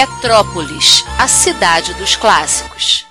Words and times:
Retrópolis, 0.00 1.04
a 1.18 1.28
cidade 1.28 1.92
dos 1.92 2.16
clássicos. 2.16 3.09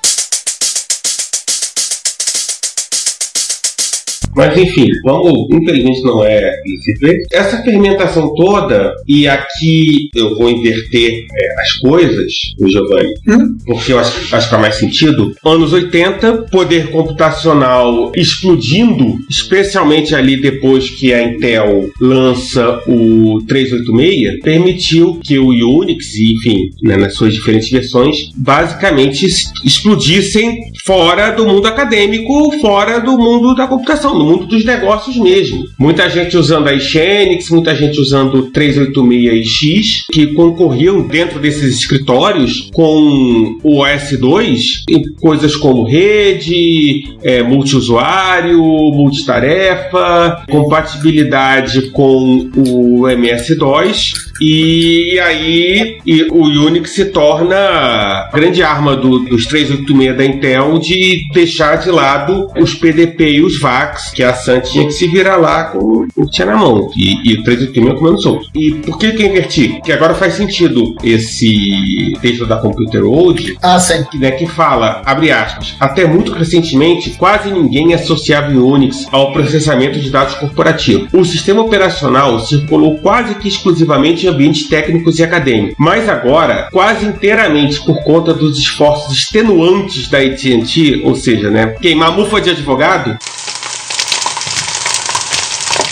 Mas 4.40 4.58
enfim, 4.58 4.88
como 5.04 5.50
infelizmente 5.52 6.02
não 6.02 6.24
é 6.24 6.62
lícito, 6.66 7.06
essa 7.34 7.62
fermentação 7.62 8.34
toda, 8.36 8.94
e 9.06 9.28
aqui 9.28 10.10
eu 10.16 10.34
vou 10.38 10.50
inverter 10.50 11.26
é, 11.30 11.62
as 11.62 11.74
coisas, 11.74 12.32
o 12.58 12.66
Giovanni, 12.66 13.14
hum? 13.28 13.58
porque 13.66 13.92
eu 13.92 14.00
acho, 14.00 14.18
acho 14.18 14.22
que 14.22 14.30
faz 14.30 14.62
mais 14.62 14.76
sentido. 14.76 15.36
Anos 15.46 15.74
80, 15.74 16.46
poder 16.50 16.90
computacional 16.90 18.14
explodindo, 18.16 19.18
especialmente 19.30 20.16
ali 20.16 20.40
depois 20.40 20.90
que 20.90 21.14
a 21.14 21.22
Intel 21.22 21.90
lança 22.00 22.82
o 22.88 23.40
386, 23.46 24.40
permitiu 24.40 25.20
que 25.22 25.38
o 25.38 25.50
Unix, 25.50 26.16
enfim, 26.16 26.70
né, 26.82 26.96
nas 26.96 27.16
suas 27.16 27.34
diferentes 27.34 27.70
versões, 27.70 28.30
basicamente 28.38 29.26
explodissem 29.66 30.60
fora 30.86 31.32
do 31.32 31.46
mundo 31.46 31.68
acadêmico, 31.68 32.58
fora 32.62 33.02
do 33.02 33.18
mundo 33.18 33.54
da 33.54 33.68
computação, 33.68 34.29
mundo 34.30 34.46
dos 34.46 34.64
negócios 34.64 35.18
mesmo. 35.18 35.66
Muita 35.78 36.10
gente 36.10 36.38
usando 36.38 36.68
a 36.68 36.80
Xenix, 36.80 37.50
muita 37.50 37.76
gente 37.76 38.00
usando 38.00 38.36
o 38.36 38.52
386X, 38.52 40.04
que 40.12 40.28
concorriam 40.34 41.08
dentro 41.08 41.40
desses 41.40 41.80
escritórios 41.80 42.70
com 42.74 43.58
o 43.64 43.84
OS2 43.84 44.84
em 44.90 45.14
coisas 45.14 45.56
como 45.56 45.84
rede, 45.84 47.16
é, 47.24 47.42
multiusuário, 47.42 48.62
multitarefa, 48.62 50.46
compatibilidade 50.50 51.90
com 51.92 52.50
o 52.56 53.08
MS-DOS 53.08 54.29
e 54.42 55.20
aí 55.20 56.00
e 56.06 56.24
o 56.24 56.44
Unix 56.66 56.92
se 56.92 57.06
torna 57.06 57.56
a 57.56 58.30
grande 58.34 58.64
arma 58.64 58.96
do, 58.96 59.20
dos 59.20 59.46
386 59.46 60.18
da 60.18 60.26
Intel 60.26 60.80
de 60.80 61.22
deixar 61.34 61.78
de 61.78 61.90
lado 61.90 62.48
os 62.58 62.74
PDP 62.74 63.34
e 63.34 63.42
os 63.42 63.60
VAX, 63.60 64.12
que 64.12 64.24
a 64.24 64.34
Sun 64.34 64.60
tinha 64.62 64.86
que 64.86 64.92
se 64.92 65.08
virar 65.08 65.38
lá 65.38 65.66
com 65.66 66.08
o 66.16 66.26
que 66.26 66.32
tinha 66.32 66.48
na 66.48 66.58
mão. 66.58 66.90
E, 66.96 67.16
e 67.30 67.34
o 67.36 67.44
386 67.44 68.00
comendo 68.00 68.22
solto. 68.22 68.50
E 68.56 68.72
por 68.76 68.98
que 68.98 69.12
que 69.12 69.24
eu 69.24 69.28
inverti? 69.28 69.82
Que 69.84 69.92
agora 69.92 70.14
faz 70.14 70.34
sentido 70.36 70.96
esse 71.04 72.14
texto 72.22 72.46
da 72.46 72.58
Computer 72.58 73.04
World, 73.04 73.58
ah, 73.62 73.80
sim. 73.80 74.04
Que, 74.10 74.18
né, 74.18 74.32
que 74.32 74.48
fala, 74.48 75.02
abre 75.06 75.32
aspas, 75.32 75.76
até 75.80 76.06
muito 76.06 76.32
recentemente, 76.32 77.12
quase 77.12 77.52
ninguém 77.52 77.94
associava 77.94 78.52
o 78.52 78.68
Unix 78.68 79.08
ao 79.12 79.34
processamento 79.34 80.00
de 80.00 80.10
dados 80.10 80.36
corporativo. 80.36 81.08
O 81.14 81.26
sistema 81.26 81.62
operacional 81.62 82.40
circulou 82.40 82.98
quase 83.00 83.36
que 83.36 83.48
exclusivamente 83.48 84.28
ambientes 84.30 84.68
técnicos 84.68 85.20
e 85.20 85.24
acadêmicos, 85.24 85.76
mas 85.78 86.08
agora, 86.08 86.70
quase 86.72 87.06
inteiramente 87.06 87.82
por 87.82 88.04
conta 88.04 88.34
dos 88.34 88.58
esforços 88.58 89.14
extenuantes 89.14 90.08
da 90.08 90.20
AT&T, 90.20 91.02
ou 91.04 91.16
seja, 91.16 91.50
né, 91.50 91.76
queimar 91.82 92.12
mufa 92.12 92.40
de 92.40 92.50
advogado, 92.52 93.18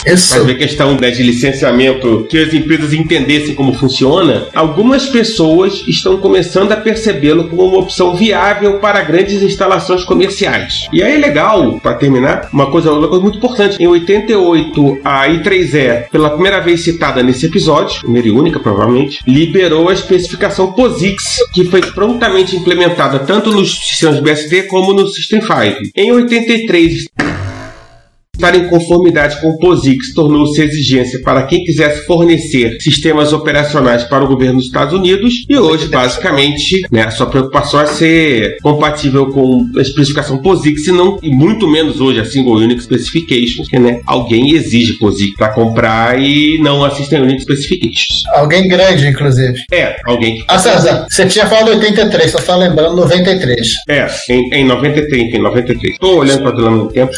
isso. 0.05 0.37
Mas 0.37 0.49
a 0.49 0.55
questão 0.55 0.97
né, 0.99 1.11
de 1.11 1.23
licenciamento, 1.23 2.25
que 2.29 2.37
as 2.37 2.53
empresas 2.53 2.93
entendessem 2.93 3.55
como 3.55 3.73
funciona, 3.73 4.47
algumas 4.53 5.07
pessoas 5.07 5.83
estão 5.87 6.17
começando 6.17 6.71
a 6.71 6.77
percebê-lo 6.77 7.47
como 7.49 7.63
uma 7.63 7.79
opção 7.79 8.15
viável 8.15 8.79
para 8.79 9.01
grandes 9.01 9.41
instalações 9.41 10.03
comerciais. 10.03 10.87
E 10.91 11.01
aí 11.03 11.15
é 11.15 11.17
legal, 11.17 11.79
para 11.79 11.95
terminar, 11.95 12.49
uma 12.51 12.69
coisa, 12.69 12.91
uma 12.91 13.07
coisa 13.07 13.23
muito 13.23 13.37
importante. 13.37 13.81
Em 13.81 13.87
88, 13.87 14.99
a 15.03 15.27
I3E, 15.27 16.09
pela 16.09 16.29
primeira 16.29 16.59
vez 16.59 16.81
citada 16.81 17.23
nesse 17.23 17.45
episódio, 17.45 18.01
primeira 18.01 18.27
e 18.27 18.31
única 18.31 18.59
provavelmente, 18.59 19.19
liberou 19.27 19.89
a 19.89 19.93
especificação 19.93 20.71
POSIX, 20.73 21.37
que 21.53 21.65
foi 21.65 21.81
prontamente 21.81 22.55
implementada 22.55 23.19
tanto 23.19 23.51
nos 23.51 23.77
sistemas 23.77 24.19
BSD 24.19 24.63
como 24.63 24.93
no 24.93 25.07
System 25.07 25.41
5. 25.41 25.91
Em 25.95 26.11
83, 26.11 27.07
Estar 28.37 28.55
em 28.55 28.67
conformidade 28.69 29.41
com 29.41 29.49
o 29.49 29.57
POSIX 29.57 30.13
tornou-se 30.13 30.61
exigência 30.61 31.19
para 31.23 31.41
quem 31.47 31.63
quisesse 31.63 32.05
fornecer 32.05 32.77
sistemas 32.79 33.33
operacionais 33.33 34.03
para 34.03 34.23
o 34.23 34.27
governo 34.27 34.57
dos 34.57 34.67
Estados 34.67 34.93
Unidos 34.93 35.43
e 35.49 35.57
hoje, 35.57 35.87
basicamente, 35.87 36.83
né, 36.91 37.01
a 37.01 37.09
sua 37.09 37.25
preocupação 37.25 37.81
é 37.81 37.87
ser 37.87 38.57
compatível 38.61 39.31
com 39.31 39.65
a 39.75 39.81
especificação 39.81 40.37
POSIX 40.37 40.85
e, 40.85 40.91
não, 40.91 41.17
e 41.23 41.31
muito 41.31 41.67
menos 41.67 41.99
hoje 41.99 42.19
a 42.19 42.25
Single 42.25 42.57
Unix 42.57 42.83
Specifications, 42.83 43.67
que 43.67 43.79
né, 43.79 44.01
alguém 44.05 44.51
exige 44.51 44.99
POSIX 44.99 45.35
para 45.35 45.49
comprar 45.49 46.21
e 46.21 46.59
não 46.59 46.85
a 46.85 46.91
System 46.91 47.23
Unix 47.23 47.41
Specifications. 47.41 48.23
Alguém 48.35 48.67
grande, 48.67 49.07
inclusive. 49.07 49.57
É, 49.71 49.95
alguém 50.05 50.37
que... 50.37 50.45
Ah, 50.47 50.59
César, 50.59 51.07
você 51.09 51.25
tinha 51.25 51.47
falado 51.47 51.69
83, 51.69 52.31
só 52.31 52.37
está 52.37 52.55
lembrando 52.55 52.97
93. 52.97 53.67
É, 53.89 54.07
em, 54.29 54.53
em 54.53 54.63
93, 54.63 55.33
em 55.33 55.39
93. 55.39 55.93
Estou 55.93 56.19
olhando 56.19 56.43
para 56.43 56.71
o 56.71 56.87
tempo. 56.89 57.11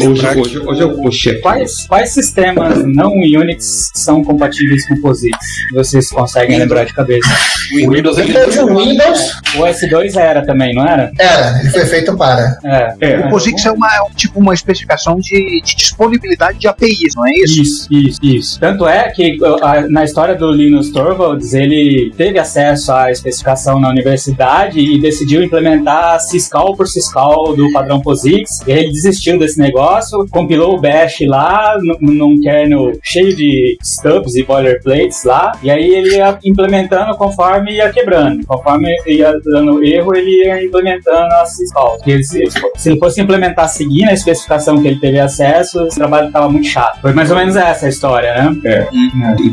Hoje, 0.00 0.26
hoje 0.40 0.55
hoje, 0.56 0.68
hoje 0.68 0.82
eu 0.82 0.96
puxei. 0.96 1.40
Quais, 1.40 1.86
quais 1.86 2.10
sistemas 2.10 2.84
não 2.84 3.12
Unix 3.12 3.90
são 3.94 4.22
compatíveis 4.24 4.86
com 4.86 5.00
POSIX? 5.00 5.36
Vocês 5.74 6.10
conseguem 6.10 6.58
lembrar 6.58 6.84
de 6.84 6.94
cabeça? 6.94 7.28
O 7.72 7.90
Windows, 7.90 8.16
Windows, 8.16 8.56
o 8.56 8.76
Windows. 8.76 9.20
O 9.56 9.60
S2 9.60 10.16
era 10.16 10.44
também, 10.44 10.74
não 10.74 10.86
era? 10.86 11.10
Era, 11.18 11.60
ele 11.60 11.70
foi 11.70 11.84
feito 11.86 12.16
para. 12.16 12.58
É. 12.64 12.94
é. 13.00 13.18
O 13.26 13.30
POSIX 13.30 13.66
é, 13.66 13.72
uma, 13.72 13.86
é 13.86 14.14
tipo 14.14 14.38
uma 14.38 14.54
especificação 14.54 15.16
de, 15.16 15.62
de, 15.64 15.76
disponibilidade 15.76 16.58
de 16.58 16.68
APIs, 16.68 17.14
não 17.14 17.26
é 17.26 17.30
isso? 17.42 17.62
Isso, 17.62 17.88
isso, 17.90 18.20
isso. 18.22 18.60
Tanto 18.60 18.86
é 18.86 19.10
que 19.10 19.38
a, 19.62 19.82
na 19.88 20.04
história 20.04 20.34
do 20.34 20.50
Linus 20.50 20.90
Torvalds, 20.90 21.54
ele 21.54 22.12
teve 22.16 22.38
acesso 22.38 22.92
à 22.92 23.10
especificação 23.10 23.80
na 23.80 23.88
universidade 23.88 24.78
e 24.78 25.00
decidiu 25.00 25.42
implementar 25.42 26.20
Syscall 26.20 26.76
por 26.76 26.86
Syscall 26.86 27.54
do 27.56 27.72
padrão 27.72 28.00
POSIX. 28.00 28.60
E 28.66 28.72
ele 28.72 28.90
desistiu 28.90 29.38
desse 29.38 29.58
negócio, 29.58 30.26
compilou 30.46 30.76
o 30.76 30.80
bash 30.80 31.18
lá 31.26 31.76
num 32.00 32.40
kernel 32.40 32.92
cheio 33.02 33.34
de 33.34 33.76
stubs 33.82 34.36
e 34.36 34.44
boilerplates 34.44 35.24
lá, 35.24 35.52
e 35.62 35.70
aí 35.70 35.94
ele 35.94 36.16
ia 36.16 36.38
implementando 36.44 37.16
conforme 37.16 37.72
ia 37.72 37.90
quebrando. 37.90 38.46
Conforme 38.46 38.88
ia 39.06 39.32
dando 39.44 39.84
erro, 39.84 40.14
ele 40.14 40.44
ia 40.44 40.64
implementando 40.64 41.34
a 41.34 41.46
syscall. 41.46 41.98
Se, 42.04 42.44
se 42.76 42.90
ele 42.90 42.98
fosse 42.98 43.20
implementar 43.20 43.68
seguindo 43.68 44.08
a 44.08 44.12
especificação 44.12 44.80
que 44.80 44.86
ele 44.86 45.00
teve 45.00 45.18
acesso, 45.18 45.86
esse 45.86 45.96
trabalho 45.96 46.28
estava 46.28 46.48
muito 46.48 46.68
chato. 46.68 47.00
Foi 47.00 47.12
mais 47.12 47.30
ou 47.30 47.36
menos 47.36 47.56
essa 47.56 47.86
a 47.86 47.88
história, 47.88 48.34
né? 48.34 48.56
É. 48.64 48.88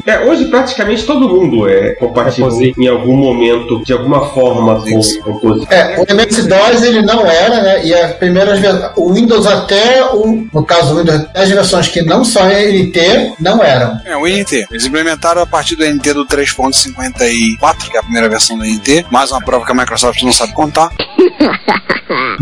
é. 0.09 0.14
é 0.14 0.20
hoje 0.26 0.46
praticamente 0.46 1.06
todo 1.06 1.28
mundo 1.28 1.68
é 1.68 1.96
compatível 1.96 2.50
é 2.62 2.74
em 2.78 2.88
algum 2.88 3.16
momento, 3.16 3.84
de 3.84 3.94
alguma 3.94 4.28
forma 4.28 4.82
com 4.82 5.32
o 5.32 5.40
POSIX. 5.40 5.72
É, 5.72 6.00
o 6.00 6.06
MS-DOS 6.08 6.84
ele 6.84 7.02
não 7.02 7.26
era, 7.26 7.62
né? 7.62 7.86
E 7.86 7.94
as 7.94 8.14
primeiras 8.14 8.59
o 8.96 9.14
Windows 9.14 9.48
até 9.48 10.03
o, 10.14 10.48
no 10.53 10.66
caso 10.66 10.83
do 10.88 10.98
Windows 10.98 11.28
as 11.34 11.50
versões 11.50 11.88
que 11.88 12.02
não 12.02 12.24
são 12.24 12.44
NT 12.47 13.35
não 13.40 13.64
eram. 13.64 14.00
É, 14.06 14.16
o 14.16 14.28
NT. 14.28 14.68
Eles 14.72 14.85
implementaram 14.85 15.41
a 15.41 15.46
partir 15.46 15.76
do 15.76 15.85
NT 15.85 16.14
do 16.14 16.26
3.54, 16.26 17.90
que 17.90 17.97
é 17.97 18.00
a 18.00 18.03
primeira 18.03 18.30
versão 18.30 18.58
do 18.58 18.64
NT. 18.64 19.06
Mais 19.12 19.32
uma 19.32 19.41
prova 19.41 19.66
que 19.66 19.72
a 19.72 19.76
Microsoft 19.76 20.22
não 20.24 20.34
sabe 20.34 20.53
contar. 20.53 20.90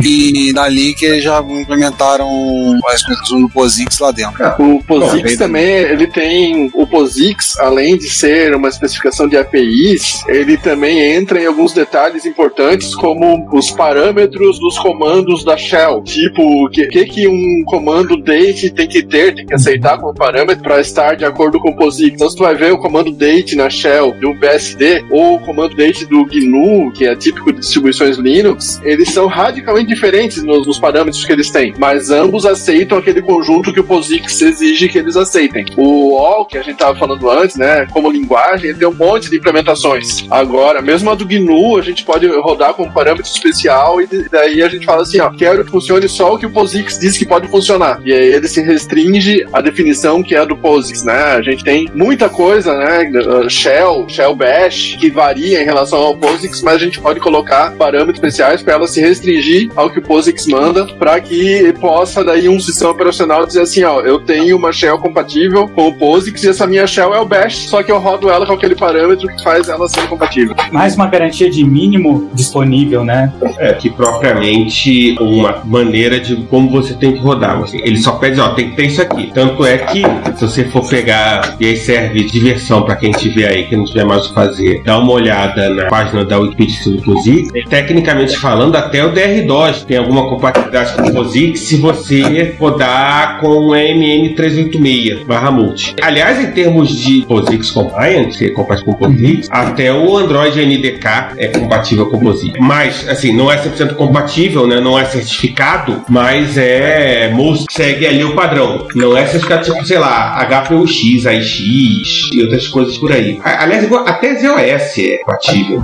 e 0.04 0.52
dali 0.54 0.94
que 0.94 1.06
eles 1.06 1.24
já 1.24 1.40
implementaram 1.40 2.80
a 2.88 2.94
explicação 2.94 3.42
do 3.42 3.50
POSIX 3.50 4.00
lá 4.00 4.12
dentro. 4.12 4.44
É, 4.44 4.56
o 4.60 4.84
POSIX 4.84 5.38
também, 5.38 5.66
ele 5.66 6.08
tem 6.08 6.70
o 6.74 6.86
POSIX, 6.88 7.58
além 7.60 7.98
de 7.98 8.10
ser 8.10 8.56
uma 8.56 8.70
especificação 8.70 9.28
de 9.28 9.38
APIs, 9.38 10.24
ele 10.28 10.58
também 10.58 11.16
entra 11.16 11.42
em 11.42 11.46
alguns 11.46 11.74
detalhes 11.74 12.26
importantes 12.26 12.96
como 12.96 13.48
os 13.54 13.72
parâmetros 13.72 14.60
dos 14.60 14.78
comandos 14.80 15.44
da 15.44 15.58
shell, 15.58 16.02
tipo 16.04 16.42
o 16.66 16.70
que, 16.70 16.88
que, 16.88 17.06
que 17.06 17.28
um 17.28 17.64
comando 17.66 18.18
date 18.31 18.69
tem 18.69 18.88
que 18.88 19.04
ter, 19.04 19.36
tem 19.36 19.45
que 19.45 19.54
aceitar 19.54 19.98
como 19.98 20.13
parâmetro 20.13 20.63
para 20.63 20.80
estar 20.80 21.16
de 21.16 21.25
acordo 21.25 21.60
com 21.60 21.72
o 21.72 21.75
POSIX. 21.75 22.16
Então, 22.16 22.30
se 22.30 22.36
tu 22.36 22.44
vai 22.44 22.56
ver 22.56 22.72
o 22.72 22.78
comando 22.78 23.12
date 23.12 23.57
na 23.57 23.69
shell 23.69 24.13
do 24.13 24.33
BSD 24.33 25.04
ou 25.10 25.36
o 25.36 25.39
comando 25.39 25.75
date 25.75 26.06
do 26.06 26.25
GNU, 26.25 26.92
que 26.94 27.06
é 27.06 27.13
típico 27.16 27.51
de 27.51 27.60
distribuições 27.60 28.18
Linux, 28.18 28.80
eles 28.83 29.10
são 29.10 29.28
radicalmente 29.28 29.88
diferentes 29.88 30.44
nos, 30.44 30.66
nos 30.66 30.80
parâmetros 30.80 31.25
que 31.25 31.31
eles 31.31 31.50
têm, 31.50 31.74
mas 31.78 32.10
ambos 32.10 32.45
aceitam 32.45 32.98
aquele 32.98 33.22
conjunto 33.22 33.74
que 33.74 33.81
o 33.81 33.83
POSIX 33.83 34.42
exige 34.42 34.88
que 34.88 34.98
eles 34.98 35.18
aceitem. 35.18 35.66
O 35.75 36.13
OL, 36.13 36.45
que 36.45 36.57
a 36.57 36.62
gente 36.62 36.74
estava 36.74 36.98
falando 36.98 37.30
antes, 37.30 37.57
né, 37.57 37.86
como 37.92 38.10
linguagem, 38.10 38.69
ele 38.69 38.80
tem 38.80 38.88
um 38.88 38.94
monte 38.94 39.30
de 39.30 39.38
implementações. 39.38 40.25
Agora, 40.30 40.81
mesmo 40.81 41.10
a 41.10 41.16
do 41.16 41.25
GNU, 41.25 41.77
a 41.77 41.81
gente 41.81 42.06
pode 42.06 42.27
rodar 42.27 42.74
com 42.74 42.84
um 42.84 42.92
parâmetro 42.92 43.30
especial 43.30 44.01
e 44.01 44.07
daí 44.30 44.63
a 44.63 44.69
gente 44.69 44.86
fala 44.86 45.01
assim, 45.01 45.19
ó, 45.19 45.30
quero 45.30 45.66
que 45.66 45.72
funcione 45.72 46.07
só 46.07 46.34
o 46.34 46.38
que 46.38 46.45
o 46.45 46.51
POSIX 46.51 47.00
diz 47.00 47.18
que 47.18 47.25
pode 47.25 47.48
funcionar. 47.50 48.00
E 48.06 48.13
aí 48.13 48.21
ele 48.26 48.48
se 48.48 48.62
restringe 48.62 49.46
à 49.52 49.62
definição 49.62 50.24
que 50.24 50.36
é 50.36 50.40
a 50.40 50.46
do 50.46 50.56
POSIX, 50.56 51.04
né? 51.04 51.14
A 51.14 51.42
gente 51.42 51.64
tem 51.64 51.90
muita 51.94 52.30
coisa, 52.30 52.74
né, 52.78 53.10
Shell, 53.50 54.06
Shell 54.08 54.36
Bash, 54.36 54.98
que 55.00 55.10
varia 55.10 55.62
em 55.62 55.66
relação 55.66 56.00
ao 56.00 56.16
POSIX, 56.16 56.62
mas 56.62 56.76
a 56.76 56.86
gente 56.86 57.00
pode 57.00 57.20
colocar 57.20 57.72
parâmetros 57.72 58.18
especiais 58.18 58.62
para 58.62 58.74
ela 58.74 58.88
se 58.88 59.02
restringir 59.02 59.70
ao 59.76 59.90
que 59.90 60.00
o 60.00 60.02
POSIX 60.02 60.48
manda, 60.48 60.86
para 60.86 61.20
que 61.20 61.74
possa 61.80 62.24
daí 62.24 62.48
um 62.48 62.60
sistema 62.60 62.92
operacional 62.92 63.46
dizer 63.46 63.62
assim, 63.62 63.84
ó, 63.84 64.02
eu 64.02 64.20
tenho 64.20 64.58
uma 64.58 64.72
shell 64.72 64.98
compatível 64.98 65.68
com 65.68 65.88
o 65.88 65.94
POSIX 65.94 66.44
e 66.44 66.50
essa 66.50 66.68
minha 66.68 66.86
shell 66.88 67.14
é 67.14 67.20
o 67.20 67.26
Bash, 67.26 67.68
só 67.68 67.82
que 67.84 67.92
eu 67.92 68.00
rodo 68.00 68.30
ela 68.30 68.46
com 68.46 68.54
aquele 68.54 68.76
parâmetro 68.76 69.28
que 69.28 69.44
faz 69.44 69.70
ela 69.70 69.88
ser 69.88 70.08
compatível. 70.08 70.56
Mais 70.72 70.96
uma 70.96 71.08
garantia 71.08 71.50
de 71.50 71.64
mínimo 71.64 72.30
disponível, 72.34 73.04
né? 73.04 73.32
É, 73.58 73.74
que 73.74 73.90
propriamente 73.90 75.16
uma 75.20 75.62
maneira 75.66 76.20
de 76.20 76.36
como 76.48 76.70
você 76.70 76.94
tem 76.94 77.14
que 77.14 77.20
rodar. 77.20 77.62
Assim, 77.62 77.80
ele 77.84 78.00
só 78.01 78.13
pede, 78.13 78.39
ó, 78.39 78.50
tem 78.50 78.69
que 78.71 78.75
ter 78.75 78.88
isso 78.88 79.01
aqui. 79.01 79.31
Tanto 79.33 79.65
é 79.65 79.77
que, 79.77 80.01
se 80.36 80.42
você 80.42 80.65
for 80.65 80.88
pegar, 80.88 81.56
e 81.59 81.65
aí 81.65 81.77
serve 81.77 82.24
de 82.24 82.31
diversão 82.31 82.83
para 82.83 82.95
quem 82.95 83.12
tiver 83.12 83.48
aí, 83.48 83.63
que 83.65 83.75
não 83.75 83.86
tiver 83.86 84.06
mais 84.06 84.25
o 84.25 84.30
que 84.30 84.36
fazer, 84.36 84.81
dá 84.83 84.98
uma 84.98 85.12
olhada 85.13 85.69
na 85.69 85.86
página 85.88 86.25
da 86.25 86.39
Wikipedia 86.39 86.92
do 86.92 87.01
POSIX. 87.01 87.50
Tecnicamente 87.69 88.38
falando, 88.38 88.75
até 88.75 89.06
o 89.06 89.12
DR-DOS 89.12 89.83
tem 89.83 89.98
alguma 89.98 90.30
compatibilidade 90.30 90.94
com 90.95 91.03
o 91.03 91.13
POSIX 91.13 91.59
se 91.59 91.77
você 91.77 92.56
rodar 92.59 93.39
com 93.39 93.48
o 93.48 93.71
MN386 93.71 95.25
barra 95.25 95.51
multi. 95.51 95.95
Aliás, 96.01 96.39
em 96.39 96.51
termos 96.51 96.89
de 96.89 97.25
POSIX 97.27 97.71
Compliant, 97.71 98.30
que 98.38 98.45
é 98.45 98.50
compatível 98.50 98.94
com 98.94 99.06
o 99.06 99.09
POSIX, 99.09 99.48
até 99.51 99.94
o 99.94 100.18
Android 100.18 100.59
NDK 100.65 101.36
é 101.38 101.48
compatível 101.48 102.07
com 102.07 102.18
o 102.18 102.19
POSIX. 102.19 102.59
Mas, 102.59 103.07
assim, 103.07 103.36
não 103.36 103.51
é 103.51 103.57
100% 103.57 103.95
compatível, 103.95 104.68
né? 104.68 104.80
Não 104.80 104.98
é 104.98 105.06
certificado, 105.06 106.03
mas 106.09 106.57
é 106.57 107.31
most 107.33 107.65
segue 107.92 108.08
ali 108.08 108.24
o 108.24 108.36
padrão. 108.36 108.88
Não 108.96 109.16
é 109.16 109.26
certificado 109.26 109.64
tipo, 109.64 109.86
sei 109.86 110.00
lá, 110.00 110.44
HPUX, 110.46 111.26
AIX 111.26 112.30
e 112.34 112.42
outras 112.42 112.68
coisas 112.68 112.98
por 112.98 113.12
aí. 113.12 113.40
Aliás, 113.44 113.92
até 114.06 114.36
ZOS 114.36 114.98
é 115.00 115.18
compatível. 115.18 115.82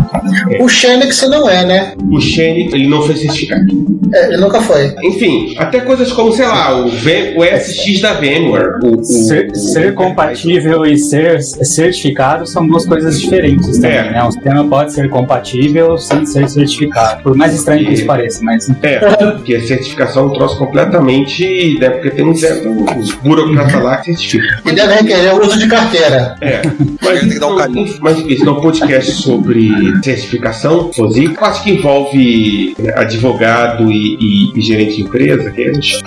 É. 0.52 0.64
O 0.64 0.70
Xenix 0.70 1.22
não 1.30 1.50
é, 1.50 1.66
né? 1.66 1.94
O 2.10 2.20
Xenix, 2.20 2.74
ele 2.74 2.88
não 2.88 3.02
foi 3.02 3.16
certificado. 3.16 3.66
É, 4.14 4.28
ele 4.28 4.38
nunca 4.38 4.62
foi. 4.62 4.94
Enfim, 5.04 5.56
até 5.58 5.80
coisas 5.82 6.12
como, 6.12 6.32
sei 6.32 6.46
lá, 6.46 6.76
o, 6.76 6.90
v, 6.90 7.36
o 7.38 7.44
SX 7.44 8.02
da 8.02 8.14
VMware. 8.14 8.80
O, 8.84 9.00
o, 9.00 9.04
ser, 9.04 9.56
ser 9.56 9.94
compatível 9.94 10.86
e 10.86 10.98
ser 10.98 11.42
certificado 11.42 12.46
são 12.46 12.68
duas 12.68 12.86
coisas 12.86 13.20
diferentes 13.20 13.78
também, 13.80 13.98
é. 13.98 14.12
né? 14.12 14.24
Um 14.24 14.32
sistema 14.32 14.68
pode 14.68 14.94
ser 14.94 15.10
compatível 15.10 15.98
sem 15.98 16.26
ser 16.26 16.50
certificado. 16.50 17.24
Por 17.24 17.36
mais 17.36 17.54
estranho 17.54 17.86
que 17.86 17.94
isso 17.94 18.06
pareça, 18.06 18.44
mas. 18.44 18.70
É, 18.82 18.98
porque 18.98 19.56
a 19.56 19.66
certificação 19.66 20.24
é 20.24 20.26
um 20.28 20.34
troço 20.34 20.58
completamente. 20.58 21.78
Né, 21.80 21.90
porque 21.90 22.12
tem 22.12 22.26
um 22.26 22.36
certo 22.36 22.70
burocrata 23.24 23.80
lá 23.80 23.98
que 23.98 24.14
certifica. 24.14 24.62
E 24.66 24.72
deve 24.72 24.94
requerer 24.94 25.34
o 25.36 25.46
uso 25.46 25.58
de 25.58 25.68
carteira. 25.68 26.36
É. 26.42 26.62
Mas, 27.02 27.20
tem 27.20 27.30
que 27.30 27.40
dar 27.40 27.48
um 27.48 27.58
caminho. 27.58 27.96
Mas 28.00 28.20
isso 28.20 28.46
não 28.46 28.56
é 28.56 28.58
um 28.58 28.62
podcast 28.62 29.12
sobre 29.12 29.72
certificação, 30.04 30.92
FOSIC. 30.94 31.36
Eu 31.36 31.46
acho 31.46 31.64
que 31.64 31.72
envolve 31.72 32.76
né, 32.80 32.94
advogado 32.96 33.92
e, 33.92 33.97
e, 33.98 34.52
e, 34.58 34.62
gerente 34.62 34.98
de 34.98 35.02
empresa, 35.04 35.52
que 35.52 35.64
a 35.64 35.74
gente 35.74 36.04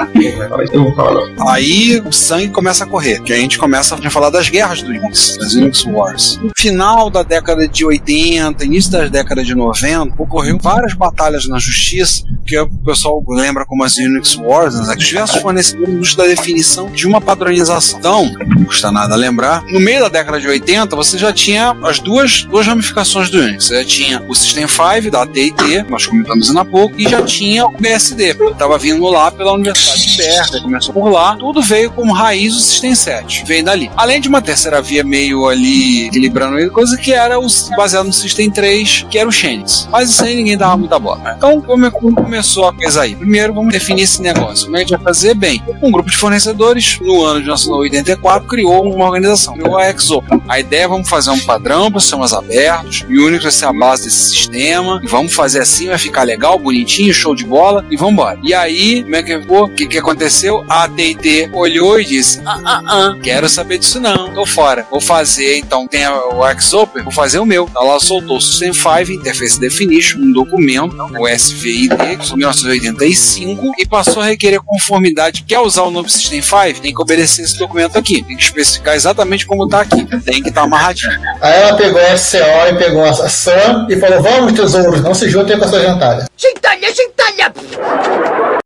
falar 0.49 0.65
isso. 0.65 0.75
Eu 0.75 0.95
falar. 0.95 1.29
Aí 1.49 2.01
o 2.05 2.13
sangue 2.13 2.49
começa 2.49 2.85
a 2.85 2.87
correr, 2.87 3.21
que 3.23 3.33
a 3.33 3.37
gente 3.37 3.59
começa 3.59 3.95
a 3.95 4.11
falar 4.11 4.31
das 4.31 4.49
guerras 4.49 4.83
do 4.83 4.91
Unix, 4.91 5.37
das 5.39 5.55
Unix 5.55 5.85
Wars. 5.85 6.39
No 6.43 6.51
final 6.57 7.11
da 7.11 7.23
década 7.23 7.67
de 7.67 7.85
80, 7.85 8.65
início 8.65 8.91
das 8.93 9.11
décadas 9.11 9.47
de 9.47 9.55
90, 9.55 10.15
ocorreu 10.19 10.59
várias 10.61 10.95
batalhas 10.95 11.47
na 11.47 11.59
justiça, 11.59 12.25
que 12.51 12.59
o 12.59 12.69
pessoal 12.85 13.23
lembra 13.29 13.65
como 13.65 13.85
as 13.85 13.97
Unix 13.97 14.35
Wars, 14.35 14.75
né? 14.75 14.97
diversos 14.97 15.41
fornecedores 15.41 15.95
buscam 15.95 16.23
da 16.25 16.29
definição 16.29 16.91
de 16.91 17.07
uma 17.07 17.21
padronização. 17.21 17.99
Então, 18.01 18.33
não 18.57 18.65
custa 18.65 18.91
nada 18.91 19.15
lembrar, 19.15 19.63
no 19.67 19.79
meio 19.79 20.01
da 20.01 20.09
década 20.09 20.41
de 20.41 20.49
80, 20.49 20.97
você 20.97 21.17
já 21.17 21.33
tinha 21.33 21.77
as 21.85 22.01
duas, 22.01 22.43
duas 22.43 22.67
ramificações 22.67 23.31
do 23.31 23.39
Unix. 23.39 23.67
Você 23.67 23.77
já 23.77 23.85
tinha 23.85 24.25
o 24.29 24.35
System 24.35 24.67
5 24.67 25.11
da 25.13 25.23
AT&T, 25.23 25.85
nós 25.89 26.07
comentamos 26.07 26.49
ainda 26.49 26.63
há 26.63 26.65
pouco, 26.65 27.01
e 27.01 27.09
já 27.09 27.23
tinha 27.23 27.67
o 27.67 27.71
BSD. 27.71 28.31
Estava 28.51 28.77
vindo 28.79 29.05
lá 29.07 29.31
pela 29.31 29.53
Universidade 29.53 30.09
de 30.09 30.17
Berkeley, 30.17 30.63
começou 30.63 30.93
por 30.93 31.09
lá, 31.09 31.37
tudo 31.37 31.63
veio 31.63 31.93
como 31.93 32.13
raiz 32.13 32.55
do 32.55 32.61
System 32.61 32.97
7, 32.97 33.45
veio 33.47 33.65
dali. 33.65 33.91
Além 33.97 34.21
de 34.21 34.29
uma 34.29 34.43
terceira 34.43 34.83
via 34.83 35.05
meio 35.05 35.47
ali 35.47 36.07
equilibrando 36.07 36.71
coisa 36.73 36.97
que 36.97 37.13
era 37.13 37.39
o, 37.39 37.47
baseado 37.77 38.07
no 38.07 38.13
System 38.13 38.51
3, 38.51 39.07
que 39.09 39.19
era 39.19 39.29
o 39.29 39.33
Xenix. 39.33 39.89
Mas 39.91 40.11
isso 40.11 40.25
aí 40.25 40.35
ninguém 40.35 40.57
dava 40.57 40.77
muita 40.77 40.99
bola. 40.99 41.35
Então, 41.37 41.61
como, 41.61 41.91
como 41.91 42.40
começou 42.41 42.69
a 42.69 42.73
coisa 42.73 43.03
aí? 43.03 43.15
Primeiro, 43.15 43.53
vamos 43.53 43.71
definir 43.71 44.05
esse 44.05 44.23
negócio. 44.23 44.65
Como 44.65 44.77
é 44.77 44.81
que 44.81 44.95
a 44.95 44.97
gente 44.97 45.05
vai 45.05 45.13
fazer? 45.13 45.35
Bem, 45.35 45.63
um 45.83 45.91
grupo 45.91 46.11
de 46.11 46.17
fornecedores, 46.17 46.99
no 47.01 47.23
ano 47.23 47.41
de 47.41 47.47
1984, 47.47 48.49
criou 48.49 48.95
uma 48.95 49.05
organização, 49.05 49.55
criou 49.55 49.77
a 49.77 49.91
EXO. 49.91 50.23
A 50.49 50.59
ideia 50.59 50.85
é 50.85 50.89
vamos 50.89 51.09
fazer 51.09 51.31
um 51.31 51.41
padrão 51.41 51.91
para 51.91 52.01
sistemas 52.01 52.33
abertos, 52.33 53.05
e 53.09 53.19
Unix 53.19 53.43
vai 53.43 53.53
ser 53.53 53.67
a 53.67 53.73
base 53.73 54.05
desse 54.05 54.31
sistema, 54.31 55.01
e 55.03 55.07
vamos 55.07 55.35
fazer 55.35 55.61
assim, 55.61 55.89
vai 55.89 55.99
ficar 55.99 56.23
legal, 56.23 56.59
bonitinho, 56.59 57.13
show 57.13 57.35
de 57.35 57.45
bola, 57.45 57.85
e 57.91 57.97
vamos 57.97 58.15
embora. 58.15 58.39
E 58.43 58.55
aí, 58.55 59.03
como 59.03 59.17
é 59.17 59.23
que 59.23 59.35
O 59.35 59.69
que, 59.69 59.87
que 59.87 59.99
aconteceu? 59.99 60.65
A 60.67 60.85
AT&T 60.85 61.51
olhou 61.53 62.01
e 62.01 62.05
disse, 62.07 62.41
ah, 62.47 62.61
ah, 62.65 62.83
ah, 62.87 63.17
quero 63.23 63.51
saber 63.51 63.79
disso 63.79 64.01
não, 64.01 64.33
tô 64.33 64.47
fora. 64.47 64.87
Vou 64.91 65.01
fazer, 65.01 65.59
então, 65.59 65.87
tem 65.87 66.09
o 66.09 66.61
Xopen, 66.61 67.03
vou 67.03 67.13
fazer 67.13 67.39
o 67.39 67.45
meu. 67.45 67.69
Ela 67.77 68.01
soltou 68.01 68.39
o 68.39 68.41
System 68.41 68.73
5 68.73 69.13
Interface 69.13 69.61
Definition, 69.61 70.21
um 70.21 70.33
documento, 70.33 70.97
o 71.19 71.29
SVID, 71.29 71.91
de 72.31 72.37
1985, 72.37 73.75
e 73.79 73.87
passou 73.87 74.23
a 74.23 74.27
requerer 74.27 74.61
conformidade. 74.61 75.45
Quer 75.47 75.61
usar 75.61 75.83
o 75.83 75.91
novo 75.91 76.09
System 76.09 76.43
5? 76.43 76.81
Tem 76.81 76.95
que 76.95 77.03
obedecer 77.03 77.43
esse 77.43 77.59
documento 77.59 77.99
aqui. 77.99 78.23
Tem 78.23 78.37
que 78.37 78.43
especificar 78.43 78.95
exatamente 78.95 79.47
como 79.47 79.69
tá 79.69 79.81
aqui. 79.81 80.05
Tem 80.21 80.43
que 80.43 80.49
estar 80.49 80.63
tá 80.63 80.67
amarradinho. 80.67 81.19
Aí 81.41 81.63
ela 81.63 81.77
pegou 81.77 82.01
a 82.01 82.17
SCO 82.17 82.39
e 82.71 82.75
pegou 82.77 83.05
a 83.05 83.29
SAM 83.29 83.87
e 83.89 83.97
falou: 83.97 84.23
Vamos, 84.23 84.53
tesouros, 84.53 85.03
não 85.03 85.15
se 85.15 85.29
juntem 85.29 85.59
com 85.59 85.65
essa 85.65 85.81
jantada. 85.81 86.27
Gentalha, 86.37 86.95
gentalha! 86.95 88.60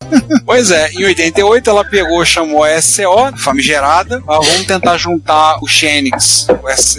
Pois 0.45 0.71
é, 0.71 0.91
em 0.93 1.05
88 1.05 1.71
ela 1.71 1.85
pegou, 1.85 2.25
chamou 2.25 2.65
a 2.65 2.81
SCO, 2.81 3.37
famigerada, 3.39 4.23
mas 4.27 4.47
vamos 4.47 4.67
tentar 4.67 4.97
juntar 4.97 5.59
o 5.63 5.69
Xenix, 5.69 6.47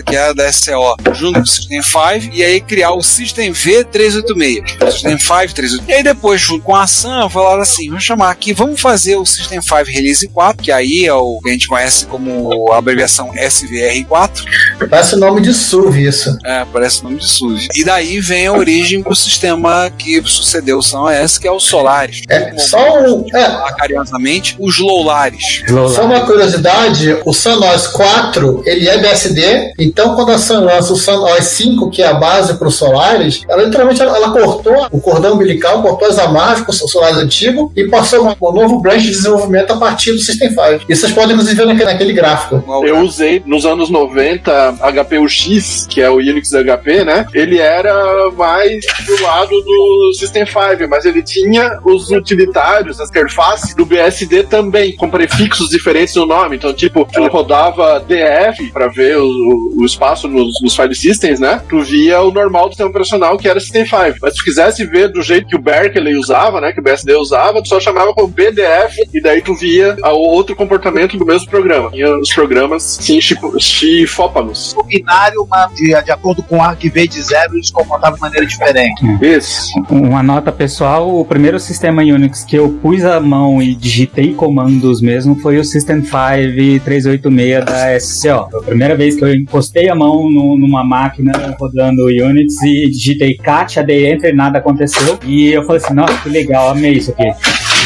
que 0.05 0.15
era 0.15 0.34
da 0.34 0.51
SCO, 0.51 0.95
junto 1.13 1.39
com 1.39 1.45
o 1.45 1.48
System 1.48 1.81
5, 1.81 2.34
e 2.34 2.43
aí 2.43 2.62
criar 2.62 2.91
o 2.91 3.01
System 3.01 3.51
V386. 3.51 4.63
O 4.81 4.91
System 4.91 5.17
5 5.17 5.53
386. 5.53 5.88
E 5.88 5.93
aí 5.93 6.03
depois, 6.03 6.41
junto 6.41 6.63
com 6.63 6.75
a 6.75 6.88
SAM, 6.88 7.29
falaram 7.29 7.62
assim, 7.62 7.89
vamos 7.89 8.03
chamar 8.03 8.31
aqui, 8.31 8.53
vamos 8.53 8.79
fazer 8.79 9.15
o 9.15 9.25
System 9.25 9.62
5 9.62 9.75
Release 9.86 10.27
4, 10.27 10.63
que 10.63 10.72
aí 10.72 11.05
é 11.05 11.13
o 11.13 11.39
que 11.41 11.50
a 11.50 11.53
gente 11.53 11.67
conhece 11.67 12.05
como 12.05 12.72
a 12.72 12.77
abreviação 12.77 13.31
SVR4. 13.34 14.45
Parece 14.89 15.15
o 15.15 15.17
nome 15.17 15.41
de 15.41 15.53
SUV 15.53 16.07
isso. 16.07 16.38
É, 16.45 16.65
parece 16.72 17.01
o 17.01 17.03
nome 17.05 17.17
de 17.17 17.27
SUV. 17.27 17.67
E 17.75 17.84
daí 17.84 18.19
vem 18.19 18.48
a 18.48 18.53
origem 18.53 19.01
do 19.01 19.15
sistema 19.15 19.91
que 19.98 20.22
sucedeu 20.24 20.77
o 20.77 20.84
SAM 20.84 21.01
OS, 21.01 21.38
que 21.38 21.48
é 21.48 21.51
o 21.51 21.60
Solaris. 21.60 22.22
É, 22.29 22.57
só 22.57 23.00
um, 23.00 23.04
é. 23.33 23.74
carinhosamente, 23.77 24.55
os 24.59 24.79
Lowlares. 24.79 25.63
Só 25.93 26.05
uma 26.05 26.21
curiosidade, 26.21 27.17
o 27.25 27.33
SunOS 27.33 27.88
4, 27.88 28.63
ele 28.65 28.88
é 28.88 28.97
BSD, 28.97 29.74
então 29.79 30.15
quando 30.15 30.31
a 30.31 30.38
Sun 30.38 30.62
lança 30.62 30.93
o 30.93 30.95
SunOS 30.95 31.45
5, 31.45 31.89
que 31.89 32.01
é 32.01 32.07
a 32.07 32.13
base 32.13 32.55
para 32.55 32.67
os 32.67 32.75
Solaris, 32.75 33.41
ela 33.47 33.63
literalmente 33.63 34.01
ela, 34.01 34.15
ela, 34.15 34.31
cortou 34.31 34.88
o 34.91 35.01
cordão 35.01 35.33
umbilical, 35.33 35.81
cortou 35.81 36.07
as 36.07 36.19
amarras 36.19 36.62
com 36.62 36.71
o 36.71 36.75
Solaris 36.75 37.17
antigo 37.17 37.71
e 37.75 37.88
passou 37.88 38.25
um, 38.25 38.29
um 38.29 38.51
novo 38.51 38.79
branch 38.79 39.03
de 39.03 39.12
desenvolvimento 39.12 39.71
a 39.71 39.77
partir 39.77 40.12
do 40.12 40.19
System 40.19 40.50
5. 40.50 40.85
E 40.88 40.95
vocês 40.95 41.12
podem 41.12 41.33
inclusive 41.33 41.55
ver 41.55 41.65
naquele, 41.65 41.91
naquele 41.91 42.13
gráfico. 42.13 42.63
Eu 42.85 43.00
usei 43.00 43.41
nos 43.45 43.65
anos 43.65 43.89
90 43.89 44.75
HPUX, 44.93 45.88
que 45.89 46.01
é 46.01 46.09
o 46.09 46.15
Unix 46.15 46.50
HP, 46.51 47.03
né? 47.03 47.25
Ele 47.33 47.59
era 47.59 48.29
mais 48.31 48.85
do 49.05 49.24
lado 49.24 49.50
do 49.50 50.13
System 50.17 50.45
5, 50.45 50.89
mas 50.89 51.05
ele 51.05 51.24
tinha 51.24 51.79
os 51.83 52.12
utilitários 52.12 52.84
usuários, 52.85 52.99
a 52.99 53.05
interface 53.05 53.75
do 53.75 53.85
BSD 53.85 54.43
também, 54.43 54.95
com 54.95 55.09
prefixos 55.09 55.69
diferentes 55.69 56.15
no 56.15 56.25
nome. 56.25 56.55
Então, 56.57 56.73
tipo, 56.73 57.05
tu 57.05 57.25
rodava 57.27 57.99
DF 57.99 58.71
pra 58.71 58.87
ver 58.87 59.17
o, 59.17 59.73
o 59.77 59.85
espaço 59.85 60.27
nos, 60.27 60.61
nos 60.61 60.75
file 60.75 60.95
systems, 60.95 61.39
né? 61.39 61.61
Tu 61.67 61.81
via 61.81 62.21
o 62.21 62.31
normal 62.31 62.65
do 62.65 62.71
sistema 62.71 62.89
operacional, 62.89 63.37
que 63.37 63.47
era 63.47 63.59
System 63.59 63.85
5. 63.85 64.17
Mas 64.21 64.33
se 64.33 64.39
tu 64.39 64.43
quisesse 64.43 64.85
ver 64.85 65.09
do 65.09 65.21
jeito 65.21 65.47
que 65.47 65.55
o 65.55 65.61
Berkeley 65.61 66.15
usava, 66.15 66.61
né? 66.61 66.71
Que 66.71 66.79
o 66.79 66.83
BSD 66.83 67.15
usava, 67.15 67.61
tu 67.61 67.69
só 67.69 67.79
chamava 67.79 68.13
como 68.13 68.27
BDF 68.27 69.07
e 69.13 69.21
daí 69.21 69.41
tu 69.41 69.55
via 69.55 69.95
o 70.03 70.29
outro 70.29 70.55
comportamento 70.55 71.17
do 71.17 71.25
mesmo 71.25 71.49
programa. 71.49 71.91
Tinha 71.91 72.17
os 72.17 72.33
programas 72.33 72.83
sim, 73.01 73.19
chifópagos. 73.21 74.73
O 74.77 74.83
binário, 74.83 75.47
de, 75.75 76.03
de 76.03 76.11
acordo 76.11 76.43
com 76.43 76.57
o 76.57 76.61
ArcV 76.61 77.07
de 77.07 77.21
zero, 77.21 77.55
eles 77.55 77.71
comportavam 77.71 78.15
de 78.15 78.21
maneira 78.21 78.45
diferente. 78.45 79.01
Isso. 79.21 79.71
Uma 79.89 80.21
nota 80.21 80.51
pessoal, 80.51 81.19
o 81.19 81.25
primeiro 81.25 81.59
sistema 81.59 82.01
Unix 82.01 82.43
que 82.43 82.55
eu 82.55 82.75
pus 82.82 83.03
a 83.03 83.20
mão 83.20 83.62
e 83.62 83.74
digitei 83.75 84.34
comandos 84.34 85.01
mesmo 85.01 85.36
foi 85.39 85.58
o 85.58 85.63
System 85.63 86.01
5 86.03 86.84
386 86.84 87.65
da 87.65 88.00
SCO. 88.00 88.50
Foi 88.51 88.60
a 88.60 88.63
primeira 88.63 88.96
vez 88.96 89.15
que 89.15 89.24
eu 89.24 89.34
encostei 89.34 89.89
a 89.89 89.96
mão 89.96 90.29
no- 90.29 90.58
numa 90.58 90.84
máquina 90.84 91.32
rodando 91.60 92.05
Unix 92.05 92.62
e 92.63 92.89
digitei 92.89 93.36
cat, 93.36 93.79
AD 93.79 93.91
enter, 94.12 94.36
nada 94.36 94.60
aconteceu. 94.60 95.17
E 95.25 95.48
eu 95.51 95.63
falei 95.63 95.82
assim, 95.84 95.94
nossa, 95.94 96.17
que 96.22 96.29
legal, 96.29 96.70
amei 96.70 96.94
isso 96.94 97.12
aqui. 97.12 97.24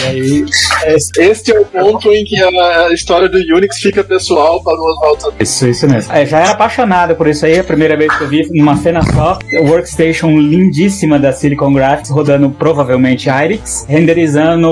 E 0.01 0.05
aí, 0.05 0.45
é, 0.83 0.95
Este 1.17 1.51
é 1.51 1.59
o 1.59 1.65
ponto 1.65 2.11
em 2.11 2.23
que 2.23 2.39
a, 2.41 2.93
história 2.93 3.27
do 3.27 3.37
Unix 3.37 3.77
fica 3.77 4.03
pessoal 4.03 4.63
para 4.63 4.73
o 4.73 4.85
Oswaldo. 4.91 5.33
Isso, 5.39 5.67
isso 5.67 5.87
mesmo. 5.87 6.13
É, 6.13 6.25
já 6.25 6.39
era 6.39 6.51
apaixonado 6.51 7.15
por 7.15 7.27
isso 7.27 7.45
aí, 7.45 7.59
a 7.59 7.63
primeira 7.63 7.97
vez 7.97 8.15
que 8.15 8.23
eu 8.23 8.27
vi 8.27 8.47
numa 8.51 8.77
cena 8.77 9.01
só, 9.13 9.37
workstation 9.67 10.39
lindíssima 10.39 11.19
da 11.19 11.33
Silicon 11.33 11.73
Graphics, 11.73 12.09
rodando 12.09 12.49
provavelmente 12.49 13.29
IRIX, 13.29 13.85
renderizando 13.87 14.67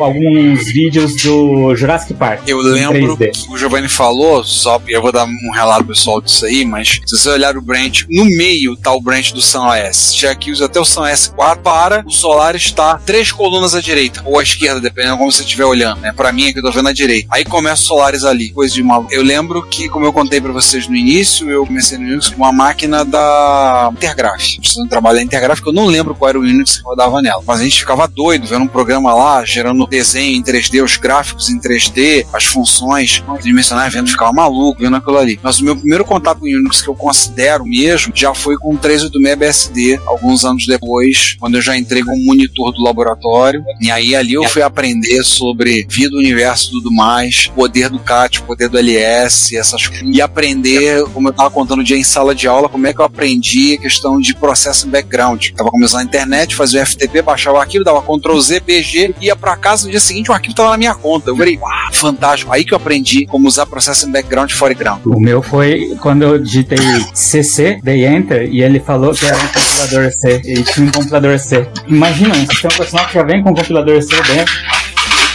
alguns 0.00 0.64
vídeos 0.72 1.16
do 1.22 1.74
Jurassic 1.76 2.14
Park. 2.14 2.42
Eu 2.46 2.60
em 2.60 2.72
lembro 2.72 3.16
3D. 3.16 3.30
que 3.30 3.52
o 3.52 3.58
Giovanni 3.58 3.88
falou, 3.88 4.42
só 4.44 4.80
eu 4.88 5.02
vou 5.02 5.12
dar 5.12 5.26
um 5.26 5.52
relato 5.54 5.84
pessoal 5.84 6.20
disso 6.20 6.46
aí, 6.46 6.64
mas 6.64 7.00
se 7.06 7.16
você 7.16 7.30
olhar 7.30 7.56
o 7.56 7.62
branch, 7.62 8.06
no 8.10 8.24
meio 8.24 8.76
tá 8.76 8.92
o 8.92 9.00
branch 9.00 9.32
do 9.32 9.42
SunOS. 9.42 10.14
Já 10.16 10.34
que 10.34 10.50
usa 10.50 10.66
até 10.66 10.80
o 10.80 10.84
SunOS 10.84 11.28
4 11.34 11.62
para 11.62 12.04
o 12.06 12.10
Solar 12.10 12.56
está 12.56 12.98
três 13.04 13.30
colunas 13.30 13.74
à 13.74 13.80
direita, 13.80 14.22
ou 14.24 14.38
à 14.38 14.42
esquerda, 14.42 14.61
dependendo 14.80 15.14
de 15.14 15.18
como 15.18 15.32
você 15.32 15.42
estiver 15.42 15.64
olhando. 15.64 16.00
Né? 16.00 16.12
Pra 16.12 16.32
mim 16.32 16.46
é 16.46 16.52
que 16.52 16.58
eu 16.58 16.62
tô 16.62 16.70
vendo 16.70 16.88
à 16.88 16.92
direita. 16.92 17.28
Aí 17.30 17.44
começa 17.44 17.82
o 17.82 17.86
Solaris 17.86 18.24
ali, 18.24 18.50
coisa 18.50 18.74
de 18.74 18.82
maluco. 18.82 19.12
Eu 19.12 19.22
lembro 19.22 19.62
que, 19.62 19.88
como 19.88 20.04
eu 20.04 20.12
contei 20.12 20.40
pra 20.40 20.52
vocês 20.52 20.88
no 20.88 20.96
início, 20.96 21.50
eu 21.50 21.66
comecei 21.66 21.98
no 21.98 22.04
Unix 22.04 22.28
com 22.28 22.36
uma 22.36 22.52
máquina 22.52 23.04
da 23.04 23.90
Intergraph. 23.92 24.56
Precisando 24.58 24.88
trabalhar 24.88 25.22
em 25.22 25.24
Intergraph, 25.24 25.60
eu 25.64 25.72
não 25.72 25.86
lembro 25.86 26.14
qual 26.14 26.28
era 26.28 26.38
o 26.38 26.42
Unix 26.42 26.78
que 26.78 26.82
rodava 26.82 27.20
nela. 27.20 27.42
Mas 27.46 27.60
a 27.60 27.64
gente 27.64 27.78
ficava 27.78 28.06
doido 28.06 28.46
vendo 28.46 28.64
um 28.64 28.68
programa 28.68 29.14
lá, 29.14 29.44
gerando 29.44 29.86
desenho 29.86 30.36
em 30.36 30.42
3D, 30.42 30.82
os 30.82 30.96
gráficos 30.96 31.50
em 31.50 31.60
3D, 31.60 32.26
as 32.32 32.44
funções 32.44 33.22
tridimensionais, 33.34 33.92
vendo, 33.92 34.08
ficava 34.08 34.32
maluco 34.32 34.80
vendo 34.80 34.96
aquilo 34.96 35.18
ali. 35.18 35.38
Mas 35.42 35.60
o 35.60 35.64
meu 35.64 35.76
primeiro 35.76 36.04
contato 36.04 36.40
com 36.40 36.46
Unix 36.46 36.82
que 36.82 36.88
eu 36.88 36.94
considero 36.94 37.64
mesmo 37.64 38.12
já 38.14 38.34
foi 38.34 38.56
com 38.56 38.74
o 38.74 38.78
386 38.78 39.32
BSD, 39.42 40.00
alguns 40.06 40.44
anos 40.44 40.66
depois, 40.66 41.36
quando 41.38 41.56
eu 41.56 41.62
já 41.62 41.76
entrei 41.76 42.02
como 42.02 42.24
monitor 42.24 42.72
do 42.72 42.82
laboratório. 42.82 43.64
E 43.80 43.90
aí 43.90 44.14
ali 44.14 44.34
eu 44.34 44.44
fui 44.52 44.62
aprender 44.62 45.22
sobre 45.24 45.86
vida, 45.88 46.16
universo 46.16 46.68
e 46.68 46.72
tudo 46.72 46.92
mais, 46.92 47.46
poder 47.46 47.88
do 47.88 47.98
CAT, 47.98 48.42
poder 48.42 48.68
do 48.68 48.78
LS, 48.78 49.56
essas 49.56 49.86
coisas. 49.86 50.06
E 50.06 50.20
aprender, 50.20 51.04
como 51.12 51.28
eu 51.28 51.32
tava 51.32 51.50
contando 51.50 51.80
um 51.80 51.82
dia 51.82 51.96
em 51.96 52.04
sala 52.04 52.34
de 52.34 52.46
aula, 52.46 52.68
como 52.68 52.86
é 52.86 52.92
que 52.92 53.00
eu 53.00 53.04
aprendi 53.04 53.74
a 53.74 53.80
questão 53.80 54.20
de 54.20 54.34
processo 54.34 54.86
em 54.86 54.90
background. 54.90 55.50
Tava 55.56 55.70
começando 55.70 56.00
na 56.00 56.04
internet, 56.04 56.54
fazia 56.54 56.82
o 56.82 56.86
FTP, 56.86 57.22
baixava 57.22 57.56
o 57.56 57.60
arquivo, 57.60 57.84
dava 57.84 58.02
Ctrl 58.02 58.38
Z, 58.40 58.60
PG, 58.60 59.14
ia 59.20 59.34
pra 59.34 59.56
casa 59.56 59.86
no 59.86 59.90
dia 59.90 60.00
seguinte 60.00 60.30
o 60.30 60.34
arquivo 60.34 60.54
tava 60.54 60.70
na 60.70 60.76
minha 60.76 60.94
conta. 60.94 61.30
Eu 61.30 61.36
falei, 61.36 61.56
uau, 61.56 61.92
fantástico. 61.92 62.52
Aí 62.52 62.64
que 62.64 62.74
eu 62.74 62.76
aprendi 62.76 63.26
como 63.26 63.48
usar 63.48 63.66
processo 63.66 64.06
em 64.06 64.12
background 64.12 64.50
e 64.50 64.54
foreground. 64.54 65.00
O 65.06 65.18
meu 65.18 65.42
foi 65.42 65.96
quando 66.00 66.22
eu 66.22 66.38
digitei 66.38 66.78
CC, 67.14 67.78
dei 67.82 68.06
Enter, 68.06 68.48
e 68.52 68.62
ele 68.62 68.80
falou 68.80 69.14
que 69.14 69.24
era 69.24 69.36
um 69.36 69.48
compilador 69.48 70.12
C. 70.12 70.42
E 70.44 70.62
tinha 70.62 70.86
um 70.86 70.90
compilador 70.90 71.38
C. 71.38 71.66
Imagina, 71.86 72.34
um 72.36 72.46
sistema 72.46 73.06
que 73.06 73.14
já 73.14 73.22
vem 73.22 73.42
com 73.42 73.50
um 73.50 73.54
compilador 73.54 74.02
C 74.02 74.14
dentro. 74.22 74.41
Later. 74.42 74.81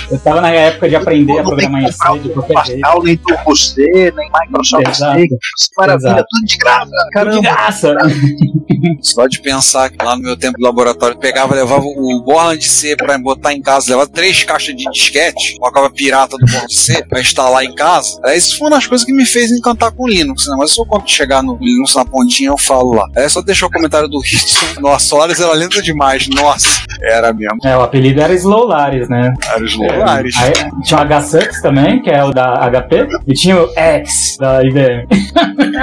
Eu 0.10 0.20
tava 0.20 0.40
na 0.42 0.50
época 0.52 0.88
de 0.88 0.96
aprender 0.96 1.34
a 1.34 1.44
Não 1.44 1.50
programar 1.50 1.84
em 1.84 1.92
C 1.92 2.20
de 2.20 2.30
o 2.30 2.34
qualquer 2.34 2.66
jeito. 2.66 2.82
Pascal, 2.82 3.04
nem 3.04 3.18
Turbo 3.18 3.56
C, 3.56 4.14
nem 4.16 4.30
Microsoft 4.42 4.88
Exato. 4.88 5.20
Isso 5.20 5.70
maravilha, 5.78 6.08
Exato. 6.10 6.26
tudo 6.30 6.46
de 6.48 6.58
graça. 6.58 6.86
De 6.86 7.10
Caramba. 7.12 7.42
graça! 7.42 7.96
Só 9.02 9.28
de 9.28 9.42
pensar 9.42 9.90
que 9.90 10.04
lá 10.04 10.16
no 10.16 10.22
meu 10.24 10.38
tempo 10.38 10.58
de 10.58 10.64
laboratório, 10.64 11.18
pegava, 11.18 11.54
levava 11.56 11.84
o 11.84 12.24
Borland 12.24 12.64
C 12.64 12.96
pra 12.96 13.18
botar 13.18 13.54
em 13.54 13.62
casa, 13.62 13.90
levava 13.90 14.08
três 14.10 14.44
caixas 14.44 14.76
de 14.76 14.86
disquete, 14.92 15.58
colocava 15.60 15.90
pirata 15.90 16.38
do 16.38 16.46
Borland 16.46 16.74
C 16.74 17.04
pra 17.06 17.20
instalar 17.20 17.64
em 17.66 17.74
casa. 17.76 18.20
Aí, 18.24 18.38
Isso 18.38 18.58
foi 18.58 18.68
uma 18.68 18.76
das 18.78 18.88
coisas 18.88 19.06
que 19.06 19.12
me 19.14 19.26
fez 19.26 19.52
encantar 19.52 19.92
com 19.92 20.08
Linux, 20.08 20.46
né? 20.48 20.56
Mas 20.58 20.72
se 20.74 20.80
eu 20.82 20.86
quando 20.86 21.08
chegar 21.10 21.44
no 21.44 21.58
Linux 21.60 21.96
na 21.96 22.06
pontinha, 22.06 22.50
eu 22.50 22.58
falo 22.58 22.94
lá. 22.94 23.06
É 23.16 23.28
só 23.28 23.42
deixar 23.42 23.66
o 23.66 23.72
comentário 23.72 24.08
do 24.08 24.20
Hitson. 24.20 24.80
Nossa, 24.80 25.06
Solaris 25.08 25.40
era 25.40 25.54
lenta 25.54 25.82
demais. 25.82 26.28
Nossa, 26.30 26.82
era 27.02 27.34
mesmo. 27.34 27.58
É, 27.66 27.76
o 27.78 27.82
apelido 27.82 28.22
era 28.22 28.34
Slowlaris, 28.34 29.10
né? 29.10 29.34
Era 29.54 29.64
os 29.64 29.76
Aí, 30.04 30.54
tinha 30.84 31.00
o 31.00 31.06
H6 31.06 31.62
também, 31.62 32.02
que 32.02 32.10
é 32.10 32.24
o 32.24 32.32
da 32.32 32.70
HP, 32.70 33.08
e 33.28 33.34
tinha 33.34 33.62
o 33.62 33.72
X 33.76 34.38
da 34.40 34.64
IBM. 34.64 35.08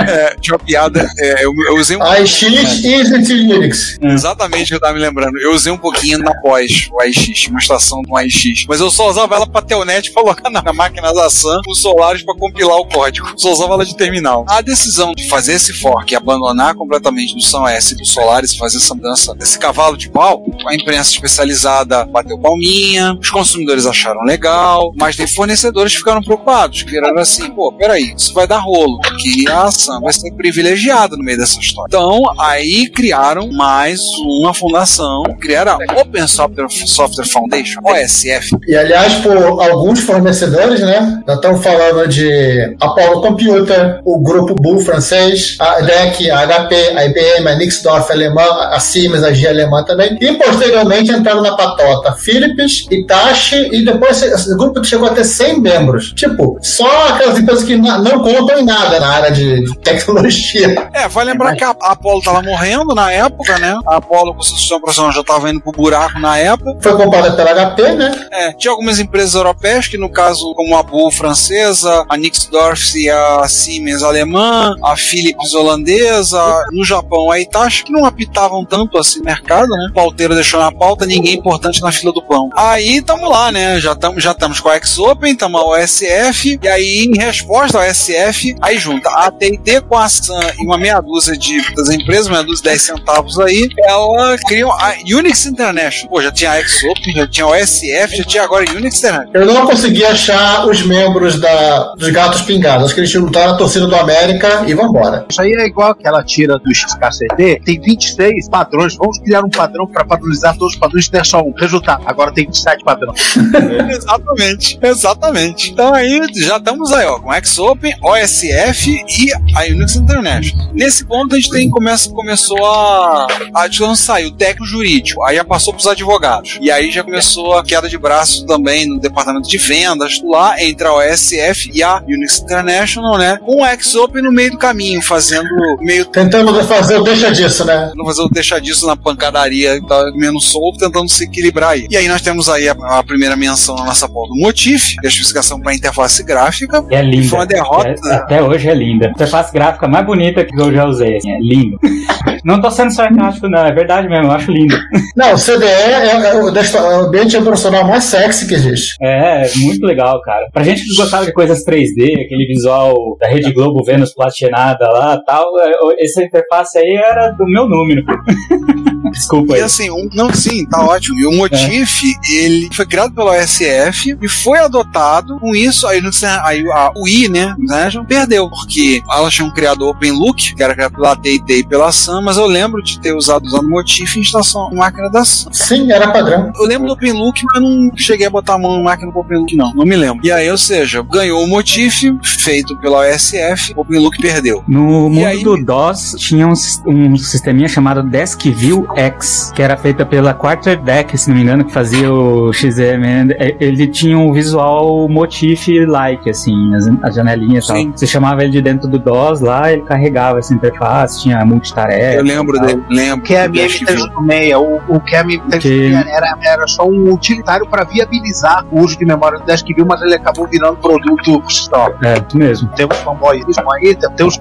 É, 0.06 0.35
tinha 0.40 0.56
uma 0.56 0.64
piada, 0.64 1.09
é, 1.18 1.44
eu, 1.44 1.52
eu 1.68 1.76
usei 1.76 1.97
um 1.97 2.02
AIX 2.02 2.42
e 2.42 2.94
Isn't 2.94 3.33
Unix. 3.33 3.99
Exatamente 4.02 4.64
o 4.64 4.66
que 4.68 4.75
eu 4.75 4.80
tava 4.80 4.94
me 4.94 5.00
lembrando. 5.00 5.38
Eu 5.38 5.52
usei 5.52 5.73
um 5.73 5.76
pouquinho 5.76 6.18
na 6.18 6.35
pós, 6.40 6.88
o 6.92 7.00
AIX, 7.00 7.47
uma 7.49 7.59
estação 7.59 8.02
do 8.02 8.16
AIX. 8.16 8.66
Mas 8.68 8.80
eu 8.80 8.90
só 8.90 9.09
usava 9.09 9.37
ela 9.37 9.47
pra 9.47 9.62
telnet 9.62 10.12
pra 10.12 10.23
colocar 10.23 10.50
na, 10.50 10.62
na 10.62 10.73
máquina 10.73 11.12
da 11.12 11.30
Sun 11.30 11.61
os 11.68 11.80
Solaris 11.80 12.23
pra 12.23 12.35
compilar 12.35 12.76
o 12.78 12.87
código. 12.87 13.33
Só 13.37 13.52
usava 13.52 13.75
ela 13.75 13.85
de 13.85 13.97
terminal. 13.97 14.44
A 14.49 14.61
decisão 14.61 15.12
de 15.12 15.28
fazer 15.28 15.54
esse 15.54 15.73
fork 15.73 16.12
e 16.12 16.16
abandonar 16.16 16.75
completamente 16.75 17.35
do 17.35 17.42
Sun 17.42 17.66
S 17.68 17.94
e 17.94 17.97
do 17.97 18.06
Solaris 18.06 18.52
e 18.52 18.59
fazer 18.59 18.78
essa 18.78 18.94
mudança 18.94 19.35
desse 19.35 19.59
cavalo 19.59 19.97
de 19.97 20.09
pau, 20.09 20.44
a 20.66 20.75
imprensa 20.75 21.11
especializada 21.11 22.04
bateu 22.06 22.38
palminha, 22.38 23.16
os 23.21 23.30
consumidores 23.30 23.87
acharam 23.87 24.03
legal, 24.25 24.92
mas 24.96 25.16
tem 25.16 25.26
fornecedores 25.26 25.94
ficaram 25.94 26.23
preocupados, 26.23 26.82
viraram 26.82 27.18
assim, 27.18 27.50
pô, 27.50 27.73
peraí, 27.73 28.14
isso 28.16 28.32
vai 28.34 28.46
dar 28.46 28.58
rolo, 28.58 28.99
que 29.20 29.49
a 29.49 29.70
Sun 29.70 30.00
vai 30.00 30.12
ser 30.12 30.32
privilegiada 30.32 31.16
no 31.16 31.25
meio 31.25 31.38
dessa 31.38 31.58
história. 31.58 31.88
Então, 31.88 32.23
aí 32.38 32.88
criaram 32.90 33.50
mais 33.52 34.00
uma 34.18 34.52
fundação, 34.52 35.23
criaram 35.40 35.78
a 35.88 36.00
Open 36.00 36.26
Software, 36.26 36.66
Software 36.68 37.26
Foundation, 37.26 37.80
OSF. 37.84 38.56
E 38.66 38.76
aliás, 38.76 39.14
por 39.16 39.37
alguns 39.37 40.00
fornecedores, 40.00 40.80
né? 40.80 41.23
Já 41.26 41.34
estamos 41.34 41.62
falando 41.62 42.08
de 42.08 42.76
Apollo 42.80 43.20
Computer, 43.20 44.00
o 44.04 44.20
grupo 44.23 44.54
Bull 44.54 44.80
francês, 44.80 45.56
a 45.58 45.80
DEC, 45.80 46.30
a 46.30 46.46
HP, 46.46 46.75
a 46.96 47.04
IBM, 47.06 47.49
a 47.49 47.56
Nixdorf 47.56 48.11
alemã, 48.11 48.44
a 48.70 48.78
Siemens, 48.80 49.23
a 49.23 49.32
G 49.32 49.49
alemã 49.49 49.82
também. 49.84 50.16
E 50.20 50.32
posteriormente 50.34 51.12
entraram 51.12 51.42
na 51.42 51.56
patota 51.56 52.12
Philips, 52.12 52.87
Hitachi 52.90 53.68
e 53.73 53.84
esse 54.11 54.57
grupo 54.57 54.83
chegou 54.85 55.09
a 55.09 55.13
ter 55.13 55.25
100 55.25 55.61
membros. 55.61 56.13
Tipo, 56.13 56.59
só 56.61 57.09
aquelas 57.09 57.39
empresas 57.39 57.65
que 57.65 57.77
não 57.77 58.23
contam 58.23 58.59
em 58.59 58.65
nada 58.65 58.99
na 59.01 59.09
área 59.09 59.31
de 59.31 59.65
tecnologia. 59.81 60.89
É, 60.93 61.09
vai 61.09 61.25
lembrar 61.25 61.55
que 61.55 61.65
a 61.65 61.75
a 61.85 61.93
Apollo 61.93 62.23
tava 62.23 62.43
morrendo 62.43 62.95
na 62.95 63.11
época, 63.13 63.59
né? 63.59 63.79
A 63.87 63.97
Apollo 63.97 64.35
com 64.35 64.43
sistema 64.43 64.79
operacional 64.79 65.13
já 65.13 65.23
tava 65.23 65.51
indo 65.51 65.61
pro 65.61 65.73
buraco 65.73 66.19
na 66.19 66.39
época. 66.39 66.77
Foi 66.81 66.97
comprada 66.97 67.33
pela 67.33 67.53
HP, 67.53 67.93
né? 67.93 68.29
É, 68.31 68.53
tinha 68.53 68.71
algumas 68.71 68.99
empresas 68.99 69.35
europeias, 69.35 69.89
que 69.89 69.99
no 69.99 70.09
caso, 70.09 70.55
como 70.55 70.77
a 70.77 70.83
Bull 70.83 71.11
francesa, 71.11 72.05
a 72.09 72.17
Nixdorf 72.17 72.97
e 72.97 73.11
a 73.11 73.47
Siemens 73.49 74.03
alemã, 74.03 74.75
a 74.83 74.97
Philips 74.97 75.55
holandesa, 75.55 76.41
no 76.73 76.85
Japão 76.85 77.31
a 77.31 77.39
Hitachi, 77.39 77.85
que 77.85 77.93
não 77.93 78.05
apitavam 78.05 78.65
tanto 78.65 78.99
assim 78.99 79.23
mercado, 79.23 79.69
né? 79.69 79.89
O 79.91 79.95
pauteiro 79.95 80.35
deixou 80.35 80.61
na 80.61 80.73
pauta, 80.73 81.07
ninguém 81.07 81.35
importante 81.35 81.83
na 81.83 81.93
fila 81.93 82.13
do 82.13 82.23
pão. 82.23 82.49
Aí 82.57 83.03
tamo 83.03 83.29
lá, 83.29 83.51
né? 83.51 83.79
Já 83.85 83.93
estamos 83.93 84.25
já 84.25 84.33
tamo 84.33 84.55
com 84.62 84.71
a 84.71 84.76
X-Open, 84.76 85.37
tamo 85.37 85.59
a 85.59 85.64
OSF, 85.67 86.59
e 86.62 86.69
aí 86.69 87.05
em 87.05 87.19
resposta 87.19 87.76
ao 87.76 87.85
OSF, 87.85 88.57
aí 88.62 88.79
junta 88.79 89.11
a 89.11 89.26
AT&T 89.26 89.83
com 89.83 89.99
a 89.99 90.09
Sun 90.09 90.41
e 90.59 90.64
uma 90.64 90.79
meia 90.79 91.03
dúzia 91.03 91.37
de 91.37 91.61
das 91.75 91.91
empresas, 91.91 92.29
meia 92.29 92.43
dúzia 92.43 92.62
de 92.62 92.71
10 92.71 92.83
centavos 92.83 93.38
aí, 93.38 93.69
ela 93.85 94.38
criou 94.38 94.73
a 94.73 94.95
Unix 95.05 95.45
International. 95.45 96.09
Pô, 96.09 96.23
já 96.23 96.33
tinha 96.33 96.53
a 96.53 96.57
X-Open, 96.61 97.12
já 97.14 97.26
tinha 97.26 97.45
a 97.45 97.50
OSF, 97.50 98.17
já 98.17 98.25
tinha 98.25 98.43
agora 98.43 98.64
a 98.67 98.73
Unix 98.73 98.99
International. 99.00 99.31
Eu 99.35 99.45
não 99.45 99.67
consegui 99.67 100.03
achar 100.03 100.67
os 100.67 100.81
membros 100.81 101.38
da, 101.38 101.93
dos 101.95 102.09
Gatos 102.09 102.41
Pingados. 102.41 102.87
Acho 102.87 102.95
que 102.95 103.00
eles 103.00 103.14
lutaram 103.14 103.53
a 103.53 103.57
torcida 103.59 103.87
do 103.87 103.97
América 103.97 104.64
e 104.67 104.73
vambora. 104.73 105.26
Isso 105.29 105.43
aí 105.43 105.53
é 105.53 105.67
igual 105.67 105.91
aquela 105.91 106.25
tira 106.25 106.59
do 106.59 106.75
XKCD, 106.75 107.61
tem 107.62 107.79
26 107.79 108.49
padrões. 108.49 108.97
Vamos 108.97 109.19
criar 109.19 109.43
um 109.43 109.50
padrão 109.50 109.87
para 109.87 110.07
padronizar 110.07 110.57
todos 110.57 110.73
os 110.73 110.81
padrões 110.81 111.05
e 111.05 111.11
ter 111.11 111.26
só 111.26 111.43
um. 111.43 111.53
Resultado, 111.53 112.03
agora 112.07 112.33
tem 112.33 112.47
27 112.47 112.83
padrões. 112.83 113.35
exatamente, 113.90 114.78
exatamente. 114.83 115.71
Então 115.71 115.95
aí 115.95 116.21
já 116.35 116.57
estamos 116.57 116.93
aí, 116.93 117.07
ó, 117.07 117.19
com 117.19 117.33
X-Open, 117.33 117.95
OSF 118.02 119.04
e 119.09 119.33
a 119.54 119.62
Unix 119.71 119.97
International. 119.97 120.71
Nesse 120.73 121.04
ponto 121.04 121.35
a 121.35 121.38
gente 121.38 121.50
tem, 121.50 121.71
começa, 121.71 122.11
começou 122.11 122.64
a. 122.64 123.26
a 123.54 123.95
saiu, 123.97 124.28
o 124.28 124.33
técnico 124.33 124.66
jurídico, 124.66 125.23
aí 125.25 125.37
já 125.37 125.45
passou 125.45 125.73
pros 125.73 125.87
advogados. 125.87 126.59
E 126.61 126.71
aí 126.71 126.90
já 126.90 127.02
começou 127.02 127.57
a 127.57 127.64
queda 127.64 127.88
de 127.88 127.99
braço 127.99 128.47
também 128.47 128.88
no 128.88 128.99
departamento 128.99 129.49
de 129.49 129.59
vendas, 129.59 130.21
lá 130.25 130.62
entre 130.62 130.87
a 130.87 130.95
OSF 130.95 131.71
e 131.73 131.83
a 131.83 132.02
Unix 132.07 132.40
International, 132.40 133.19
né? 133.19 133.38
Com 133.45 133.62
o 133.62 133.66
X-Open 133.66 134.23
no 134.23 134.33
meio 134.33 134.52
do 134.52 134.59
caminho, 134.59 135.02
fazendo 135.02 135.49
meio. 135.81 136.04
Tentando 136.07 136.62
fazer 136.64 137.00
o 137.00 137.04
deixa 137.04 137.31
disso, 137.31 137.64
né? 137.64 137.93
fazer 138.04 138.23
o 138.23 138.28
deixar 138.28 138.61
disso 138.61 138.87
na 138.87 138.97
pancadaria, 138.97 139.81
tá 139.87 140.12
menos 140.14 140.47
solto, 140.47 140.78
tentando 140.78 141.09
se 141.09 141.25
equilibrar 141.25 141.71
aí. 141.71 141.87
E 141.90 141.97
aí 141.97 142.09
nós 142.09 142.21
temos 142.21 142.49
aí 142.49 142.69
a, 142.69 142.73
a 142.73 143.02
primeira 143.02 143.37
menção 143.37 143.63
na 143.73 143.85
nossa 143.85 144.09
pauta 144.09 144.28
do 144.28 144.40
Motif, 144.40 144.97
é 145.02 145.09
especificação 145.09 145.61
para 145.61 145.75
interface 145.75 146.23
gráfica. 146.23 146.85
E 146.90 146.94
é 146.94 147.02
linda. 147.02 147.28
Foi 147.28 147.38
uma 147.38 147.47
derrota. 147.47 147.94
É- 148.06 148.14
até 148.14 148.42
hoje 148.42 148.68
é 148.68 148.75
linda. 148.75 149.09
Interface 149.09 149.52
gráfica 149.52 149.87
mais 149.88 150.04
bonita 150.04 150.44
que 150.44 150.61
eu 150.61 150.73
já 150.73 150.85
usei. 150.87 151.16
assim, 151.16 151.30
é 151.30 151.38
lindo. 151.38 151.78
não 152.44 152.61
tô 152.61 152.71
sendo 152.71 152.92
sarcástico, 152.92 153.49
não. 153.49 153.64
É 153.64 153.73
verdade 153.73 154.09
mesmo. 154.09 154.26
Eu 154.26 154.33
acho 154.33 154.50
lindo. 154.50 154.76
Não, 155.16 155.35
o 155.35 155.38
CDE 155.38 155.64
é, 155.64 156.11
é 156.11 156.35
o, 156.37 156.49
é 156.49 156.99
o 156.99 157.06
ambiente 157.06 157.37
operacional 157.37 157.87
mais 157.87 158.04
sexy 158.04 158.47
que 158.47 158.54
existe. 158.54 158.97
É, 159.00 159.49
muito 159.56 159.85
legal, 159.87 160.21
cara. 160.23 160.47
Pra 160.52 160.62
gente 160.62 160.85
que 160.85 160.97
gostava 160.97 161.25
de 161.25 161.33
coisas 161.33 161.64
3D, 161.64 162.25
aquele 162.25 162.47
visual 162.47 162.94
da 163.21 163.28
Rede 163.28 163.52
Globo 163.52 163.85
Vênus 163.85 164.12
platinada 164.14 164.88
lá 164.90 165.21
tal, 165.25 165.44
é, 165.61 165.73
essa 166.00 166.23
interface 166.23 166.78
aí 166.78 166.94
era 166.97 167.30
do 167.30 167.44
meu 167.47 167.68
número. 167.68 168.02
Desculpa 169.14 169.52
E 169.54 169.56
aí. 169.56 169.62
assim, 169.62 169.90
um, 169.90 170.09
não, 170.14 170.33
sim, 170.33 170.66
tá 170.66 170.85
ótimo. 170.85 171.18
E 171.18 171.26
o 171.26 171.33
Motif, 171.33 172.02
ele 172.28 172.68
foi 172.73 172.87
criado 172.87 173.12
pela 173.14 173.33
OSF 173.33 174.16
e 174.21 174.28
foi 174.28 174.59
adotado. 174.59 175.38
Com 175.40 175.54
isso, 175.54 175.87
aí, 175.87 176.00
não 176.00 176.12
sei, 176.12 176.28
aí 176.28 176.64
a 176.71 176.92
UI, 176.97 177.28
né, 177.28 177.54
né, 177.59 177.90
já 177.90 178.02
perdeu, 178.04 178.49
porque 178.49 179.02
elas 179.11 179.33
tinham 179.35 179.50
criado 179.52 179.83
o 179.83 179.90
OpenLook, 179.90 180.54
que 180.54 180.62
era 180.62 180.75
criado 180.75 180.92
pela 180.94 181.12
AT&T 181.12 181.59
e 181.59 181.64
pela 181.66 181.90
Sun, 181.92 182.23
mas 182.23 182.37
eu 182.37 182.47
lembro 182.47 182.83
de 182.83 183.00
ter 183.00 183.14
usado 183.14 183.44
usando 183.47 183.68
Motif 183.68 184.16
em 184.16 184.21
instalação 184.21 184.71
em 184.73 184.76
máquina 184.76 185.11
da 185.11 185.25
Sun. 185.25 185.49
Sim, 185.52 185.90
era 185.90 186.09
padrão. 186.11 186.52
Eu 186.56 186.66
lembro 186.66 186.87
do 186.88 186.92
OpenLook, 186.94 187.42
mas 187.52 187.62
não 187.62 187.90
cheguei 187.97 188.26
a 188.26 188.30
botar 188.30 188.54
a 188.54 188.59
mão 188.59 188.76
na 188.78 188.83
máquina 188.83 189.11
do 189.12 189.18
OpenLook, 189.18 189.56
não. 189.56 189.73
Não 189.75 189.85
me 189.85 189.97
lembro. 189.97 190.25
E 190.25 190.30
aí, 190.33 190.50
ou 190.50 190.59
seja, 190.59 191.02
ganhou 191.02 191.42
o 191.42 191.47
Motif, 191.49 192.02
feito 192.23 192.76
pela 192.78 193.00
OSF, 193.00 193.73
o 193.76 193.80
OpenLook 193.80 194.21
perdeu. 194.21 194.62
No 194.68 195.09
mundo 195.11 195.26
aí- 195.26 195.42
do 195.42 195.62
DOS 195.64 196.14
tinha 196.18 196.47
um, 196.47 196.52
um 196.87 197.16
sisteminha 197.16 197.68
chamado 197.68 198.02
DeskView 198.02 198.87
X, 199.04 199.52
que 199.54 199.62
era 199.62 199.76
feita 199.76 200.04
pela 200.06 200.34
Quarterdeck, 200.34 201.16
se 201.16 201.28
não 201.28 201.37
me 201.37 201.42
engano, 201.42 201.64
que 201.64 201.73
fazia 201.73 202.12
o 202.12 202.52
XML. 202.52 203.32
É, 203.38 203.56
Ele 203.61 203.87
tinha 203.87 204.18
um 204.18 204.32
visual 204.32 205.08
motif-like, 205.08 206.28
assim, 206.30 206.75
as, 206.75 206.87
as 207.02 207.14
janelinhas 207.14 207.64
e 207.64 207.68
tal. 207.68 207.92
Você 207.94 208.06
chamava 208.06 208.42
ele 208.42 208.52
de 208.52 208.62
dentro 208.62 208.88
do 208.88 208.99
DOS 208.99 209.40
lá, 209.40 209.73
ele 209.73 209.82
carregava 209.82 210.38
essa 210.38 210.54
interface, 210.54 211.23
tinha 211.23 211.44
multitarefa. 211.44 212.16
Eu 212.16 212.23
lembro 212.25 212.58
dele, 212.61 212.82
lembro. 212.88 213.23
Que 213.25 213.34
é 213.34 213.42
a 213.42 213.46
do 213.46 213.52
minha 213.52 213.64
Desk 213.66 213.84
View. 213.84 214.06
MT-6, 214.06 214.58
o, 214.88 214.96
o 214.96 215.00
que 215.00 215.16
a 215.16 215.25
minha 215.25 215.40
Que- 215.58 215.92
era, 215.94 216.37
era 216.42 216.66
só 216.66 216.84
um 216.87 217.12
utilitário 217.12 217.66
para 217.66 217.84
viabilizar 217.84 218.64
o 218.70 218.80
uso 218.80 218.99
de 218.99 219.04
memória 219.04 219.38
do 219.38 219.44
DeskView, 219.44 219.87
mas 219.87 220.00
ele 220.02 220.14
acabou 220.14 220.46
virando 220.46 220.76
produto 220.76 221.42
stop. 221.49 221.94
É, 222.06 222.14
isso 222.26 222.37
mesmo. 222.38 222.68
Tem 222.76 222.87
uns 222.87 222.96
fanboyismo 222.99 223.73
aí, 223.73 223.94
tem, 223.94 224.11
tem 224.11 224.26
uns 224.26 224.40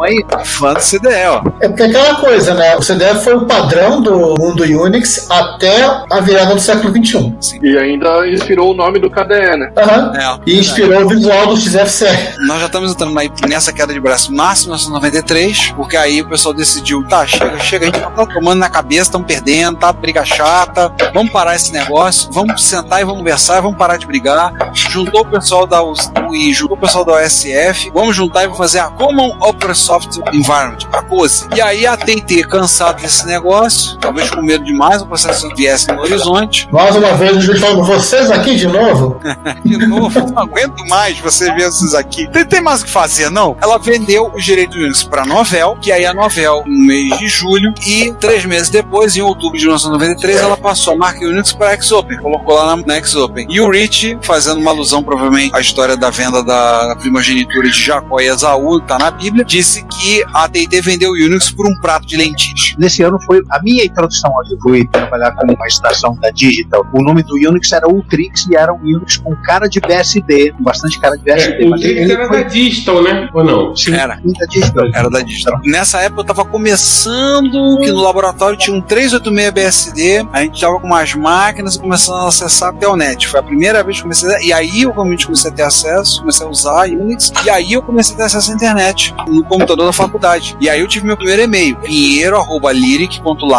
aí. 0.00 0.24
Fã 0.44 0.74
do 0.74 0.80
CDE, 0.80 1.26
ó. 1.28 1.42
É 1.60 1.68
porque 1.68 1.82
aquela 1.82 2.16
coisa, 2.16 2.54
né? 2.54 2.76
O 2.76 2.80
CDE 2.80 3.14
foi 3.22 3.34
o 3.34 3.46
padrão 3.46 4.01
do 4.02 4.34
mundo 4.38 4.62
Unix 4.62 5.30
até 5.30 5.84
a 6.10 6.20
virada 6.20 6.54
do 6.54 6.60
século 6.60 6.92
XXI. 6.92 7.60
E 7.62 7.76
ainda 7.78 8.28
inspirou 8.28 8.72
o 8.72 8.74
nome 8.74 8.98
do 8.98 9.10
KDE, 9.10 9.56
né? 9.56 9.72
Aham. 9.76 10.12
É, 10.16 10.40
E 10.50 10.58
inspirou 10.58 11.02
o 11.04 11.08
visual 11.08 11.46
do 11.46 11.56
XFCE. 11.56 12.06
Nós 12.46 12.60
já 12.60 12.66
estamos 12.66 12.92
entrando 12.92 13.18
aí 13.18 13.30
nessa 13.48 13.72
queda 13.72 13.92
de 13.92 14.00
braço 14.00 14.32
máximo, 14.32 14.72
1993, 14.72 15.72
porque 15.76 15.96
aí 15.96 16.22
o 16.22 16.28
pessoal 16.28 16.54
decidiu, 16.54 17.06
tá, 17.08 17.26
chega, 17.26 17.58
chega, 17.58 17.86
a 17.86 17.90
gente 17.90 18.00
tá 18.00 18.26
tomando 18.26 18.58
na 18.58 18.68
cabeça, 18.68 19.02
estamos 19.02 19.26
perdendo, 19.26 19.78
tá 19.78 19.92
briga 19.92 20.24
chata, 20.24 20.92
vamos 21.12 21.32
parar 21.32 21.54
esse 21.54 21.72
negócio, 21.72 22.30
vamos 22.32 22.62
sentar 22.62 23.00
e 23.00 23.04
vamos 23.04 23.18
conversar, 23.20 23.60
vamos 23.60 23.78
parar 23.78 23.96
de 23.96 24.06
brigar. 24.06 24.52
Juntou 24.74 25.22
o 25.22 25.26
pessoal 25.26 25.66
da 25.66 25.82
UI, 25.82 26.52
juntou 26.52 26.76
o 26.76 26.80
pessoal 26.80 27.04
da 27.04 27.14
OSF, 27.14 27.90
vamos 27.92 28.16
juntar 28.16 28.42
e 28.42 28.44
vamos 28.44 28.58
fazer 28.58 28.80
a 28.80 28.88
Common 28.90 29.36
Open 29.40 29.74
Software 29.74 30.24
Environment, 30.34 30.78
a 30.92 31.02
COSE. 31.02 31.46
E 31.54 31.60
aí 31.60 31.86
a 31.86 31.96
TT, 31.96 32.44
cansado 32.48 33.00
desse 33.02 33.26
negócio, 33.26 33.91
talvez 34.00 34.30
com 34.30 34.42
medo 34.42 34.64
de 34.64 34.72
mais 34.72 35.02
um 35.02 35.06
processo 35.06 35.48
viesse 35.54 35.90
no 35.92 36.00
horizonte, 36.00 36.68
Mais 36.70 36.94
uma 36.96 37.14
vez, 37.14 37.36
a 37.36 37.40
gente 37.40 37.60
falando, 37.60 37.84
vocês 37.84 38.30
aqui 38.30 38.56
de 38.56 38.66
novo? 38.66 39.20
de 39.64 39.78
novo, 39.86 40.20
não 40.30 40.42
aguento 40.42 40.86
mais 40.88 41.18
você 41.18 41.52
ver 41.52 41.68
esses 41.68 41.94
aqui. 41.94 42.28
Tem, 42.30 42.44
tem 42.44 42.60
mais 42.60 42.82
o 42.82 42.84
que 42.84 42.90
fazer, 42.90 43.30
não? 43.30 43.56
Ela 43.60 43.78
vendeu 43.78 44.30
os 44.34 44.44
direitos 44.44 44.76
do 44.76 44.82
Unix 44.82 45.02
pra 45.02 45.24
Novel, 45.24 45.76
que 45.80 45.92
aí 45.92 46.04
a 46.04 46.14
Novel, 46.14 46.64
no 46.66 46.86
mês 46.86 47.18
de 47.18 47.28
julho, 47.28 47.72
e 47.86 48.12
três 48.14 48.44
meses 48.44 48.70
depois, 48.70 49.16
em 49.16 49.22
outubro 49.22 49.58
de 49.58 49.64
1993, 49.64 50.40
ela 50.40 50.56
passou 50.56 50.94
a 50.94 50.96
marca 50.96 51.24
Unix 51.24 51.52
pra 51.52 51.80
Xopen, 51.80 52.18
colocou 52.18 52.54
lá 52.54 52.76
na, 52.76 52.82
na 52.84 53.02
Xopen. 53.02 53.46
E 53.48 53.60
o 53.60 53.70
Rich, 53.70 54.18
fazendo 54.22 54.60
uma 54.60 54.70
alusão 54.70 55.02
provavelmente 55.02 55.54
à 55.54 55.60
história 55.60 55.96
da 55.96 56.10
venda 56.10 56.42
da, 56.42 56.96
primogenitura 56.96 57.68
de 57.68 57.84
Jacó 57.84 58.20
e 58.20 58.28
Esaú, 58.28 58.80
tá 58.80 58.98
na 58.98 59.10
Bíblia, 59.10 59.44
disse 59.44 59.84
que 59.84 60.22
a 60.32 60.44
AT&T 60.44 60.80
vendeu 60.80 61.10
o 61.10 61.14
Unix 61.14 61.50
por 61.50 61.66
um 61.66 61.74
prato 61.80 62.06
de 62.06 62.16
lentilhas. 62.16 62.74
Nesse 62.78 63.02
ano 63.02 63.18
foi 63.20 63.42
a 63.50 63.60
minha 63.62 63.71
introdução 63.80 64.32
onde 64.38 64.54
eu 64.54 64.58
fui 64.60 64.86
trabalhar 64.86 65.32
como 65.32 65.52
uma 65.52 65.66
estação 65.66 66.16
da 66.20 66.30
Digital. 66.30 66.86
O 66.92 67.02
nome 67.02 67.22
do 67.22 67.34
Unix 67.34 67.72
era 67.72 67.88
Ultrix 67.88 68.46
e 68.50 68.56
era 68.56 68.72
um 68.72 68.80
Unix 68.82 69.16
com 69.18 69.34
cara 69.36 69.68
de 69.68 69.80
BSD, 69.80 70.52
com 70.52 70.62
bastante 70.62 70.98
cara 71.00 71.16
de 71.16 71.24
BSD. 71.24 71.64
É, 71.64 71.68
mas 71.68 71.82
era 71.82 72.28
foi 72.28 72.44
da 72.44 72.48
Distal, 72.48 73.02
né? 73.02 73.28
Ou 73.32 73.44
não? 73.44 73.76
sim, 73.76 73.94
Era. 73.94 74.16
da 74.16 74.46
Digital. 74.46 74.86
Era 74.94 75.10
da 75.10 75.20
Digital. 75.20 75.60
Nessa 75.64 76.00
época 76.00 76.22
eu 76.22 76.24
tava 76.24 76.44
começando, 76.44 77.78
que 77.80 77.90
no 77.90 78.02
laboratório 78.02 78.58
tinha 78.58 78.76
um 78.76 78.80
386 78.80 79.52
BSD, 79.52 80.26
a 80.32 80.42
gente 80.42 80.60
tava 80.60 80.78
com 80.80 80.86
umas 80.86 81.14
máquinas 81.14 81.76
e 81.76 81.80
começando 81.80 82.16
a 82.16 82.28
acessar 82.28 82.70
a 82.70 82.72
Telnet. 82.72 83.28
Foi 83.28 83.40
a 83.40 83.42
primeira 83.42 83.82
vez 83.82 83.96
que 83.96 84.02
comecei 84.02 84.34
a... 84.34 84.42
E 84.42 84.52
aí 84.52 84.82
eu 84.82 84.92
realmente 84.92 85.26
comecei 85.26 85.50
a 85.50 85.54
ter 85.54 85.62
acesso, 85.62 86.20
comecei 86.20 86.46
a 86.46 86.50
usar 86.50 86.88
Unix, 86.88 87.32
e 87.44 87.50
aí 87.50 87.72
eu 87.72 87.82
comecei 87.82 88.14
a 88.14 88.18
ter 88.18 88.24
acesso 88.24 88.50
à 88.50 88.54
internet 88.54 89.14
no 89.26 89.44
computador 89.44 89.86
da 89.86 89.92
faculdade. 89.92 90.56
E 90.60 90.68
aí 90.68 90.80
eu 90.80 90.88
tive 90.88 91.06
meu 91.06 91.16
primeiro 91.16 91.42
e-mail, 91.42 91.78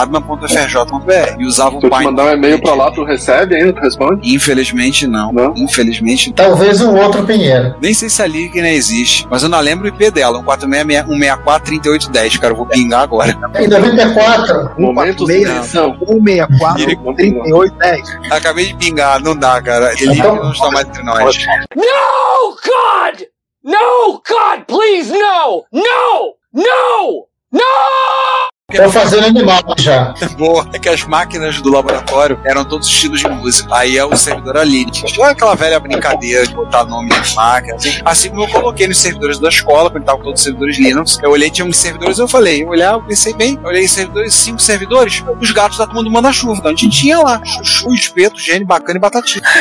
pinheiro.lyric.labma.frj.br 0.05 1.39
e 1.41 1.45
usava 1.45 1.77
o 1.77 1.79
Se 1.79 1.85
eu 1.85 1.89
te 1.89 1.93
Pine. 1.93 2.05
mandar 2.05 2.25
um 2.25 2.29
e-mail 2.33 2.61
pra 2.61 2.73
lá, 2.73 2.91
tu 2.91 3.03
recebe 3.03 3.55
ainda, 3.55 3.73
tu 3.73 3.81
responde? 3.81 4.33
Infelizmente 4.35 5.07
não. 5.07 5.31
Não? 5.31 5.53
Infelizmente 5.55 6.29
não. 6.29 6.35
Talvez 6.35 6.81
um 6.81 6.95
outro 6.95 7.23
Pinheiro. 7.25 7.75
Nem 7.81 7.93
sei 7.93 8.09
se 8.09 8.21
a 8.21 8.27
Lyric 8.27 8.57
ainda 8.57 8.69
existe, 8.69 9.25
mas 9.29 9.43
eu 9.43 9.49
não 9.49 9.59
lembro 9.59 9.85
o 9.85 9.87
IP 9.87 10.11
dela, 10.11 10.39
um 10.39 10.43
164-3810, 10.43 12.39
cara, 12.39 12.53
eu 12.53 12.57
vou 12.57 12.65
pingar 12.65 13.01
agora. 13.01 13.37
Em 13.55 13.67
94, 13.67 14.71
Momentos 14.77 15.25
de 15.27 15.33
meia- 15.33 15.53
tensão. 15.61 15.97
164 15.99 16.85
38 17.15 17.75
10. 17.77 18.09
Acabei 18.31 18.65
de 18.67 18.75
pingar, 18.75 19.21
não 19.21 19.35
dá, 19.35 19.61
cara. 19.61 19.93
Ele 19.99 20.13
Então- 20.13 20.35
não 20.35 20.51
está 20.51 20.69
mais 20.71 20.87
entre 20.87 21.03
nós. 21.03 21.37
No, 21.75 22.49
God! 22.55 23.21
No, 23.63 24.21
God, 24.27 24.65
please, 24.67 25.11
no! 25.11 25.65
No! 25.71 26.35
No! 26.53 27.27
No! 27.51 27.61
Tô 28.77 28.91
fazendo 28.91 29.25
animal 29.25 29.61
já. 29.77 30.13
Boa, 30.37 30.67
é 30.73 30.79
que 30.79 30.89
as 30.89 31.03
máquinas 31.03 31.61
do 31.61 31.71
laboratório 31.71 32.39
eram 32.45 32.65
todos 32.65 32.87
estilos 32.87 33.19
de 33.19 33.27
música. 33.27 33.69
Aí 33.75 33.97
é 33.97 34.05
o 34.05 34.15
servidor 34.15 34.57
Linux. 34.65 35.03
Olha 35.17 35.31
aquela 35.31 35.55
velha 35.55 35.79
brincadeira 35.79 36.45
de 36.45 36.53
botar 36.53 36.83
nome 36.85 37.09
de 37.09 37.35
máquina. 37.35 37.75
Assim, 37.75 38.01
assim 38.03 38.29
como 38.29 38.43
eu 38.43 38.47
coloquei 38.49 38.87
nos 38.87 38.97
servidores 38.97 39.39
da 39.39 39.49
escola, 39.49 39.89
quando 39.89 40.03
tava 40.03 40.21
todos 40.23 40.39
os 40.39 40.43
servidores 40.43 40.77
Linux. 40.77 41.19
Eu 41.21 41.31
olhei, 41.31 41.49
tinha 41.49 41.65
uns 41.65 41.77
servidores, 41.77 42.19
eu 42.19 42.27
falei, 42.27 42.63
eu 42.63 42.69
olhava, 42.69 42.97
eu 42.97 43.03
pensei 43.03 43.33
bem, 43.33 43.59
eu 43.61 43.69
olhei 43.69 43.87
servidores, 43.87 44.33
cinco 44.33 44.59
servidores, 44.59 45.23
os 45.39 45.51
gatos 45.51 45.77
da 45.77 45.85
turma 45.85 46.03
do 46.03 46.11
manda-chuva. 46.11 46.55
Então 46.57 46.71
a 46.71 46.75
gente 46.75 46.89
tinha 46.89 47.19
lá 47.19 47.41
chuchu, 47.45 47.93
espeto, 47.93 48.39
gene, 48.39 48.65
bacana 48.65 48.97
e 48.97 49.01
batatinha. 49.01 49.43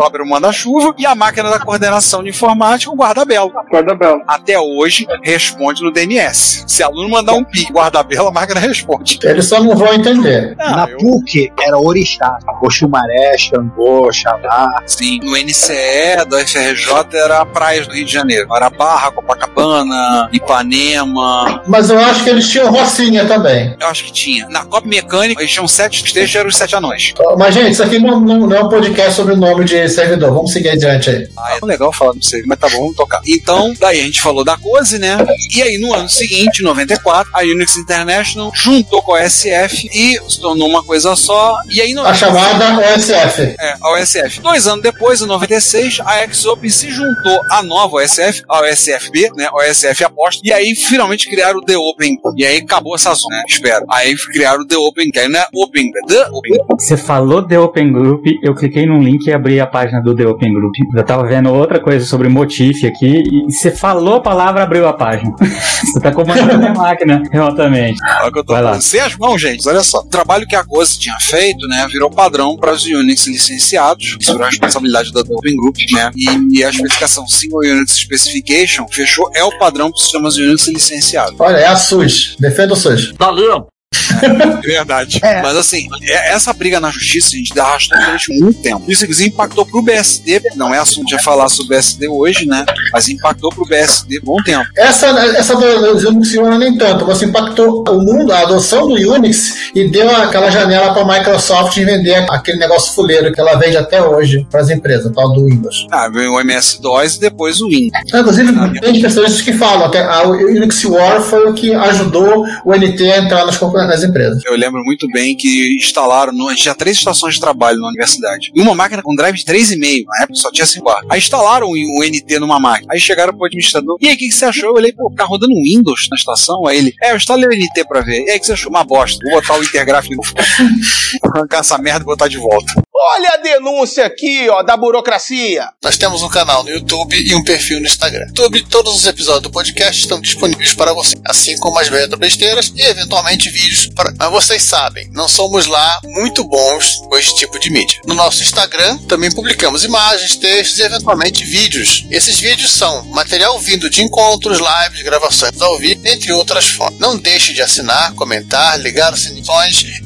O 0.00 0.14
era 0.14 0.24
o 0.24 0.28
manda-chuva 0.28 0.94
e 0.96 1.04
a 1.04 1.14
máquina 1.14 1.50
da 1.50 1.58
coordenação 1.58 2.22
de 2.22 2.30
informática, 2.30 2.90
o 2.90 2.96
guarda-belo. 2.96 3.52
Guarda-belo. 3.70 4.22
até 4.26 4.58
hoje 4.58 5.06
responde 5.22 5.82
no 5.82 5.92
DNS. 5.92 6.64
Se 6.66 6.82
aluno 6.82 7.08
mandar 7.08 7.34
um 7.34 7.44
PIC 7.44 7.72
guarda-bela, 7.72 8.09
a 8.18 8.30
máquina 8.30 8.60
responde. 8.60 9.18
Eles 9.22 9.46
só 9.46 9.62
não 9.62 9.76
vão 9.76 9.92
entender. 9.94 10.54
Ah, 10.58 10.76
Na 10.86 10.90
eu- 10.90 10.98
PUC 10.98 11.52
era 11.60 11.78
Orixá, 11.78 12.38
Oxumaré, 12.62 13.36
Xangô, 13.38 14.10
Xalá. 14.12 14.82
Sim, 14.86 15.20
no 15.22 15.36
NCE 15.36 16.24
da 16.28 16.40
FRJ 16.46 16.92
era 17.12 17.44
praias 17.46 17.86
do 17.86 17.94
Rio 17.94 18.04
de 18.04 18.12
Janeiro. 18.12 18.48
Era 18.54 18.70
Barra, 18.70 19.10
Copacabana, 19.12 20.28
Ipanema. 20.32 21.62
Mas 21.66 21.90
eu 21.90 21.98
acho 21.98 22.24
que 22.24 22.30
eles 22.30 22.48
tinham 22.48 22.70
Rocinha 22.70 23.24
também. 23.26 23.76
Eu 23.80 23.86
acho 23.88 24.04
que 24.04 24.12
tinha. 24.12 24.48
Na 24.48 24.64
Copa 24.64 24.86
Mecânica, 24.86 25.40
eles 25.40 25.52
tinham 25.52 25.68
sete 25.68 26.02
trechos, 26.12 26.34
eram 26.36 26.48
os 26.48 26.56
sete 26.56 26.74
anões. 26.76 27.12
Mas, 27.38 27.54
gente, 27.54 27.70
isso 27.72 27.82
aqui 27.82 27.98
não, 27.98 28.20
não- 28.20 28.46
não 28.46 28.56
é 28.56 28.62
um 28.64 28.68
podcast 28.68 29.14
sobre 29.14 29.34
o 29.34 29.36
nome 29.36 29.64
de 29.64 29.88
servidor. 29.88 30.32
Vamos 30.32 30.52
seguir 30.52 30.70
adiante 30.70 31.10
aí. 31.10 31.28
Ah, 31.38 31.58
é 31.62 31.64
legal 31.66 31.92
falar 31.92 32.12
disso 32.14 32.36
aí, 32.36 32.42
mas 32.46 32.58
tá 32.58 32.68
bom, 32.68 32.78
vamos 32.78 32.96
tocar. 32.96 33.20
Então, 33.26 33.72
daí 33.78 34.00
a 34.00 34.04
gente 34.04 34.20
falou 34.20 34.44
da 34.44 34.56
COSE, 34.56 34.98
né? 34.98 35.16
E 35.54 35.62
aí, 35.62 35.78
no 35.78 35.92
ano 35.94 36.08
seguinte, 36.08 36.62
94, 36.62 37.30
a 37.34 37.40
Unix 37.42 37.76
International 37.90 38.52
juntou 38.54 39.02
com 39.02 39.14
a 39.14 39.20
OSF 39.20 39.88
e 39.92 40.18
se 40.28 40.40
tornou 40.40 40.68
uma 40.68 40.82
coisa 40.82 41.16
só. 41.16 41.56
E 41.68 41.80
aí, 41.80 41.98
A 41.98 42.14
chamada 42.14 42.78
OSF. 42.78 43.56
É, 43.58 43.74
a 43.80 43.92
OSF. 43.92 44.40
Dois 44.40 44.66
anos 44.66 44.82
depois, 44.82 45.20
em 45.20 45.26
96, 45.26 46.00
a 46.04 46.18
X-Open 46.22 46.70
se 46.70 46.90
juntou 46.90 47.40
à 47.50 47.62
nova 47.62 47.96
OSF, 47.96 48.42
a 48.48 48.60
OSFB, 48.60 49.30
né? 49.36 49.48
OSF 49.52 50.04
Aposta, 50.04 50.40
e 50.44 50.52
aí 50.52 50.74
finalmente 50.74 51.28
criaram 51.28 51.58
o 51.58 51.62
The 51.62 51.76
Open. 51.76 52.16
E 52.36 52.46
aí 52.46 52.58
acabou 52.58 52.94
essa 52.94 53.12
zona, 53.14 53.36
né? 53.36 53.42
Espero. 53.48 53.84
Aí 53.90 54.14
criaram 54.32 54.62
o 54.62 54.66
The 54.66 54.76
Open, 54.76 55.10
que 55.10 55.18
aí 55.18 55.28
não 55.28 55.40
é 55.40 55.46
Open, 55.52 55.90
é 55.96 56.06
The 56.06 56.28
Open. 56.30 56.52
Você 56.78 56.96
falou 56.96 57.42
The 57.46 57.58
Open 57.58 57.92
Group, 57.92 58.24
eu 58.42 58.54
cliquei 58.54 58.86
num 58.86 59.00
link 59.00 59.26
e 59.26 59.32
abri 59.32 59.60
a 59.60 59.66
página 59.66 60.00
do 60.00 60.14
The 60.14 60.26
Open 60.26 60.52
Group. 60.52 60.74
Eu 60.94 61.04
tava 61.04 61.26
vendo 61.26 61.52
outra 61.52 61.80
coisa 61.80 62.04
sobre 62.06 62.28
Motif 62.28 62.86
aqui 62.86 63.22
e 63.24 63.52
você 63.52 63.70
falou 63.70 64.16
a 64.16 64.20
palavra, 64.20 64.62
abriu 64.62 64.86
a 64.86 64.92
página. 64.92 65.34
você 65.40 66.00
tá 66.00 66.12
comandando 66.12 66.52
a 66.52 66.58
minha 66.58 66.74
máquina 66.74 67.22
remotamente. 67.32 67.79
Olha 67.88 68.28
o 68.28 68.32
que 68.32 68.38
eu 68.38 68.44
tô 68.44 68.52
Vai 68.52 68.62
lá. 68.62 68.68
falando. 68.70 68.82
Sem 68.82 69.00
as 69.00 69.16
mãos, 69.16 69.40
gente, 69.40 69.68
olha 69.68 69.82
só. 69.82 69.98
O 70.00 70.04
trabalho 70.08 70.46
que 70.46 70.56
a 70.56 70.64
Coase 70.64 70.98
tinha 70.98 71.16
feito, 71.20 71.66
né, 71.68 71.86
virou 71.90 72.10
padrão 72.10 72.56
para 72.56 72.72
os 72.72 72.84
Unix 72.84 73.26
licenciados. 73.26 74.16
Isso 74.20 74.32
virou 74.32 74.46
a 74.46 74.50
responsabilidade 74.50 75.12
da 75.12 75.20
Open 75.20 75.56
Group, 75.56 75.76
né? 75.92 76.10
E, 76.16 76.62
a 76.64 76.70
especificação 76.70 77.26
Single 77.26 77.60
Unix 77.60 77.92
Specification 77.92 78.86
fechou, 78.88 79.30
é 79.34 79.42
o 79.44 79.56
padrão 79.58 79.90
para 79.90 79.96
os 79.96 80.02
sistemas 80.02 80.36
Unix 80.36 80.66
licenciados. 80.68 81.34
Olha, 81.38 81.56
é 81.56 81.66
a 81.66 81.76
SUS. 81.76 82.36
Defenda 82.38 82.72
o 82.74 82.76
SUS. 82.76 83.12
Valeu! 83.18 83.66
Verdade. 84.64 85.20
Mas 85.42 85.56
assim, 85.56 85.88
é- 86.02 86.32
essa 86.34 86.52
briga 86.52 86.80
na 86.80 86.90
justiça 86.90 87.28
a 87.34 87.36
gente 87.38 87.58
arrastou 87.58 87.98
durante 87.98 88.32
muito 88.40 88.60
tempo. 88.60 88.82
Isso 88.88 89.04
inclusive 89.04 89.28
impactou 89.30 89.64
pro 89.66 89.82
BSD, 89.82 90.42
não 90.56 90.74
é 90.74 90.78
assunto 90.78 91.06
de 91.06 91.22
falar 91.22 91.48
sobre 91.48 91.74
o 91.74 91.76
BSD 91.78 92.08
hoje, 92.08 92.46
né? 92.46 92.64
Mas 92.92 93.08
impactou 93.08 93.50
pro 93.50 93.66
BSD 93.66 94.20
bom 94.22 94.36
tempo. 94.42 94.66
Essa, 94.76 95.06
essa 95.08 95.54
do, 95.56 96.00
do 96.00 96.08
Unix 96.08 96.34
One 96.36 96.58
nem 96.58 96.76
tanto, 96.76 97.06
mas 97.06 97.22
impactou 97.22 97.84
o 97.88 97.98
mundo, 98.00 98.32
a 98.32 98.40
adoção 98.40 98.86
do 98.86 98.94
Unix 98.94 99.70
e 99.74 99.88
deu 99.90 100.08
aquela 100.16 100.50
janela 100.50 100.92
para 100.92 101.02
a 101.02 101.18
Microsoft 101.18 101.76
vender 101.76 102.26
aquele 102.30 102.58
negócio 102.58 102.92
fuleiro 102.94 103.32
que 103.32 103.40
ela 103.40 103.56
vende 103.56 103.76
até 103.76 104.02
hoje 104.02 104.46
para 104.50 104.60
as 104.60 104.70
empresas, 104.70 105.12
tal 105.14 105.32
do 105.32 105.46
Windows. 105.46 105.86
Ah, 105.90 106.08
veio 106.08 106.32
o 106.34 106.40
MS-DOS 106.40 107.16
e 107.16 107.20
depois 107.20 107.60
o 107.60 107.68
Win. 107.68 107.90
Inclusive, 108.14 108.52
tem 108.80 108.96
especialistas 108.96 109.40
que 109.42 109.52
falam, 109.52 109.86
até 109.86 110.00
a 110.02 110.22
Unix 110.28 110.84
War 110.84 111.20
foi 111.22 111.48
o 111.50 111.54
que 111.54 111.74
ajudou 111.74 112.44
o 112.64 112.74
NT 112.74 113.10
a 113.12 113.18
entrar 113.18 113.46
nas, 113.46 113.56
compa- 113.56 113.86
nas 114.00 114.04
empresas. 114.04 114.42
Eu 114.44 114.56
lembro 114.56 114.82
muito 114.84 115.06
bem 115.08 115.36
que 115.36 115.76
instalaram, 115.76 116.32
no, 116.32 116.48
a 116.48 116.50
gente 116.50 116.62
tinha 116.62 116.74
três 116.74 116.96
estações 116.96 117.34
de 117.34 117.40
trabalho 117.40 117.78
na 117.78 117.88
universidade. 117.88 118.50
E 118.54 118.60
uma 118.60 118.74
máquina 118.74 119.02
com 119.02 119.14
drive 119.14 119.36
de 119.36 119.44
3,5, 119.44 120.04
na 120.06 120.24
época 120.24 120.34
só 120.34 120.50
tinha 120.50 120.66
5 120.66 120.84
bar. 120.84 121.02
Aí 121.08 121.18
instalaram 121.18 121.68
o, 121.68 121.72
o 121.72 122.04
NT 122.04 122.38
numa 122.38 122.58
máquina. 122.58 122.92
Aí 122.92 123.00
chegaram 123.00 123.34
pro 123.34 123.46
administrador. 123.46 123.96
E 124.00 124.08
aí, 124.08 124.14
o 124.14 124.18
que, 124.18 124.26
que 124.26 124.32
você 124.32 124.46
achou? 124.46 124.70
Eu 124.70 124.74
olhei, 124.74 124.92
pô, 124.92 125.12
tá 125.16 125.24
rodando 125.24 125.54
Windows 125.54 126.08
na 126.10 126.16
estação? 126.16 126.66
Aí 126.66 126.78
ele, 126.78 126.94
é, 127.02 127.12
eu 127.12 127.16
instalei 127.16 127.46
o 127.46 127.52
NT 127.52 127.84
pra 127.86 128.00
ver. 128.00 128.24
E 128.24 128.30
aí, 128.30 128.36
o 128.36 128.40
que 128.40 128.46
você 128.46 128.52
achou? 128.52 128.70
Uma 128.70 128.84
bosta. 128.84 129.18
Vou 129.24 129.40
botar 129.40 129.58
o 129.58 129.62
Intergraph 129.62 130.06
no 130.10 130.22
arrancar 131.34 131.60
essa 131.60 131.78
merda 131.78 132.02
e 132.02 132.04
botar 132.04 132.28
de 132.28 132.38
volta. 132.38 132.72
Olha 133.02 133.30
a 133.32 133.36
denúncia 133.38 134.04
aqui, 134.04 134.46
ó, 134.50 134.62
da 134.62 134.76
burocracia. 134.76 135.66
Nós 135.82 135.96
temos 135.96 136.22
um 136.22 136.28
canal 136.28 136.62
no 136.62 136.68
YouTube 136.68 137.16
e 137.16 137.34
um 137.34 137.42
perfil 137.42 137.80
no 137.80 137.86
Instagram. 137.86 138.26
No 138.26 138.44
YouTube, 138.44 138.66
todos 138.68 138.94
os 138.94 139.06
episódios 139.06 139.42
do 139.42 139.50
podcast 139.50 140.02
estão 140.02 140.20
disponíveis 140.20 140.74
para 140.74 140.92
você, 140.92 141.16
assim 141.24 141.56
como 141.58 141.78
as 141.78 141.88
retro 141.88 142.18
besteiras 142.18 142.70
e 142.76 142.82
eventualmente 142.82 143.48
vídeos. 143.48 143.89
Para... 143.94 144.14
Mas 144.18 144.30
vocês 144.30 144.62
sabem, 144.62 145.08
não 145.12 145.28
somos 145.28 145.66
lá 145.66 146.00
muito 146.04 146.44
bons 146.44 147.02
com 147.08 147.16
esse 147.18 147.34
tipo 147.34 147.58
de 147.58 147.70
mídia. 147.70 148.00
No 148.06 148.14
nosso 148.14 148.42
Instagram 148.42 148.98
também 149.08 149.30
publicamos 149.30 149.84
imagens, 149.84 150.36
textos 150.36 150.78
e 150.78 150.82
eventualmente 150.82 151.44
vídeos. 151.44 152.06
Esses 152.10 152.38
vídeos 152.38 152.70
são 152.70 153.04
material 153.06 153.58
vindo 153.58 153.90
de 153.90 154.02
encontros, 154.02 154.58
lives, 154.58 155.02
gravações 155.02 155.60
ao 155.60 155.78
vivo, 155.78 156.00
entre 156.06 156.32
outras 156.32 156.68
formas. 156.68 156.98
Não 156.98 157.16
deixe 157.16 157.52
de 157.52 157.62
assinar, 157.62 158.14
comentar, 158.14 158.78
ligar 158.78 159.12
os 159.12 159.22
sininhos 159.22 159.40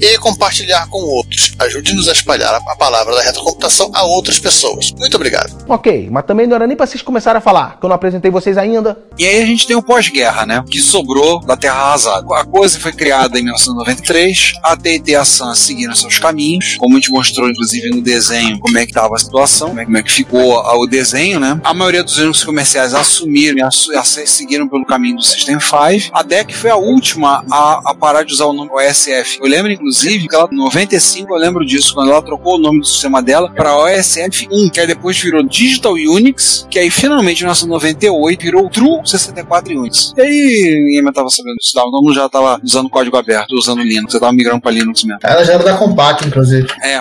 e 0.01 0.19
compartilhar 0.19 0.87
com 0.89 0.99
outros. 0.99 1.53
Ajude-nos 1.59 2.09
a 2.09 2.13
espalhar 2.13 2.55
a 2.55 2.77
palavra 2.77 3.15
da 3.15 3.23
retrocomputação 3.23 3.91
a 3.93 4.05
outras 4.05 4.39
pessoas. 4.39 4.93
Muito 4.93 5.15
obrigado. 5.17 5.65
Ok, 5.69 6.09
mas 6.11 6.25
também 6.25 6.47
não 6.47 6.57
era 6.57 6.67
nem 6.67 6.77
pra 6.77 6.87
vocês 6.87 7.03
começarem 7.03 7.39
a 7.39 7.41
falar, 7.41 7.79
que 7.79 7.85
eu 7.85 7.89
não 7.89 7.97
apresentei 7.97 8.31
vocês 8.31 8.57
ainda. 8.57 8.97
E 9.19 9.27
aí 9.27 9.43
a 9.43 9.47
gente 9.47 9.67
tem 9.67 9.77
o 9.77 9.83
pós-guerra, 9.83 10.47
né? 10.47 10.65
Que 10.71 10.81
sobrou 10.81 11.41
da 11.41 11.57
Terra 11.57 11.75
arrasada. 11.75 12.27
A 12.37 12.45
coisa 12.45 12.79
foi 12.79 12.93
criada 12.93 13.39
em 13.39 13.51
1993, 13.75 14.55
a 14.63 14.77
TT 14.77 15.03
e 15.09 15.15
a 15.15 15.25
Sun 15.25 15.55
seguiram 15.55 15.95
seus 15.95 16.19
caminhos, 16.19 16.77
como 16.79 16.97
a 16.97 17.01
gente 17.01 17.11
mostrou 17.11 17.51
inclusive 17.51 17.91
no 17.91 18.01
desenho 18.01 18.59
como 18.59 18.79
é 18.79 18.85
que 18.85 18.93
estava 18.93 19.15
a 19.15 19.19
situação, 19.19 19.71
como 19.71 19.97
é, 19.97 20.01
é 20.01 20.03
que 20.03 20.13
ficou 20.13 20.55
o 20.59 20.87
desenho, 20.87 21.41
né? 21.41 21.61
A 21.65 21.75
maioria 21.75 22.03
dos 22.03 22.17
Unix 22.19 22.45
comerciais 22.45 22.95
assumiram 22.95 23.69
e 23.69 24.27
seguiram 24.27 24.69
pelo 24.69 24.85
caminho 24.85 25.17
do 25.17 25.23
System 25.23 25.59
5. 25.61 26.11
A 26.13 26.23
DEC 26.23 26.55
foi 26.55 26.71
a 26.71 26.77
última 26.77 27.45
a, 27.51 27.91
a 27.91 27.95
parar 27.95 28.25
de 28.25 28.33
usar 28.33 28.47
o 28.47 28.53
nome 28.53 28.71
OSF. 28.71 29.39
Eu 29.41 29.49
lembro 29.49 29.73
inclusive 29.73 30.29
que 30.29 30.35
ela, 30.35 30.49
em 30.51 30.57
95, 30.57 31.33
eu 31.33 31.39
lembro 31.39 31.65
disso, 31.65 31.95
quando 31.95 32.11
ela 32.11 32.23
trocou 32.23 32.57
o 32.57 32.59
nome 32.59 32.81
do 32.81 32.87
sistema 32.87 33.23
dela 33.23 33.51
para 33.51 33.71
OSF1, 33.71 34.71
que 34.71 34.81
aí 34.81 34.87
depois 34.87 35.19
virou 35.19 35.43
Digital 35.43 35.93
Unix, 35.93 36.67
que 36.71 36.79
aí 36.79 36.91
finalmente 36.91 37.41
em 37.41 37.45
1998 37.45 38.43
virou 38.43 38.69
True 38.69 39.01
64 39.05 39.79
Unix. 39.79 40.13
E 40.17 40.21
aí 40.21 40.85
ninguém 40.85 41.03
mais 41.03 41.15
tava 41.15 41.29
sabendo 41.31 41.57
disso, 41.57 41.73
todo 41.75 42.03
mundo 42.03 42.15
já 42.15 42.29
tava 42.29 42.61
usando 42.63 42.89
código 42.89 43.17
aberto, 43.17 43.55
usando 43.65 43.83
Linux, 43.83 44.13
você 44.13 44.21
tava 44.21 44.33
migrando 44.33 44.61
para 44.61 44.73
Linux 44.73 45.05
mesmo. 45.05 45.21
Ela 45.23 45.45
já 45.45 45.55
era 45.55 45.65
da 45.65 45.77
Compaq, 45.77 46.27
inclusive. 46.27 46.67
É, 46.83 47.01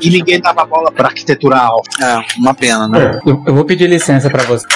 E 0.00 0.10
ninguém 0.10 0.40
dava 0.40 0.64
bola 0.64 0.90
pra 0.90 1.08
arquitetura 1.08 1.56
alfa. 1.56 1.88
É, 2.00 2.38
uma 2.38 2.54
pena, 2.54 2.88
né? 2.88 3.20
Eu, 3.26 3.42
eu 3.46 3.54
vou 3.54 3.64
pedir 3.64 3.88
licença 3.88 4.28
pra 4.28 4.42
você, 4.44 4.66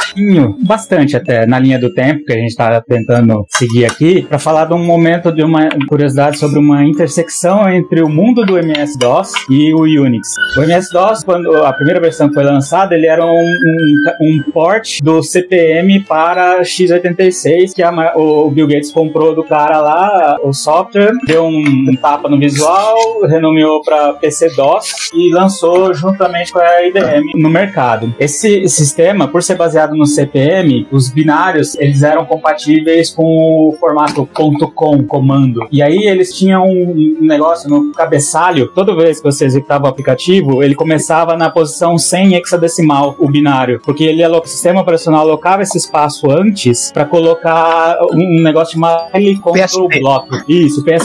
bastante 0.65 1.17
até, 1.17 1.47
na 1.47 1.59
linha 1.59 1.79
do 1.79 1.93
tempo 1.93 2.25
que 2.25 2.33
a 2.33 2.37
gente 2.37 2.55
tá 2.55 2.81
tentando 2.81 3.45
seguir 3.51 3.85
aqui, 3.85 4.23
pra 4.23 4.39
falar 4.39 4.67
de 4.67 4.75
um 4.75 4.85
momento 4.85 5.33
de 5.33 5.43
uma 5.43 5.69
curiosidade 5.89 6.39
sobre 6.39 6.59
uma 6.59 6.85
intersecção 6.85 7.69
entre 7.69 8.03
o 8.03 8.09
mundo 8.09 8.45
do 8.45 8.59
MS-DOS 8.59 9.33
e 9.51 9.75
o 9.75 10.03
Unix. 10.03 10.29
O 10.57 10.62
MS-DOS, 10.62 11.25
quando 11.25 11.65
a 11.65 11.73
primeira 11.73 12.01
versão 12.01 12.33
foi 12.33 12.45
lançada, 12.45 12.95
ele 12.95 13.07
era 13.07 13.25
um, 13.25 13.31
um, 13.31 13.97
um 14.21 14.43
port 14.53 15.01
do 15.03 15.23
CPM 15.23 16.01
para 16.01 16.61
x86, 16.62 17.75
que 17.75 17.83
a 17.83 17.97
o 18.15 18.51
Bill 18.51 18.67
Gates 18.67 18.93
comprou 18.93 19.35
do 19.35 19.43
cara 19.43 19.81
lá, 19.81 20.37
o 20.43 20.53
software, 20.53 21.12
deu 21.27 21.45
um, 21.45 21.97
tapa 22.01 22.29
no 22.29 22.39
visual, 22.39 22.97
renomeou 23.23 23.83
para 23.83 24.15
PC-DOS 24.15 25.11
e 25.15 25.33
lançou 25.33 25.95
juntamente 25.95 26.53
com 26.53 26.59
a 26.59 26.87
IBM 26.87 27.33
no 27.35 27.49
mercado. 27.49 28.15
Esse 28.19 28.69
sistema, 28.69 29.29
por 29.29 29.43
ser 29.43 29.57
baseado 29.57 29.95
no 29.97 30.07
CPM, 30.07 30.87
os 30.91 31.09
binários 31.09 31.75
eles 31.77 32.03
eram 32.03 32.25
compatíveis 32.25 33.11
com 33.11 33.25
o 33.69 33.77
formato 33.79 34.29
.com 34.75 35.03
comando. 35.05 35.67
E 35.71 35.83
aí 35.83 36.07
eles 36.07 36.37
tinham 36.37 36.65
um 36.67 37.19
negócio 37.21 37.69
no 37.69 37.93
cabeçalho, 37.93 38.69
toda 38.69 38.95
vez 38.95 39.19
que 39.19 39.25
você 39.25 39.45
executava 39.45 39.85
o 39.85 39.89
aplicativo, 39.89 40.63
ele 40.63 40.75
começava 40.75 41.37
na 41.37 41.51
posição 41.51 41.97
100 41.97 42.35
hexadecimal, 42.35 43.17
o 43.19 43.29
binário, 43.29 43.81
porque 43.85 44.05
ele 44.05 44.27
o 44.27 44.45
sistema 44.45 44.81
operacional 44.81 45.21
alocava 45.21 45.63
esse 45.63 45.79
espaço 45.79 46.31
antes 46.31 46.91
para 46.91 47.05
colocar 47.05 47.99
um 48.13 48.43
negócio 48.43 48.75
chamado 48.75 49.11
Control 49.41 49.89
Block. 50.01 50.29
Isso, 50.49 50.83
PSP. 50.83 50.96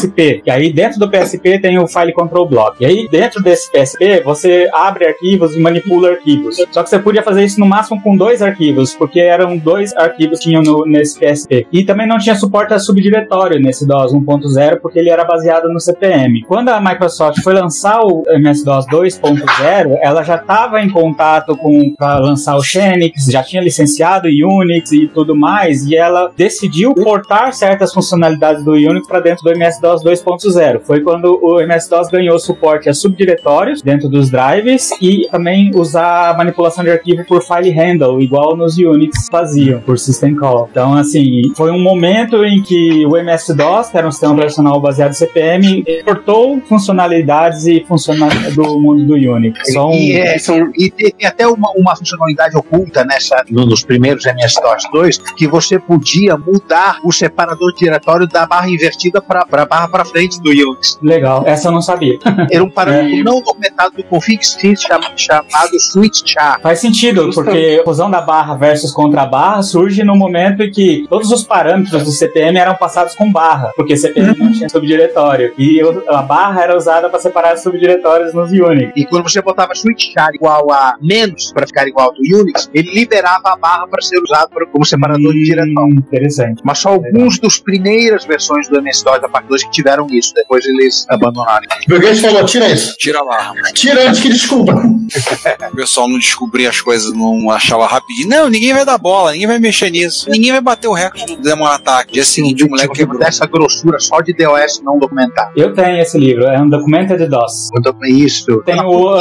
E 0.45 0.51
aí 0.51 0.71
dentro 0.71 0.99
do 0.99 1.09
PSP 1.09 1.59
tem 1.59 1.77
o 1.79 1.87
File 1.87 2.13
Control 2.13 2.47
Block. 2.47 2.77
E 2.79 2.85
aí 2.85 3.07
dentro 3.09 3.41
desse 3.41 3.71
PSP 3.71 4.21
você 4.23 4.69
abre 4.73 5.05
arquivos 5.07 5.55
e 5.55 5.59
manipula 5.59 6.09
arquivos. 6.09 6.57
Só 6.71 6.83
que 6.83 6.89
você 6.89 6.99
podia 6.99 7.23
fazer 7.23 7.43
isso 7.43 7.59
no 7.59 7.65
máximo 7.65 8.01
com 8.01 8.15
dois 8.15 8.41
arquivos, 8.41 8.93
porque 8.95 9.19
eram 9.19 9.57
dois 9.57 9.95
arquivos 9.95 10.39
que 10.39 10.45
tinham 10.45 10.61
no- 10.63 10.85
nesse 10.85 11.19
PSP. 11.19 11.67
E 11.71 11.83
também 11.83 12.07
não 12.07 12.17
tinha 12.17 12.35
suporte 12.35 12.73
a 12.73 12.79
subdiretório 12.79 13.59
nesse 13.59 13.85
DOS 13.87 14.13
1.0, 14.13 14.79
porque 14.81 14.99
ele 14.99 15.09
era 15.09 15.23
baseado 15.23 15.69
no 15.69 15.79
CPM. 15.79 16.43
Quando 16.47 16.69
a 16.69 16.79
Microsoft 16.81 17.41
foi 17.41 17.53
lançar 17.53 18.01
o 18.01 18.23
MS-DOS 18.27 18.85
2.0, 18.87 19.97
ela 20.01 20.23
já 20.23 20.35
estava 20.35 20.81
em 20.81 20.89
contato 20.89 21.55
com 21.55 21.93
para 21.97 22.19
lançar 22.19 22.55
o 22.55 22.63
Xenix, 22.63 23.25
já 23.25 23.43
tinha 23.43 23.61
licenciado 23.61 24.27
Unix 24.27 24.91
e 24.91 25.07
tudo 25.07 25.35
mais, 25.35 25.85
e 25.85 25.95
ela 25.95 26.31
decidiu 26.35 26.93
portar 26.93 27.53
certas 27.53 27.93
funcionalidades 27.93 28.63
do 28.63 28.71
Unix 28.71 29.07
para 29.07 29.19
dentro 29.19 29.43
do 29.43 29.49
MS-DOS 29.81 30.03
2.0. 30.03 30.81
Foi 30.83 31.01
quando 31.01 31.39
o 31.41 31.59
MS-DOS 31.59 32.09
ganhou 32.09 32.39
suporte 32.39 32.87
a 32.89 32.93
subdiretórios 32.93 33.81
dentro 33.81 34.07
dos 34.07 34.29
drives 34.29 34.91
e 35.01 35.27
também 35.29 35.71
usar 35.73 36.37
manipulação 36.37 36.83
de 36.83 36.91
arquivo 36.91 37.25
por 37.25 37.41
file 37.41 37.71
handle, 37.71 38.21
igual 38.21 38.55
nos 38.55 38.77
Unix 38.77 39.27
faziam, 39.31 39.81
por 39.81 39.97
system 39.97 40.35
call. 40.35 40.67
Então, 40.71 40.93
assim, 40.93 41.41
foi 41.55 41.71
um 41.71 41.79
momento 41.81 42.43
em 42.45 42.61
que 42.61 43.05
o 43.05 43.17
MS-DOS, 43.17 43.89
que 43.89 43.97
era 43.97 44.07
um 44.07 44.11
sistema 44.11 44.33
operacional 44.33 44.79
baseado 44.79 45.11
em 45.11 45.15
CPM, 45.15 45.83
portou 46.05 46.61
funcionalidades 46.61 47.65
e 47.65 47.83
funcionalidades 47.87 48.55
do 48.55 48.79
mundo 48.79 49.05
do 49.05 49.13
Unix. 49.13 49.75
Um... 49.75 49.91
E, 49.91 50.13
é, 50.13 50.37
e 50.77 50.91
tem, 50.91 51.27
até 51.27 51.47
uma, 51.47 51.71
uma 51.75 51.95
funcionalidade 51.95 52.55
oculta 52.55 53.03
nessa, 53.03 53.43
no- 53.49 53.65
nos 53.65 53.83
primeiros 53.83 54.25
MS-DOS 54.25 54.83
2 54.91 55.17
que 55.35 55.47
você 55.47 55.79
podia 55.79 56.37
mudar 56.37 56.99
o 57.03 57.11
separador 57.11 57.73
diretório 57.73 58.27
da 58.27 58.45
barra 58.45 58.69
invertida 58.69 59.21
para 59.21 59.65
barra 59.71 59.87
pra 59.87 60.03
frente 60.03 60.41
do 60.41 60.49
Unix. 60.49 60.99
Legal, 61.01 61.43
essa 61.45 61.69
eu 61.69 61.71
não 61.71 61.81
sabia. 61.81 62.19
Era 62.51 62.61
um 62.61 62.69
parâmetro 62.69 63.23
não 63.23 63.41
documentado 63.41 63.95
do 63.95 64.03
config 64.03 64.41
chamado 64.77 65.79
switch 65.79 66.23
char. 66.25 66.59
Faz 66.61 66.79
sentido, 66.79 67.29
porque 67.33 67.79
a 67.79 67.83
fusão 67.85 68.11
da 68.11 68.19
barra 68.19 68.55
versus 68.55 68.91
contra 68.91 69.25
barra 69.25 69.63
surge 69.63 70.03
no 70.03 70.15
momento 70.15 70.61
em 70.63 70.71
que 70.71 71.05
todos 71.09 71.31
os 71.31 71.43
parâmetros 71.43 72.03
do 72.03 72.11
CPM 72.11 72.59
eram 72.59 72.75
passados 72.75 73.15
com 73.15 73.31
barra, 73.31 73.71
porque 73.77 73.95
CPM 73.95 74.37
não 74.37 74.51
tinha 74.51 74.67
subdiretório. 74.67 75.53
E 75.57 75.79
a 76.09 76.21
barra 76.21 76.63
era 76.63 76.75
usada 76.75 77.09
para 77.09 77.19
separar 77.19 77.53
os 77.55 77.61
subdiretórios 77.61 78.33
nos 78.33 78.51
Unix. 78.51 78.91
E 78.95 79.05
quando 79.05 79.23
você 79.23 79.41
botava 79.41 79.73
switch 79.73 80.11
char 80.13 80.35
igual 80.35 80.69
a 80.71 80.95
menos 81.01 81.53
para 81.53 81.65
ficar 81.65 81.87
igual 81.87 82.07
ao 82.07 82.13
do 82.13 82.41
Unix, 82.41 82.69
ele 82.73 82.93
liberava 82.93 83.53
a 83.53 83.55
barra 83.55 83.87
para 83.87 84.01
ser 84.01 84.19
usado 84.21 84.49
como 84.69 84.85
separador 84.85 85.31
de 85.31 85.43
diretório. 85.45 85.95
Hum, 85.95 85.99
Interessante. 85.99 86.61
Mas 86.65 86.79
só 86.79 86.89
alguns 86.89 87.39
dos 87.39 87.57
primeiras 87.57 88.25
versões 88.25 88.67
do 88.67 88.77
MS-DOS 88.77 89.21
da 89.21 89.29
parte 89.29 89.47
2 89.47 89.60
que 89.63 89.71
tiveram 89.71 90.07
isso. 90.09 90.33
Depois 90.33 90.65
eles 90.65 91.05
abandonaram. 91.09 91.65
O 91.85 91.89
Bill 91.89 92.01
Gates 92.01 92.21
falou, 92.21 92.45
tira 92.45 92.69
isso. 92.69 92.95
Tira 92.97 93.21
lá. 93.21 93.53
Tira 93.73 94.07
antes 94.09 94.21
que 94.21 94.29
descubra. 94.29 94.75
O 94.75 95.75
pessoal 95.75 96.07
não 96.07 96.17
descobria 96.17 96.69
as 96.69 96.79
coisas, 96.81 97.11
não 97.13 97.49
achava 97.49 97.85
rapidinho. 97.85 98.29
Não, 98.29 98.49
ninguém 98.49 98.73
vai 98.73 98.85
dar 98.85 98.97
bola, 98.97 99.31
ninguém 99.33 99.47
vai 99.47 99.59
mexer 99.59 99.89
nisso. 99.89 100.29
Ninguém 100.29 100.51
vai 100.51 100.61
bater 100.61 100.87
o 100.87 100.93
recorde 100.93 101.35
do 101.35 101.41
Demon 101.41 101.65
Attack. 101.65 102.13
Dia 102.13 102.23
seguinte, 102.23 102.63
o 102.63 102.69
moleque 102.69 102.93
quebrou. 102.93 103.19
Dessa 103.19 103.45
grossura 103.45 103.99
só 103.99 104.21
de 104.21 104.33
DOS 104.33 104.81
não 104.83 104.97
documentado. 104.97 105.51
Eu 105.55 105.73
tenho 105.73 105.99
esse 105.99 106.17
livro, 106.17 106.45
é 106.45 106.59
um 106.59 106.69
Documented 106.69 107.25
DOS. 107.27 107.69
Isso. 108.05 108.61
Tem, 108.63 108.79
o, 108.79 109.17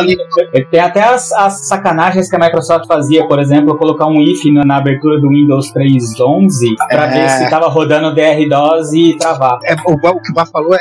tem 0.70 0.81
até 0.81 1.03
as, 1.03 1.33
as 1.33 1.66
sacanagens 1.68 2.29
que 2.31 2.37
a 2.37 2.38
Microsoft 2.38 2.87
fazia, 2.87 3.26
por 3.26 3.38
exemplo, 3.40 3.76
colocar 3.76 4.07
um 4.07 4.20
if 4.20 4.44
na, 4.53 4.64
na 4.64 4.76
abertura 4.76 5.20
do 5.20 5.29
Windows 5.29 5.72
3.11 5.72 6.76
para 6.88 7.07
É. 7.07 7.09
ver 7.11 7.29
se 7.31 7.44
estava 7.44 7.68
rodando 7.68 8.09
o 8.09 8.14
DR-DOS 8.14 8.92
e 8.92 9.16
travar. 9.18 9.59
É, 9.64 9.74
o, 9.87 9.92
o 9.94 10.29
o 10.30 10.34
Bá 10.34 10.46
falou 10.46 10.74
é 10.74 10.78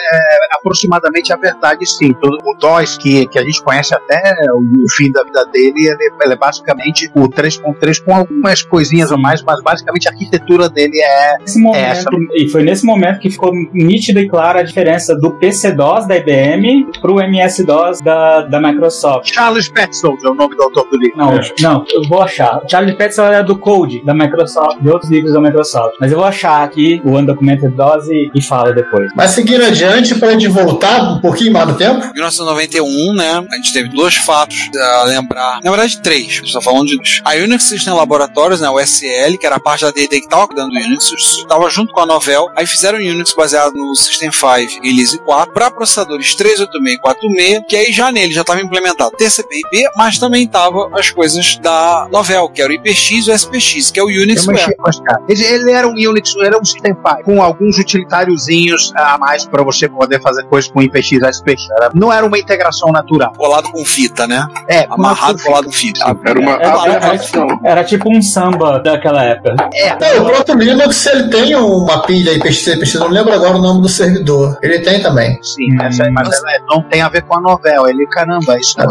aproximadamente 0.57 1.33
a 1.33 1.37
verdade, 1.37 1.85
sim. 1.85 2.13
Todo, 2.13 2.37
o 2.43 2.53
DOS, 2.55 2.97
que, 2.97 3.27
que 3.27 3.39
a 3.39 3.43
gente 3.43 3.61
conhece 3.63 3.93
até 3.93 4.21
o, 4.53 4.59
o 4.59 4.89
fim 4.95 5.11
da 5.11 5.23
vida 5.23 5.45
dele, 5.51 5.87
ele, 5.87 6.11
ele 6.21 6.33
é 6.33 6.37
basicamente 6.37 7.09
o 7.15 7.27
3.3 7.27 8.03
com 8.03 8.15
algumas 8.15 8.61
coisinhas 8.63 9.11
a 9.11 9.17
mais, 9.17 9.41
mas 9.43 9.61
basicamente 9.61 10.07
a 10.07 10.11
arquitetura 10.11 10.69
dele 10.69 10.99
é, 11.01 11.37
momento, 11.57 11.75
é 11.75 11.89
essa. 11.89 12.09
E 12.33 12.47
foi 12.49 12.63
nesse 12.63 12.85
momento 12.85 13.19
que 13.19 13.29
ficou 13.29 13.51
nítida 13.73 14.21
e 14.21 14.27
clara 14.27 14.59
a 14.59 14.63
diferença 14.63 15.15
do 15.15 15.31
PC-DOS 15.31 16.07
da 16.07 16.17
IBM 16.17 16.87
para 17.01 17.11
o 17.11 17.21
MS-DOS 17.21 18.01
da, 18.01 18.41
da 18.41 18.59
Microsoft. 18.59 19.31
Charles 19.31 19.69
Petzold 19.69 20.25
é 20.25 20.29
o 20.29 20.33
nome 20.33 20.55
do 20.55 20.63
autor 20.63 20.87
do 20.89 20.97
livro. 20.97 21.17
Não, 21.17 21.39
não, 21.61 21.85
eu 21.93 22.07
vou 22.07 22.21
achar. 22.21 22.61
Charlie 22.67 22.95
Petzold 22.95 23.33
é 23.33 23.43
do 23.43 23.57
Code 23.57 24.03
da 24.03 24.13
Microsoft, 24.13 24.81
de 24.81 24.89
outros 24.89 25.11
livros 25.11 25.33
da 25.33 25.41
Microsoft. 25.41 25.95
Mas 25.99 26.11
eu 26.11 26.17
vou 26.17 26.27
achar 26.27 26.63
aqui 26.63 27.01
o 27.03 27.17
Undocumented 27.17 27.73
DOS 27.75 28.09
e, 28.09 28.31
e 28.33 28.41
falo 28.41 28.73
depois. 28.73 29.11
Mas 29.15 29.31
seguindo 29.39 29.63
adiante, 29.63 30.15
pra 30.15 30.31
gente 30.31 30.47
voltar 30.47 31.13
um 31.13 31.21
pouquinho 31.21 31.53
mais 31.53 31.67
no 31.67 31.75
tempo. 31.75 31.99
1991, 32.13 33.13
né? 33.13 33.45
A 33.49 33.55
gente 33.55 33.71
teve 33.71 33.89
dois 33.89 34.15
fatos 34.15 34.69
a 34.77 35.03
lembrar. 35.03 35.59
Na 35.63 35.71
verdade, 35.71 36.01
três. 36.01 36.41
Estou 36.43 36.61
falando 36.61 36.87
de 36.87 36.97
dois. 36.97 37.21
A 37.23 37.35
Unix 37.35 37.63
System 37.63 37.93
Laboratories, 37.93 38.59
né? 38.59 38.69
O 38.69 38.79
SL, 38.79 39.37
que 39.39 39.45
era 39.45 39.55
a 39.55 39.59
parte 39.59 39.85
da 39.85 39.91
DD 39.91 40.07
que 40.07 40.25
estava 40.25 40.45
cuidando 40.47 40.71
do 40.71 40.75
Unix, 40.77 41.11
estava 41.13 41.69
junto 41.69 41.93
com 41.93 42.01
a 42.01 42.05
Novell. 42.05 42.49
Aí 42.55 42.65
fizeram 42.65 42.99
um 42.99 43.01
Unix 43.01 43.33
baseado 43.33 43.73
no 43.73 43.95
System 43.95 44.31
5 44.31 44.83
Release 44.83 45.17
4 45.19 45.53
para 45.53 45.71
processadores 45.71 46.35
386 46.35 46.95
e 46.95 46.99
46, 46.99 47.61
que 47.67 47.75
aí 47.75 47.91
já 47.93 48.11
nele 48.11 48.33
já 48.33 48.41
estava 48.41 48.61
implementado 48.61 49.11
TCP/IP, 49.11 49.89
mas 49.95 50.17
também 50.17 50.47
tava 50.47 50.89
as 50.93 51.11
coisas 51.11 51.57
da 51.57 52.07
Novell, 52.11 52.49
que 52.49 52.61
era 52.61 52.71
o 52.71 52.75
IPX 52.75 53.27
e 53.27 53.31
o 53.31 53.33
SPX, 53.33 53.91
que 53.91 53.99
é 53.99 54.03
o 54.03 54.07
Unix 54.07 54.45
caras. 54.45 55.21
Ele, 55.27 55.43
ele 55.43 55.71
era 55.71 55.87
um 55.87 55.93
Unix, 55.93 56.35
era 56.41 56.57
um 56.57 56.65
System 56.65 56.93
5, 56.93 57.23
com 57.23 57.41
alguns 57.41 57.77
utilitáriozinhos 57.77 58.91
a 58.95 59.17
mais 59.17 59.28
para 59.49 59.63
você 59.63 59.87
poder 59.87 60.21
fazer 60.21 60.43
coisas 60.45 60.69
com 60.71 60.81
IPX 60.81 61.11
e 61.13 61.15
SPX. 61.25 61.69
Era- 61.71 61.91
não 61.93 62.11
era 62.11 62.25
uma 62.25 62.37
integração 62.37 62.91
natural. 62.91 63.33
Colado 63.37 63.69
com 63.71 63.83
fita, 63.85 64.27
né? 64.27 64.45
É, 64.67 64.87
Amarrado 64.89 65.41
colado 65.43 65.65
com 65.65 65.71
fita. 65.71 65.99
Era 66.25 66.39
uma 66.39 66.51
Era, 66.53 66.63
era- 66.67 66.97
aberração. 66.97 67.47
era 67.63 67.83
tipo 67.83 68.09
um 68.11 68.21
samba 68.21 68.79
daquela 68.79 69.23
época. 69.23 69.69
É, 69.73 69.95
Não, 70.15 70.23
o 70.23 70.29
próprio 70.29 70.55
Linux, 70.57 71.05
ele 71.05 71.29
tem 71.29 71.55
uma 71.55 72.01
pilha 72.03 72.31
IPX, 72.33 72.67
IPX, 72.67 72.93
eu 72.95 73.01
não 73.01 73.09
lembro 73.09 73.33
agora 73.33 73.57
o 73.57 73.61
nome 73.61 73.81
do 73.81 73.89
servidor. 73.89 74.57
Ele 74.61 74.79
tem 74.79 75.01
também. 75.01 75.37
Sim, 75.43 75.81
essa 75.81 76.03
aí, 76.03 76.11
mas 76.11 76.27
ela 76.31 76.53
é- 76.53 76.59
não 76.67 76.81
tem 76.81 77.01
a 77.01 77.09
ver 77.09 77.23
com 77.23 77.35
a 77.37 77.41
novela. 77.41 77.89
Ele, 77.89 78.05
caramba, 78.07 78.57
isso 78.59 78.75
Ah. 78.79 78.85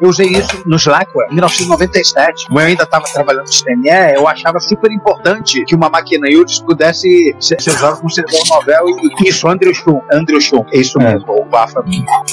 Eu 0.00 0.08
usei 0.08 0.28
isso 0.28 0.62
no 0.66 0.76
Slackware 0.76 1.28
em 1.30 1.34
1997. 1.34 2.46
Como 2.46 2.60
eu 2.60 2.66
ainda 2.66 2.84
estava 2.84 3.04
trabalhando 3.12 3.46
no 3.46 3.52
CNE, 3.52 4.14
eu 4.14 4.26
achava 4.28 4.58
super 4.60 4.90
importante 4.92 5.64
que 5.64 5.74
uma 5.74 5.88
máquina 5.88 6.26
Unix 6.28 6.60
pudesse 6.60 7.34
ser, 7.40 7.60
ser 7.60 7.70
usada 7.70 7.96
como 7.96 8.10
servidor 8.10 8.42
novel 8.48 8.84
e 8.88 9.28
isso, 9.28 9.48
Andrew 9.48 9.65
Schum. 9.74 10.00
Andrew 10.12 10.40
Schum, 10.40 10.64
é 10.72 10.78
isso 10.78 10.98
mesmo. 10.98 11.24
O 11.28 11.44
Bafa 11.44 11.82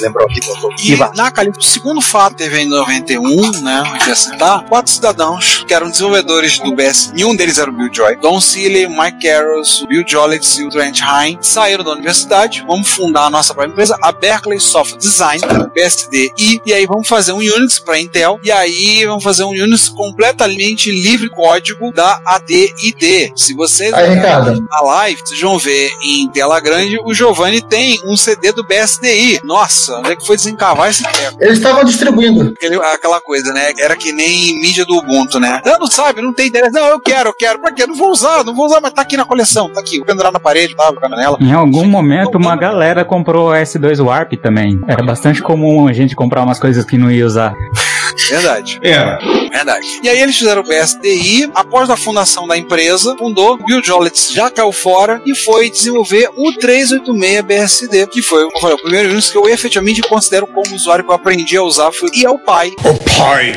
lembrou 0.02 0.26
aqui. 0.28 0.40
botou. 0.46 0.72
E 0.80 0.94
E 0.94 0.98
na 1.18 1.32
Calypso, 1.32 1.60
o 1.60 1.64
segundo 1.64 2.02
fato 2.02 2.36
teve 2.36 2.60
em 2.62 2.68
91, 2.70 3.62
né? 3.62 3.82
A 3.86 3.98
gente 3.98 4.10
ia 4.10 4.16
citar, 4.16 4.64
quatro 4.66 4.92
cidadãos 4.92 5.64
que 5.68 5.74
eram 5.74 5.90
desenvolvedores 5.90 6.60
do 6.60 6.74
BS. 6.76 7.12
E 7.16 7.26
um 7.26 7.36
deles 7.36 7.58
era 7.58 7.70
o 7.70 7.74
Bill 7.74 7.94
Joy. 7.94 8.16
Don 8.18 8.40
Seeley, 8.40 8.88
Mike 8.88 9.28
Carroll, 9.28 9.62
o 9.84 9.88
Bill 9.88 10.04
Jolitz 10.08 10.58
e 10.58 10.66
o 10.66 10.70
Trent 10.70 11.00
Hine 11.02 11.38
saíram 11.42 11.84
da 11.84 11.92
universidade. 11.92 12.64
Vamos 12.68 12.90
fundar 12.90 13.26
a 13.26 13.30
nossa 13.30 13.54
própria 13.54 13.72
empresa, 13.72 13.98
a 14.02 14.12
Berkeley 14.12 14.60
Software 14.60 14.98
Design, 15.00 15.42
BSDI. 15.74 16.62
E 16.66 16.74
aí 16.74 16.86
vamos 16.86 17.08
fazer 17.08 17.34
um 17.34 17.38
Unix 17.38 17.80
para 17.80 18.00
Intel. 18.00 18.40
E 18.44 18.52
aí 18.52 19.06
vamos 19.06 19.24
fazer 19.24 19.44
um 19.44 19.50
Unix 19.52 19.90
completamente 19.90 20.92
livre 20.92 21.30
código 21.30 21.92
da 21.92 22.20
ADID. 22.26 23.34
Se 23.36 23.54
vocês 23.54 23.94
Aí, 23.94 24.16
Ricardo. 24.16 24.66
na 24.70 24.82
live, 24.82 25.22
vocês 25.22 25.40
vão 25.42 25.58
ver 25.58 25.90
em 26.04 26.30
tela 26.30 26.60
grande, 26.60 27.00
o 27.04 27.14
Giovanni 27.24 27.62
tem 27.62 28.02
um 28.06 28.18
CD 28.18 28.52
do 28.52 28.64
BSDI. 28.66 29.40
Nossa, 29.46 29.98
onde 30.00 30.12
é 30.12 30.16
que 30.18 30.26
foi 30.28 30.36
desencavar 30.36 30.90
esse 30.90 31.04
treco? 31.04 31.38
Eles 31.40 31.58
estavam 31.58 31.84
distribuindo. 31.86 32.54
Aquele- 32.56 32.76
Aquela 32.76 33.22
coisa, 33.22 33.54
né? 33.54 33.72
Era 33.80 33.96
que 33.96 34.12
nem 34.12 34.60
mídia 34.60 34.86
do 34.86 34.98
Ubuntu, 34.98 35.40
né? 35.40 35.62
Não, 35.66 35.80
não 35.80 35.88
sabe, 35.88 36.22
não 36.22 36.34
tem 36.34 36.48
interesse. 36.48 36.72
Não, 36.74 36.86
eu 36.88 37.00
quero, 37.00 37.30
eu 37.30 37.34
quero. 37.34 37.60
Pra 37.60 37.72
quê? 37.72 37.88
Não 37.88 37.96
vou 37.96 38.10
usar, 38.12 38.44
não 38.44 38.54
vou 38.54 38.66
usar, 38.66 38.82
mas 38.82 38.92
tá 38.92 39.02
aqui 39.04 39.16
na 39.16 39.24
coleção, 39.24 39.70
tá 39.72 39.80
aqui. 39.80 39.98
Vou 39.98 40.06
pendurar 40.06 40.32
na 40.34 40.40
parede, 40.40 40.76
tá? 40.76 40.92
Vou 40.92 41.10
nela. 41.10 41.38
Em 41.40 41.54
algum 41.54 41.86
momento, 41.88 42.38
uma 42.38 42.56
galera 42.58 43.06
comprou 43.06 43.52
o 43.52 43.54
S2 43.54 44.04
Warp 44.04 44.34
também. 44.42 44.80
Era 44.88 45.02
bastante 45.04 45.42
comum 45.42 45.88
a 45.88 45.94
gente 45.94 46.16
comprar 46.16 46.44
umas 46.44 46.60
coisas 46.60 46.84
que 46.84 46.98
não 46.98 47.10
ia 47.10 47.26
usar. 47.26 47.54
Verdade. 48.30 48.80
Era. 48.82 49.20
Verdade. 49.52 49.88
E 50.04 50.10
aí 50.10 50.22
eles 50.22 50.38
fizeram 50.38 50.62
o 50.62 50.66
BSDI, 50.66 51.50
após 51.54 51.90
a 51.90 51.98
fundação 51.98 52.48
da 52.48 52.58
empresa, 52.58 53.16
fundou, 53.18 53.58
Bill 53.58 53.84
Jolitz 53.84 54.32
já 54.32 54.50
caiu 54.50 54.72
fora 54.72 55.22
e 55.26 55.36
foi 55.36 55.70
desenvolver 55.70 56.30
o 56.36 56.54
386 56.54 57.42
BSD, 57.42 58.08
que 58.08 58.22
foi 58.22 58.48
falei, 58.60 58.76
o 58.76 58.82
primeiro 58.82 59.10
Unix 59.10 59.30
que 59.30 59.38
eu 59.38 59.48
efetivamente 59.48 60.02
considero 60.02 60.48
como 60.48 60.76
usuário 60.76 61.04
que 61.04 61.10
eu 61.10 61.16
aprendi 61.16 61.58
a 61.58 61.64
usar 61.64 61.92
foi, 61.92 62.10
e 62.14 62.26
é 62.26 62.30
o 62.30 62.40
pai. 62.40 62.72
O 62.84 63.04
Pai, 63.18 63.52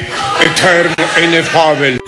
eterno 0.44 0.94
inefável. 1.22 1.98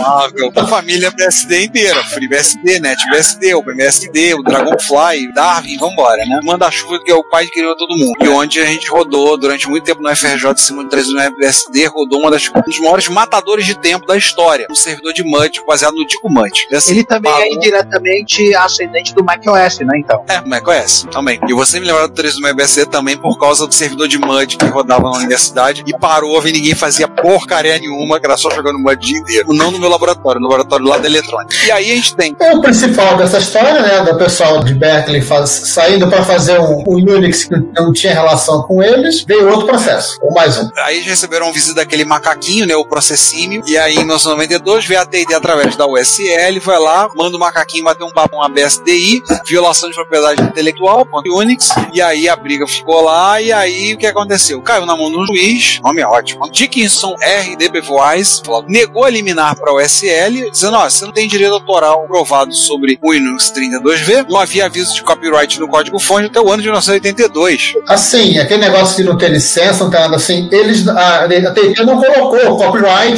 Marvel, 0.00 0.50
da 0.52 0.66
família 0.66 1.10
BSD 1.10 1.64
inteira. 1.64 2.02
Free 2.04 2.28
BSD, 2.28 2.80
Net 2.80 3.02
BSD, 3.10 3.54
OpenBSD, 3.54 4.34
o 4.34 4.42
Dragonfly, 4.42 5.28
o 5.28 5.34
Darwin, 5.34 5.76
vambora, 5.76 6.24
né? 6.24 6.40
Manda-chuva 6.44 7.00
que 7.02 7.10
é 7.10 7.14
o 7.14 7.24
pai 7.24 7.46
que 7.46 7.52
criou 7.52 7.76
todo 7.76 7.96
mundo. 7.96 8.14
E 8.20 8.28
onde 8.28 8.60
a 8.60 8.64
gente 8.64 8.88
rodou 8.88 9.36
durante 9.36 9.68
muito 9.68 9.84
tempo 9.84 10.02
no 10.02 10.14
FRJ 10.14 10.55
de 10.56 10.62
cima 10.62 10.82
do 10.82 10.88
3 10.88 11.06
BSD, 11.38 11.86
rodou 11.86 12.20
uma 12.20 12.30
das, 12.30 12.48
um 12.48 12.60
dos 12.62 12.78
maiores 12.80 13.08
matadores 13.08 13.64
de 13.64 13.78
tempo 13.78 14.06
da 14.06 14.16
história. 14.16 14.66
Um 14.70 14.74
servidor 14.74 15.12
de 15.12 15.22
MUD, 15.22 15.62
baseado 15.66 15.94
no 15.94 16.06
Dico 16.06 16.28
MUD. 16.28 16.66
Assim, 16.74 16.92
Ele 16.92 17.04
também 17.04 17.32
é 17.32 17.52
indiretamente 17.52 18.54
ascendente 18.54 19.14
do 19.14 19.22
macOS, 19.24 19.78
né? 19.80 19.98
Então. 19.98 20.24
é, 20.28 20.40
macOS 20.46 21.06
também. 21.10 21.38
E 21.48 21.52
você 21.54 21.78
me 21.78 21.86
lembra 21.86 22.08
do 22.08 22.14
3 22.14 22.34
do 22.36 22.54
BSD 22.54 22.86
também 22.86 23.16
por 23.16 23.38
causa 23.38 23.66
do 23.66 23.74
servidor 23.74 24.08
de 24.08 24.18
MUD 24.18 24.56
que 24.56 24.66
rodava 24.66 25.10
na 25.10 25.18
universidade 25.18 25.84
e 25.86 25.96
parou, 25.98 26.44
e 26.46 26.52
ninguém 26.52 26.74
fazia 26.74 27.06
porcaria 27.06 27.78
nenhuma, 27.78 28.18
que 28.18 28.26
era 28.26 28.36
só 28.36 28.50
jogando 28.50 28.78
MUD 28.78 28.96
o 28.96 28.98
dia 28.98 29.18
inteiro. 29.18 29.52
Não 29.52 29.70
no 29.70 29.78
meu 29.78 29.88
laboratório, 29.90 30.40
no 30.40 30.48
laboratório 30.48 30.86
lá 30.86 30.96
da 30.98 31.06
eletrônica. 31.06 31.54
E 31.66 31.70
aí 31.70 31.92
a 31.92 31.94
gente 31.94 32.16
tem 32.16 32.34
É 32.40 32.54
o 32.54 32.60
principal 32.60 33.16
dessa 33.16 33.38
história, 33.38 33.82
né? 33.82 34.02
Do 34.10 34.16
pessoal 34.16 34.64
de 34.64 34.74
Berkeley 34.74 35.20
faz- 35.20 35.50
saindo 35.50 36.08
para 36.08 36.24
fazer 36.24 36.58
um, 36.58 36.82
um 36.86 36.94
Unix 36.96 37.44
que 37.44 37.54
não 37.74 37.92
tinha 37.92 38.14
relação 38.14 38.62
com 38.62 38.82
eles, 38.82 39.22
veio 39.22 39.48
outro 39.50 39.66
processo, 39.66 40.18
ou 40.22 40.32
um. 40.48 40.70
Aí 40.78 40.96
eles 40.96 41.06
receberam 41.06 41.48
um 41.48 41.52
visita 41.52 41.76
daquele 41.76 42.04
macaquinho, 42.04 42.66
né, 42.66 42.76
o 42.76 42.84
processímio, 42.84 43.62
e 43.66 43.76
aí 43.76 43.94
em 43.94 44.04
1992 44.04 44.86
veio 44.86 45.00
a 45.00 45.06
TD 45.06 45.34
através 45.34 45.76
da 45.76 45.86
USL, 45.86 46.60
vai 46.62 46.78
lá, 46.78 47.08
manda 47.14 47.36
o 47.36 47.40
macaquinho 47.40 47.84
bater 47.84 48.04
um 48.04 48.10
papo 48.10 48.36
com 48.36 48.42
a 48.42 48.48
BSDI, 48.48 49.22
violação 49.46 49.88
de 49.88 49.94
propriedade 49.94 50.42
intelectual, 50.42 51.04
ponto 51.06 51.34
Unix, 51.34 51.70
e 51.92 52.00
aí 52.00 52.28
a 52.28 52.36
briga 52.36 52.66
ficou 52.66 53.00
lá, 53.00 53.40
e 53.40 53.52
aí 53.52 53.94
o 53.94 53.98
que 53.98 54.06
aconteceu? 54.06 54.60
Caiu 54.62 54.86
na 54.86 54.96
mão 54.96 55.10
de 55.10 55.16
um 55.16 55.26
juiz, 55.26 55.80
nome 55.82 56.00
é 56.00 56.06
ótimo, 56.06 56.50
Dickinson 56.50 57.16
R. 57.20 57.56
D. 57.56 57.68
Bevois, 57.68 58.42
negou 58.66 59.04
a 59.04 59.10
liminar 59.10 59.56
para 59.56 59.70
a 59.70 59.74
USL, 59.74 60.50
dizendo, 60.50 60.76
ó, 60.76 60.88
você 60.88 61.04
não 61.04 61.12
tem 61.12 61.28
direito 61.28 61.52
autoral 61.52 62.06
provado 62.06 62.54
sobre 62.54 62.98
o 63.02 63.12
Linux 63.12 63.52
32V, 63.52 64.26
não 64.28 64.38
havia 64.38 64.66
aviso 64.66 64.94
de 64.94 65.02
copyright 65.02 65.58
no 65.58 65.68
código 65.68 65.98
fonte 65.98 66.26
até 66.26 66.40
o 66.40 66.48
ano 66.50 66.62
de 66.62 66.68
1982. 66.68 67.74
Assim, 67.88 68.38
aquele 68.38 68.60
negócio 68.60 68.96
de 68.96 69.04
não 69.04 69.16
ter 69.16 69.30
licença, 69.30 69.84
não 69.84 69.90
tem 69.90 70.00
nada 70.00 70.16
assim, 70.16 70.35
assim, 70.36 70.48
eles, 70.52 70.86
a, 70.88 71.24
a 71.24 71.28
TIT 71.54 71.84
não 71.84 72.00
colocou 72.00 72.56
copyright 72.56 73.16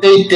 TIT 0.00 0.34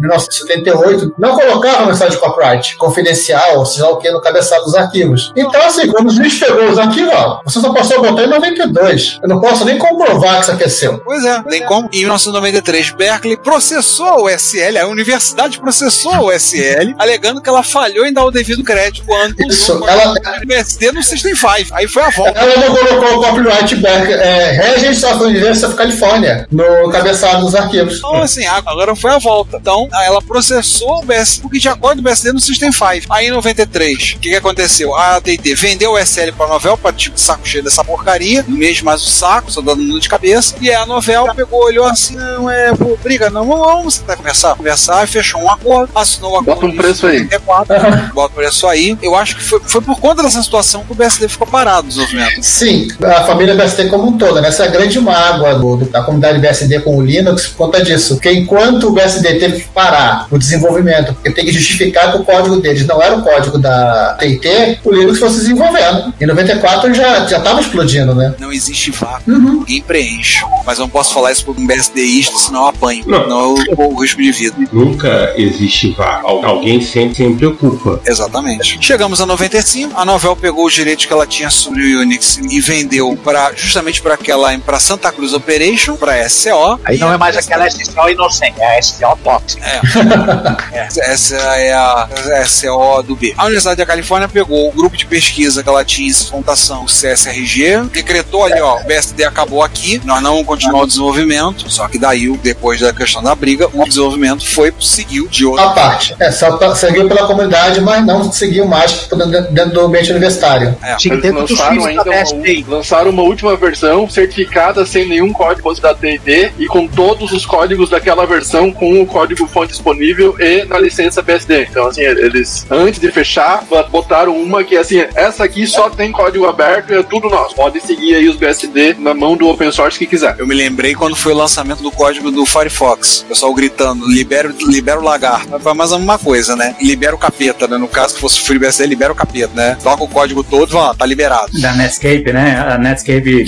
1978, 0.00 1.14
não 1.18 1.36
colocava 1.36 1.86
mensagem 1.86 2.12
de 2.14 2.18
copyright 2.18 2.76
confidencial, 2.76 3.64
seja 3.64 3.88
o 3.88 3.96
que, 3.96 4.10
no 4.10 4.20
cabeçalho 4.20 4.64
dos 4.64 4.74
arquivos. 4.74 5.32
Então, 5.36 5.60
assim, 5.62 5.86
quando 5.88 6.08
o 6.08 6.10
juiz 6.10 6.38
pegou 6.38 6.68
os 6.70 6.78
arquivos, 6.78 7.12
ó, 7.14 7.40
você 7.44 7.60
só 7.60 7.72
passou 7.72 7.98
a 7.98 8.10
botar 8.10 8.24
em 8.24 8.28
92. 8.28 9.18
Eu 9.22 9.28
não 9.28 9.40
posso 9.40 9.64
nem 9.64 9.78
comprovar 9.78 10.36
que 10.36 10.42
isso 10.42 10.52
aqui 10.52 10.68
seu. 10.68 10.98
Pois 10.98 11.24
é, 11.24 11.42
nem 11.46 11.64
como. 11.64 11.88
Em 11.92 12.00
1993, 12.00 12.90
Berkeley 12.90 13.36
processou 13.36 14.24
o 14.24 14.28
SL, 14.28 14.78
a 14.82 14.86
universidade 14.86 15.58
processou 15.58 16.26
o 16.26 16.32
SL, 16.32 16.94
alegando 16.98 17.40
que 17.40 17.48
ela 17.48 17.62
falhou 17.62 18.06
em 18.06 18.12
dar 18.12 18.24
o 18.24 18.30
devido 18.30 18.62
crédito 18.62 19.04
quando 19.06 19.34
Isso, 19.48 19.78
o 19.78 19.88
ela- 19.88 20.14
PSD 20.46 20.92
no 20.92 21.02
System 21.02 21.34
5. 21.34 21.48
Aí 21.72 21.88
foi 21.88 22.02
a 22.02 22.10
volta. 22.10 22.38
Ela 22.38 22.56
não 22.56 22.74
colocou 22.74 23.18
o 23.18 23.22
copyright 23.24 23.74
back, 23.76 24.12
é, 24.12 24.58
of 25.04 25.27
University 25.28 25.66
of 25.66 25.76
California 25.76 26.46
no 26.50 26.90
cabeçalho 26.90 27.40
dos 27.40 27.54
arquivos. 27.54 27.98
Então, 27.98 28.22
assim, 28.22 28.44
agora 28.46 28.94
foi 28.94 29.12
a 29.12 29.18
volta. 29.18 29.58
Então, 29.60 29.88
ela 30.04 30.20
processou 30.22 31.00
o 31.00 31.04
BSD, 31.04 31.42
porque 31.42 31.60
tinha 31.60 31.72
acordo 31.72 31.96
do 31.96 32.02
BSD 32.02 32.32
no 32.32 32.40
System 32.40 32.72
5. 32.72 33.06
Aí, 33.10 33.28
em 33.28 33.30
93, 33.30 33.94
o 33.94 34.18
que, 34.18 34.30
que 34.30 34.34
aconteceu? 34.34 34.94
A 34.94 35.16
AT&T 35.16 35.54
vendeu 35.54 35.92
o 35.92 35.98
SL 35.98 36.32
pra 36.36 36.46
Novel, 36.46 36.76
pra 36.76 36.92
tipo, 36.92 37.16
de 37.16 37.20
saco 37.20 37.46
cheio 37.46 37.62
dessa 37.62 37.84
porcaria, 37.84 38.44
mesmo 38.48 38.86
mais 38.86 39.02
o 39.02 39.08
saco, 39.08 39.50
só 39.50 39.60
dando 39.60 39.86
dor 39.86 40.00
de 40.00 40.08
cabeça. 40.08 40.54
E 40.60 40.70
aí 40.70 40.76
a 40.76 40.86
Novel 40.86 41.34
pegou, 41.34 41.64
olhou 41.64 41.86
assim, 41.86 42.16
não, 42.16 42.50
é, 42.50 42.74
pô, 42.74 42.96
briga, 43.02 43.30
não, 43.30 43.46
vamos 43.46 43.96
e 43.96 44.16
conversar, 44.16 44.54
conversar, 44.54 45.04
e 45.04 45.06
fechou 45.06 45.40
um 45.40 45.50
acordo, 45.50 45.90
assinou 45.94 46.32
o 46.32 46.36
acordo. 46.38 46.60
Bota 46.60 46.66
um 46.66 46.76
preço 46.76 47.06
aí. 47.06 47.24
94, 47.24 48.14
bota 48.14 48.32
o 48.32 48.36
preço 48.36 48.66
aí. 48.66 48.98
Eu 49.02 49.14
acho 49.14 49.36
que 49.36 49.42
foi, 49.42 49.60
foi 49.60 49.80
por 49.80 49.98
conta 50.00 50.22
dessa 50.22 50.42
situação 50.42 50.84
que 50.84 50.92
o 50.92 50.94
BSD 50.94 51.28
ficou 51.28 51.46
parado 51.46 51.82
no 51.82 51.88
desenvolvimento. 51.88 52.42
Sim, 52.42 52.88
a 53.02 53.24
família 53.24 53.54
BSD 53.54 53.88
como 53.88 54.08
um 54.08 54.18
todo, 54.18 54.40
né? 54.40 54.48
Essa 54.48 54.64
é 54.64 54.68
a 54.68 54.70
grande 54.70 54.98
mágoa 55.18 55.54
do- 55.58 55.84
da 55.86 56.02
comunidade 56.02 56.38
BSD 56.38 56.80
com 56.80 56.96
o 56.96 57.02
Linux 57.02 57.46
por 57.48 57.66
conta 57.66 57.82
disso. 57.82 58.14
Porque 58.14 58.30
enquanto 58.32 58.88
o 58.88 58.92
BSD 58.92 59.34
teve 59.38 59.60
que 59.60 59.68
parar 59.68 60.26
o 60.30 60.38
desenvolvimento, 60.38 61.12
porque 61.14 61.30
tem 61.30 61.44
que 61.44 61.52
justificar 61.52 62.12
que 62.12 62.18
o 62.18 62.24
código 62.24 62.56
deles 62.60 62.86
não 62.86 63.02
era 63.02 63.16
o 63.16 63.22
código 63.22 63.58
da 63.58 64.16
TIT, 64.18 64.80
o 64.84 64.92
Linux 64.92 65.18
foi 65.18 65.30
se 65.30 65.36
desenvolvendo. 65.38 66.12
Em 66.20 66.26
94 66.26 66.94
já 66.94 67.26
já 67.26 67.38
estava 67.38 67.60
explodindo, 67.60 68.14
né? 68.14 68.34
Não 68.38 68.52
existe 68.52 68.90
vácuo, 68.90 69.22
ninguém 69.32 69.82
preenche. 69.82 70.42
Mas 70.64 70.78
eu 70.78 70.82
não 70.82 70.88
posso 70.90 71.12
falar 71.14 71.32
isso 71.32 71.44
por 71.44 71.56
um 71.58 71.66
BSDista, 71.66 72.36
senão 72.38 72.62
eu 72.62 72.66
apanho. 72.68 73.04
Não. 73.06 73.22
Senão 73.22 73.56
eu 73.66 73.76
corro 73.76 73.94
o 73.94 74.02
risco 74.02 74.20
de 74.22 74.30
vida. 74.32 74.56
Nunca 74.72 75.32
existe 75.36 75.90
vá. 75.96 76.20
Al- 76.22 76.44
Alguém 76.44 76.80
sempre, 76.80 77.14
sempre 77.16 77.36
preocupa. 77.36 78.00
Exatamente. 78.06 78.78
Chegamos 78.80 79.20
a 79.20 79.26
95, 79.26 79.98
a 79.98 80.04
Novel 80.04 80.36
pegou 80.36 80.66
os 80.66 80.72
direitos 80.72 81.06
que 81.06 81.12
ela 81.12 81.26
tinha 81.26 81.50
sobre 81.50 81.94
o 81.96 82.00
Unix 82.00 82.38
e 82.50 82.60
vendeu 82.60 83.16
para 83.24 83.52
justamente 83.54 84.00
para 84.02 84.14
aquela 84.14 84.48
para 84.58 84.78
Santa 84.80 85.07
Cruz 85.12 85.32
Operation, 85.32 85.96
para 85.96 86.28
SCO. 86.28 86.80
Aí 86.84 86.98
não 86.98 87.12
é 87.12 87.16
mais 87.16 87.36
aquela 87.36 87.68
SCO 87.70 88.08
inocente, 88.08 88.60
é 88.60 88.78
a 88.78 88.82
SCO 88.82 89.18
top. 89.22 89.44
É, 89.62 90.88
essa 91.12 91.36
é 91.36 91.72
a 91.72 92.08
SCO 92.46 93.02
do 93.02 93.16
B. 93.16 93.34
A 93.36 93.44
Universidade 93.44 93.76
da 93.76 93.86
Califórnia 93.86 94.28
pegou 94.28 94.68
o 94.68 94.72
grupo 94.72 94.96
de 94.96 95.06
pesquisa 95.06 95.62
que 95.62 95.68
ela 95.68 95.84
tinha 95.84 96.08
em 96.10 96.14
computação, 96.30 96.84
o 96.84 96.86
CSRG, 96.86 97.84
decretou 97.92 98.44
ali, 98.44 98.60
ó, 98.60 98.80
o 98.80 98.84
BSD 98.84 99.24
acabou 99.24 99.62
aqui, 99.62 100.00
nós 100.04 100.22
não 100.22 100.32
vamos 100.32 100.46
continuar 100.46 100.82
o 100.82 100.86
desenvolvimento, 100.86 101.70
só 101.70 101.88
que 101.88 101.98
daí, 101.98 102.28
depois 102.42 102.80
da 102.80 102.92
questão 102.92 103.22
da 103.22 103.34
briga, 103.34 103.68
o 103.72 103.84
desenvolvimento 103.84 104.46
foi, 104.48 104.72
seguiu 104.80 105.28
de 105.28 105.44
outra 105.44 105.66
A 105.66 105.70
parte. 105.70 106.14
É, 106.18 106.30
só 106.30 106.56
pa- 106.56 106.74
seguiu 106.74 107.08
pela 107.08 107.26
comunidade, 107.26 107.80
mas 107.80 108.04
não 108.04 108.30
seguiu 108.32 108.66
mais 108.66 109.08
dentro 109.50 109.70
do 109.72 109.80
ambiente 109.82 110.10
universitário. 110.10 110.76
É. 110.82 110.96
Lançaram 111.32 111.84
ainda 111.84 112.02
uma, 112.02 112.76
lançaram 112.76 113.10
uma 113.10 113.22
última 113.22 113.56
versão 113.56 114.08
certificada 114.08 114.84
sem 114.86 114.97
nenhum 115.06 115.32
código 115.32 115.68
da 115.80 115.94
TD 115.94 116.52
e 116.58 116.66
com 116.66 116.86
todos 116.86 117.32
os 117.32 117.44
códigos 117.44 117.90
daquela 117.90 118.24
versão 118.26 118.70
com 118.72 119.00
o 119.02 119.06
código 119.06 119.46
fonte 119.46 119.72
disponível 119.72 120.34
e 120.40 120.64
na 120.64 120.78
licença 120.78 121.20
BSD. 121.22 121.68
Então, 121.70 121.86
assim, 121.86 122.00
eles, 122.02 122.66
antes 122.70 122.98
de 123.00 123.10
fechar, 123.12 123.64
botaram 123.90 124.34
uma 124.36 124.64
que, 124.64 124.76
assim, 124.76 125.04
essa 125.14 125.44
aqui 125.44 125.66
só 125.66 125.90
tem 125.90 126.10
código 126.10 126.46
aberto 126.46 126.92
e 126.92 126.96
é 126.96 127.02
tudo 127.02 127.28
nosso. 127.28 127.54
Pode 127.54 127.80
seguir 127.80 128.14
aí 128.14 128.28
os 128.28 128.36
BSD 128.36 128.94
na 128.98 129.12
mão 129.14 129.36
do 129.36 129.48
open 129.48 129.70
source 129.70 129.98
que 129.98 130.06
quiser. 130.06 130.36
Eu 130.38 130.46
me 130.46 130.54
lembrei 130.54 130.94
quando 130.94 131.14
foi 131.16 131.32
o 131.32 131.36
lançamento 131.36 131.82
do 131.82 131.90
código 131.90 132.30
do 132.30 132.46
Firefox. 132.46 133.22
O 133.22 133.26
pessoal 133.26 133.52
gritando, 133.54 134.06
libera, 134.08 134.48
o- 134.48 134.70
libera 134.70 134.98
o 135.00 135.04
lagarto. 135.04 135.58
Foi 135.60 135.74
mais 135.74 135.92
a 135.92 135.98
mesma 135.98 136.18
coisa, 136.18 136.56
né? 136.56 136.74
Libera 136.80 137.14
o 137.14 137.18
capeta, 137.18 137.66
né? 137.66 137.76
No 137.76 137.88
caso 137.88 138.14
que 138.14 138.20
fosse 138.20 138.40
o 138.40 138.44
FreeBSD, 138.44 138.86
libera 138.86 139.12
o 139.12 139.16
capeta, 139.16 139.52
né? 139.54 139.76
Toca 139.82 140.02
o 140.04 140.08
código 140.08 140.42
todo 140.42 140.74
e 140.74 140.78
"Ah, 140.78 140.94
tá 140.96 141.04
liberado. 141.04 141.50
Da 141.60 141.72
Netscape, 141.74 142.32
né? 142.32 142.58
A 142.68 142.78
Netscape 142.78 143.44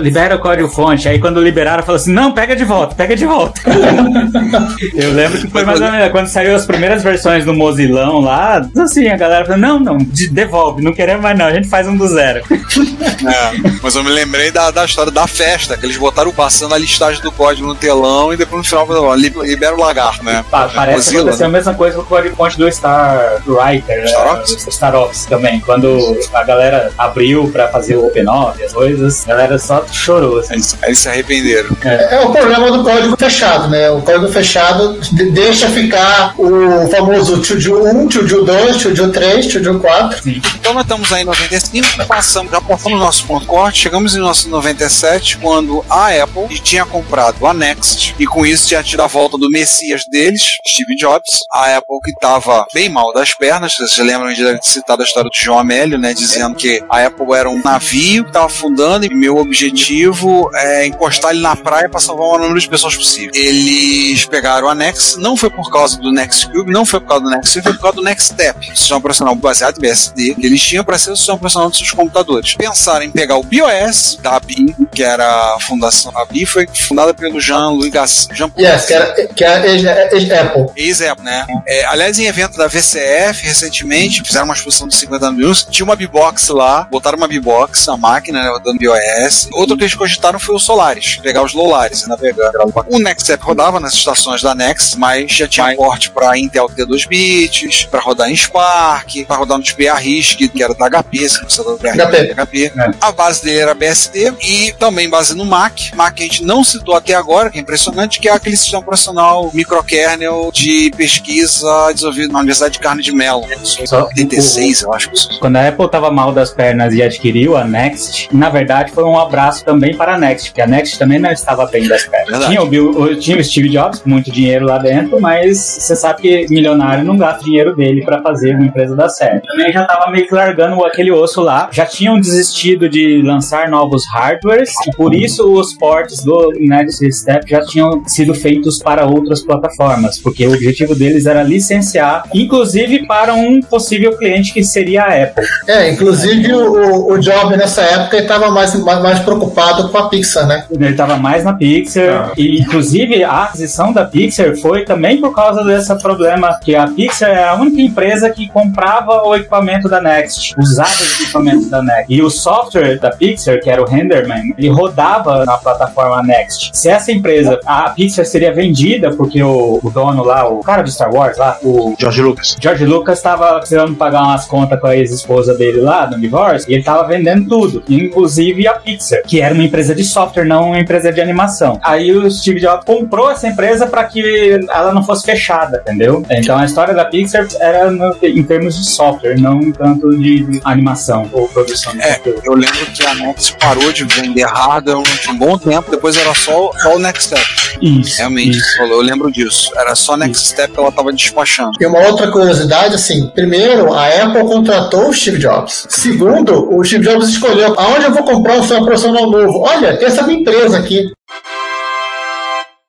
libera 0.00 0.36
o 0.36 0.38
código 0.38 0.68
fonte. 0.76 1.08
Aí 1.08 1.18
quando 1.18 1.40
liberaram, 1.42 1.82
falou 1.82 1.96
assim: 1.96 2.12
não, 2.12 2.32
pega 2.32 2.54
de 2.54 2.64
volta, 2.64 2.94
pega 2.94 3.16
de 3.16 3.24
volta. 3.26 3.60
Eu 4.94 5.12
lembro 5.12 5.40
que 5.40 5.48
foi 5.48 5.64
mais 5.64 5.80
ou 5.80 5.90
menos 5.90 6.10
quando 6.12 6.26
saiu 6.26 6.54
as 6.54 6.66
primeiras 6.66 7.02
versões 7.02 7.44
do 7.44 7.54
Mozilão 7.54 8.20
lá, 8.20 8.64
assim, 8.78 9.08
a 9.08 9.16
galera 9.16 9.44
falou: 9.44 9.58
não, 9.60 9.80
não, 9.80 9.96
de- 9.98 10.28
devolve, 10.28 10.82
não 10.82 10.92
queremos 10.92 11.22
mais 11.22 11.36
não, 11.38 11.46
a 11.46 11.52
gente 11.52 11.68
faz 11.68 11.88
um 11.88 11.96
do 11.96 12.06
zero. 12.06 12.42
É, 13.26 13.70
mas 13.82 13.94
eu 13.96 14.04
me 14.04 14.10
lembrei 14.10 14.50
da, 14.50 14.70
da 14.70 14.84
história 14.84 15.10
da 15.10 15.26
festa, 15.26 15.76
que 15.76 15.86
eles 15.86 15.96
botaram 15.96 16.30
passando 16.32 16.74
a 16.74 16.78
listagem 16.78 17.22
do 17.22 17.32
código 17.32 17.66
no 17.66 17.74
telão 17.74 18.32
e 18.32 18.36
depois 18.36 18.58
no 18.58 18.64
final 18.68 18.86
falaram, 18.86 19.14
"Li- 19.14 19.32
libera 19.42 19.74
o 19.74 19.80
lagarto, 19.80 20.22
né? 20.22 20.44
Pa- 20.50 20.68
Parece 20.68 21.10
que 21.10 21.16
Mozilla, 21.16 21.22
aconteceu 21.22 21.46
a 21.46 21.48
né? 21.48 21.58
mesma 21.58 21.74
coisa 21.74 21.96
com 21.96 22.02
o 22.02 22.06
código 22.06 22.36
fonte 22.36 22.58
do 22.58 22.70
Star 22.70 23.42
Writer, 23.46 24.06
Star 24.06 24.24
né? 24.26 24.32
Office? 24.32 24.66
O 24.66 24.70
Star 24.70 24.94
Office 24.94 25.24
também. 25.24 25.60
Quando 25.60 26.18
a 26.34 26.44
galera 26.44 26.92
abriu 26.98 27.48
pra 27.50 27.68
fazer 27.68 27.96
o 27.96 28.06
OpenOffice, 28.06 28.64
as 28.64 28.72
coisas, 28.74 29.24
a 29.24 29.28
galera 29.28 29.58
só 29.58 29.84
chorou, 29.90 30.38
assim. 30.40 30.60
Aí 30.82 30.88
eles 30.90 30.98
se 30.98 31.08
arrependeram. 31.08 31.76
É 31.82 32.20
o 32.20 32.30
problema 32.32 32.70
do 32.70 32.82
código 32.82 33.16
fechado, 33.18 33.68
né? 33.68 33.90
O 33.90 34.00
código 34.02 34.28
fechado 34.32 34.98
de- 35.00 35.30
deixa 35.30 35.68
ficar 35.70 36.34
o 36.38 36.88
famoso 36.90 37.44
Chuju 37.44 37.82
1, 37.84 38.10
Chuju 38.10 38.44
2, 38.44 38.76
Chuju 38.76 39.10
3, 39.12 39.46
Chuju 39.46 39.78
4. 39.80 40.20
Então 40.58 40.72
nós 40.74 40.82
estamos 40.82 41.12
aí 41.12 41.22
em 41.22 41.24
95, 41.24 42.06
passamos, 42.06 42.50
já 42.52 42.60
passamos 42.60 42.98
o 42.98 43.02
nosso 43.02 43.24
ponto 43.26 43.46
corte, 43.46 43.80
chegamos 43.80 44.14
em 44.14 44.18
1997, 44.18 45.38
quando 45.38 45.84
a 45.88 46.08
Apple 46.22 46.48
tinha 46.60 46.84
comprado 46.84 47.46
a 47.46 47.52
Next, 47.54 48.14
e 48.18 48.26
com 48.26 48.44
isso 48.44 48.68
tinha 48.68 48.82
tido 48.82 49.00
a 49.02 49.06
volta 49.06 49.36
do 49.38 49.48
Messias 49.50 50.02
deles, 50.10 50.42
Steve 50.66 50.96
Jobs. 50.96 51.40
A 51.52 51.76
Apple 51.76 51.98
que 52.04 52.10
estava 52.10 52.66
bem 52.72 52.88
mal 52.88 53.12
das 53.12 53.32
pernas, 53.34 53.74
vocês 53.76 53.98
lembram 53.98 54.32
de 54.32 54.42
ter 54.42 54.58
citado 54.62 55.02
a 55.02 55.04
história 55.04 55.30
do 55.30 55.36
João 55.38 55.58
Amélio, 55.58 55.98
né? 55.98 56.12
Dizendo 56.14 56.54
que 56.54 56.82
a 56.90 57.06
Apple 57.06 57.32
era 57.34 57.48
um 57.48 57.60
navio 57.62 58.24
que 58.24 58.30
estava 58.30 58.46
afundando 58.46 59.06
e 59.06 59.14
meu 59.14 59.36
objetivo 59.36 60.48
é 60.56 60.86
encostar 60.86 61.30
ele 61.32 61.40
na 61.40 61.54
praia 61.56 61.88
para 61.88 62.00
salvar 62.00 62.26
o 62.26 62.28
maior 62.30 62.40
número 62.42 62.60
de 62.60 62.68
pessoas 62.68 62.96
possível. 62.96 63.30
Eles 63.34 64.24
pegaram 64.26 64.68
a 64.68 64.74
Next, 64.74 65.18
não 65.18 65.36
foi 65.36 65.50
por 65.50 65.70
causa 65.70 65.98
do 65.98 66.12
Next 66.12 66.48
Cube, 66.50 66.70
não 66.72 66.84
foi 66.84 67.00
por 67.00 67.08
causa 67.08 67.24
do 67.24 67.30
Next 67.30 67.52
Cube, 67.54 67.62
foi 67.64 67.72
por 67.74 67.82
causa 67.82 67.96
do 67.96 68.02
Next 68.02 68.32
Step, 68.34 68.66
sistema 68.76 68.98
operacional 68.98 69.34
baseado 69.34 69.78
em 69.78 69.80
BSD, 69.80 70.34
que 70.34 70.46
eles 70.46 70.62
tinham 70.62 70.84
para 70.84 70.98
ser 70.98 71.10
o 71.12 71.16
sistema 71.16 71.36
operacional 71.36 71.68
dos 71.68 71.78
seus 71.78 71.90
computadores. 71.92 72.54
Pensaram 72.54 73.04
em 73.04 73.10
pegar 73.10 73.36
o 73.36 73.42
BIOS 73.42 74.18
da 74.22 74.36
ABI, 74.36 74.74
que 74.94 75.02
era 75.02 75.26
a 75.54 75.58
fundação. 75.60 76.12
A 76.16 76.22
ABI 76.22 76.46
foi 76.46 76.66
fundada 76.74 77.12
pelo 77.14 77.40
Jean-Louis 77.40 77.90
Gasset. 77.90 78.34
Jean 78.34 78.50
Yes, 78.58 78.84
que 78.86 78.94
era, 78.94 79.26
que 79.26 79.44
era 79.44 79.66
ex- 79.66 79.84
ex- 80.12 80.30
Apple. 80.30 80.66
Ex-Apple, 80.76 81.24
né? 81.24 81.46
É, 81.66 81.84
aliás, 81.86 82.18
em 82.18 82.26
evento 82.26 82.56
da 82.56 82.66
VCF, 82.66 83.44
recentemente, 83.46 84.22
fizeram 84.22 84.44
uma 84.46 84.54
exposição 84.54 84.88
de 84.88 84.94
50 84.96 85.26
anos, 85.26 85.66
tinha 85.70 85.84
uma 85.84 85.96
B-Box 85.96 86.48
lá, 86.48 86.86
botaram 86.90 87.18
uma 87.18 87.28
B-Box, 87.28 87.88
a 87.88 87.96
máquina, 87.96 88.42
né, 88.42 88.48
rodando 88.50 88.78
BIOS. 88.78 89.48
Outro 89.52 89.76
que 89.76 89.84
eles 89.84 89.94
cogitaram 89.94 90.38
foi 90.46 90.54
o 90.56 90.58
Solaris, 90.58 91.16
pegar 91.16 91.42
os 91.42 91.52
Lolaris 91.52 92.02
e 92.02 92.08
navegar. 92.08 92.52
O 92.88 92.98
NextApp 92.98 93.42
rodava 93.44 93.80
nas 93.80 93.94
estações 93.94 94.42
da 94.42 94.54
Next, 94.54 94.98
mas 94.98 95.30
já 95.32 95.46
tinha 95.48 95.74
porte 95.76 96.10
para 96.10 96.38
Intel 96.38 96.68
T2 96.68 97.06
bits, 97.08 97.84
para 97.90 98.00
rodar 98.00 98.30
em 98.30 98.36
Spark, 98.36 99.24
para 99.26 99.36
rodar 99.36 99.58
no 99.58 99.64
XP 99.64 99.90
RISC, 99.92 100.48
que 100.48 100.62
era 100.62 100.74
da 100.74 100.88
HP, 100.88 101.28
se 101.28 101.42
você 101.44 101.62
do 101.62 101.76
HP. 101.76 102.34
HP. 102.34 102.72
A 103.00 103.12
base 103.12 103.42
dele 103.44 103.58
era 103.60 103.74
BSD 103.74 104.32
e 104.42 104.72
também 104.78 105.08
base 105.10 105.34
no 105.34 105.44
Mac. 105.44 105.78
Mac 105.94 106.14
que 106.14 106.22
a 106.22 106.26
gente 106.26 106.44
não 106.44 106.64
citou 106.64 106.94
até 106.94 107.14
agora, 107.14 107.50
que 107.50 107.58
é 107.58 107.60
impressionante, 107.60 108.18
que 108.20 108.28
é 108.28 108.32
aquele 108.32 108.56
sistema 108.56 108.80
operacional 108.80 109.50
microkernel 109.52 110.50
de 110.52 110.90
pesquisa 110.96 111.90
desenvolvido 111.92 112.32
na 112.32 112.38
Universidade 112.38 112.74
de 112.74 112.78
Carne 112.80 113.02
de 113.02 113.12
Mellon. 113.12 113.46
Só- 113.64 114.04
86, 114.06 114.82
eu 114.82 114.92
acho. 114.94 115.10
Quando 115.40 115.56
a 115.56 115.68
Apple 115.68 115.88
tava 115.90 116.10
mal 116.10 116.32
das 116.32 116.50
pernas 116.50 116.94
e 116.94 117.02
adquiriu 117.02 117.56
a 117.56 117.64
Next, 117.64 118.28
na 118.32 118.48
verdade 118.48 118.92
foi 118.92 119.04
um 119.04 119.18
abraço 119.18 119.64
também 119.64 119.96
para 119.96 120.14
a 120.14 120.18
Next, 120.18 120.35
porque 120.44 120.60
a 120.60 120.66
Next 120.66 120.98
também 120.98 121.18
não 121.18 121.30
estava 121.30 121.66
bem 121.66 121.86
das 121.88 122.04
pernas. 122.06 122.46
Tinha 122.46 122.62
o, 122.62 122.66
Bill, 122.66 122.90
o- 122.90 123.16
tinha 123.16 123.38
o 123.38 123.44
Steve 123.44 123.68
Jobs, 123.68 124.00
com 124.00 124.10
muito 124.10 124.30
dinheiro 124.30 124.64
lá 124.66 124.78
dentro, 124.78 125.20
mas 125.20 125.58
você 125.58 125.96
sabe 125.96 126.22
que 126.22 126.46
milionário 126.50 127.04
não 127.04 127.16
gasta 127.16 127.40
o 127.42 127.44
dinheiro 127.44 127.74
dele 127.74 128.04
para 128.04 128.20
fazer 128.22 128.54
uma 128.54 128.64
empresa 128.66 128.94
dar 128.94 129.08
certo. 129.08 129.46
Também 129.46 129.72
já 129.72 129.84
tava 129.84 130.10
meio 130.10 130.26
que 130.26 130.34
largando 130.34 130.84
aquele 130.84 131.10
osso 131.10 131.40
lá, 131.40 131.68
já 131.72 131.84
tinham 131.86 132.18
desistido 132.20 132.88
de 132.88 133.22
lançar 133.22 133.68
novos 133.68 134.02
hardwares, 134.14 134.70
e 134.86 134.90
por 134.96 135.14
isso 135.14 135.52
os 135.52 135.74
ports 135.74 136.22
do 136.24 136.52
Next 136.58 137.12
Step 137.12 137.48
já 137.48 137.60
tinham 137.64 138.02
sido 138.06 138.34
feitos 138.34 138.78
para 138.82 139.04
outras 139.06 139.42
plataformas, 139.42 140.18
porque 140.18 140.46
o 140.46 140.52
objetivo 140.52 140.94
deles 140.94 141.26
era 141.26 141.42
licenciar, 141.42 142.24
inclusive 142.34 143.06
para 143.06 143.34
um 143.34 143.60
possível 143.60 144.16
cliente 144.16 144.52
que 144.52 144.62
seria 144.64 145.04
a 145.04 145.22
Apple. 145.24 145.44
É, 145.66 145.90
inclusive 145.90 146.52
o, 146.52 147.12
o 147.12 147.18
Job 147.18 147.56
nessa 147.56 147.82
época 147.82 148.18
estava 148.18 148.50
mais, 148.50 148.74
mais, 148.82 149.02
mais 149.02 149.18
preocupado 149.20 149.88
com 149.88 149.98
a 149.98 150.08
Pixel 150.08 150.25
Pixar, 150.26 150.46
né? 150.46 150.66
Ele 150.70 150.88
estava 150.88 151.16
mais 151.16 151.44
na 151.44 151.54
Pixar. 151.54 152.32
E, 152.36 152.60
inclusive, 152.60 153.22
a 153.22 153.44
aquisição 153.44 153.92
da 153.92 154.04
Pixar 154.04 154.56
foi 154.56 154.84
também 154.84 155.20
por 155.20 155.32
causa 155.32 155.64
desse 155.64 155.94
problema 156.02 156.58
que 156.62 156.74
a 156.74 156.88
Pixar 156.88 157.30
é 157.30 157.44
a 157.44 157.54
única 157.54 157.80
empresa 157.80 158.28
que 158.30 158.48
comprava 158.48 159.22
o 159.22 159.34
equipamento 159.34 159.88
da 159.88 160.00
Next, 160.00 160.54
usava 160.58 160.90
os 160.90 161.20
equipamentos 161.20 161.70
da 161.70 161.82
Next. 161.82 162.12
E 162.12 162.20
o 162.20 162.28
software 162.28 162.98
da 162.98 163.10
Pixar, 163.10 163.60
que 163.60 163.70
era 163.70 163.80
o 163.80 163.86
Renderman, 163.86 164.54
ele 164.58 164.68
rodava 164.68 165.44
na 165.44 165.56
plataforma 165.56 166.22
Next. 166.22 166.70
Se 166.72 166.88
essa 166.88 167.12
empresa, 167.12 167.60
a 167.64 167.90
Pixar 167.90 168.26
seria 168.26 168.52
vendida 168.52 169.14
porque 169.14 169.42
o, 169.42 169.78
o 169.82 169.90
dono 169.90 170.24
lá, 170.24 170.48
o 170.48 170.60
cara 170.60 170.82
do 170.82 170.90
Star 170.90 171.12
Wars 171.14 171.38
lá, 171.38 171.58
o 171.62 171.94
George 171.98 172.22
Lucas. 172.22 172.56
George 172.60 172.84
Lucas 172.84 173.18
estava 173.18 173.58
precisando 173.58 173.94
pagar 173.94 174.22
umas 174.24 174.46
contas 174.46 174.80
com 174.80 174.88
a 174.88 174.96
ex-esposa 174.96 175.54
dele 175.54 175.80
lá 175.80 176.10
no 176.10 176.18
divórcio 176.18 176.68
e 176.68 176.74
ele 176.74 176.80
estava 176.80 177.06
vendendo 177.06 177.48
tudo, 177.48 177.82
inclusive 177.88 178.66
a 178.66 178.74
Pixar, 178.74 179.22
que 179.24 179.40
era 179.40 179.54
uma 179.54 179.62
empresa 179.62 179.94
de 179.94 180.04
software, 180.16 180.44
não 180.46 180.68
uma 180.68 180.78
empresa 180.80 181.12
de 181.12 181.20
animação. 181.20 181.78
Aí 181.82 182.10
o 182.10 182.30
Steve 182.30 182.60
Jobs 182.60 182.84
comprou 182.86 183.30
essa 183.30 183.46
empresa 183.46 183.86
para 183.86 184.04
que 184.04 184.58
ela 184.70 184.92
não 184.94 185.02
fosse 185.04 185.24
fechada, 185.24 185.78
entendeu? 185.82 186.24
Então 186.30 186.56
a 186.58 186.64
história 186.64 186.94
da 186.94 187.04
Pixar 187.04 187.46
era 187.60 187.90
no- 187.90 188.16
em 188.22 188.42
termos 188.42 188.76
de 188.78 188.86
software, 188.88 189.38
não 189.38 189.70
tanto 189.72 190.16
de 190.18 190.60
animação 190.64 191.28
ou 191.32 191.48
produção 191.48 191.92
É, 192.00 192.18
eu 192.44 192.54
lembro 192.54 192.86
que 192.94 193.04
a 193.06 193.14
Next 193.14 193.56
parou 193.58 193.92
de 193.92 194.04
vender 194.04 194.44
hardware 194.46 194.96
durante 195.02 195.30
um 195.30 195.36
bom 195.36 195.58
tempo, 195.58 195.90
depois 195.90 196.16
era 196.16 196.34
só, 196.34 196.70
só 196.82 196.96
o 196.96 196.98
Next 196.98 197.24
Step. 197.24 197.44
Isso. 197.82 198.16
Realmente, 198.18 198.58
falou, 198.76 198.94
eu 198.94 199.02
lembro 199.02 199.30
disso. 199.30 199.70
Era 199.76 199.94
só 199.94 200.16
Next 200.16 200.48
Step 200.48 200.72
que 200.72 200.80
ela 200.80 200.90
tava 200.92 201.12
despachando. 201.12 201.72
E 201.80 201.86
uma 201.86 201.98
outra 202.00 202.30
curiosidade, 202.30 202.94
assim, 202.94 203.28
primeiro, 203.34 203.92
a 203.92 204.06
Apple 204.08 204.42
contratou 204.46 205.08
o 205.08 205.12
Steve 205.12 205.38
Jobs. 205.38 205.86
Segundo, 205.88 206.74
o 206.74 206.82
Steve 206.84 207.04
Jobs 207.04 207.28
escolheu 207.28 207.74
aonde 207.78 208.04
eu 208.06 208.12
vou 208.12 208.22
comprar 208.24 208.56
o 208.58 208.64
seu 208.64 208.82
profissional 208.84 209.30
novo. 209.30 209.60
Olha, 209.60 209.96
tem 209.96 210.05
essa 210.06 210.26
minha 210.26 210.40
empresa 210.40 210.78
aqui. 210.78 211.10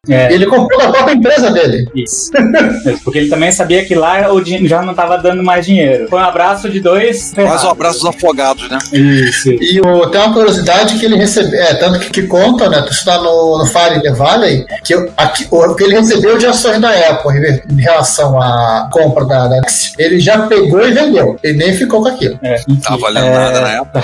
É. 0.09 0.31
Ele 0.33 0.45
comprou 0.45 0.79
da 0.79 0.89
própria 0.89 1.13
empresa 1.13 1.51
dele. 1.51 1.87
Isso. 1.95 2.31
Porque 3.03 3.19
ele 3.19 3.29
também 3.29 3.51
sabia 3.51 3.85
que 3.85 3.95
lá 3.95 4.31
o 4.31 4.41
dinheiro 4.41 4.67
já 4.67 4.81
não 4.81 4.91
estava 4.91 5.17
dando 5.17 5.43
mais 5.43 5.65
dinheiro. 5.65 6.07
Foi 6.09 6.19
um 6.19 6.23
abraço 6.23 6.69
de 6.69 6.79
dois. 6.79 7.33
Quase 7.33 7.65
o 7.65 7.69
abraço 7.69 7.99
dos 7.99 8.09
afogados, 8.09 8.69
né? 8.69 8.77
Isso. 8.93 9.49
E 9.51 9.79
o, 9.81 10.07
tem 10.07 10.21
uma 10.21 10.33
curiosidade 10.33 10.97
que 10.99 11.05
ele 11.05 11.15
recebeu, 11.15 11.59
é, 11.61 11.73
tanto 11.75 11.99
que, 11.99 12.09
que 12.09 12.21
conta, 12.23 12.69
né? 12.69 12.79
Isso 12.89 12.99
está 12.99 13.17
no, 13.21 13.57
no 13.59 13.65
Fire 13.65 13.97
in 13.97 14.01
the 14.01 14.11
Valley, 14.11 14.65
que, 14.83 14.95
o- 14.95 15.09
aqui, 15.17 15.47
o, 15.51 15.75
que 15.75 15.83
ele 15.83 15.95
recebeu 15.99 16.37
de 16.37 16.45
ações 16.45 16.79
da 16.79 16.89
Apple 16.91 17.31
em, 17.69 17.81
relação 17.81 18.41
à 18.41 18.89
compra 18.91 19.25
da, 19.25 19.47
da 19.47 19.57
Next, 19.57 19.93
ele 19.97 20.19
já 20.19 20.47
pegou 20.47 20.87
e 20.87 20.91
vendeu. 20.91 21.37
Ele 21.43 21.57
nem 21.57 21.73
ficou 21.73 22.01
com 22.01 22.07
aquilo. 22.07 22.37
É, 22.43 22.61
Não 22.67 22.75
tá 22.77 22.95
valendo 22.95 23.25
nada 23.31 23.61
na 23.61 23.69
época. 23.77 24.03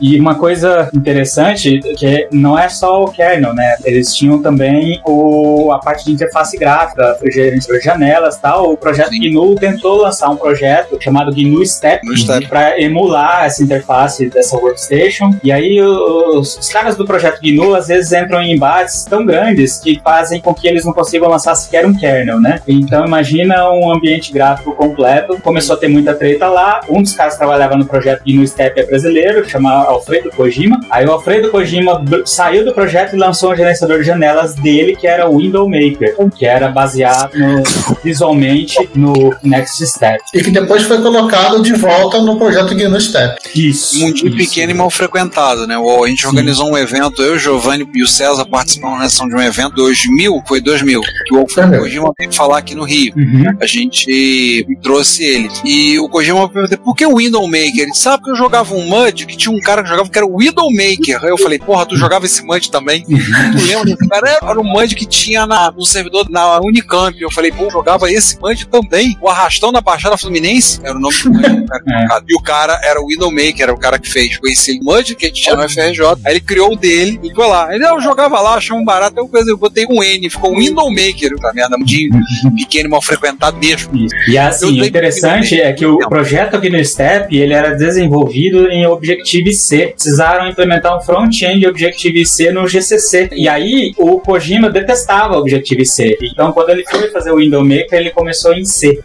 E 0.00 0.18
uma 0.20 0.34
coisa 0.36 0.88
interessante 0.94 1.80
que 1.96 2.28
não 2.32 2.58
é 2.58 2.68
só 2.68 3.02
o 3.04 3.10
kernel, 3.10 3.54
né? 3.54 3.76
Eles 3.84 4.14
tinham 4.14 4.40
também 4.42 5.00
o, 5.04 5.33
a 5.72 5.78
parte 5.78 6.04
de 6.04 6.12
interface 6.12 6.56
gráfica, 6.56 7.18
gerenciador 7.30 7.78
de 7.78 7.84
janelas 7.84 8.36
e 8.36 8.40
tal. 8.40 8.72
O 8.72 8.76
projeto 8.76 9.10
GNU 9.10 9.54
tentou 9.54 10.02
lançar 10.02 10.30
um 10.30 10.36
projeto 10.36 10.98
chamado 11.00 11.32
GNU 11.32 11.64
Step 11.66 12.02
para 12.48 12.80
emular 12.80 13.44
essa 13.44 13.62
interface 13.62 14.28
dessa 14.28 14.56
workstation. 14.56 15.34
E 15.42 15.52
aí 15.52 15.80
os, 15.80 16.58
os 16.58 16.68
caras 16.68 16.96
do 16.96 17.04
projeto 17.04 17.40
GNU 17.40 17.74
às 17.74 17.88
vezes 17.88 18.12
entram 18.12 18.42
em 18.42 18.54
embates 18.54 19.04
tão 19.04 19.24
grandes 19.24 19.78
que 19.78 20.00
fazem 20.02 20.40
com 20.40 20.54
que 20.54 20.66
eles 20.66 20.84
não 20.84 20.92
consigam 20.92 21.28
lançar 21.28 21.54
sequer 21.54 21.86
um 21.86 21.94
kernel, 21.94 22.40
né? 22.40 22.60
Então 22.66 23.04
imagina 23.06 23.70
um 23.70 23.92
ambiente 23.92 24.32
gráfico 24.32 24.72
completo. 24.72 25.40
Começou 25.40 25.76
a 25.76 25.78
ter 25.78 25.88
muita 25.88 26.14
treta 26.14 26.48
lá. 26.48 26.80
Um 26.88 27.02
dos 27.02 27.14
caras 27.14 27.36
trabalhava 27.36 27.76
no 27.76 27.86
projeto 27.86 28.22
GNU 28.26 28.46
Step 28.46 28.78
é 28.80 28.86
brasileiro, 28.86 29.48
chama 29.48 29.70
Alfredo 29.84 30.30
Kojima. 30.30 30.80
Aí 30.90 31.06
o 31.06 31.12
Alfredo 31.12 31.50
Kojima 31.50 32.04
saiu 32.24 32.64
do 32.64 32.74
projeto 32.74 33.14
e 33.14 33.18
lançou 33.18 33.52
um 33.52 33.56
gerenciador 33.56 33.98
de 33.98 34.04
janelas 34.04 34.54
dele, 34.54 34.96
que 34.96 35.06
era 35.06 35.23
o 35.28 35.38
Window 35.38 35.68
Maker, 35.68 36.16
que 36.36 36.44
era 36.46 36.68
baseado 36.68 37.36
no- 37.38 37.62
visualmente 38.02 38.76
no 38.94 39.34
Next 39.42 39.84
Step. 39.86 40.22
E 40.32 40.42
que 40.42 40.50
depois 40.50 40.82
foi 40.84 41.00
colocado 41.00 41.62
de 41.62 41.72
volta 41.74 42.20
no 42.20 42.36
projeto 42.38 42.74
GNU 42.74 43.00
Step. 43.00 43.36
Isso. 43.54 43.98
Mundinho 44.00 44.36
pequeno 44.36 44.70
e 44.70 44.74
mal 44.74 44.90
frequentado, 44.90 45.66
né? 45.66 45.76
O- 45.78 46.04
A 46.04 46.08
gente 46.08 46.26
organizou 46.26 46.70
um 46.70 46.76
evento, 46.76 47.22
eu, 47.22 47.34
o 47.34 47.38
Giovanni 47.38 47.88
e 47.94 48.02
o 48.02 48.08
César 48.08 48.44
participamos 48.44 48.98
na 48.98 49.06
ação 49.06 49.28
de 49.28 49.34
um 49.34 49.40
evento 49.40 49.74
2000, 49.74 50.42
foi 50.46 50.60
2000, 50.60 51.00
que 51.26 51.34
o 51.34 51.46
Kojima 51.46 52.12
veio 52.18 52.32
falar 52.32 52.58
aqui 52.58 52.74
no 52.74 52.84
Rio. 52.84 53.14
A 53.60 53.66
gente 53.66 54.66
trouxe 54.82 55.24
ele. 55.24 55.48
E 55.64 55.98
o 55.98 56.08
Kojima 56.08 56.48
perguntou, 56.48 56.78
por 56.78 56.94
que 56.94 57.06
o 57.06 57.14
Widowmaker? 57.14 57.80
Ele 57.80 57.90
disse, 57.90 58.02
sabe 58.02 58.22
que 58.24 58.30
eu 58.30 58.36
jogava 58.36 58.74
um 58.74 58.84
MUD 58.84 59.26
que 59.26 59.36
tinha 59.36 59.54
um 59.54 59.60
cara 59.60 59.82
que 59.82 59.88
jogava 59.88 60.08
que 60.08 60.18
era 60.18 60.26
o 60.26 60.36
Widowmaker. 60.36 61.22
Aí 61.24 61.30
eu 61.30 61.38
falei, 61.38 61.58
porra, 61.58 61.86
tu 61.86 61.96
jogava 61.96 62.26
esse 62.26 62.42
MUD 62.44 62.70
também? 62.70 63.04
tu 63.04 63.66
lembra 63.66 63.84
desse 63.84 64.08
cara? 64.08 64.38
Era 64.42 64.60
um 64.60 64.64
MUD 64.64 64.94
que 64.94 65.06
tinha 65.14 65.46
na, 65.46 65.70
no 65.70 65.84
servidor 65.84 66.28
na 66.28 66.60
Unicamp. 66.60 67.20
Eu 67.20 67.30
falei, 67.30 67.52
pô, 67.52 67.70
jogava 67.70 68.10
esse 68.10 68.38
MUD 68.40 68.66
também. 68.66 69.16
O 69.20 69.28
Arrastão 69.28 69.72
da 69.72 69.80
Baixada 69.80 70.16
Fluminense 70.18 70.80
era 70.82 70.96
o 70.96 71.00
nome 71.00 71.14
do 71.22 71.30
MUD. 71.30 71.60
do 71.60 71.66
cara. 71.66 72.24
E 72.28 72.36
o 72.36 72.42
cara 72.42 72.80
era 72.84 73.00
o 73.00 73.06
Widowmaker, 73.06 73.62
era 73.62 73.72
o 73.72 73.78
cara 73.78 73.98
que 73.98 74.10
fez. 74.10 74.38
Esse 74.44 74.78
MUD 74.80 75.14
que 75.14 75.26
a 75.26 75.28
gente 75.28 75.42
tinha 75.42 75.56
no 75.56 75.68
FRJ. 75.68 76.00
Aí 76.24 76.32
ele 76.34 76.40
criou 76.40 76.72
o 76.72 76.76
dele 76.76 77.18
e 77.22 77.32
foi 77.34 77.46
lá. 77.46 77.74
Ele, 77.74 77.84
"Ah, 77.86 77.90
eu 77.90 78.00
jogava 78.00 78.40
lá, 78.40 78.54
achei 78.54 78.76
um 78.76 78.84
barato. 78.84 79.16
Eu, 79.16 79.30
eu 79.46 79.56
botei 79.56 79.86
um 79.88 80.02
N, 80.02 80.28
ficou 80.28 80.52
um 80.52 80.58
Windowmaker. 80.58 81.36
Tá 81.40 81.52
merda, 81.54 81.76
pequeno 82.56 82.90
mal 82.90 83.02
frequentado 83.02 83.56
mesmo. 83.56 83.92
E 84.28 84.36
assim, 84.36 84.80
o 84.80 84.84
interessante 84.84 85.60
é 85.60 85.72
que 85.72 85.86
o 85.86 85.98
projeto 86.08 86.56
aqui 86.56 86.68
no 86.68 86.84
Step 86.84 87.34
ele 87.34 87.52
era 87.52 87.74
desenvolvido 87.74 88.68
em 88.70 88.86
Objective-C. 88.86 89.92
Precisaram 89.94 90.48
implementar 90.48 90.96
um 90.96 91.00
front-end 91.00 91.66
Objective-C 91.66 92.52
no 92.52 92.66
GCC. 92.66 93.30
E 93.32 93.48
aí 93.48 93.92
o 93.96 94.18
Kojima 94.20 94.70
detestava 94.70 95.03
Objective-C. 95.38 96.18
Então 96.22 96.52
quando 96.52 96.70
ele 96.70 96.84
foi 96.88 97.08
fazer 97.10 97.30
o 97.30 97.36
Window 97.36 97.64
Maker, 97.64 97.98
ele 97.98 98.10
começou 98.10 98.52
em 98.52 98.64
C. 98.64 99.00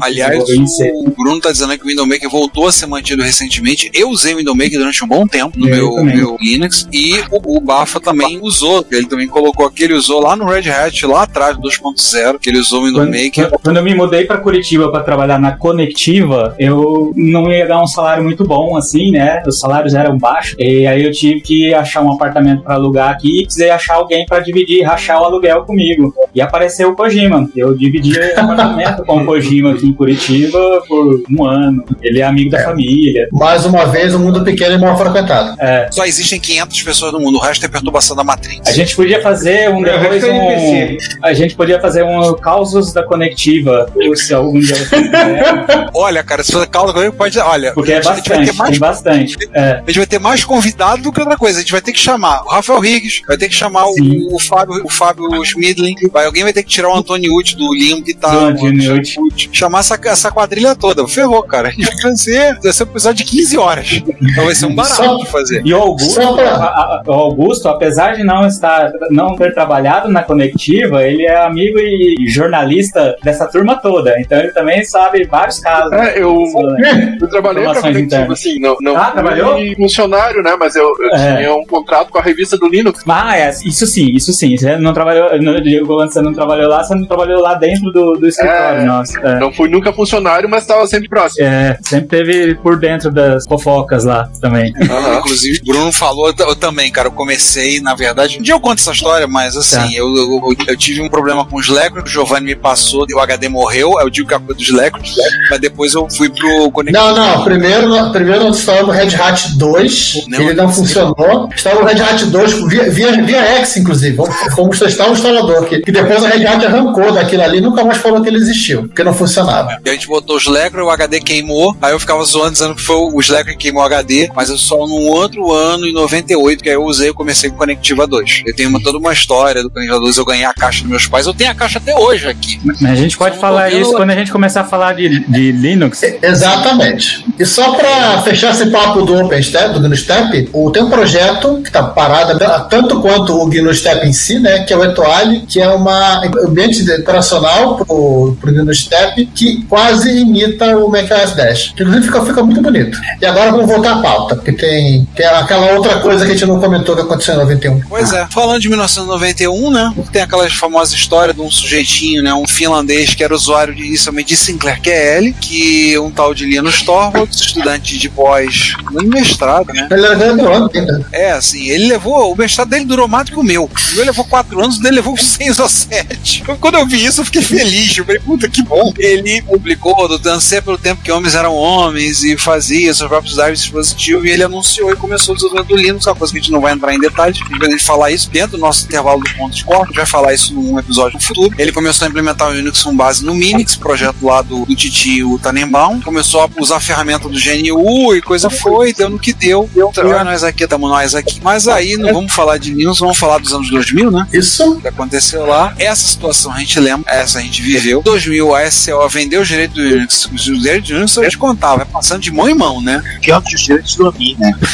Aliás, 0.00 0.48
em 0.48 0.66
C. 0.66 0.90
o 0.94 1.10
Bruno 1.10 1.40
tá 1.40 1.52
dizendo 1.52 1.76
que 1.76 1.84
o 1.84 1.88
Windowmaker 1.88 2.30
voltou 2.30 2.66
a 2.66 2.72
ser 2.72 2.86
mantido 2.86 3.22
recentemente. 3.22 3.90
Eu 3.92 4.10
usei 4.10 4.34
o 4.34 4.38
Windowmaker 4.38 4.78
durante 4.78 5.04
um 5.04 5.08
bom 5.08 5.26
tempo 5.26 5.58
no 5.58 5.68
Eu 5.68 5.96
meu, 5.96 6.04
meu 6.04 6.36
Linux 6.40 6.88
e 6.92 7.18
o, 7.30 7.56
o 7.56 7.60
Bafa 7.60 8.00
também 8.00 8.38
usou. 8.42 8.84
Ele 8.90 9.06
também 9.06 9.26
colocou 9.26 9.66
aqui, 9.66 9.84
ele 9.84 9.94
usou 9.94 10.20
lá 10.20 10.36
no 10.36 10.46
Red 10.46 10.70
Hat, 10.70 11.06
lá 11.06 11.22
atrás, 11.22 11.56
2.0, 11.56 12.38
que 12.38 12.50
ele 12.50 12.58
usou 12.58 12.82
o 12.82 12.86
Windowmaker. 12.86 13.50
Quando, 13.50 13.62
quando 13.62 13.76
eu 13.78 13.82
me 13.82 13.94
mudei 13.94 14.24
para 14.24 14.38
Curitiba 14.38 14.90
para 14.90 15.02
trabalhar 15.02 15.38
na 15.38 15.56
Conectiva, 15.56 16.54
eu 16.58 17.12
não 17.16 17.50
ia 17.50 17.66
dar 17.66 17.82
um 17.82 17.86
salário 17.86 18.22
muito 18.22 18.44
bom, 18.44 18.76
assim, 18.76 19.10
né? 19.10 19.42
Os 19.46 19.58
salários 19.58 19.94
eram 19.94 20.18
baixos. 20.18 20.56
E 20.58 20.86
aí 20.86 21.04
eu 21.04 21.12
tive 21.12 21.40
que 21.40 21.74
achar 21.74 22.02
um 22.02 22.12
apartamento 22.12 22.62
para 22.62 22.74
alugar 22.74 23.10
aqui 23.10 23.40
e 23.40 23.44
precisei 23.44 23.70
achar 23.70 23.94
alguém 23.94 24.26
para 24.26 24.40
dividir, 24.40 24.82
rachar 24.82 25.16
o 25.24 25.26
aluguel 25.26 25.62
comigo. 25.64 26.14
E 26.34 26.40
apareceu 26.40 26.90
o 26.90 26.96
Kojima. 26.96 27.48
Eu 27.56 27.76
dividi 27.76 28.18
o 28.18 28.22
apartamento 28.40 29.04
com 29.04 29.18
o 29.18 29.26
Kojima 29.26 29.72
aqui 29.72 29.88
em 29.88 29.92
Curitiba 29.92 30.82
por 30.86 31.22
um 31.30 31.44
ano. 31.44 31.84
Ele 32.02 32.20
é 32.20 32.24
amigo 32.24 32.50
da 32.50 32.62
família. 32.62 33.28
Mais 33.32 33.64
uma 33.64 33.86
vez, 33.86 34.14
um 34.14 34.18
mundo 34.18 34.42
pequeno 34.44 34.74
e 34.74 34.78
mal 34.78 34.96
frequentado. 34.96 35.56
É. 35.60 35.88
Só 35.90 36.04
existem 36.04 36.38
500 36.40 36.82
pessoas 36.82 37.12
no 37.12 37.20
mundo, 37.20 37.38
o 37.38 37.40
resto 37.40 37.64
é 37.64 37.68
perturbação 37.68 38.16
da 38.16 38.24
Matrix. 38.24 38.68
A 38.68 38.72
gente 38.72 38.94
podia 38.96 39.20
fazer 39.20 39.70
um 39.70 39.84
É, 39.84 39.98
depois 39.98 40.24
é 40.24 40.32
um. 40.32 40.96
A 41.22 41.32
gente 41.32 41.54
podia 41.54 41.80
fazer 41.80 42.02
um 42.02 42.34
causos 42.34 42.92
da 42.92 43.02
conectiva. 43.02 43.86
Se 44.16 44.34
algum 44.34 44.58
dia 44.58 44.76
você 44.76 45.02
quiser. 45.02 45.90
Olha, 45.94 46.22
cara, 46.22 46.42
se 46.42 46.52
você 46.52 46.66
calma 46.66 46.92
comigo, 46.92 47.12
pode. 47.12 47.38
Olha, 47.38 47.72
Porque 47.72 47.92
é 47.92 47.98
a 47.98 48.02
gente 48.02 48.06
vai 48.06 48.16
bastante, 48.16 48.50
ter 48.50 48.56
mais 48.56 48.70
tem 48.70 48.78
bastante. 48.78 49.36
É. 49.52 49.70
A 49.84 49.86
gente 49.86 49.98
vai 49.98 50.06
ter 50.06 50.18
mais 50.18 50.44
convidado 50.44 51.02
do 51.02 51.12
que 51.12 51.20
outra 51.20 51.36
coisa. 51.36 51.58
A 51.58 51.60
gente 51.62 51.72
vai 51.72 51.80
ter 51.80 51.92
que 51.92 51.98
chamar 51.98 52.42
o 52.44 52.48
Rafael 52.48 52.80
Riggs, 52.80 53.22
vai 53.26 53.36
ter 53.36 53.48
que 53.48 53.54
chamar 53.54 53.86
o, 53.86 53.94
o 54.32 54.38
Fábio, 54.40 54.82
o 54.84 54.90
Fábio 54.90 55.13
Schmidlin, 55.44 55.94
vai, 56.12 56.26
alguém 56.26 56.42
vai 56.42 56.52
ter 56.52 56.62
que 56.62 56.68
tirar 56.68 56.88
o 56.90 56.94
Antônio 56.96 57.32
Uti 57.34 57.56
do 57.56 57.72
Limbo 57.74 58.02
que 58.04 58.14
tá. 58.14 58.30
Uti. 58.48 59.48
Chamar 59.52 59.80
essa, 59.80 59.98
essa 60.04 60.30
quadrilha 60.30 60.74
toda. 60.74 61.06
Ferrou, 61.06 61.42
cara. 61.42 61.68
A 61.68 61.70
gente 61.70 61.84
vai 61.86 61.96
crescer, 61.96 62.58
vai 62.62 62.72
ser 62.72 62.84
um 62.84 62.86
episódio 62.86 63.24
de 63.24 63.30
15 63.30 63.58
horas. 63.58 64.02
Então 64.20 64.44
vai 64.44 64.54
ser 64.54 64.66
um 64.66 64.74
barato 64.74 64.96
Só- 64.96 65.16
de 65.18 65.26
fazer. 65.26 65.62
E 65.64 65.72
o 65.74 65.78
Augusto, 65.80 66.20
a- 66.20 66.64
a- 66.64 67.02
o 67.06 67.12
Augusto, 67.12 67.68
apesar 67.68 68.16
de 68.16 68.24
não 68.24 68.46
estar, 68.46 68.90
não 69.10 69.36
ter 69.36 69.52
trabalhado 69.54 70.08
na 70.08 70.22
Conectiva, 70.22 71.02
ele 71.06 71.24
é 71.24 71.44
amigo 71.44 71.78
e 71.78 72.26
jornalista 72.28 73.16
dessa 73.22 73.46
turma 73.46 73.76
toda. 73.80 74.18
Então 74.20 74.38
ele 74.38 74.52
também 74.52 74.84
sabe 74.84 75.24
vários 75.24 75.58
casos. 75.58 75.92
É, 75.92 76.20
eu, 76.20 76.42
É. 76.84 77.16
eu 77.20 77.28
trabalhei 77.28 77.64
pra 77.64 77.74
Conectivo, 77.74 77.98
internas. 78.04 78.38
assim, 78.40 78.58
não, 78.58 78.76
não 78.80 78.96
Ah, 78.96 79.04
fui 79.04 79.12
trabalhou? 79.12 79.74
funcionário, 79.76 80.42
né? 80.42 80.56
Mas 80.58 80.74
eu, 80.76 80.84
eu 81.00 81.10
É. 81.14 81.36
tinha 81.36 81.54
um 81.54 81.64
contrato 81.64 82.10
com 82.10 82.18
a 82.18 82.22
revista 82.22 82.56
do 82.56 82.68
Linux. 82.68 83.02
Ah, 83.08 83.36
é, 83.36 83.50
isso 83.64 83.86
sim, 83.86 84.10
isso 84.14 84.32
sim. 84.32 84.56
Você 84.56 84.76
não 84.76 84.92
trabalhou. 84.92 85.03
Não, 85.40 85.54
eu 85.54 85.60
digo, 85.62 85.86
quando 85.86 86.12
você 86.12 86.20
não 86.22 86.32
trabalhou 86.32 86.68
lá, 86.68 86.82
você 86.82 86.94
não 86.94 87.06
trabalhou 87.06 87.40
lá 87.40 87.54
dentro 87.54 87.90
do, 87.92 88.12
do 88.14 88.26
escritório, 88.28 88.80
É, 88.80 88.84
nossa. 88.84 89.18
É. 89.20 89.38
Não 89.38 89.52
fui 89.52 89.68
nunca 89.68 89.92
funcionário, 89.92 90.48
mas 90.48 90.62
estava 90.62 90.86
sempre 90.86 91.08
próximo. 91.08 91.46
É, 91.46 91.78
sempre 91.82 92.06
teve 92.08 92.54
por 92.56 92.78
dentro 92.78 93.10
das 93.10 93.46
fofocas 93.46 94.04
lá 94.04 94.28
também. 94.40 94.72
Inclusive, 95.18 95.60
o 95.62 95.66
Bruno 95.66 95.92
falou 95.92 96.32
eu, 96.38 96.56
também, 96.56 96.90
cara. 96.90 97.08
Eu 97.08 97.12
comecei, 97.12 97.80
na 97.80 97.94
verdade. 97.94 98.38
Um 98.38 98.42
dia 98.42 98.54
eu 98.54 98.60
conto 98.60 98.78
essa 98.80 98.92
história, 98.92 99.26
mas 99.26 99.56
assim, 99.56 99.74
Tá. 99.76 99.88
eu, 99.92 100.06
eu, 100.16 100.54
eu 100.68 100.76
tive 100.76 101.00
um 101.02 101.08
problema 101.08 101.44
com 101.44 101.56
os 101.56 101.68
Lecros, 101.68 102.04
o 102.04 102.12
Giovanni 102.12 102.46
me 102.46 102.54
passou, 102.54 103.06
o 103.12 103.18
HD 103.20 103.48
morreu, 103.48 103.94
eu 104.00 104.08
digo 104.10 104.28
que 104.28 104.34
é 104.34 104.36
a 104.36 104.40
coisa 104.40 104.54
dos 104.58 104.70
Lecros, 104.70 105.14
mas 105.50 105.60
depois 105.60 105.94
eu 105.94 106.06
fui 106.10 106.28
pro 106.30 106.70
conector. 106.70 107.02
Não, 107.02 107.14
não, 107.16 107.44
primeiro, 107.44 108.12
primeiro 108.12 108.44
nós 108.44 108.58
instalamos 108.58 108.88
o 108.88 108.92
Red 108.92 109.14
Hat 109.16 109.56
2, 109.58 110.26
Não, 110.28 110.40
ele 110.40 110.54
não 110.54 110.68
funcionou. 110.68 111.48
Instalamos 111.52 111.84
o 111.84 111.86
Red 111.94 112.02
Hat 112.02 112.24
2 112.26 112.68
via, 112.68 112.90
via, 112.90 113.22
via 113.24 113.42
X, 113.58 113.76
inclusive. 113.78 114.16
Vamos, 114.16 114.34
vamos 114.56 114.78
testar 114.96 115.08
o 115.08 115.12
instalador, 115.12 115.64
que, 115.66 115.80
que 115.80 115.92
depois 115.92 116.24
a 116.24 116.28
Red 116.28 116.46
Hat 116.46 116.64
arrancou 116.64 117.12
daquilo 117.12 117.42
ali 117.42 117.58
e 117.58 117.60
nunca 117.60 117.84
mais 117.84 117.98
falou 117.98 118.22
que 118.22 118.28
ele 118.28 118.36
existiu, 118.38 118.82
porque 118.82 119.02
não 119.02 119.12
funcionava. 119.12 119.78
E 119.84 119.88
a 119.88 119.92
gente 119.92 120.06
botou 120.06 120.36
os 120.36 120.46
Lecro, 120.46 120.84
o 120.84 120.90
HD 120.90 121.20
queimou, 121.20 121.76
aí 121.82 121.92
eu 121.92 122.00
ficava 122.00 122.22
zoando 122.24 122.52
dizendo 122.52 122.74
que 122.74 122.82
foi 122.82 122.96
os 123.12 123.28
Lecro 123.28 123.52
que 123.52 123.58
queimou 123.58 123.82
o 123.82 123.86
HD, 123.86 124.30
mas 124.34 124.48
eu 124.50 124.56
só 124.58 124.76
num 124.86 125.08
outro 125.08 125.52
ano, 125.52 125.86
em 125.86 125.92
98, 125.92 126.62
que 126.62 126.68
aí 126.68 126.74
eu 126.76 126.84
usei, 126.84 127.08
eu 127.08 127.14
comecei 127.14 127.50
com 127.50 127.56
o 127.56 127.58
Conectiva 127.58 128.06
2. 128.06 128.42
Eu 128.46 128.54
tenho 128.54 128.68
uma, 128.68 128.80
toda 128.82 128.98
uma 128.98 129.12
história 129.12 129.62
do 129.62 129.70
Conectiva 129.70 129.98
2, 130.00 130.16
eu 130.18 130.24
ganhei 130.24 130.44
a 130.44 130.52
caixa 130.54 130.80
dos 130.82 130.90
meus 130.90 131.06
pais, 131.06 131.26
eu 131.26 131.34
tenho 131.34 131.50
a 131.50 131.54
caixa 131.54 131.78
até 131.78 131.96
hoje 131.96 132.28
aqui. 132.28 132.60
Mas 132.64 132.82
a 132.90 132.94
gente 132.94 133.16
pode 133.16 133.38
falar 133.38 133.72
isso 133.72 133.92
quando 133.92 134.10
a 134.10 134.14
gente 134.14 134.30
começar 134.30 134.60
a 134.62 134.64
falar 134.64 134.94
de, 134.94 135.20
de 135.26 135.52
Linux. 135.52 136.02
Exatamente. 136.48 137.24
E 137.38 137.44
só 137.44 137.72
para 137.72 138.20
fechar 138.22 138.50
esse 138.52 138.66
papo 138.66 139.02
do 139.02 139.14
OpenStep, 139.24 139.72
do 139.74 139.80
GNU-Step, 139.80 140.50
o- 140.52 140.70
tem 140.70 140.82
um 140.82 140.90
projeto 140.90 141.60
que 141.62 141.68
está 141.68 141.82
parado 141.82 142.38
tanto 142.68 143.00
quanto 143.00 143.34
o 143.40 143.46
GNU-Step 143.46 144.06
em 144.06 144.12
si, 144.12 144.38
né, 144.38 144.60
que 144.64 144.72
é 144.72 144.76
o 144.76 144.83
Etoile, 144.84 145.40
que 145.48 145.60
é 145.60 145.68
uma 145.68 146.22
ambiente 146.46 146.84
de- 146.84 146.92
operacional 146.94 147.76
para 147.76 147.94
o 147.94 148.36
GNU-Step 148.42 149.26
que 149.34 149.62
quase 149.64 150.10
imita 150.18 150.76
o 150.78 150.88
macOS 150.88 151.32
10. 151.32 151.72
Que 151.76 151.82
inclusive 151.82 152.06
fica, 152.06 152.24
fica 152.24 152.42
muito 152.42 152.60
bonito. 152.62 152.98
E 153.20 153.26
agora 153.26 153.50
vamos 153.50 153.66
voltar 153.66 153.92
à 153.94 153.98
pauta, 154.02 154.36
porque 154.36 154.52
tem, 154.52 155.06
tem 155.14 155.26
aquela 155.26 155.72
outra 155.72 156.00
coisa 156.00 156.24
que 156.24 156.32
a 156.32 156.34
gente 156.34 156.46
não 156.46 156.60
comentou 156.60 156.94
que 156.94 157.02
aconteceu 157.02 157.34
em 157.34 157.38
91. 157.38 157.80
Pois 157.88 158.12
é, 158.12 158.26
falando 158.30 158.60
de 158.60 158.68
1991, 158.68 159.70
né? 159.70 159.94
Tem 160.12 160.22
aquela 160.22 160.48
famosa 160.50 160.94
história 160.94 161.34
de 161.34 161.40
um 161.40 161.50
sujeitinho, 161.50 162.22
né? 162.22 162.32
Um 162.34 162.46
finlandês 162.46 163.14
que 163.14 163.22
era 163.24 163.34
usuário 163.34 163.74
de, 163.74 163.84
inicialmente 163.84 164.28
de 164.28 164.36
Sinclair 164.36 164.80
QL, 164.80 165.32
que 165.40 165.98
um 165.98 166.10
tal 166.10 166.34
de 166.34 166.44
Linus 166.46 166.82
Torvalds, 166.82 167.40
estudante 167.40 167.98
de 167.98 168.08
pós 168.08 168.74
no 168.90 169.02
mestrado, 169.08 169.72
né? 169.72 169.88
Ele 169.90 170.14
graduando 170.14 170.70
ainda. 170.74 171.06
É, 171.12 171.32
assim, 171.32 171.68
ele 171.68 171.86
levou. 171.88 172.32
O 172.32 172.36
mestrado 172.36 172.68
dele 172.68 172.84
durou 172.84 173.08
mais 173.08 173.26
do 173.26 173.32
que 173.32 173.38
o 173.38 173.42
meu. 173.42 173.64
O 173.64 173.96
meu 173.96 174.04
levou 174.04 174.24
quatro 174.24 174.60
anos, 174.60 174.73
o 174.78 174.82
dele 174.82 174.96
levou 174.96 175.16
seis 175.16 175.58
ou 175.58 175.68
sete. 175.68 176.44
Eu, 176.46 176.56
Quando 176.56 176.76
eu 176.76 176.86
vi 176.86 177.04
isso, 177.04 177.20
eu 177.20 177.24
fiquei 177.24 177.42
feliz. 177.42 177.96
Eu 177.96 178.04
falei, 178.04 178.20
puta 178.20 178.48
que 178.48 178.62
bom. 178.62 178.92
Ele 178.98 179.42
publicou 179.42 180.08
do 180.08 180.18
Dancer 180.18 180.62
pelo 180.62 180.78
tempo 180.78 181.02
que 181.02 181.12
homens 181.12 181.34
eram 181.34 181.54
homens 181.54 182.22
e 182.22 182.36
fazia 182.36 182.92
seus 182.94 183.08
próprios 183.08 183.36
drives 183.36 183.60
dispositivos. 183.60 184.24
E 184.24 184.30
ele 184.30 184.42
anunciou 184.42 184.92
e 184.92 184.96
começou 184.96 185.34
o 185.34 185.36
desenvolvimento 185.36 185.68
do 185.68 185.76
Linux, 185.76 186.06
uma 186.06 186.14
coisa 186.14 186.32
que 186.32 186.38
a 186.38 186.42
gente 186.42 186.52
não 186.52 186.60
vai 186.60 186.72
entrar 186.72 186.94
em 186.94 186.98
detalhes. 186.98 187.38
A 187.40 187.70
gente 187.70 187.84
falar 187.84 188.10
isso 188.10 188.30
dentro 188.30 188.52
do 188.52 188.58
nosso 188.58 188.84
intervalo 188.84 189.20
do 189.20 189.30
ponto 189.34 189.54
de 189.54 189.64
corte. 189.64 189.82
A 189.82 189.86
gente 189.86 189.96
vai 189.96 190.06
falar 190.06 190.34
isso 190.34 190.54
num 190.54 190.78
episódio 190.78 191.14
no 191.14 191.24
futuro. 191.24 191.54
Ele 191.58 191.72
começou 191.72 192.06
a 192.06 192.08
implementar 192.08 192.48
o 192.48 192.54
Linux 192.54 192.82
com 192.82 192.96
base 192.96 193.24
no 193.24 193.34
Minix, 193.34 193.76
projeto 193.76 194.16
lá 194.22 194.42
do, 194.42 194.64
do 194.64 194.74
Titi 194.74 195.22
o 195.22 195.38
Tannenbaum. 195.38 196.00
Começou 196.00 196.42
a 196.42 196.48
usar 196.58 196.76
a 196.76 196.80
ferramenta 196.80 197.28
do 197.28 197.38
GNU 197.38 198.14
e 198.14 198.22
coisa 198.22 198.50
foi, 198.50 198.92
deu 198.92 199.08
no 199.08 199.18
que 199.18 199.32
deu. 199.32 199.68
Deu 199.72 199.90
nós 200.24 200.44
aqui, 200.44 200.64
estamos 200.64 200.90
nós 200.90 201.14
aqui. 201.14 201.40
Mas 201.42 201.68
aí 201.68 201.96
não 201.96 202.12
vamos 202.12 202.32
falar 202.32 202.58
de 202.58 202.72
Linux, 202.72 202.98
vamos 202.98 203.18
falar 203.18 203.38
dos 203.38 203.52
anos 203.52 203.70
2000, 203.70 204.10
né? 204.10 204.26
Isso. 204.32 204.63
Que 204.80 204.88
aconteceu 204.88 205.46
lá. 205.46 205.74
Essa 205.78 206.06
situação 206.06 206.52
a 206.52 206.58
gente 206.58 206.78
lembra, 206.80 207.12
essa 207.12 207.38
a 207.38 207.42
gente 207.42 207.62
viveu. 207.62 208.02
2000, 208.02 208.54
a 208.54 208.70
SCO 208.70 209.08
vendeu 209.08 209.42
o 209.42 209.44
direito 209.44 209.74
do 209.74 209.82
Linux. 209.82 210.28
Os 210.32 210.42
direitos 210.42 210.88
do 210.88 210.94
Linux 210.94 211.16
eu 211.16 211.28
te 211.28 211.38
contava, 211.38 211.82
é 211.82 211.84
passando 211.84 212.20
de 212.20 212.30
mão 212.30 212.48
em 212.48 212.54
mão, 212.54 212.80
né? 212.80 213.02
Que 213.20 213.30
é 213.30 213.38
os 213.38 213.44
direitos 213.44 213.94
do 213.96 214.08
AMI, 214.08 214.36
né? 214.38 214.52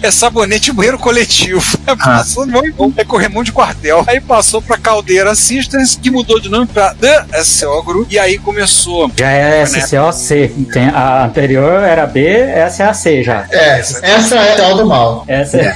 É 0.00 0.12
sabonete 0.12 0.70
e 0.70 0.72
banheiro 0.72 0.98
coletivo. 0.98 1.62
É 1.88 1.96
passando 1.96 2.46
de 2.46 2.52
mão 2.52 2.66
em 2.66 2.72
mão. 2.72 2.94
É 2.98 3.04
corremão 3.04 3.42
de 3.42 3.50
quartel. 3.50 4.04
Aí 4.06 4.20
passou 4.20 4.60
pra 4.60 4.76
Caldeira 4.76 5.34
Systems, 5.34 5.98
que 6.00 6.10
mudou 6.10 6.38
de 6.38 6.48
nome 6.50 6.66
pra 6.66 6.94
The 6.94 7.26
SCO 7.42 7.82
Group. 7.82 8.12
E 8.12 8.18
aí 8.18 8.38
começou. 8.38 9.10
Já 9.16 9.30
é 9.30 9.64
SCOC. 9.64 10.48
Tem, 10.70 10.88
a 10.88 11.24
anterior 11.24 11.82
era 11.82 12.06
B, 12.06 12.46
SAC 12.70 13.22
já. 13.22 13.46
É, 13.50 13.80
essa 13.80 14.34
é 14.36 14.70
a 14.70 14.74
do 14.74 14.86
mal. 14.86 15.24
Essa 15.26 15.56
é. 15.58 15.74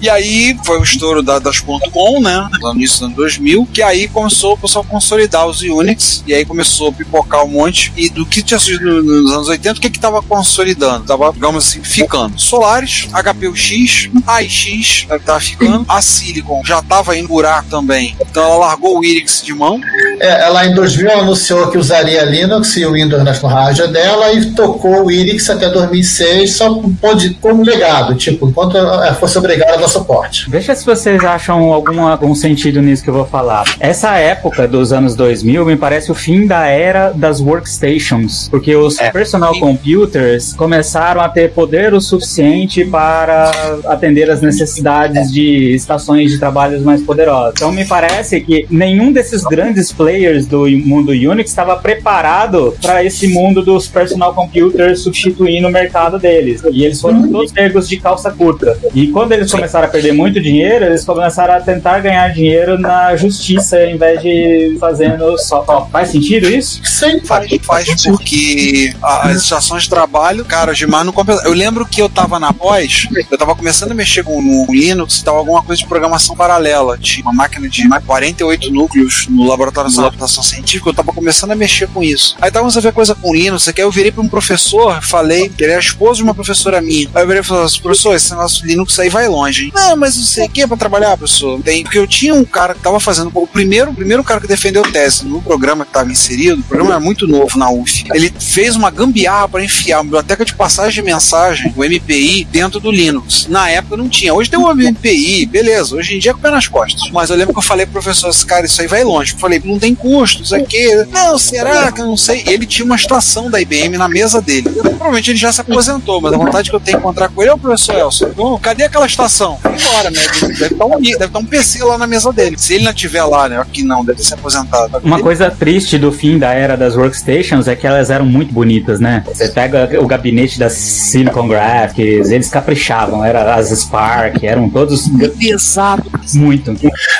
E 0.00 0.08
aí 0.08 0.58
foi 0.64 0.78
o 0.78 0.82
estouro 0.82 1.22
da, 1.22 1.38
das 1.38 1.60
.com, 1.60 2.20
né? 2.20 2.48
No 2.60 2.74
início 2.74 2.98
dos 2.98 3.02
anos 3.04 3.16
2000, 3.16 3.68
que 3.72 3.82
aí 3.82 4.08
começou 4.08 4.54
o 4.54 4.58
pessoal 4.58 4.84
a 4.86 4.90
consolidar 4.90 5.46
os 5.46 5.62
Unix, 5.62 6.22
e 6.26 6.34
aí 6.34 6.44
começou 6.44 6.88
a 6.88 6.92
pipocar 6.92 7.44
um 7.44 7.48
monte. 7.48 7.92
E 7.96 8.08
do 8.08 8.24
que 8.26 8.42
tinha 8.42 8.58
surgido 8.58 9.02
no- 9.02 9.22
nos 9.22 9.32
anos 9.32 9.48
80, 9.48 9.78
o 9.78 9.80
que 9.80 9.90
que 9.90 9.98
tava 9.98 10.22
consolidando? 10.22 11.04
Tava, 11.06 11.32
digamos 11.32 11.66
assim, 11.66 11.82
ficando. 11.82 12.38
Solaris, 12.38 13.08
HPUX, 13.12 14.10
AIX, 14.26 15.06
é 15.10 15.18
que 15.18 15.24
tava 15.24 15.40
ficando. 15.40 15.84
A 15.88 16.00
Silicon 16.02 16.62
já 16.64 16.82
tava 16.82 17.16
em 17.16 17.26
buraco 17.26 17.68
também. 17.68 18.16
Então 18.20 18.42
ela 18.44 18.56
largou 18.66 18.98
o 18.98 19.04
Irix 19.04 19.42
de 19.44 19.54
mão. 19.54 19.80
É, 20.20 20.42
ela 20.46 20.66
em 20.66 20.74
2000 20.74 21.10
anunciou 21.20 21.68
que 21.70 21.78
usaria 21.78 22.22
Linux 22.24 22.76
e 22.76 22.84
o 22.84 22.92
Windows 22.92 23.22
na 23.24 23.32
rádio 23.48 23.88
dela 23.88 24.32
e 24.32 24.52
tocou 24.52 25.06
o 25.06 25.10
Irix 25.10 25.48
até 25.50 25.68
2006 25.70 26.52
só 26.54 26.72
pode, 27.00 27.30
como 27.34 27.62
legado, 27.64 28.14
tipo, 28.14 28.48
enquanto 28.48 28.76
ela 28.76 29.14
fosse 29.14 29.38
obrigada 29.38 29.74
a 29.74 29.76
dar 29.76 29.88
suporte. 29.88 30.48
Deixa 30.50 30.74
se 30.74 30.84
vocês 30.84 31.22
acham 31.24 31.72
algum, 31.72 32.06
algum 32.06 32.34
sentido 32.42 32.82
nisso 32.82 33.02
que 33.02 33.10
eu 33.10 33.14
vou 33.14 33.24
falar. 33.24 33.64
Essa 33.80 34.16
época 34.18 34.66
dos 34.66 34.92
anos 34.92 35.14
2000 35.14 35.64
me 35.64 35.76
parece 35.76 36.10
o 36.10 36.14
fim 36.14 36.46
da 36.46 36.66
era 36.66 37.10
das 37.10 37.40
workstations, 37.40 38.48
porque 38.48 38.74
os 38.74 38.96
personal 39.12 39.58
computers 39.58 40.52
começaram 40.52 41.20
a 41.20 41.28
ter 41.28 41.52
poder 41.52 41.94
o 41.94 42.00
suficiente 42.00 42.84
para 42.84 43.50
atender 43.86 44.30
as 44.30 44.42
necessidades 44.42 45.30
de 45.32 45.74
estações 45.74 46.30
de 46.32 46.38
trabalhos 46.38 46.82
mais 46.82 47.00
poderosas. 47.02 47.54
Então 47.56 47.72
me 47.72 47.84
parece 47.84 48.40
que 48.40 48.66
nenhum 48.70 49.12
desses 49.12 49.42
grandes 49.44 49.92
players 49.92 50.46
do 50.46 50.68
mundo 50.84 51.12
Unix 51.12 51.50
estava 51.50 51.76
preparado 51.76 52.74
para 52.82 53.04
esse 53.04 53.28
mundo 53.28 53.62
dos 53.62 53.86
personal 53.86 54.34
computers 54.34 55.00
substituindo 55.00 55.68
o 55.68 55.70
mercado 55.70 56.18
deles. 56.18 56.62
E 56.72 56.84
eles 56.84 57.00
foram 57.00 57.30
todos 57.30 57.52
pegos 57.52 57.88
de 57.88 57.98
calça 57.98 58.30
curta. 58.30 58.76
E 58.94 59.08
quando 59.08 59.32
eles 59.32 59.50
começaram 59.50 59.86
a 59.86 59.90
perder 59.90 60.12
muito 60.12 60.40
dinheiro, 60.40 60.84
eles 60.86 61.04
começaram 61.04 61.54
a 61.54 61.60
tentar 61.60 62.00
ganhar 62.00 62.21
dinheiro 62.28 62.78
na 62.78 63.14
justiça 63.16 63.76
ao 63.76 63.86
invés 63.88 64.20
de 64.22 64.76
fazendo 64.80 65.36
só. 65.38 65.64
Ó, 65.66 65.86
faz 65.86 66.10
sentido 66.10 66.48
isso? 66.48 66.80
Sim, 66.84 67.20
faz. 67.24 67.50
Faz 67.62 67.88
porque 68.04 68.94
a- 69.02 69.28
as 69.28 69.42
estações 69.42 69.84
de 69.84 69.88
trabalho, 69.88 70.44
cara, 70.44 70.74
demais 70.74 71.04
não 71.06 71.12
compensa. 71.12 71.42
Eu 71.44 71.52
lembro 71.52 71.86
que 71.86 72.00
eu 72.00 72.08
tava 72.08 72.38
na 72.38 72.52
pós, 72.52 73.06
eu 73.30 73.38
tava 73.38 73.54
começando 73.54 73.92
a 73.92 73.94
mexer 73.94 74.22
com 74.24 74.40
no 74.42 74.66
Linux, 74.72 75.22
tava 75.22 75.38
alguma 75.38 75.62
coisa 75.62 75.80
de 75.82 75.88
programação 75.88 76.36
paralela. 76.36 76.98
Tinha 76.98 77.24
uma 77.24 77.32
máquina 77.32 77.68
de 77.68 77.88
48 78.06 78.70
núcleos 78.72 79.26
no 79.28 79.46
laboratório 79.46 79.90
de 79.90 79.96
computação 79.96 80.42
científica, 80.42 80.90
eu 80.90 80.94
tava 80.94 81.12
começando 81.12 81.52
a 81.52 81.56
mexer 81.56 81.88
com 81.88 82.02
isso. 82.02 82.36
Aí 82.40 82.50
tava 82.50 82.66
a 82.66 82.80
ver 82.80 82.92
coisa 82.92 83.14
com 83.14 83.34
Linux, 83.34 83.64
que 83.72 83.80
aí 83.80 83.86
eu 83.86 83.90
virei 83.90 84.10
pra 84.10 84.22
um 84.22 84.28
professor, 84.28 85.00
falei, 85.02 85.48
que 85.48 85.62
ele 85.62 85.72
era 85.72 85.80
esposo 85.80 86.16
de 86.18 86.22
uma 86.22 86.34
professora 86.34 86.80
minha. 86.80 87.08
Aí 87.14 87.22
eu 87.22 87.26
virei 87.26 87.40
e 87.40 87.44
falei 87.44 87.64
assim, 87.64 87.80
professor, 87.80 88.14
esse 88.14 88.32
de 88.32 88.66
Linux 88.66 88.98
aí 88.98 89.08
vai 89.08 89.28
longe, 89.28 89.66
hein? 89.66 89.72
Não, 89.74 89.96
mas 89.96 90.16
não 90.16 90.24
sei 90.24 90.46
o 90.46 90.48
que 90.48 90.62
é 90.62 90.66
pra 90.66 90.76
trabalhar, 90.76 91.16
professor. 91.16 91.60
Tem, 91.62 91.82
porque 91.82 91.98
eu 91.98 92.06
tinha 92.12 92.34
um 92.34 92.44
cara 92.44 92.74
que 92.74 92.80
tava 92.80 93.00
fazendo, 93.00 93.30
o 93.34 93.46
primeiro, 93.46 93.90
o 93.90 93.94
primeiro 93.94 94.22
cara 94.22 94.40
que 94.40 94.46
defendeu 94.46 94.82
tese 94.82 95.24
no 95.24 95.40
programa 95.40 95.84
que 95.84 95.92
tava 95.92 96.12
inserido, 96.12 96.60
o 96.60 96.64
programa 96.64 96.92
era 96.92 97.00
muito 97.00 97.26
novo 97.26 97.58
na 97.58 97.70
UF. 97.70 98.04
Ele 98.12 98.32
fez 98.38 98.76
uma 98.76 98.90
gambiarra 98.90 99.48
para 99.48 99.64
enfiar 99.64 100.00
a 100.00 100.02
biblioteca 100.02 100.44
de 100.44 100.54
passagem 100.54 101.02
de 101.02 101.02
mensagem, 101.02 101.72
o 101.76 101.82
MPI, 101.82 102.44
dentro 102.44 102.78
do 102.78 102.90
Linux. 102.90 103.46
Na 103.48 103.70
época 103.70 103.96
não 103.96 104.08
tinha. 104.08 104.34
Hoje 104.34 104.50
tem 104.50 104.58
o 104.58 104.74
MPI, 104.74 105.46
beleza. 105.46 105.96
Hoje 105.96 106.16
em 106.16 106.18
dia 106.18 106.32
é 106.32 106.34
com 106.34 106.40
o 106.40 106.42
pé 106.42 106.50
nas 106.50 106.68
costas. 106.68 107.10
Mas 107.10 107.30
eu 107.30 107.36
lembro 107.36 107.54
que 107.54 107.58
eu 107.58 107.62
falei 107.62 107.86
pro 107.86 107.94
professor, 107.94 108.28
esse 108.28 108.44
cara, 108.44 108.66
isso 108.66 108.80
aí 108.80 108.86
vai 108.86 109.02
longe. 109.02 109.32
Eu 109.32 109.38
falei, 109.38 109.60
não 109.64 109.78
tem 109.78 109.94
custo, 109.94 110.42
isso 110.42 110.54
aqui. 110.54 110.94
Não, 111.10 111.38
será 111.38 111.90
que 111.90 112.00
eu 112.00 112.06
não 112.06 112.16
sei? 112.16 112.44
Ele 112.46 112.66
tinha 112.66 112.84
uma 112.84 112.96
estação 112.96 113.50
da 113.50 113.60
IBM 113.60 113.96
na 113.96 114.08
mesa 114.08 114.40
dele. 114.40 114.68
Provavelmente 114.70 115.30
ele 115.30 115.38
já 115.38 115.50
se 115.52 115.60
aposentou, 115.60 116.20
mas 116.20 116.32
a 116.32 116.36
vontade 116.36 116.68
que 116.68 116.76
eu 116.76 116.80
tenho 116.80 116.98
de 116.98 117.02
encontrar 117.02 117.28
com 117.28 117.40
ele 117.42 117.50
é 117.50 117.54
o 117.54 117.58
professor 117.58 117.96
Elson. 117.96 118.30
Bom, 118.30 118.58
cadê 118.58 118.84
aquela 118.84 119.06
estação? 119.06 119.58
Embora, 119.64 120.10
né? 120.10 120.20
Deve 120.58 120.74
estar 120.74 120.84
um, 120.84 121.00
deve 121.00 121.24
estar 121.24 121.38
um 121.38 121.44
PC 121.44 121.82
lá 121.84 121.96
na 121.98 122.01
mesa 122.06 122.32
dele. 122.32 122.56
Se 122.58 122.74
ele 122.74 122.84
não 122.84 122.92
estiver 122.92 123.24
lá, 123.24 123.48
né? 123.48 123.58
Aqui 123.58 123.82
não, 123.82 124.04
deve 124.04 124.22
ser 124.22 124.34
aposentado. 124.34 125.00
Uma 125.02 125.20
coisa 125.20 125.50
triste 125.50 125.98
do 125.98 126.12
fim 126.12 126.38
da 126.38 126.52
era 126.52 126.76
das 126.76 126.96
workstations 126.96 127.68
é 127.68 127.76
que 127.76 127.86
elas 127.86 128.10
eram 128.10 128.24
muito 128.24 128.52
bonitas, 128.52 129.00
né? 129.00 129.24
Você 129.26 129.48
pega 129.48 129.88
o 130.00 130.06
gabinete 130.06 130.58
da 130.58 130.68
Silicon 130.68 131.48
Graphics, 131.48 132.30
eles 132.30 132.48
caprichavam, 132.48 133.24
era 133.24 133.54
as 133.54 133.70
Spark, 133.70 134.42
eram 134.42 134.68
todos 134.68 135.08
Pesado. 135.38 136.10
muito. 136.34 136.74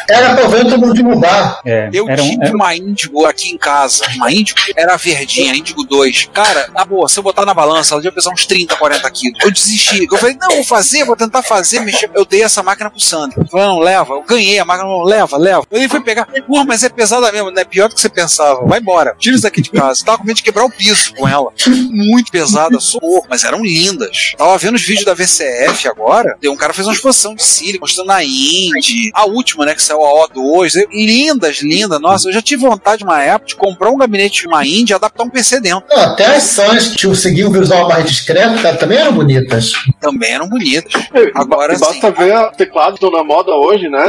Era 0.09 0.35
pra 0.35 0.49
ver 0.49 0.65
todo 0.65 0.79
mundo 0.79 0.95
de 0.95 1.03
mudar. 1.03 1.61
É, 1.65 1.89
Eu 1.93 2.09
eram, 2.09 2.25
tive 2.25 2.55
uma 2.55 2.75
Índigo 2.75 3.25
aqui 3.27 3.51
em 3.51 3.59
casa. 3.59 4.05
Uma 4.17 4.33
Índigo 4.33 4.59
era 4.77 4.95
a 4.95 4.97
verdinha, 4.97 5.55
Índigo 5.55 5.85
2. 5.85 6.31
Cara, 6.33 6.69
na 6.75 6.85
boa, 6.85 7.09
se 7.09 7.19
eu 7.19 7.23
botar 7.23 7.45
na 7.45 7.55
balança, 7.55 7.95
ela 7.95 8.03
devia 8.03 8.15
pesar 8.15 8.31
uns 8.33 8.47
30, 8.47 8.77
40 8.77 9.11
quilos. 9.11 9.39
Eu 9.43 9.51
desisti. 9.51 10.07
Eu 10.11 10.19
falei, 10.19 10.37
não, 10.41 10.51
vou 10.57 10.65
fazer, 10.65 11.05
vou 11.05 11.17
tentar 11.17 11.43
fazer, 11.43 11.81
mexer. 11.81 12.11
Eu 12.15 12.25
dei 12.25 12.43
essa 12.43 12.63
máquina 12.63 12.91
pro 12.91 13.01
Sandro. 13.01 13.41
Ele 13.41 13.49
falou, 13.49 13.67
não, 13.67 13.79
leva. 13.79 14.15
Eu 14.15 14.23
ganhei 14.23 14.59
a 14.59 14.65
máquina, 14.65 14.72
não, 14.79 15.03
leva, 15.03 15.37
leva. 15.37 15.65
Ele 15.71 15.89
foi 15.89 16.01
pegar, 16.01 16.27
porra, 16.47 16.65
mas 16.65 16.83
é 16.83 16.89
pesada 16.89 17.31
mesmo, 17.33 17.51
não 17.51 17.61
é 17.61 17.65
pior 17.65 17.89
do 17.89 17.95
que 17.95 18.01
você 18.01 18.09
pensava. 18.09 18.65
Vai 18.67 18.81
embora, 18.81 19.15
tira 19.19 19.35
isso 19.35 19.43
daqui 19.45 19.61
de 19.61 19.71
casa. 19.71 20.05
Tava 20.05 20.19
com 20.19 20.25
medo 20.25 20.37
de 20.37 20.43
quebrar 20.43 20.65
o 20.65 20.71
piso 20.71 21.15
com 21.15 21.27
ela. 21.29 21.51
Muito 21.91 22.31
pesada, 22.31 22.79
socorro, 22.81 23.27
mas 23.29 23.45
eram 23.45 23.63
lindas. 23.63 24.33
Tava 24.37 24.57
vendo 24.59 24.75
os 24.77 24.83
vídeos 24.83 25.05
da 25.05 25.15
VCF 25.15 25.89
agora, 25.89 26.37
e 26.43 26.49
um 26.49 26.57
cara 26.57 26.73
fez 26.73 26.87
uma 26.87 26.95
exposição 26.95 27.35
de 27.35 27.43
Siri, 27.43 27.79
mostrando 27.81 28.11
a 28.13 28.23
Indy, 28.25 29.11
a 29.15 29.25
última, 29.27 29.65
né, 29.67 29.75
que 29.75 29.83
saiu 29.83 30.03
a 30.05 30.29
O2. 30.29 30.73
Lindas, 30.93 31.61
lindas. 31.63 32.01
Nossa, 32.01 32.29
eu 32.29 32.33
já 32.33 32.43
tive 32.43 32.63
vontade, 32.63 33.05
uma 33.05 33.23
época, 33.23 33.47
de 33.49 33.57
comprar 33.57 33.91
um 33.91 33.97
gabinete 33.97 34.43
de 34.43 34.47
uma 34.49 34.65
Indy 34.67 34.93
e 34.93 34.95
adaptar 34.95 35.25
um 35.25 35.31
PC 35.31 35.61
dentro. 35.61 35.85
Não, 35.91 36.03
até 36.03 36.27
as 36.37 36.43
Sans 36.45 36.89
que 36.89 36.97
tinham- 36.97 37.15
seguiam 37.15 37.49
um 37.51 37.53
visual 37.53 37.89
mais 37.89 38.05
discreto, 38.09 38.61
cara, 38.63 38.77
também 38.77 38.99
eram 38.99 39.13
bonitas. 39.13 39.73
Também 40.01 40.31
eram 40.33 40.49
bonitas. 40.49 40.93
Agora 41.35 41.77
basta 41.79 42.11
ver 42.11 42.37
os 42.51 42.57
teclados 42.57 42.99
que 42.99 43.05
estão 43.05 43.19
na 43.19 43.25
moda 43.25 43.53
hoje, 43.55 43.89
né? 43.89 44.01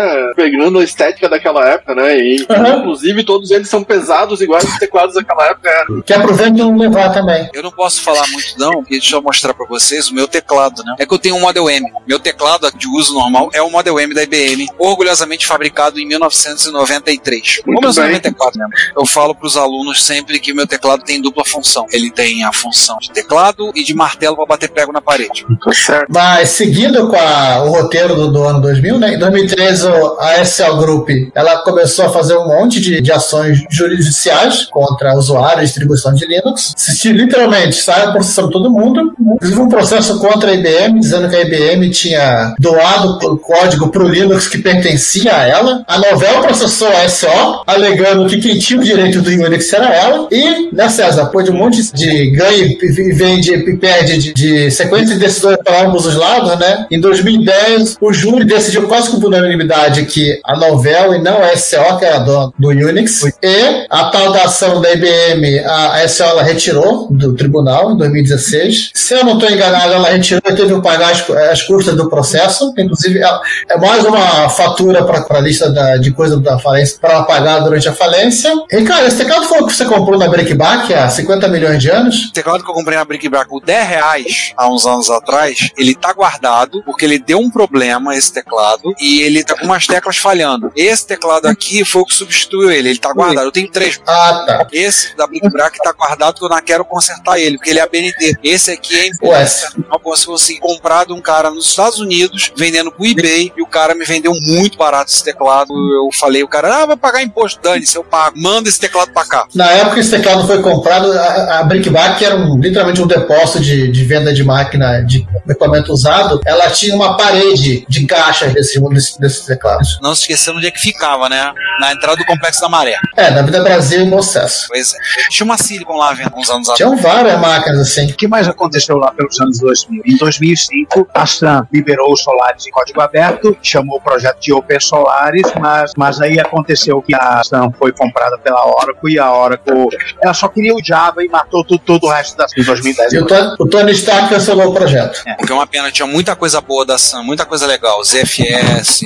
Pegando 0.57 0.79
a 0.79 0.83
estética 0.83 1.27
daquela 1.29 1.67
época, 1.67 1.95
né? 1.95 2.17
E 2.17 2.45
inclusive 2.79 3.23
todos 3.23 3.49
eles 3.51 3.67
são 3.69 3.83
pesados 3.83 4.39
iguais 4.41 4.63
os 4.65 4.77
teclados 4.77 5.15
daquela 5.15 5.47
época. 5.47 5.69
né? 5.89 6.01
Que 6.05 6.13
aproveita 6.13 6.51
não 6.51 6.77
levar 6.77 7.09
também. 7.11 7.49
Eu 7.53 7.63
não 7.63 7.71
posso 7.71 8.01
falar 8.01 8.27
muito 8.27 8.57
não, 8.57 8.71
porque 8.75 8.91
deixa 8.99 9.15
eu 9.15 9.21
mostrar 9.21 9.53
pra 9.53 9.65
vocês 9.67 10.09
o 10.09 10.13
meu 10.13 10.27
teclado, 10.27 10.83
né? 10.83 10.95
É 10.99 11.05
que 11.05 11.13
eu 11.13 11.17
tenho 11.19 11.35
um 11.35 11.41
Model 11.41 11.69
M. 11.69 11.85
Meu 12.07 12.19
teclado 12.19 12.71
de 12.77 12.87
uso 12.87 13.13
normal 13.13 13.49
é 13.53 13.61
o 13.61 13.69
Model 13.69 13.99
M 13.99 14.13
da 14.13 14.23
IBM, 14.23 14.67
orgulhosamente 14.77 15.45
fabricado 15.47 15.99
em 15.99 16.05
1993. 16.07 17.59
Ou 17.65 17.73
Muito 17.73 17.81
1994 17.81 18.59
mesmo. 18.59 18.73
Eu 18.95 19.05
falo 19.05 19.33
pros 19.35 19.57
alunos 19.57 20.03
sempre 20.03 20.39
que 20.39 20.51
o 20.51 20.55
meu 20.55 20.67
teclado 20.67 21.03
tem 21.03 21.21
dupla 21.21 21.43
função. 21.45 21.85
Ele 21.91 22.11
tem 22.11 22.43
a 22.43 22.53
função 22.53 22.97
de 22.99 23.11
teclado 23.11 23.71
e 23.75 23.83
de 23.83 23.93
martelo 23.93 24.35
pra 24.35 24.45
bater 24.45 24.69
prego 24.69 24.91
na 24.91 25.01
parede. 25.01 25.45
Tá 25.63 25.73
certo. 25.73 26.07
Mas 26.09 26.49
seguindo 26.49 27.07
com 27.09 27.15
a- 27.15 27.63
o 27.63 27.69
roteiro 27.69 28.15
do, 28.15 28.31
do 28.31 28.43
ano 28.43 28.61
2000, 28.61 28.99
né? 28.99 29.13
Em 29.15 29.19
2013 29.19 29.87
o- 29.87 30.19
a 30.19 30.42
SL 30.43 30.77
Group 30.77 31.09
ela 31.33 31.57
começou 31.59 32.05
a 32.05 32.09
fazer 32.09 32.37
um 32.37 32.47
monte 32.47 32.79
de, 32.79 33.01
de 33.01 33.11
ações 33.11 33.63
judiciais 33.69 34.65
contra 34.65 35.15
usuários 35.15 35.63
e 35.63 35.65
distribuição 35.65 36.13
de 36.13 36.25
Linux. 36.25 36.73
Se, 36.75 37.11
literalmente 37.11 37.75
saiu 37.75 38.11
processando 38.11 38.49
todo 38.49 38.71
mundo. 38.71 39.13
Inclusive 39.35 39.61
um 39.61 39.69
processo 39.69 40.19
contra 40.19 40.51
a 40.51 40.53
IBM 40.53 40.99
dizendo 40.99 41.29
que 41.29 41.35
a 41.35 41.41
IBM 41.41 41.89
tinha 41.89 42.55
doado 42.59 43.19
o 43.27 43.37
código 43.37 43.89
para 43.89 44.03
o 44.03 44.07
Linux 44.07 44.47
que 44.47 44.57
pertencia 44.57 45.35
a 45.35 45.47
ela. 45.47 45.83
A 45.87 45.97
Novell 45.97 46.41
processou 46.41 46.87
a 46.87 47.07
SO 47.07 47.63
alegando 47.67 48.27
que 48.27 48.39
quem 48.39 48.57
tinha 48.57 48.79
o 48.79 48.83
direito 48.83 49.21
do 49.21 49.29
Unix 49.29 49.71
era 49.73 49.93
ela. 49.93 50.27
E, 50.31 50.73
né, 50.73 50.89
César, 50.89 51.25
depois 51.25 51.45
de 51.45 51.51
um 51.51 51.55
monte 51.55 51.93
de 51.93 52.31
ganho 52.31 52.77
e 52.81 53.11
vende 53.13 53.53
e 53.53 53.77
perde 53.77 54.17
de, 54.17 54.33
de 54.33 54.71
sequência 54.71 55.15
de 55.15 55.19
decisões 55.19 55.57
para 55.63 55.87
ambos 55.87 56.05
os 56.05 56.15
lados, 56.15 56.57
né? 56.59 56.85
Em 56.89 56.99
2010, 56.99 57.97
o 57.99 58.13
júri 58.13 58.45
decidiu 58.45 58.87
quase 58.87 59.09
com 59.09 59.17
unanimidade 59.25 60.05
que 60.05 60.32
a 60.45 60.55
Novell 60.57 61.15
e 61.15 61.19
não 61.21 61.41
a 61.43 61.55
SO, 61.55 61.97
que 61.99 62.05
era 62.05 62.19
dona 62.19 62.51
do 62.57 62.69
Unix, 62.69 63.21
e 63.41 63.85
a 63.89 64.05
tal 64.09 64.31
da 64.31 64.43
ação 64.43 64.81
da 64.81 64.91
IBM, 64.93 65.59
a, 65.59 66.07
SO 66.07 66.23
ela 66.23 66.43
retirou 66.43 67.07
do 67.11 67.35
tribunal 67.35 67.91
em 67.91 67.97
2016. 67.97 68.91
Se 68.93 69.13
eu 69.13 69.23
não 69.23 69.33
estou 69.33 69.49
enganado, 69.49 69.93
ela 69.93 70.09
retirou 70.09 70.41
e 70.45 70.55
teve 70.55 70.73
que 70.75 70.81
pagar 70.81 71.11
as, 71.11 71.29
as 71.29 71.61
custas 71.63 71.95
do 71.95 72.09
processo. 72.09 72.73
Inclusive, 72.77 73.19
ela- 73.19 73.41
é 73.69 73.77
mais 73.77 74.03
uma 74.05 74.49
fatura 74.49 75.03
para 75.03 75.37
a 75.37 75.41
lista 75.41 75.69
da- 75.71 75.97
de 75.97 76.11
coisa 76.11 76.39
da 76.39 76.57
falência 76.59 76.97
para 76.99 77.13
ela 77.13 77.23
pagar 77.23 77.59
durante 77.59 77.87
a 77.87 77.93
falência. 77.93 78.51
E, 78.71 78.81
cara, 78.83 79.05
esse 79.07 79.17
teclado 79.17 79.45
foi 79.45 79.61
o 79.61 79.67
que 79.67 79.73
você 79.73 79.85
comprou 79.85 80.17
na 80.17 80.27
Breakback 80.27 80.93
há 80.93 81.09
50 81.09 81.47
milhões 81.47 81.81
de 81.81 81.89
anos? 81.89 82.25
O 82.25 82.33
teclado 82.33 82.63
que 82.63 82.69
eu 82.69 82.73
comprei 82.73 82.97
na 82.97 83.05
Brickback 83.05 83.47
por 83.49 83.61
10 83.63 83.87
reais 83.87 84.53
há 84.57 84.67
uns 84.69 84.85
anos 84.85 85.09
atrás, 85.09 85.69
ele 85.77 85.93
tá 85.95 86.11
guardado 86.13 86.81
porque 86.83 87.05
ele 87.05 87.19
deu 87.19 87.39
um 87.39 87.49
problema, 87.49 88.15
esse 88.15 88.31
teclado, 88.33 88.93
e 88.99 89.21
ele 89.21 89.43
tá 89.43 89.55
com 89.57 89.65
umas 89.65 89.85
teclas 89.87 90.17
falhando. 90.23 90.71
Esse 90.75 91.05
teclado 91.05 91.47
aqui 91.47 91.83
foi 91.83 92.01
o 92.01 92.05
que 92.05 92.15
substituiu 92.15 92.71
ele, 92.71 92.89
ele 92.89 92.99
tá 92.99 93.11
guardado. 93.13 93.45
Eu 93.45 93.51
tenho 93.51 93.69
três. 93.69 93.99
Ah, 94.07 94.43
tá. 94.47 94.67
Esse 94.71 95.15
da 95.17 95.27
Brickback 95.27 95.77
tá 95.83 95.91
guardado 95.91 96.35
que 96.39 96.45
eu 96.45 96.49
não 96.49 96.61
quero 96.61 96.85
consertar 96.85 97.37
ele, 97.39 97.57
porque 97.57 97.69
ele 97.69 97.79
é 97.79 97.83
ABNT. 97.83 98.37
Esse 98.43 98.71
aqui 98.71 98.97
é 98.97 99.07
internacional, 99.07 99.99
como 99.99 100.15
se 100.15 100.25
fosse 100.25 100.59
comprado 100.59 101.13
um 101.13 101.21
cara 101.21 101.49
nos 101.51 101.65
Estados 101.67 101.99
Unidos, 101.99 102.51
vendendo 102.55 102.91
pro 102.91 103.05
eBay, 103.05 103.51
e 103.57 103.61
o 103.61 103.67
cara 103.67 103.93
me 103.93 104.05
vendeu 104.05 104.33
muito 104.41 104.77
barato 104.77 105.11
esse 105.11 105.23
teclado. 105.23 105.73
Eu 105.73 106.09
falei, 106.17 106.43
o 106.43 106.47
cara, 106.47 106.83
ah, 106.83 106.85
vai 106.85 106.97
pagar 106.97 107.21
imposto, 107.21 107.59
dane-se, 107.61 107.95
eu 107.97 108.03
pago. 108.03 108.39
Manda 108.39 108.69
esse 108.69 108.79
teclado 108.79 109.11
pra 109.11 109.25
cá. 109.25 109.45
Na 109.53 109.69
época 109.71 109.95
que 109.95 109.99
esse 109.99 110.11
teclado 110.11 110.47
foi 110.47 110.61
comprado, 110.61 111.11
a, 111.11 111.59
a 111.59 111.63
Brickback 111.63 112.23
era 112.23 112.35
um- 112.35 112.57
literalmente 112.59 113.01
um 113.01 113.07
depósito 113.07 113.59
de, 113.59 113.91
de 113.91 114.05
venda 114.05 114.33
de 114.33 114.43
máquina 114.43 115.01
de 115.03 115.27
equipamento 115.49 115.91
usado. 115.91 116.39
Ela 116.45 116.69
tinha 116.69 116.95
uma 116.95 117.17
parede 117.17 117.85
de 117.89 118.05
caixas 118.05 118.53
desses 118.53 118.81
desse, 118.89 119.19
desses 119.19 119.45
teclados. 119.45 119.99
Não 120.03 120.13
se 120.13 120.21
esquecendo 120.23 120.57
onde 120.57 120.67
é 120.67 120.71
que 120.71 120.79
ficava, 120.79 121.29
né? 121.29 121.53
Na 121.79 121.93
entrada 121.93 122.17
do 122.17 122.25
Complexo 122.25 122.59
da 122.61 122.67
Maré. 122.69 122.97
É, 123.15 123.31
na 123.31 123.41
Vida 123.41 123.63
Brasil 123.63 124.01
e 124.01 124.05
Mocesso. 124.05 124.65
Pois 124.67 124.93
é. 124.93 124.97
Tinha 125.29 125.45
uma 125.45 125.57
Silicon 125.57 125.95
lá 125.97 126.13
vendo 126.13 126.35
uns 126.35 126.49
anos 126.49 126.67
Tinham 126.75 126.93
atrás. 126.93 127.15
várias 127.15 127.39
máquinas 127.39 127.79
assim. 127.79 128.07
O 128.11 128.13
que 128.15 128.27
mais 128.27 128.47
aconteceu 128.47 128.97
lá 128.97 129.11
pelos 129.11 129.39
anos 129.39 129.59
2000? 129.59 130.03
Em 130.05 130.17
2005, 130.17 131.07
a 131.13 131.25
Sun 131.25 131.65
liberou 131.71 132.11
o 132.11 132.17
Solaris 132.17 132.67
em 132.67 132.71
código 132.71 132.99
aberto, 133.01 133.57
chamou 133.63 133.97
o 133.97 134.01
projeto 134.01 134.39
de 134.41 134.51
Open 134.53 134.79
Solaris, 134.79 135.47
mas, 135.59 135.91
mas 135.97 136.19
aí 136.21 136.39
aconteceu 136.39 137.01
que 137.01 137.15
a 137.15 137.41
Sun 137.43 137.71
foi 137.79 137.91
comprada 137.93 138.37
pela 138.37 138.65
Oracle 138.67 139.13
e 139.13 139.19
a 139.19 139.31
Oracle 139.31 139.87
ela 140.21 140.33
só 140.33 140.47
queria 140.49 140.75
o 140.75 140.83
Java 140.83 141.23
e 141.23 141.29
matou 141.29 141.63
tudo, 141.63 141.79
todo 141.85 142.03
o 142.07 142.09
resto 142.09 142.35
da 142.37 142.45
em 142.57 142.63
2010. 142.63 143.13
E 143.13 143.17
o, 143.19 143.25
Tony- 143.25 143.55
o 143.59 143.65
Tony 143.67 143.91
Stark 143.93 144.29
cancelou 144.29 144.67
o 144.69 144.73
projeto. 144.73 145.23
O 145.41 145.45
que 145.45 145.51
é 145.51 145.55
uma 145.55 145.65
pena, 145.67 145.89
tinha 145.91 146.05
muita 146.07 146.35
coisa 146.35 146.59
boa 146.59 146.85
da 146.85 146.97
Sun, 146.97 147.23
muita 147.23 147.45
coisa 147.45 147.65
legal. 147.65 148.03
ZFS, 148.03 149.01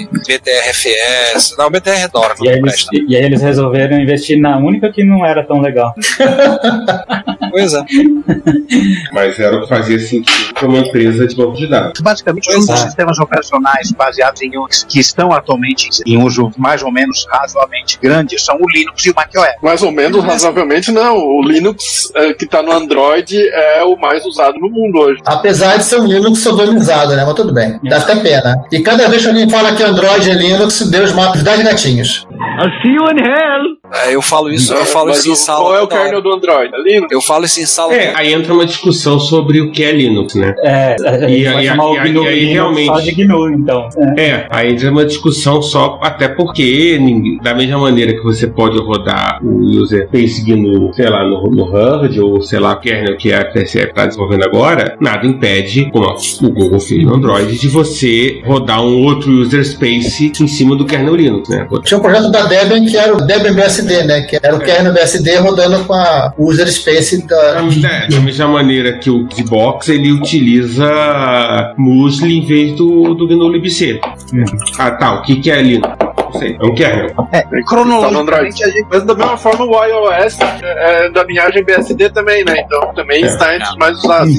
BTRFS. 0.87 1.55
Não, 1.57 1.67
o 1.67 1.69
BTR 1.69 1.89
é 1.89 2.07
Dora, 2.07 2.35
E 2.41 2.49
aí, 2.49 2.57
eles, 2.57 2.87
e 3.07 3.15
aí 3.15 3.23
eles 3.23 3.41
resolveram 3.41 3.99
investir 3.99 4.39
na 4.39 4.57
única 4.57 4.91
que 4.91 5.03
não 5.03 5.25
era 5.25 5.43
tão 5.43 5.61
legal. 5.61 5.93
Pois 7.49 7.73
é. 7.73 7.81
Mas 9.13 9.39
era 9.39 9.55
o 9.55 9.61
que 9.61 9.69
fazia 9.69 9.97
sentido 9.99 10.53
para 10.53 10.67
uma 10.67 10.79
empresa 10.79 11.25
de 11.25 11.35
banco 11.35 11.55
de 11.55 11.67
dados. 11.67 11.99
Basicamente, 12.01 12.49
todos 12.49 12.69
os 12.69 12.79
sistemas 12.79 13.17
operacionais 13.19 13.91
baseados 13.91 14.41
em 14.41 14.57
Unix 14.57 14.85
que 14.87 14.99
estão 14.99 15.31
atualmente 15.31 15.89
em 16.05 16.21
uso 16.21 16.51
mais 16.57 16.83
ou 16.83 16.91
menos 16.91 17.25
razoavelmente 17.29 17.97
grande 18.01 18.39
são 18.39 18.57
o 18.57 18.69
Linux 18.69 19.05
e 19.05 19.11
o 19.11 19.15
macOS. 19.15 19.47
Mais 19.61 19.81
ou 19.81 19.91
menos, 19.91 20.23
razoavelmente, 20.23 20.91
não. 20.91 21.17
O 21.17 21.41
Linux 21.41 22.11
eh, 22.15 22.33
que 22.33 22.45
tá 22.45 22.61
no 22.61 22.71
Android 22.71 23.37
é 23.49 23.83
o 23.83 23.95
mais 23.95 24.25
usado 24.25 24.59
no 24.59 24.69
mundo 24.69 24.99
hoje. 24.99 25.21
Apesar 25.25 25.77
de 25.77 25.83
ser 25.83 25.99
um 25.99 26.05
Linux 26.05 26.39
sodomizado, 26.39 27.15
né? 27.15 27.23
Mas 27.25 27.33
tudo 27.33 27.53
bem. 27.53 27.79
Dá 27.83 27.97
até 27.97 28.15
pena. 28.17 28.63
E 28.71 28.81
cada 28.81 29.07
vez 29.07 29.23
que 29.23 29.29
alguém 29.29 29.49
fala 29.49 29.73
que 29.73 29.83
Android 29.83 30.29
é 30.29 30.33
Linux, 30.33 30.76
Deus 30.85 31.13
mata 31.13 31.37
os 31.37 31.43
10 31.43 31.63
gatinhos. 31.63 32.27
I'll 32.59 32.71
see 32.81 32.93
you 32.93 33.03
in 33.11 33.19
hell. 33.19 33.77
É, 33.93 34.13
eu 34.15 34.21
falo 34.21 34.49
isso, 34.51 34.73
eu 34.73 34.85
falo 34.85 35.09
Mas 35.09 35.19
isso 35.19 35.31
em 35.31 35.35
sala. 35.35 35.59
Qual 35.61 35.75
é 35.75 35.81
o 35.81 35.87
kernel 35.87 36.21
do 36.21 36.33
Android? 36.33 36.71
É 36.75 36.81
Linux? 36.81 37.11
Eu 37.11 37.21
falo 37.21 37.45
isso 37.45 37.59
em 37.61 37.65
sala. 37.65 37.93
É, 37.93 38.13
aí 38.15 38.33
entra 38.33 38.53
uma 38.53 38.65
discussão 38.65 39.17
sobre 39.19 39.61
o 39.61 39.71
que 39.71 39.81
é 39.83 39.91
Linux, 39.91 40.35
né? 40.35 40.53
É, 40.61 40.95
a 41.05 41.19
gente 41.27 41.41
E- 41.41 41.45
vai 41.45 41.63
e- 41.63 41.67
e- 41.67 41.71
o 41.71 42.03
GNU, 42.03 42.23
e 42.23 42.27
aí 42.27 42.39
GNU 42.45 42.53
realmente- 42.53 42.85
só 42.87 42.99
de 42.99 43.11
GNU, 43.11 43.49
então. 43.51 43.89
É. 44.17 44.21
É, 44.27 44.47
aí 44.49 44.73
entra 44.73 44.91
uma 44.91 45.05
discussão 45.05 45.61
só, 45.61 45.99
até 46.01 46.27
porque, 46.27 46.99
da 47.41 47.53
mesma 47.53 47.77
maneira 47.79 48.13
que 48.13 48.23
você 48.23 48.45
pode 48.47 48.77
rodar 48.79 49.39
o 49.43 49.61
user 49.61 50.07
space 50.07 50.43
GNU, 50.43 50.91
sei 50.93 51.09
lá, 51.09 51.23
no, 51.23 51.43
no 51.49 51.63
HUD, 51.63 52.19
ou 52.19 52.41
sei 52.41 52.59
lá, 52.59 52.73
o 52.73 52.79
kernel 52.81 53.15
que 53.17 53.31
a 53.31 53.45
TSF 53.45 53.87
está 53.89 54.05
desenvolvendo 54.05 54.43
agora, 54.43 54.97
nada 54.99 55.25
impede, 55.25 55.89
como 55.91 56.07
o 56.07 56.49
Google 56.49 56.79
fez 56.79 57.03
no 57.05 57.15
Android, 57.15 57.57
de 57.57 57.67
você 57.69 58.41
rodar 58.45 58.81
um 58.83 59.03
outro 59.05 59.31
user 59.31 59.63
space 59.65 60.31
em 60.41 60.47
cima 60.47 60.66
do 60.75 60.85
kernel 60.85 61.15
Linux, 61.15 61.49
né? 61.49 61.67
Tinha 61.83 61.97
um 61.97 62.01
projeto 62.01 62.31
da 62.31 62.45
Debian 62.45 62.85
que 62.85 62.97
era 62.97 63.15
o 63.15 63.21
Debian 63.21 63.53
BSD, 63.53 64.03
né? 64.03 64.21
Que 64.21 64.39
era 64.41 64.55
o 64.55 64.59
kernel 64.59 64.93
BSD 64.93 65.37
rodando 65.37 65.83
com 65.85 65.93
a 65.93 66.33
user 66.37 66.67
space 66.71 67.25
da. 67.25 67.61
É, 67.83 68.07
da 68.07 68.19
mesma 68.19 68.47
maneira 68.47 68.97
que 68.97 69.09
o 69.09 69.27
Xbox 69.31 69.89
ele 69.89 70.11
utiliza 70.11 71.73
Musli 71.77 72.37
em 72.37 72.45
vez 72.45 72.75
do, 72.75 73.13
do 73.13 73.27
GNU 73.27 73.49
libc. 73.49 73.99
Ah, 74.77 74.91
tá. 74.91 75.15
O 75.15 75.21
que, 75.23 75.37
que 75.37 75.51
é 75.51 75.61
Linux? 75.61 76.06
Não 76.33 76.39
sei. 76.39 76.57
É 76.61 76.65
um 76.65 76.73
kernel. 76.75 77.07
É, 77.31 77.43
no 77.51 77.65
cronologicamente, 77.65 78.63
Android. 78.63 78.85
Mas 78.89 79.03
da 79.03 79.15
mesma 79.15 79.37
forma 79.37 79.65
o 79.65 79.83
iOS 79.83 80.39
é 80.41 81.05
é 81.07 81.09
da 81.09 81.23
linhagem 81.23 81.63
BSD 81.63 82.09
também, 82.09 82.43
né? 82.43 82.55
Então 82.65 82.93
também 82.93 83.23
É. 83.23 83.27
está 83.27 83.55
entre 83.55 83.67
os 83.69 83.75
mais 83.77 83.97
usados. 83.97 84.33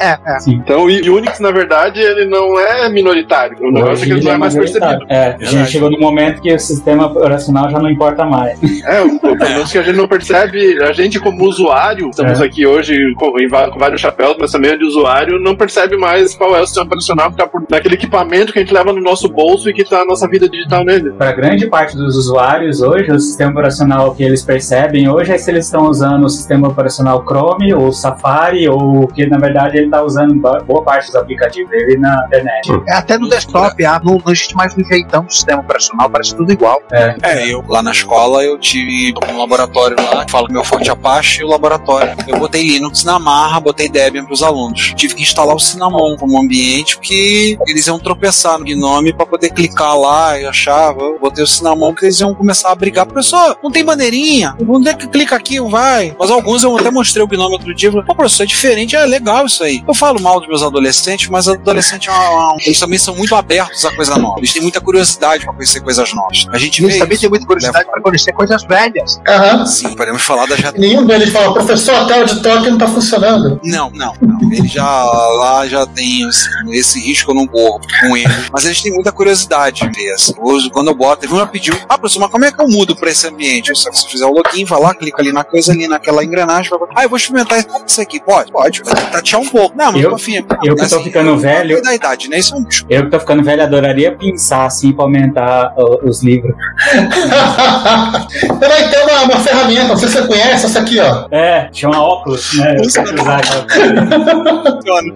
é, 0.00 0.12
é. 0.12 0.18
Então 0.48 0.80
o 0.82 0.84
Unix, 0.84 1.40
na 1.40 1.50
verdade, 1.50 2.00
ele 2.00 2.24
não 2.26 2.58
é 2.58 2.88
minoritário. 2.88 3.56
O 3.60 3.70
negócio 3.70 4.04
é 4.04 4.06
que 4.06 4.12
ele 4.12 4.24
não 4.24 4.32
é 4.32 4.38
mais 4.38 4.54
percebido. 4.54 5.06
É, 5.08 5.36
a 5.40 5.44
gente 5.44 5.70
chegou 5.70 5.90
no 5.90 5.98
momento 5.98 6.40
que 6.40 6.52
o 6.52 6.58
sistema 6.58 7.06
operacional 7.06 7.70
já 7.70 7.78
não 7.78 7.90
importa 7.90 8.24
mais. 8.24 8.58
É, 8.84 9.00
o 9.02 9.18
pelo 9.18 9.36
menos 9.36 9.70
que 9.72 9.78
a 9.78 9.82
gente 9.82 9.96
não 9.96 10.08
percebe, 10.08 10.82
a 10.82 10.92
gente 10.92 11.18
como 11.20 11.44
usuário, 11.44 12.10
estamos 12.10 12.40
É. 12.40 12.44
aqui 12.44 12.66
hoje 12.66 12.96
com, 13.16 13.38
em 13.40 13.48
com 13.48 13.78
vários 13.78 14.00
chapéus, 14.00 14.36
mas 14.38 14.50
também 14.52 14.76
de 14.78 14.84
usuário, 14.84 15.38
não 15.40 15.56
percebe 15.56 15.96
mais 15.96 16.34
qual 16.34 16.54
é 16.56 16.60
o 16.60 16.66
sistema 16.66 16.86
operacional 16.86 17.26
que 17.28 17.34
está 17.34 17.46
por 17.46 17.62
naquele 17.70 17.94
equipamento 17.94 18.52
que 18.52 18.58
a 18.58 18.62
gente 18.62 18.74
leva 18.74 18.92
no 18.92 19.00
nosso 19.00 19.28
bolso 19.28 19.68
e 19.68 19.72
que 19.72 19.82
está 19.82 20.02
a 20.02 20.04
nossa 20.04 20.28
vida 20.28 20.48
digital 20.48 20.84
nele. 20.84 21.10
Pra 21.12 21.27
para 21.28 21.32
grande 21.32 21.66
parte 21.66 21.94
dos 21.96 22.16
usuários 22.16 22.80
hoje, 22.80 23.10
o 23.10 23.20
sistema 23.20 23.50
operacional 23.50 24.14
que 24.14 24.22
eles 24.22 24.42
percebem 24.42 25.10
hoje 25.10 25.32
é 25.32 25.38
se 25.38 25.50
eles 25.50 25.66
estão 25.66 25.86
usando 25.88 26.24
o 26.24 26.28
sistema 26.28 26.68
operacional 26.68 27.22
Chrome 27.22 27.74
ou 27.74 27.92
Safari 27.92 28.66
ou 28.68 29.06
que 29.08 29.26
na 29.26 29.36
verdade 29.36 29.76
ele 29.76 29.86
está 29.86 30.02
usando 30.02 30.34
boa 30.34 30.82
parte 30.82 31.06
dos 31.06 31.16
aplicativos 31.16 31.70
dele 31.70 31.98
na 31.98 32.24
internet. 32.26 32.70
É, 32.88 32.94
até 32.94 33.18
no 33.18 33.28
desktop, 33.28 33.84
ah, 33.84 34.00
não, 34.02 34.14
não 34.24 34.32
existe 34.32 34.54
mais 34.54 34.74
um 34.76 34.84
jeitão 34.84 35.24
do 35.24 35.32
sistema 35.32 35.60
operacional, 35.60 36.08
parece 36.08 36.34
tudo 36.34 36.50
igual. 36.50 36.80
É. 36.92 37.16
É, 37.22 37.52
eu 37.52 37.62
lá 37.68 37.82
na 37.82 37.92
escola 37.92 38.42
eu 38.42 38.58
tive 38.58 39.12
um 39.30 39.38
laboratório 39.38 39.96
lá, 40.12 40.24
que 40.24 40.30
fala 40.30 40.48
meu 40.48 40.64
fonte 40.64 40.90
Apache 40.90 41.42
e 41.42 41.44
o 41.44 41.48
laboratório. 41.48 42.16
Eu 42.26 42.38
botei 42.38 42.62
Linux 42.62 43.04
na 43.04 43.18
marra, 43.18 43.60
botei 43.60 43.88
Debian 43.88 44.24
para 44.24 44.32
os 44.32 44.42
alunos. 44.42 44.94
Tive 44.96 45.14
que 45.14 45.22
instalar 45.22 45.54
o 45.54 45.60
Cinnamon 45.60 46.16
como 46.16 46.40
ambiente, 46.40 46.96
porque 46.96 47.58
eles 47.66 47.86
iam 47.86 47.98
tropeçar 47.98 48.58
no 48.58 48.64
Gnome 48.64 49.12
para 49.12 49.26
poder 49.26 49.50
clicar 49.50 49.98
lá 49.98 50.38
e 50.38 50.46
achava. 50.46 51.17
Botei 51.18 51.42
o 51.44 51.46
Cinnamon 51.46 51.94
que 51.94 52.06
eles 52.06 52.20
iam 52.20 52.34
começar 52.34 52.70
a 52.70 52.74
brigar. 52.74 53.06
Professor, 53.06 53.56
não 53.62 53.70
tem 53.70 53.82
maneirinha? 53.82 54.56
Onde 54.68 54.88
é 54.88 54.94
que 54.94 55.06
clica 55.06 55.36
aqui? 55.36 55.60
Vai. 55.60 56.14
Mas 56.18 56.30
alguns 56.30 56.62
eu 56.62 56.76
até 56.76 56.90
mostrei 56.90 57.22
o 57.22 57.26
Gnome 57.26 57.52
outro 57.52 57.74
dia. 57.74 57.90
Pô, 57.90 58.14
professor, 58.14 58.42
é 58.44 58.46
diferente, 58.46 58.96
é 58.96 59.04
legal 59.04 59.46
isso 59.46 59.62
aí. 59.64 59.82
Eu 59.86 59.94
falo 59.94 60.20
mal 60.20 60.38
dos 60.38 60.48
meus 60.48 60.62
adolescentes, 60.62 61.28
mas 61.28 61.48
adolescentes 61.48 62.08
é 62.08 62.68
eles 62.68 62.78
também 62.78 62.98
são 62.98 63.14
muito 63.14 63.34
abertos 63.34 63.84
a 63.84 63.94
coisa 63.94 64.16
nova. 64.16 64.38
Eles 64.38 64.52
têm 64.52 64.62
muita 64.62 64.80
curiosidade 64.80 65.44
para 65.44 65.54
conhecer 65.54 65.80
coisas 65.80 66.12
novas. 66.14 66.46
A 66.52 66.58
gente 66.58 66.82
Eles 66.82 66.94
vê 66.94 66.98
também 67.00 67.14
isso, 67.14 67.20
têm 67.22 67.30
muita 67.30 67.46
curiosidade 67.46 67.86
né? 67.86 67.90
para 67.92 68.02
conhecer 68.02 68.32
coisas 68.32 68.62
velhas. 68.64 69.20
Aham. 69.26 69.66
Sim, 69.66 69.94
podemos 69.94 70.22
falar 70.22 70.46
da 70.46 70.56
já 70.56 70.72
Nenhum 70.72 71.06
deles 71.06 71.30
fala, 71.30 71.52
professor, 71.52 71.94
a 71.94 72.06
tela 72.06 72.24
de 72.24 72.42
toque 72.42 72.70
não 72.70 72.78
tá 72.78 72.86
funcionando. 72.86 73.60
Não, 73.64 73.90
não, 73.90 74.14
não. 74.20 74.52
Ele 74.52 74.68
já 74.68 74.84
lá 74.84 75.66
já 75.66 75.86
tem 75.86 76.24
assim, 76.26 76.48
esse 76.70 77.00
risco 77.00 77.30
eu 77.30 77.34
não 77.34 77.46
corro 77.46 77.80
com 78.00 78.16
ele. 78.16 78.32
Mas 78.52 78.64
eles 78.64 78.80
têm 78.80 78.92
muita 78.92 79.12
curiosidade. 79.12 79.82
Assim. 80.14 80.34
Hoje, 80.38 80.70
quando 80.70 80.88
eu 80.88 80.94
boto, 80.94 81.07
teve 81.16 81.32
uma 81.32 81.46
pediu, 81.46 81.74
ah, 81.88 81.96
professor, 81.98 82.20
mas 82.20 82.30
como 82.30 82.44
é 82.44 82.52
que 82.52 82.60
eu 82.60 82.68
mudo 82.68 82.94
pra 82.96 83.10
esse 83.10 83.26
ambiente? 83.26 83.74
Se 83.76 83.84
você 83.84 84.08
fizer 84.08 84.26
o 84.26 84.32
login, 84.32 84.64
vai 84.64 84.80
lá, 84.80 84.94
clica 84.94 85.20
ali 85.22 85.32
na 85.32 85.44
coisa 85.44 85.72
ali, 85.72 85.86
naquela 85.88 86.24
engrenagem, 86.24 86.70
vai... 86.70 86.88
ah, 86.96 87.02
eu 87.04 87.08
vou 87.08 87.16
experimentar 87.16 87.64
isso 87.86 88.00
aqui. 88.00 88.20
Pode, 88.20 88.50
pode, 88.52 88.82
vai 88.84 88.94
tatear 89.10 89.40
um 89.40 89.48
pouco. 89.48 89.76
Não, 89.76 89.92
mas 89.92 90.02
Eu- 90.02 90.10
eu 90.10 90.16
que 90.16 90.76
tô 90.88 90.96
Assim, 90.96 91.02
ficando 91.04 91.30
eu- 91.30 91.38
velho- 91.38 91.82
Da 91.82 91.94
idade, 91.94 92.28
né? 92.28 92.38
Isso 92.38 92.54
é 92.54 92.58
um 92.58 92.64
bicho. 92.64 92.84
Eu 92.88 93.04
que 93.04 93.10
tô 93.10 93.20
ficando 93.20 93.42
velho, 93.42 93.62
adoraria 93.62 94.12
pensar 94.16 94.64
assim 94.66 94.92
pra 94.92 95.04
aumentar 95.04 95.72
ó, 95.76 95.98
os 96.04 96.22
livros. 96.22 96.54
Peraí, 98.58 98.88
tem 98.90 99.02
uma, 99.04 99.22
uma 99.22 99.40
ferramenta, 99.40 99.88
não 99.88 99.96
sei 99.96 100.08
se 100.08 100.14
você 100.20 100.26
conhece, 100.26 100.66
essa 100.66 100.80
aqui, 100.80 100.98
ó. 101.00 101.26
É, 101.30 101.68
chama 101.72 102.00
óculos, 102.00 102.56
né? 102.58 102.76
Eu 102.78 102.82
usar 102.82 103.04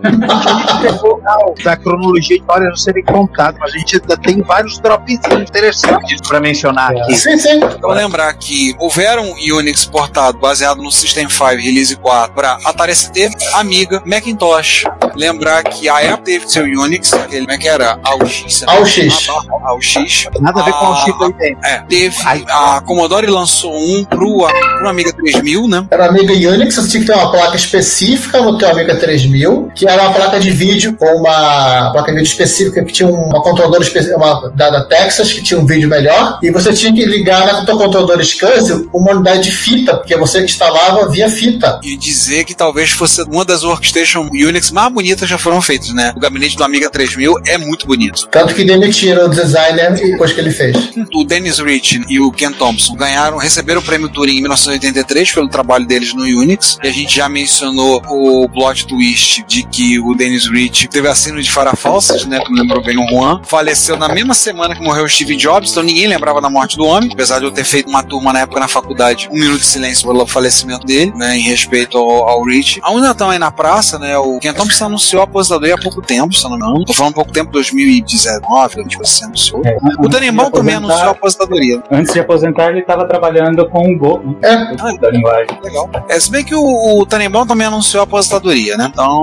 da 1.64 1.76
cronologia 1.76 2.36
de 2.36 2.42
histórias 2.42 2.68
não 2.68 2.76
serem 2.76 3.04
contadas, 3.04 3.58
mas 3.60 3.74
a 3.74 3.78
gente 3.78 3.96
ainda 4.00 4.16
tem 4.16 4.40
vários 4.42 4.78
dropzinhos 4.78 5.42
interessantes 5.42 5.81
para 6.28 6.40
mencionar 6.40 6.92
aqui. 6.92 7.16
Sim, 7.16 7.38
sim. 7.38 7.56
Então 7.56 7.90
lembrar 7.90 8.32
que 8.34 8.74
houveram 8.78 9.32
Unix 9.32 9.84
portado 9.84 10.38
baseado 10.38 10.82
no 10.82 10.90
System 10.90 11.28
5 11.28 11.44
Release 11.44 11.96
4 11.96 12.34
para 12.34 12.58
Atari 12.64 12.94
ST, 12.94 13.30
Amiga, 13.54 14.02
Macintosh. 14.04 14.84
Lembrar 15.14 15.62
que 15.64 15.88
a 15.88 15.98
Apple 16.14 16.24
teve 16.24 16.48
seu 16.48 16.64
Unix, 16.64 17.12
aquele 17.12 17.42
como 17.42 17.52
é 17.52 17.58
que 17.58 17.68
era? 17.68 17.98
AUX. 18.02 18.64
AUX. 18.66 19.28
AUX. 19.28 20.28
Nada 20.40 20.60
a 20.60 20.64
ver 20.64 20.72
com 20.72 20.86
o 20.86 20.96
Chico 21.04 21.24
80. 21.24 21.66
É, 21.66 21.82
teve. 21.88 22.16
A 22.48 22.80
Commodore 22.80 23.26
lançou 23.26 23.74
um 23.74 24.04
pro, 24.04 24.46
pro 24.78 24.88
Amiga 24.88 25.12
3000, 25.12 25.68
né? 25.68 25.86
Era 25.90 26.06
Amiga 26.06 26.32
Unix, 26.32 26.76
você 26.76 26.88
tinha 26.88 27.00
que 27.02 27.06
ter 27.06 27.14
uma 27.14 27.30
placa 27.30 27.56
específica 27.56 28.40
no 28.40 28.56
teu 28.56 28.70
Amiga 28.70 28.96
3000, 28.96 29.72
que 29.74 29.88
era 29.88 30.02
uma 30.02 30.12
placa 30.12 30.40
de 30.40 30.50
vídeo 30.50 30.96
com 30.96 31.06
uma 31.06 31.92
placa 31.92 32.10
de 32.10 32.18
vídeo 32.18 32.30
específica 32.30 32.84
que 32.84 32.92
tinha 32.92 33.08
uma 33.08 33.42
controladora 33.42 33.82
uma 34.16 34.50
da, 34.50 34.70
da 34.70 34.84
Texas 34.84 35.32
que 35.32 35.42
tinha 35.42 35.60
um 35.60 35.66
vídeo 35.72 35.88
melhor, 35.88 36.38
e 36.42 36.50
você 36.50 36.72
tinha 36.72 36.92
que 36.92 37.04
ligar 37.04 37.60
no 37.60 37.66
teu 37.66 37.76
controlador 37.76 38.20
SCSI 38.20 38.88
uma 38.92 39.12
unidade 39.12 39.44
de 39.44 39.52
fita, 39.52 39.96
porque 39.96 40.16
você 40.16 40.44
instalava 40.44 41.08
via 41.08 41.28
fita. 41.28 41.80
E 41.82 41.96
dizer 41.96 42.44
que 42.44 42.54
talvez 42.54 42.90
fosse 42.90 43.22
uma 43.22 43.44
das 43.44 43.64
workstation 43.64 44.28
Unix 44.32 44.70
mais 44.70 44.92
bonitas 44.92 45.28
já 45.28 45.38
foram 45.38 45.60
feitas, 45.62 45.92
né? 45.94 46.12
O 46.16 46.20
gabinete 46.20 46.56
do 46.56 46.64
Amiga 46.64 46.90
3000 46.90 47.34
é 47.46 47.58
muito 47.58 47.86
bonito. 47.86 48.28
Tanto 48.30 48.54
que 48.54 48.64
demitiram 48.64 49.26
o 49.26 49.28
designer 49.28 49.92
depois 49.94 50.32
que 50.32 50.40
ele 50.40 50.50
fez. 50.50 50.76
O 51.14 51.24
Dennis 51.24 51.58
Rich 51.58 52.02
e 52.08 52.20
o 52.20 52.30
Ken 52.30 52.52
Thompson 52.52 52.94
ganharam, 52.94 53.36
receberam 53.38 53.80
o 53.80 53.84
prêmio 53.84 54.08
Turing 54.08 54.38
em 54.38 54.40
1983 54.42 55.32
pelo 55.32 55.48
trabalho 55.48 55.86
deles 55.86 56.14
no 56.14 56.22
Unix. 56.22 56.78
E 56.82 56.88
a 56.88 56.92
gente 56.92 57.16
já 57.16 57.28
mencionou 57.28 58.02
o 58.08 58.48
plot 58.48 58.86
twist 58.86 59.44
de 59.46 59.62
que 59.64 59.98
o 59.98 60.14
Dennis 60.14 60.48
Rich 60.48 60.88
teve 60.88 61.08
a 61.08 61.14
síndrome 61.14 61.42
de 61.42 61.50
farafalsas, 61.50 62.24
né? 62.24 62.40
Como 62.40 62.56
lembrou 62.56 62.82
bem 62.82 62.98
o 62.98 63.08
Juan. 63.08 63.40
Faleceu 63.44 63.96
na 63.96 64.08
mesma 64.08 64.34
semana 64.34 64.74
que 64.74 64.82
morreu 64.82 65.04
o 65.04 65.08
Steve 65.08 65.36
Jobs, 65.36 65.61
então 65.70 65.82
ninguém 65.82 66.06
lembrava 66.06 66.40
da 66.40 66.50
morte 66.50 66.76
do 66.76 66.84
homem. 66.84 67.10
Apesar 67.12 67.38
de 67.38 67.44
eu 67.44 67.50
ter 67.50 67.64
feito 67.64 67.88
uma 67.88 68.02
turma 68.02 68.32
na 68.32 68.40
época 68.40 68.60
na 68.60 68.68
faculdade, 68.68 69.28
um 69.30 69.38
minuto 69.38 69.60
de 69.60 69.66
silêncio 69.66 70.06
pelo 70.06 70.26
falecimento 70.26 70.86
dele, 70.86 71.12
né? 71.14 71.36
Em 71.36 71.42
respeito 71.42 71.98
ao, 71.98 72.28
ao 72.28 72.42
Rich. 72.44 72.80
A 72.82 72.90
única 72.92 73.12
estão 73.12 73.30
aí 73.30 73.38
na 73.38 73.50
praça, 73.50 73.98
né? 73.98 74.16
O 74.18 74.38
Ken 74.38 74.52
Thompson 74.52 74.86
anunciou 74.86 75.20
a 75.20 75.24
aposentadoria 75.24 75.74
há 75.74 75.78
pouco 75.78 76.02
tempo, 76.02 76.34
se 76.34 76.44
eu 76.44 76.50
não 76.50 76.58
me 76.58 76.64
engano. 76.64 76.84
Tô 76.84 76.92
falando 76.92 77.14
pouco 77.14 77.32
tempo, 77.32 77.50
2019, 77.50 78.84
tipo 78.88 79.02
assim, 79.02 79.24
anunciou. 79.24 79.62
É, 79.64 79.76
O 79.98 80.08
Tanimbal 80.08 80.50
também 80.50 80.76
anunciou 80.76 81.08
a 81.08 81.10
aposentadoria. 81.10 81.82
Antes 81.90 82.12
de 82.12 82.20
aposentar, 82.20 82.70
ele 82.70 82.80
estava 82.80 83.06
trabalhando 83.06 83.68
com 83.68 83.92
o 83.92 83.98
Go, 83.98 84.36
né? 84.40 84.74
É. 84.78 84.98
Da 84.98 85.10
linguagem. 85.10 85.46
Legal. 85.62 85.90
É, 86.08 86.18
se 86.18 86.30
bem 86.30 86.44
que 86.44 86.54
o, 86.54 87.00
o 87.00 87.06
também 87.06 87.66
anunciou 87.66 88.00
a 88.00 88.04
aposentadoria, 88.04 88.76
né? 88.76 88.88
Então, 88.92 89.22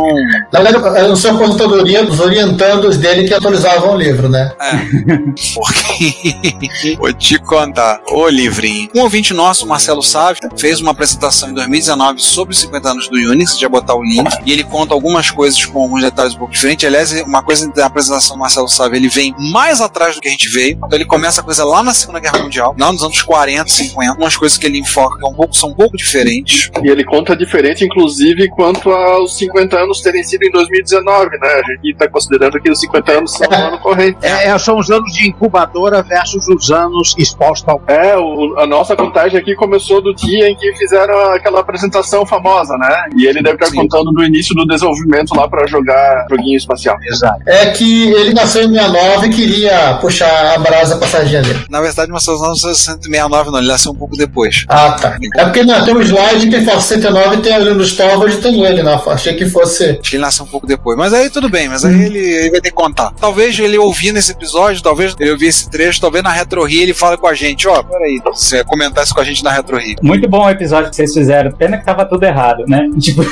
Na 0.52 0.62
verdade, 0.62 1.08
não 1.08 1.16
sou 1.16 1.32
aposentadoria 1.32 2.04
dos 2.04 2.20
orientandos 2.20 2.98
dele 2.98 3.28
que 3.28 3.34
atualizavam 3.34 3.94
o 3.94 3.98
livro, 3.98 4.30
né? 4.30 4.52
porque. 5.54 6.29
Vou 6.98 7.14
te 7.14 7.40
contar. 7.40 8.02
Ô, 8.08 8.28
livrinho. 8.28 8.90
Um 8.96 9.02
ouvinte 9.02 9.34
nosso, 9.34 9.68
Marcelo 9.68 10.02
Sávio, 10.02 10.50
fez 10.58 10.80
uma 10.80 10.92
apresentação 10.92 11.50
em 11.50 11.54
2019 11.54 12.22
sobre 12.22 12.54
os 12.54 12.60
50 12.60 12.90
anos 12.90 13.08
do 13.08 13.16
Unix, 13.16 13.58
já 13.58 13.70
botar 13.70 13.96
o 13.96 14.04
link, 14.04 14.30
e 14.46 14.52
ele 14.52 14.64
conta 14.64 14.94
algumas 14.94 15.32
coisas 15.32 15.64
com 15.66 15.82
alguns 15.82 16.02
detalhes 16.02 16.36
um 16.36 16.40
pouco 16.40 16.54
diferentes. 16.54 16.88
Aliás, 16.88 17.12
uma 17.22 17.44
coisa 17.44 17.70
da 17.72 17.86
apresentação 17.86 18.36
do 18.36 18.40
Marcelo 18.40 18.68
Sávio, 18.68 18.98
ele 18.98 19.10
vem 19.10 19.34
mais 19.52 19.82
atrás 19.82 20.16
do 20.16 20.22
que 20.22 20.28
a 20.28 20.32
gente 20.32 20.50
veio. 20.50 20.78
Então 20.78 20.94
ele 20.94 21.06
começa 21.06 21.42
a 21.42 21.44
coisa 21.44 21.64
lá 21.64 21.84
na 21.84 21.94
Segunda 21.94 22.20
Guerra 22.20 22.40
Mundial, 22.40 22.76
lá 22.78 22.92
nos 22.92 23.04
anos 23.04 23.22
40, 23.22 23.70
50, 23.70 24.14
umas 24.18 24.36
coisas 24.36 24.58
que 24.58 24.66
ele 24.66 24.80
enfoca 24.80 25.28
um 25.28 25.34
pouco, 25.34 25.56
são 25.56 25.70
um 25.70 25.74
pouco 25.74 25.98
diferentes. 25.98 26.70
E 26.84 26.88
ele 26.88 27.04
conta 27.04 27.36
diferente, 27.36 27.86
inclusive, 27.86 28.50
quanto 28.50 28.92
aos 28.92 29.38
50 29.38 29.78
anos 29.78 30.02
terem 30.02 30.24
sido 30.24 30.44
em 30.44 30.52
2019, 30.52 31.38
né? 31.38 31.48
A 31.48 31.72
gente 31.72 31.96
tá 31.96 32.08
considerando 32.08 32.60
que 32.60 32.70
os 32.70 32.80
50 32.80 33.12
anos 33.12 33.34
são 33.34 33.48
no 33.50 33.56
ano 33.56 33.80
corrente. 33.80 34.18
É, 34.22 34.48
é, 34.48 34.58
são 34.58 34.78
os 34.78 34.90
anos 34.90 35.12
de 35.14 35.28
incubadora 35.28 36.04
versus 36.20 36.48
os 36.50 36.70
anos 36.72 37.16
expostos 37.18 37.68
ao 37.68 37.80
É, 37.88 38.16
o- 38.18 38.56
a 38.60 38.68
nossa 38.68 38.96
contagem 38.96 39.40
aqui 39.40 39.56
começou 39.56 40.02
do 40.02 40.14
dia 40.14 40.50
em 40.50 40.56
que 40.56 40.74
fizeram 40.76 41.18
aquela 41.32 41.62
apresentação 41.62 42.26
famosa, 42.26 42.78
né? 42.78 43.06
E 43.18 43.26
ele 43.26 43.42
deve 43.42 43.56
estar 43.56 43.74
contando 43.76 44.12
do 44.12 44.24
início 44.24 44.54
do 44.54 44.66
desenvolvimento 44.66 45.34
lá 45.36 45.48
pra 45.48 45.66
jogar 45.66 46.26
joguinho 46.30 46.58
espacial. 46.58 46.98
Exato. 47.08 47.40
É 47.48 47.68
que 47.72 48.12
ele 48.12 48.34
nasceu 48.34 48.64
em 48.64 48.74
69 48.74 49.28
e 49.28 49.30
queria 49.30 49.98
puxar 50.02 50.56
a 50.56 50.60
brasa 50.60 50.98
passageira 50.98 51.42
dele. 51.48 51.66
Na 51.70 51.80
verdade, 51.82 51.96
Sávio 52.00 52.12
não 52.12 52.56
169, 52.56 53.52
não, 53.52 53.60
ele 53.60 53.68
nasceu 53.68 53.92
um 53.92 53.96
pouco 53.96 54.16
depois. 54.16 54.66
Ah, 54.70 54.92
tá. 54.92 55.18
É 55.38 55.46
porque 55.46 55.64
não, 55.64 55.84
tem 55.84 55.96
um 55.96 56.02
slide 56.02 56.50
que 56.50 56.62
fala 56.62 56.82
69 56.82 57.38
tem 57.38 57.54
ali 57.54 57.74
no 57.74 57.84
Storage 57.84 58.38
e 58.38 58.42
tem 58.42 58.64
ele, 58.64 58.84
não. 58.84 58.96
Achei 59.10 59.34
que 59.34 59.46
fosse. 59.50 59.84
Acho 59.92 60.02
que 60.02 60.16
ele 60.16 60.22
nasceu 60.22 60.46
um 60.46 60.48
pouco 60.48 60.68
depois. 60.68 60.98
Mas 60.98 61.14
aí 61.14 61.30
tudo 61.30 61.50
bem, 61.50 61.68
mas 61.70 61.84
aí 61.86 61.94
ele, 62.06 62.20
ele 62.20 62.52
vai 62.52 62.62
ter 62.62 62.70
que 62.70 62.76
contar. 62.76 63.12
Talvez 63.20 63.58
ele 63.58 63.78
ouvindo 63.78 64.18
esse 64.18 64.32
episódio, 64.32 64.82
talvez 64.84 65.16
ele 65.20 65.32
ouvir 65.32 65.48
esse 65.48 65.70
trecho, 65.70 65.99
talvez 66.02 66.24
na 66.24 66.32
Retro 66.32 66.64
Rio 66.64 66.82
ele 66.82 66.94
fale 66.94 67.18
com 67.18 67.28
a 67.28 67.34
gente, 67.34 67.68
ó, 67.68 67.84
peraí, 67.84 68.20
se 68.34 68.50
você 68.50 68.64
comentasse 68.64 69.14
com 69.14 69.22
a 69.22 69.24
gente 69.24 69.44
na 69.44 69.52
Retro 69.52 69.78
Rio. 69.78 69.98
Muito 70.02 70.28
bom 70.28 70.46
o 70.46 70.50
episódio 70.50 70.90
que 70.90 70.96
vocês 70.96 71.14
fizeram. 71.14 71.52
Pena 71.52 71.78
que 71.78 71.86
tava 71.86 72.06
tudo 72.06 72.24
errado, 72.24 72.66
né? 72.68 72.90
Tipo, 73.00 73.24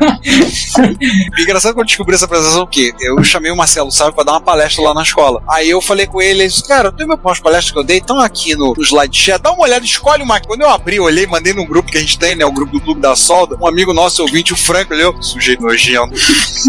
engraçado 1.38 1.74
quando 1.74 1.80
eu 1.80 1.86
descobri 1.86 2.14
essa 2.14 2.24
apresentação 2.24 2.66
que 2.66 2.92
eu 3.00 3.22
chamei 3.22 3.50
o 3.50 3.56
Marcelo 3.56 3.90
Sábio 3.90 4.14
pra 4.14 4.24
dar 4.24 4.32
uma 4.32 4.40
palestra 4.40 4.82
lá 4.82 4.94
na 4.94 5.02
escola. 5.02 5.42
Aí 5.48 5.68
eu 5.68 5.80
falei 5.80 6.06
com 6.06 6.20
ele, 6.20 6.40
ele 6.40 6.48
disse, 6.48 6.66
cara, 6.66 6.92
tem 6.92 7.06
umas 7.06 7.40
palestras 7.40 7.70
que 7.70 7.78
eu 7.78 7.84
dei, 7.84 7.98
estão 7.98 8.18
aqui 8.18 8.54
no, 8.54 8.74
no 8.74 8.82
slide 8.82 9.16
chat, 9.16 9.40
dá 9.40 9.52
uma 9.52 9.62
olhada, 9.62 9.84
escolhe 9.84 10.22
uma. 10.22 10.40
Quando 10.40 10.62
eu 10.62 10.70
abri, 10.70 10.98
olhei, 11.00 11.26
mandei 11.26 11.52
num 11.52 11.66
grupo 11.66 11.90
que 11.90 11.98
a 11.98 12.00
gente 12.00 12.18
tem, 12.18 12.34
né, 12.34 12.44
o 12.44 12.52
grupo 12.52 12.72
do 12.72 12.80
Clube 12.80 13.00
da 13.00 13.14
Solda, 13.14 13.56
um 13.60 13.66
amigo 13.66 13.92
nosso, 13.92 14.22
ouvinte, 14.22 14.52
o 14.52 14.56
Franco, 14.56 14.94
eu, 14.94 15.20
sujeito 15.22 15.62
nojento. 15.62 16.14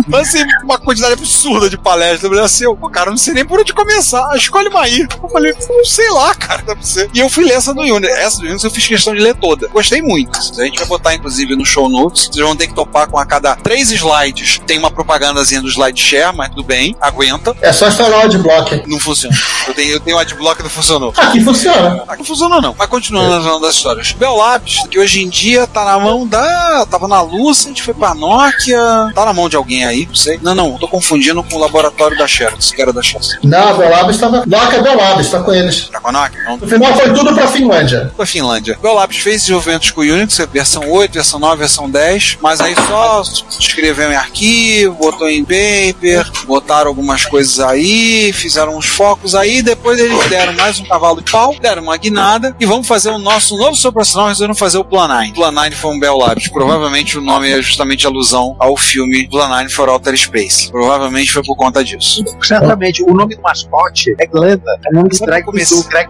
Mas 0.07 0.29
assim, 0.29 0.43
uma 0.63 0.77
quantidade 0.77 1.13
absurda 1.13 1.69
de 1.69 1.77
palestras. 1.77 2.23
Eu 2.23 2.29
falei 2.29 2.45
assim, 2.45 2.63
eu, 2.65 2.75
cara, 2.75 3.07
eu 3.07 3.11
não 3.11 3.17
sei 3.17 3.33
nem 3.33 3.45
por 3.45 3.59
onde 3.59 3.73
começar, 3.73 4.35
escolhe 4.35 4.67
uma 4.67 4.81
aí. 4.81 5.07
Eu 5.21 5.29
falei, 5.29 5.53
não 5.69 5.85
sei 5.85 6.09
lá, 6.11 6.33
cara, 6.35 6.61
dá 6.61 6.75
pra. 6.75 6.81
E 7.13 7.19
eu 7.19 7.29
fui 7.29 7.45
ler 7.45 7.53
essa 7.53 7.73
do 7.73 7.81
Unix. 7.81 8.13
Essa 8.13 8.41
do 8.41 8.47
Unix 8.47 8.63
eu 8.63 8.71
fiz 8.71 8.87
questão 8.87 9.13
de 9.13 9.21
ler 9.21 9.35
toda. 9.35 9.67
Gostei 9.67 10.01
muito. 10.01 10.37
A 10.37 10.63
gente 10.63 10.77
vai 10.79 10.87
botar, 10.87 11.13
inclusive, 11.13 11.55
no 11.55 11.65
show 11.65 11.89
notes. 11.89 12.27
Vocês 12.27 12.45
vão 12.45 12.55
ter 12.55 12.67
que 12.67 12.73
topar 12.73 13.07
com 13.09 13.17
a 13.21 13.25
cada 13.25 13.55
três 13.55 13.91
slides. 13.91 14.59
Tem 14.65 14.77
uma 14.77 14.91
propagandazinha 14.91 15.61
do 15.61 15.67
SlideShare, 15.67 16.35
mas 16.35 16.49
tudo 16.49 16.63
bem, 16.63 16.95
aguenta. 16.99 17.55
É 17.61 17.71
só 17.71 17.87
instalar 17.87 18.19
o 18.19 18.23
adblock. 18.23 18.83
Não 18.87 18.99
funciona. 18.99 19.35
Eu 19.67 19.73
tenho, 19.73 19.91
eu 19.91 19.99
tenho 19.99 20.17
o 20.17 20.19
adblock 20.19 20.57
que 20.57 20.63
não 20.63 20.69
funcionou. 20.69 21.13
Aqui 21.15 21.41
funciona. 21.41 22.03
Aqui 22.07 22.19
não 22.19 22.25
funcionou 22.25 22.61
não. 22.61 22.75
Mas 22.77 22.87
continuando 22.87 23.39
nas 23.39 23.61
das 23.61 23.75
histórias. 23.75 24.11
Bell 24.13 24.35
Labs, 24.35 24.87
que 24.89 24.99
hoje 24.99 25.21
em 25.21 25.29
dia 25.29 25.67
tá 25.67 25.85
na 25.85 25.99
mão 25.99 26.27
da... 26.27 26.85
Tava 26.89 27.07
na 27.07 27.21
Lucent, 27.21 27.81
foi 27.81 27.93
pra 27.93 28.13
Nokia... 28.13 29.11
Tá 29.13 29.25
na 29.25 29.33
mão 29.33 29.47
de 29.47 29.55
alguém 29.55 29.85
aí, 29.85 30.05
não 30.05 30.15
sei. 30.15 30.39
Não, 30.41 30.55
não, 30.55 30.77
tô 30.77 30.87
confundindo 30.87 31.43
com 31.43 31.55
o 31.55 31.59
laboratório 31.59 32.17
da 32.17 32.27
Xerox, 32.27 32.71
que 32.71 32.81
era 32.81 32.91
da 32.91 33.01
Xerox. 33.01 33.37
Não, 33.43 33.69
a 33.69 33.73
Belabs 33.73 34.15
estava. 34.15 34.43
Nokia 34.45 34.79
é 34.79 34.81
Belabs, 34.81 35.29
tá 35.29 35.41
com 35.41 35.53
eles. 35.53 35.89
Tá 35.89 35.99
com 35.99 36.09
a 36.09 36.11
Nokia? 36.11 36.43
Não. 36.43 36.57
No 36.57 36.67
final 36.67 36.93
foi 36.95 37.13
tudo 37.13 37.33
pra 37.33 37.47
Finlândia. 37.47 38.11
Foi 38.15 38.25
Finlândia. 38.25 38.77
Bell 38.81 38.93
Labs 38.93 39.17
fez 39.17 39.41
desenvolvimentos 39.41 39.91
com 39.91 40.01
o 40.01 40.03
Unix, 40.03 40.37
versão 40.51 40.89
8, 40.89 41.13
versão 41.13 41.39
9, 41.39 41.57
versão 41.57 41.89
10, 41.89 42.37
mas 42.41 42.61
aí 42.61 42.75
só 42.87 43.10
escreveu 43.59 44.11
em 44.11 44.15
arquivo, 44.15 44.95
botou 44.95 45.29
em 45.29 45.43
paper, 45.43 46.29
botaram 46.45 46.89
algumas 46.89 47.25
coisas 47.25 47.59
aí, 47.59 48.31
fizeram 48.33 48.77
uns 48.77 48.85
focos 48.85 49.35
aí, 49.35 49.61
depois 49.61 49.99
eles 49.99 50.27
deram 50.29 50.53
mais 50.53 50.79
um 50.79 50.85
cavalo 50.85 51.21
de 51.21 51.31
pau, 51.31 51.55
deram 51.59 51.83
uma 51.83 51.97
guinada 51.97 52.55
e 52.59 52.65
vamos 52.65 52.87
fazer 52.87 53.09
o 53.09 53.17
nosso 53.17 53.57
novo 53.57 53.75
operacional, 53.87 54.27
resolveram 54.27 54.55
fazer 54.55 54.77
o 54.77 54.83
Plan 54.83 55.07
9. 55.07 55.33
Plan 55.33 55.51
9 55.51 55.71
foi 55.71 55.91
um 55.91 55.99
Bell 55.99 56.17
Labs. 56.17 56.47
Provavelmente 56.47 57.17
o 57.17 57.21
nome 57.21 57.49
é 57.49 57.61
justamente 57.61 58.05
alusão 58.05 58.55
ao 58.59 58.77
filme 58.77 59.27
Plan 59.27 59.47
9 59.47 59.69
for 59.69 59.89
Outer 59.89 60.15
Space. 60.17 60.71
Provavelmente 60.71 61.31
foi 61.31 61.43
por 61.43 61.55
conta 61.55 61.83
disso. 61.83 62.23
Certamente, 62.41 63.03
o 63.03 63.13
nome 63.13 63.35
do 63.35 63.41
mascote 63.41 64.15
é 64.19 64.25
Glenda. 64.25 64.79
É 64.85 64.89
o 64.89 64.95
nome 64.95 65.09
do 65.09 65.25
Greg, 65.25 65.45
do 65.45 65.83
Greg. 65.89 66.09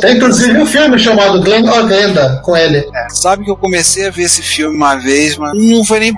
Tem 0.00 0.16
inclusive 0.16 0.58
um 0.58 0.66
filme 0.66 0.98
chamado 0.98 1.40
Glenn 1.42 1.68
or 1.68 1.86
Glenda 1.86 2.40
com 2.44 2.56
ele. 2.56 2.88
É, 2.94 3.08
sabe 3.10 3.44
que 3.44 3.50
eu 3.50 3.56
comecei 3.56 4.06
a 4.06 4.10
ver 4.10 4.24
esse 4.24 4.42
filme 4.42 4.76
uma 4.76 4.96
vez, 4.96 5.36
mas 5.36 5.52
não 5.54 5.84
foi 5.84 6.00
nem 6.00 6.14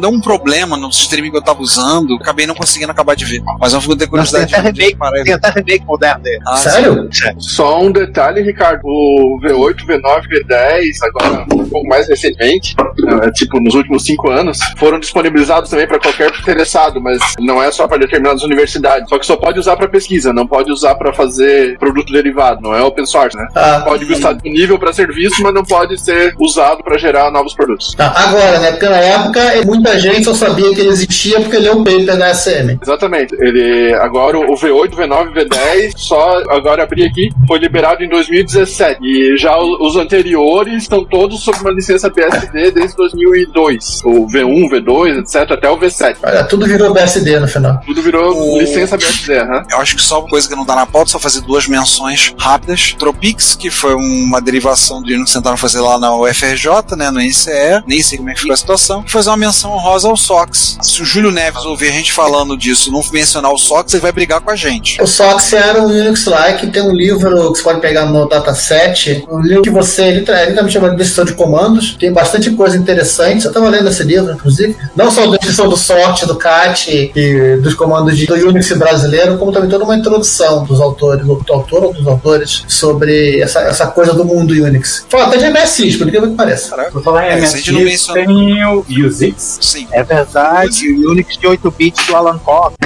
deu 0.00 0.10
um 0.10 0.20
problema 0.20 0.76
no 0.76 0.88
streaming 0.88 1.30
que 1.30 1.36
eu 1.36 1.42
tava 1.42 1.60
usando. 1.60 2.14
Acabei 2.16 2.46
não 2.46 2.54
conseguindo 2.54 2.92
acabar 2.92 3.14
de 3.14 3.24
ver. 3.24 3.42
Mas 3.60 3.72
eu 3.72 3.80
fico 3.80 3.96
ter 3.96 4.06
curiosidade 4.06 4.50
Tem 4.50 4.60
até 4.60 4.72
de 4.72 4.80
remake, 4.80 5.24
tem 5.24 5.34
até 5.34 5.48
remake 5.50 5.84
moderno 5.84 6.22
dele. 6.22 6.42
Ah, 6.46 6.56
Sério? 6.56 7.08
Só 7.38 7.80
um 7.80 7.90
detalhe, 7.90 8.42
Ricardo. 8.42 8.80
O 8.84 9.38
V8, 9.42 9.86
V9, 9.86 10.22
V10, 10.28 10.82
agora 11.02 11.46
um 11.52 11.68
pouco 11.68 11.86
mais 11.88 12.08
recentemente, 12.08 12.74
é, 13.22 13.30
tipo 13.32 13.60
nos 13.60 13.74
últimos 13.74 14.04
cinco 14.04 14.30
anos, 14.30 14.58
foram 14.76 14.98
disponibilizados 14.98 15.70
também 15.70 15.86
para 15.86 15.98
qualquer 15.98 16.30
interessado, 16.38 17.00
mas 17.00 17.18
não 17.40 17.62
é 17.62 17.70
só 17.70 17.86
para 17.88 17.98
determinadas 17.98 18.42
universidades. 18.42 19.08
Só 19.08 19.18
que 19.18 19.26
só 19.26 19.36
pode 19.36 19.58
usar 19.58 19.76
para 19.76 19.88
pesquisa, 19.88 20.32
não 20.32 20.46
pode 20.46 20.70
usar 20.70 20.94
para 20.94 21.12
fazer 21.12 21.78
produto 21.78 22.12
derivado, 22.12 22.60
não 22.60 22.74
é 22.74 22.82
open 22.82 23.06
source, 23.06 23.36
né? 23.36 23.46
Ah. 23.54 23.82
Pode 23.84 24.10
estar 24.12 24.32
disponível 24.32 24.78
para 24.78 24.92
serviço, 24.92 25.42
mas 25.42 25.54
não 25.54 25.64
pode 25.64 25.98
ser 26.00 26.34
usado 26.38 26.82
para 26.82 26.98
gerar 26.98 27.30
novos 27.30 27.54
produtos. 27.54 27.94
Tá, 27.94 28.12
agora, 28.16 28.58
né? 28.60 28.70
Porque 28.72 28.88
na 28.88 28.96
época 28.96 29.35
muita 29.64 29.98
gente 29.98 30.24
só 30.24 30.34
sabia 30.34 30.72
que 30.74 30.80
ele 30.80 30.90
existia 30.90 31.40
porque 31.40 31.58
leu 31.58 31.78
o 31.80 31.84
paper 31.84 32.16
da 32.16 32.34
SM. 32.34 32.78
Exatamente. 32.82 33.34
Ele 33.38 33.94
agora 33.94 34.38
o 34.38 34.54
V8, 34.54 34.90
V9, 34.90 35.32
V10 35.34 35.92
só 35.96 36.42
agora 36.48 36.82
abri 36.82 37.04
aqui 37.04 37.30
foi 37.46 37.58
liberado 37.58 38.02
em 38.02 38.08
2017 38.08 38.98
e 39.02 39.36
já 39.36 39.56
o- 39.56 39.86
os 39.86 39.96
anteriores 39.96 40.82
estão 40.82 41.04
todos 41.04 41.42
sob 41.42 41.58
uma 41.60 41.70
licença 41.70 42.10
BSD 42.10 42.70
desde 42.70 42.96
2002. 42.96 44.00
O 44.04 44.26
V1, 44.26 44.68
V2, 44.70 45.18
etc, 45.20 45.52
até 45.52 45.70
o 45.70 45.78
V7. 45.78 46.16
Olha, 46.24 46.44
tudo 46.44 46.66
virou 46.66 46.92
BSD 46.92 47.38
no 47.40 47.48
final. 47.48 47.80
Tudo 47.84 48.02
virou 48.02 48.58
licença 48.58 48.96
BSD, 48.96 49.38
aham. 49.38 49.62
Eu 49.70 49.78
acho 49.78 49.96
que 49.96 50.02
só 50.02 50.20
uma 50.20 50.28
coisa 50.28 50.48
que 50.48 50.54
não 50.54 50.64
tá 50.64 50.74
na 50.74 50.86
pauta, 50.86 51.10
só 51.10 51.18
fazer 51.18 51.40
duas 51.42 51.66
menções 51.68 52.34
rápidas. 52.38 52.94
Tropix, 52.98 53.54
que 53.54 53.70
foi 53.70 53.94
uma 53.94 54.40
derivação 54.40 55.00
do 55.02 55.08
Linux 55.08 55.30
que 55.32 55.38
tentaram 55.38 55.56
fazer 55.56 55.80
lá 55.80 55.98
na 55.98 56.14
UFRJ, 56.16 56.96
né, 56.96 57.10
no 57.10 57.20
ICE, 57.20 57.82
nem 57.86 58.02
sei 58.02 58.18
como 58.18 58.30
é 58.30 58.34
que 58.34 58.40
ficou 58.40 58.54
a 58.54 58.56
situação, 58.56 59.04
e 59.06 59.10
fazer 59.26 59.30
uma 59.30 59.36
menção 59.36 59.72
honrosa 59.72 60.08
ao 60.08 60.16
SOX. 60.16 60.78
Se 60.82 61.02
o 61.02 61.04
Júlio 61.04 61.30
Neves 61.32 61.64
ouvir 61.64 61.88
a 61.88 61.92
gente 61.92 62.12
falando 62.12 62.56
disso, 62.56 62.90
não 62.92 63.02
mencionar 63.12 63.52
o 63.52 63.58
SOX, 63.58 63.92
ele 63.94 64.00
vai 64.02 64.12
brigar 64.12 64.40
com 64.40 64.50
a 64.50 64.56
gente. 64.56 65.00
O 65.02 65.06
SOX 65.06 65.52
era 65.52 65.82
um 65.82 65.86
Unix-like, 65.86 66.66
tem 66.68 66.82
um 66.82 66.92
livro 66.94 67.52
que 67.52 67.58
você 67.58 67.64
pode 67.64 67.80
pegar 67.80 68.06
no 68.06 68.28
dataset, 68.28 69.24
um 69.30 69.40
livro 69.40 69.62
que 69.62 69.70
você 69.70 70.10
liter- 70.12 70.34
literalmente 70.40 70.72
chama 70.72 70.90
de 70.90 70.96
descrição 70.96 71.24
de 71.24 71.34
comandos, 71.34 71.96
tem 71.98 72.12
bastante 72.12 72.50
coisa 72.50 72.76
interessante. 72.76 73.44
Eu 73.44 73.50
estava 73.50 73.68
lendo 73.68 73.88
esse 73.88 74.02
livro, 74.04 74.32
inclusive, 74.32 74.76
não 74.94 75.10
só 75.10 75.24
a 75.24 75.26
descrição 75.36 75.68
do 75.68 75.76
sorte, 75.76 76.24
do 76.26 76.36
CAT 76.36 77.12
e 77.14 77.56
dos 77.60 77.74
comandos 77.74 78.16
de, 78.16 78.26
do 78.26 78.34
Unix 78.34 78.70
brasileiro, 78.72 79.38
como 79.38 79.50
também 79.52 79.68
toda 79.68 79.84
uma 79.84 79.96
introdução 79.96 80.64
dos 80.64 80.80
autores, 80.80 81.24
do 81.26 81.42
autor 81.52 81.84
ou 81.84 81.92
dos 81.92 82.06
autores, 82.06 82.64
sobre 82.68 83.40
essa, 83.40 83.60
essa 83.60 83.86
coisa 83.88 84.12
do 84.14 84.24
mundo 84.24 84.52
Unix. 84.52 85.04
Fala 85.08 85.26
até 85.26 85.38
de 85.38 85.50
MSX, 85.50 85.96
por 85.96 86.06
incrível 86.06 86.30
que 86.30 86.36
pareça. 86.36 86.76
Por 86.92 87.02
falar 87.02 87.26
em 87.26 87.32
É, 87.42 87.46
se 87.46 87.54
a 87.54 87.58
gente 87.58 87.72
não 87.72 87.80
MSX, 87.80 87.90
menciona- 88.08 88.26
tem 88.26 88.64
o 88.66 88.84
Usix. 89.16 89.58
Sim. 89.62 89.88
É 89.92 90.02
verdade, 90.02 90.92
o 90.92 91.10
Unix 91.10 91.38
de 91.38 91.46
8 91.46 91.70
bits 91.70 92.06
do 92.06 92.14
Alan 92.14 92.38
Cox. 92.38 92.76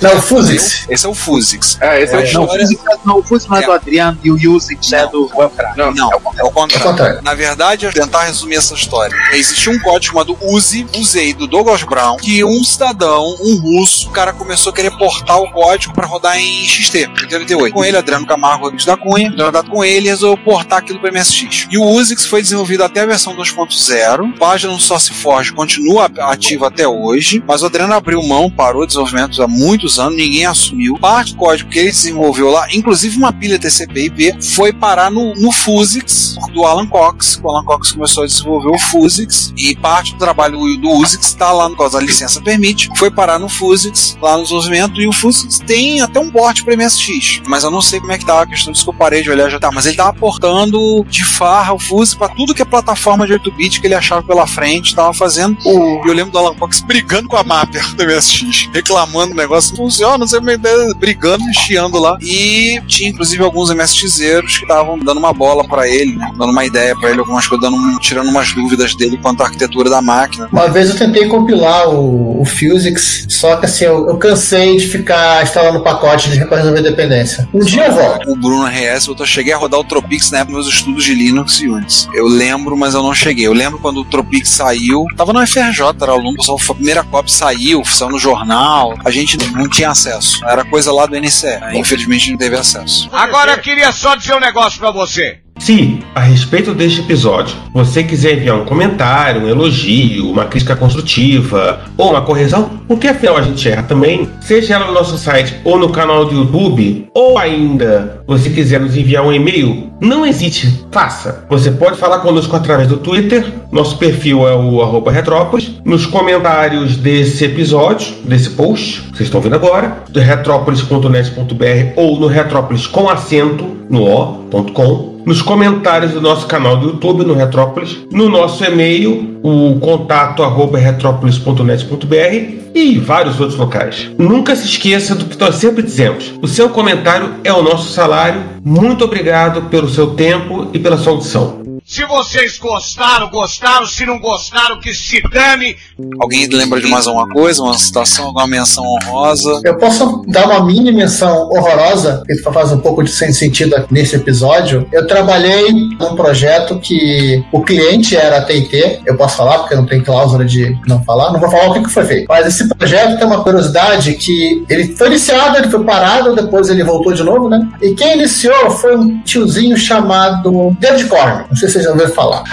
Não, 0.00 0.16
o 0.18 0.22
Fusix. 0.22 0.86
Esse 0.88 1.06
é 1.06 1.08
o 1.08 1.14
Fusix. 1.14 1.78
É, 1.80 2.02
esse 2.02 2.12
é, 2.14 2.16
o 2.16 2.20
Não, 2.20 2.22
o 2.42 2.44
História- 2.44 2.66
Fusix 2.66 2.82
é- 2.86 2.98
não, 3.04 3.18
o 3.18 3.22
Fusix 3.22 3.50
não 3.50 3.56
é 3.58 3.62
do 3.62 3.72
Adriano 3.72 4.18
e 4.22 4.30
o 4.30 4.52
Usix 4.54 4.92
é 4.92 5.06
do 5.06 5.30
Welcraft. 5.34 5.76
Não, 5.76 5.92
Não, 5.94 6.12
é 6.12 6.16
o 6.16 6.20
É 6.38 6.44
o 6.44 6.50
contrário. 6.50 6.86
contrário. 6.90 7.22
Na 7.22 7.34
verdade, 7.34 7.86
eu 7.86 7.92
vou 7.92 8.02
tentar 8.02 8.24
resumir 8.24 8.56
essa 8.56 8.74
história. 8.74 9.16
Existia 9.32 9.72
um 9.72 9.78
código 9.78 10.12
chamado 10.12 10.36
USE, 10.42 10.86
usei 10.96 11.32
do 11.32 11.46
Douglas 11.46 11.82
Brown, 11.84 12.16
que 12.16 12.44
um 12.44 12.62
cidadão, 12.64 13.24
um 13.40 13.56
russo, 13.60 14.08
o 14.08 14.12
cara 14.12 14.32
começou 14.32 14.70
a 14.70 14.74
querer 14.74 14.90
portar 14.98 15.38
o 15.40 15.50
código 15.50 15.94
para 15.94 16.06
rodar 16.06 16.38
em 16.38 16.66
XT, 16.66 17.08
88. 17.22 17.72
Com 17.74 17.84
ele, 17.84 17.96
Adriano 17.96 18.26
Camargo 18.26 18.64
Rodrigues 18.64 18.84
da 18.86 18.96
Cunha, 18.96 19.34
tratado 19.34 19.70
com 19.70 19.84
ele, 19.84 20.08
resolveu 20.08 20.42
portar 20.44 20.78
aquilo 20.78 20.98
para 21.00 21.10
MSX. 21.10 21.66
E 21.70 21.78
o 21.78 21.84
USIX 21.84 22.26
foi 22.26 22.42
desenvolvido 22.42 22.84
até 22.84 23.00
a 23.00 23.06
versão 23.06 23.34
2.0. 23.34 24.32
Página 24.38 24.72
no 24.72 24.78
SourceForge 24.80 25.52
continua 25.52 26.10
ativa 26.20 26.68
até 26.68 26.86
hoje, 26.86 27.42
mas 27.46 27.62
o 27.62 27.66
Adriano 27.66 27.94
abriu 27.94 28.22
mão, 28.22 28.50
parou 28.50 28.82
o 28.82 28.86
desenvolvimento 28.86 29.42
há 29.42 29.48
muitos 29.84 29.98
anos, 29.98 30.16
ninguém 30.16 30.46
assumiu. 30.46 30.96
Parte 30.98 31.32
do 31.32 31.38
código 31.38 31.68
que 31.68 31.78
ele 31.78 31.90
desenvolveu 31.90 32.50
lá, 32.50 32.66
inclusive 32.72 33.16
uma 33.18 33.32
pilha 33.32 33.58
TCP/IP, 33.58 34.42
foi 34.54 34.72
parar 34.72 35.10
no, 35.10 35.34
no 35.34 35.52
Fusix 35.52 36.36
do 36.52 36.64
Alan 36.64 36.86
Cox. 36.86 37.38
O 37.42 37.50
Alan 37.50 37.64
Cox 37.64 37.92
começou 37.92 38.22
a 38.22 38.26
desenvolver 38.26 38.70
o 38.70 38.78
Fusix 38.78 39.52
e 39.56 39.76
parte 39.76 40.12
do 40.12 40.18
trabalho 40.18 40.58
do 40.78 40.90
Usix 40.90 41.26
está 41.26 41.52
lá 41.52 41.68
no 41.68 41.76
caso 41.76 41.94
da 41.94 42.00
licença 42.00 42.40
permite, 42.40 42.88
foi 42.96 43.10
parar 43.10 43.38
no 43.38 43.48
Fusix, 43.48 44.16
lá 44.22 44.36
no 44.36 44.42
desenvolvimento, 44.42 45.00
e 45.00 45.06
o 45.06 45.12
Fusix 45.12 45.58
tem 45.58 46.00
até 46.00 46.18
um 46.18 46.30
porte 46.30 46.64
para 46.64 46.76
MSX, 46.76 47.42
mas 47.46 47.64
eu 47.64 47.70
não 47.70 47.82
sei 47.82 48.00
como 48.00 48.12
é 48.12 48.18
que 48.18 48.24
tá 48.24 48.40
a 48.40 48.46
questão 48.46 48.72
disso 48.72 48.84
que 48.84 48.90
eu 48.90 48.94
parei 48.94 49.22
de 49.22 49.30
olhar 49.30 49.48
já 49.48 49.58
tá, 49.58 49.70
mas 49.72 49.86
ele 49.86 49.96
tava 49.96 50.12
portando 50.12 51.04
de 51.08 51.24
farra 51.24 51.74
o 51.74 51.78
Fusix 51.78 52.16
para 52.16 52.28
tudo 52.34 52.54
que 52.54 52.62
é 52.62 52.64
plataforma 52.64 53.26
de 53.26 53.34
8-bit 53.34 53.80
que 53.80 53.86
ele 53.86 53.94
achava 53.94 54.22
pela 54.22 54.46
frente, 54.46 54.94
tava 54.94 55.12
fazendo. 55.12 55.56
E 55.64 56.08
eu 56.08 56.14
lembro 56.14 56.32
do 56.32 56.38
Alan 56.38 56.54
Cox 56.54 56.80
brigando 56.80 57.28
com 57.28 57.36
a 57.36 57.42
Mapper 57.44 57.94
do 57.94 58.04
MSX, 58.04 58.68
reclamando 58.72 59.32
o 59.32 59.36
negócio 59.36 59.73
funciona, 59.74 60.18
não 60.18 60.26
sei 60.26 60.38
como 60.38 60.50
é 60.50 60.58
brigando, 60.98 61.42
chiando 61.52 61.98
lá. 61.98 62.16
E 62.20 62.80
tinha 62.86 63.10
inclusive 63.10 63.42
alguns 63.42 63.70
MSXeiros 63.70 64.58
que 64.58 64.64
estavam 64.64 64.98
dando 64.98 65.18
uma 65.18 65.32
bola 65.32 65.66
para 65.66 65.88
ele, 65.88 66.16
né? 66.16 66.30
dando 66.38 66.50
uma 66.50 66.64
ideia 66.64 66.96
para 66.96 67.10
ele, 67.10 67.20
algumas 67.20 67.46
coisas, 67.46 67.70
dando 67.70 67.98
tirando 68.00 68.28
umas 68.28 68.52
dúvidas 68.52 68.94
dele 68.94 69.18
quanto 69.18 69.42
à 69.42 69.46
arquitetura 69.46 69.90
da 69.90 70.00
máquina. 70.00 70.48
Uma 70.52 70.68
vez 70.68 70.90
eu 70.90 70.96
tentei 70.96 71.26
compilar 71.26 71.88
o, 71.88 72.40
o 72.40 72.44
Fusix, 72.44 73.26
só 73.28 73.56
que 73.56 73.66
assim, 73.66 73.84
eu, 73.84 74.08
eu 74.08 74.16
cansei 74.16 74.76
de 74.76 74.86
ficar 74.86 75.42
instalando 75.42 75.82
pacote 75.82 76.30
de 76.30 76.38
resolver 76.38 76.82
dependência. 76.82 77.48
Um 77.52 77.60
dia 77.60 77.86
eu 77.86 77.92
volto. 77.92 78.30
O 78.30 78.36
Bruno 78.36 78.66
RS, 78.66 79.08
eu 79.08 79.26
cheguei 79.26 79.52
a 79.52 79.56
rodar 79.56 79.80
o 79.80 79.84
Tropix 79.84 80.30
na 80.30 80.38
época 80.38 80.56
dos 80.56 80.66
meus 80.66 80.74
estudos 80.74 81.04
de 81.04 81.14
Linux 81.14 81.60
e 81.60 81.68
Unix. 81.68 82.08
Eu 82.12 82.26
lembro, 82.26 82.76
mas 82.76 82.94
eu 82.94 83.02
não 83.02 83.14
cheguei. 83.14 83.46
Eu 83.46 83.52
lembro 83.52 83.78
quando 83.78 84.00
o 84.00 84.04
Tropix 84.04 84.48
saiu, 84.48 85.06
tava 85.16 85.32
no 85.32 85.44
FRJ, 85.46 85.80
era 86.00 86.12
aluno, 86.12 86.36
a 86.40 86.74
primeira 86.74 87.02
cópia 87.02 87.32
saiu, 87.32 87.84
saiu 87.84 88.10
no 88.10 88.18
jornal, 88.18 88.94
a 89.04 89.10
gente 89.10 89.36
não 89.64 89.70
tinha 89.70 89.90
acesso. 89.90 90.44
Era 90.44 90.64
coisa 90.64 90.92
lá 90.92 91.06
do 91.06 91.18
NCE. 91.18 91.58
Infelizmente 91.74 92.30
não 92.30 92.38
teve 92.38 92.56
acesso. 92.56 93.08
Agora 93.12 93.52
eu 93.52 93.58
queria 93.58 93.90
só 93.92 94.14
dizer 94.14 94.34
um 94.34 94.40
negócio 94.40 94.78
pra 94.78 94.90
você. 94.90 95.38
Se, 95.58 96.00
a 96.14 96.20
respeito 96.20 96.74
deste 96.74 97.00
episódio, 97.00 97.56
você 97.72 98.02
quiser 98.02 98.36
enviar 98.36 98.56
um 98.56 98.64
comentário, 98.64 99.42
um 99.42 99.48
elogio, 99.48 100.28
uma 100.30 100.46
crítica 100.46 100.74
construtiva 100.74 101.80
ou 101.96 102.10
uma 102.10 102.22
correção, 102.22 102.80
porque 102.88 103.06
afinal 103.06 103.36
a 103.36 103.42
gente 103.42 103.66
erra 103.68 103.84
também, 103.84 104.28
seja 104.40 104.74
ela 104.74 104.86
no 104.86 104.92
nosso 104.92 105.16
site 105.16 105.54
ou 105.62 105.78
no 105.78 105.90
canal 105.90 106.24
do 106.24 106.34
YouTube, 106.34 107.08
ou 107.14 107.38
ainda 107.38 108.22
você 108.26 108.50
quiser 108.50 108.80
nos 108.80 108.96
enviar 108.96 109.24
um 109.24 109.32
e-mail, 109.32 109.92
não 110.04 110.26
hesite, 110.26 110.84
faça. 110.90 111.44
Você 111.48 111.70
pode 111.70 111.96
falar 111.98 112.18
conosco 112.18 112.54
através 112.54 112.88
do 112.88 112.98
Twitter, 112.98 113.44
nosso 113.72 113.98
perfil 113.98 114.46
é 114.46 114.54
o 114.54 114.82
arroba 114.82 115.10
Retrópolis, 115.10 115.72
nos 115.84 116.06
comentários 116.06 116.96
desse 116.96 117.44
episódio, 117.44 118.14
desse 118.24 118.50
post, 118.50 119.00
vocês 119.12 119.22
estão 119.22 119.40
vendo 119.40 119.54
agora, 119.54 120.04
retrópolis.net.br 120.14 121.92
ou 121.96 122.20
no 122.20 122.26
retrópolis 122.26 122.86
com 122.86 123.08
acento 123.08 123.64
no 123.88 124.04
o.com 124.04 125.14
nos 125.24 125.40
comentários 125.40 126.12
do 126.12 126.20
nosso 126.20 126.46
canal 126.46 126.76
do 126.76 126.88
YouTube 126.88 127.24
no 127.24 127.34
Retrópolis, 127.34 127.98
no 128.12 128.28
nosso 128.28 128.62
e-mail, 128.64 129.33
o 129.44 129.78
contato 129.78 130.42
arroba 130.42 130.78
retrópolis.net.br 130.78 132.64
e 132.74 132.98
vários 132.98 133.38
outros 133.38 133.58
locais. 133.58 134.10
Nunca 134.16 134.56
se 134.56 134.64
esqueça 134.64 135.14
do 135.14 135.26
que 135.26 135.38
nós 135.38 135.56
sempre 135.56 135.82
dizemos: 135.82 136.32
o 136.40 136.48
seu 136.48 136.70
comentário 136.70 137.34
é 137.44 137.52
o 137.52 137.62
nosso 137.62 137.92
salário. 137.92 138.40
Muito 138.64 139.04
obrigado 139.04 139.68
pelo 139.68 139.88
seu 139.88 140.14
tempo 140.14 140.70
e 140.72 140.78
pela 140.78 140.96
sua 140.96 141.12
audição. 141.12 141.63
Se 141.86 142.02
vocês 142.06 142.56
gostaram, 142.56 143.28
gostaram. 143.28 143.84
Se 143.84 144.06
não 144.06 144.18
gostaram, 144.18 144.80
que 144.80 144.94
se 144.94 145.20
dane. 145.30 145.76
Alguém 146.18 146.48
lembra 146.48 146.80
de 146.80 146.86
mais 146.86 147.06
alguma 147.06 147.28
coisa? 147.28 147.62
Uma 147.62 147.76
situação, 147.76 148.26
alguma 148.26 148.46
menção 148.46 148.82
honrosa? 148.84 149.60
Eu 149.62 149.76
posso 149.76 150.24
dar 150.28 150.46
uma 150.46 150.64
mini 150.64 150.90
menção 150.90 151.50
horrorosa, 151.50 152.22
que 152.26 152.36
faz 152.38 152.72
um 152.72 152.78
pouco 152.78 153.04
de 153.04 153.10
sem 153.10 153.34
sentido 153.34 153.86
nesse 153.90 154.16
episódio. 154.16 154.88
Eu 154.90 155.06
trabalhei 155.06 155.70
num 155.72 156.16
projeto 156.16 156.80
que 156.80 157.44
o 157.52 157.60
cliente 157.60 158.16
era 158.16 158.38
a 158.38 158.42
TT. 158.42 159.02
Eu 159.04 159.18
posso 159.18 159.36
falar 159.36 159.58
porque 159.58 159.74
não 159.74 159.84
tem 159.84 160.02
cláusula 160.02 160.42
de 160.42 160.74
não 160.86 161.04
falar. 161.04 161.32
Não 161.32 161.40
vou 161.40 161.50
falar 161.50 161.68
o 161.68 161.74
que 161.74 161.82
que 161.82 161.90
foi 161.90 162.04
feito. 162.06 162.26
Mas 162.30 162.46
esse 162.46 162.66
projeto 162.66 163.18
tem 163.18 163.26
uma 163.26 163.44
curiosidade 163.44 164.14
que 164.14 164.64
ele 164.70 164.96
foi 164.96 165.08
iniciado, 165.08 165.58
ele 165.58 165.68
foi 165.68 165.84
parado, 165.84 166.34
depois 166.34 166.70
ele 166.70 166.82
voltou 166.82 167.12
de 167.12 167.22
novo, 167.22 167.50
né? 167.50 167.68
E 167.82 167.94
quem 167.94 168.14
iniciou 168.14 168.70
foi 168.70 168.96
um 168.96 169.20
tiozinho 169.22 169.76
chamado 169.76 170.74
David 170.80 171.08
Corn. 171.08 171.44
Não 171.50 171.56
sei 171.56 171.68
se 171.68 171.73
vocês 171.74 171.84
já 171.84 171.90
ouviram 171.90 172.10
falar. 172.10 172.44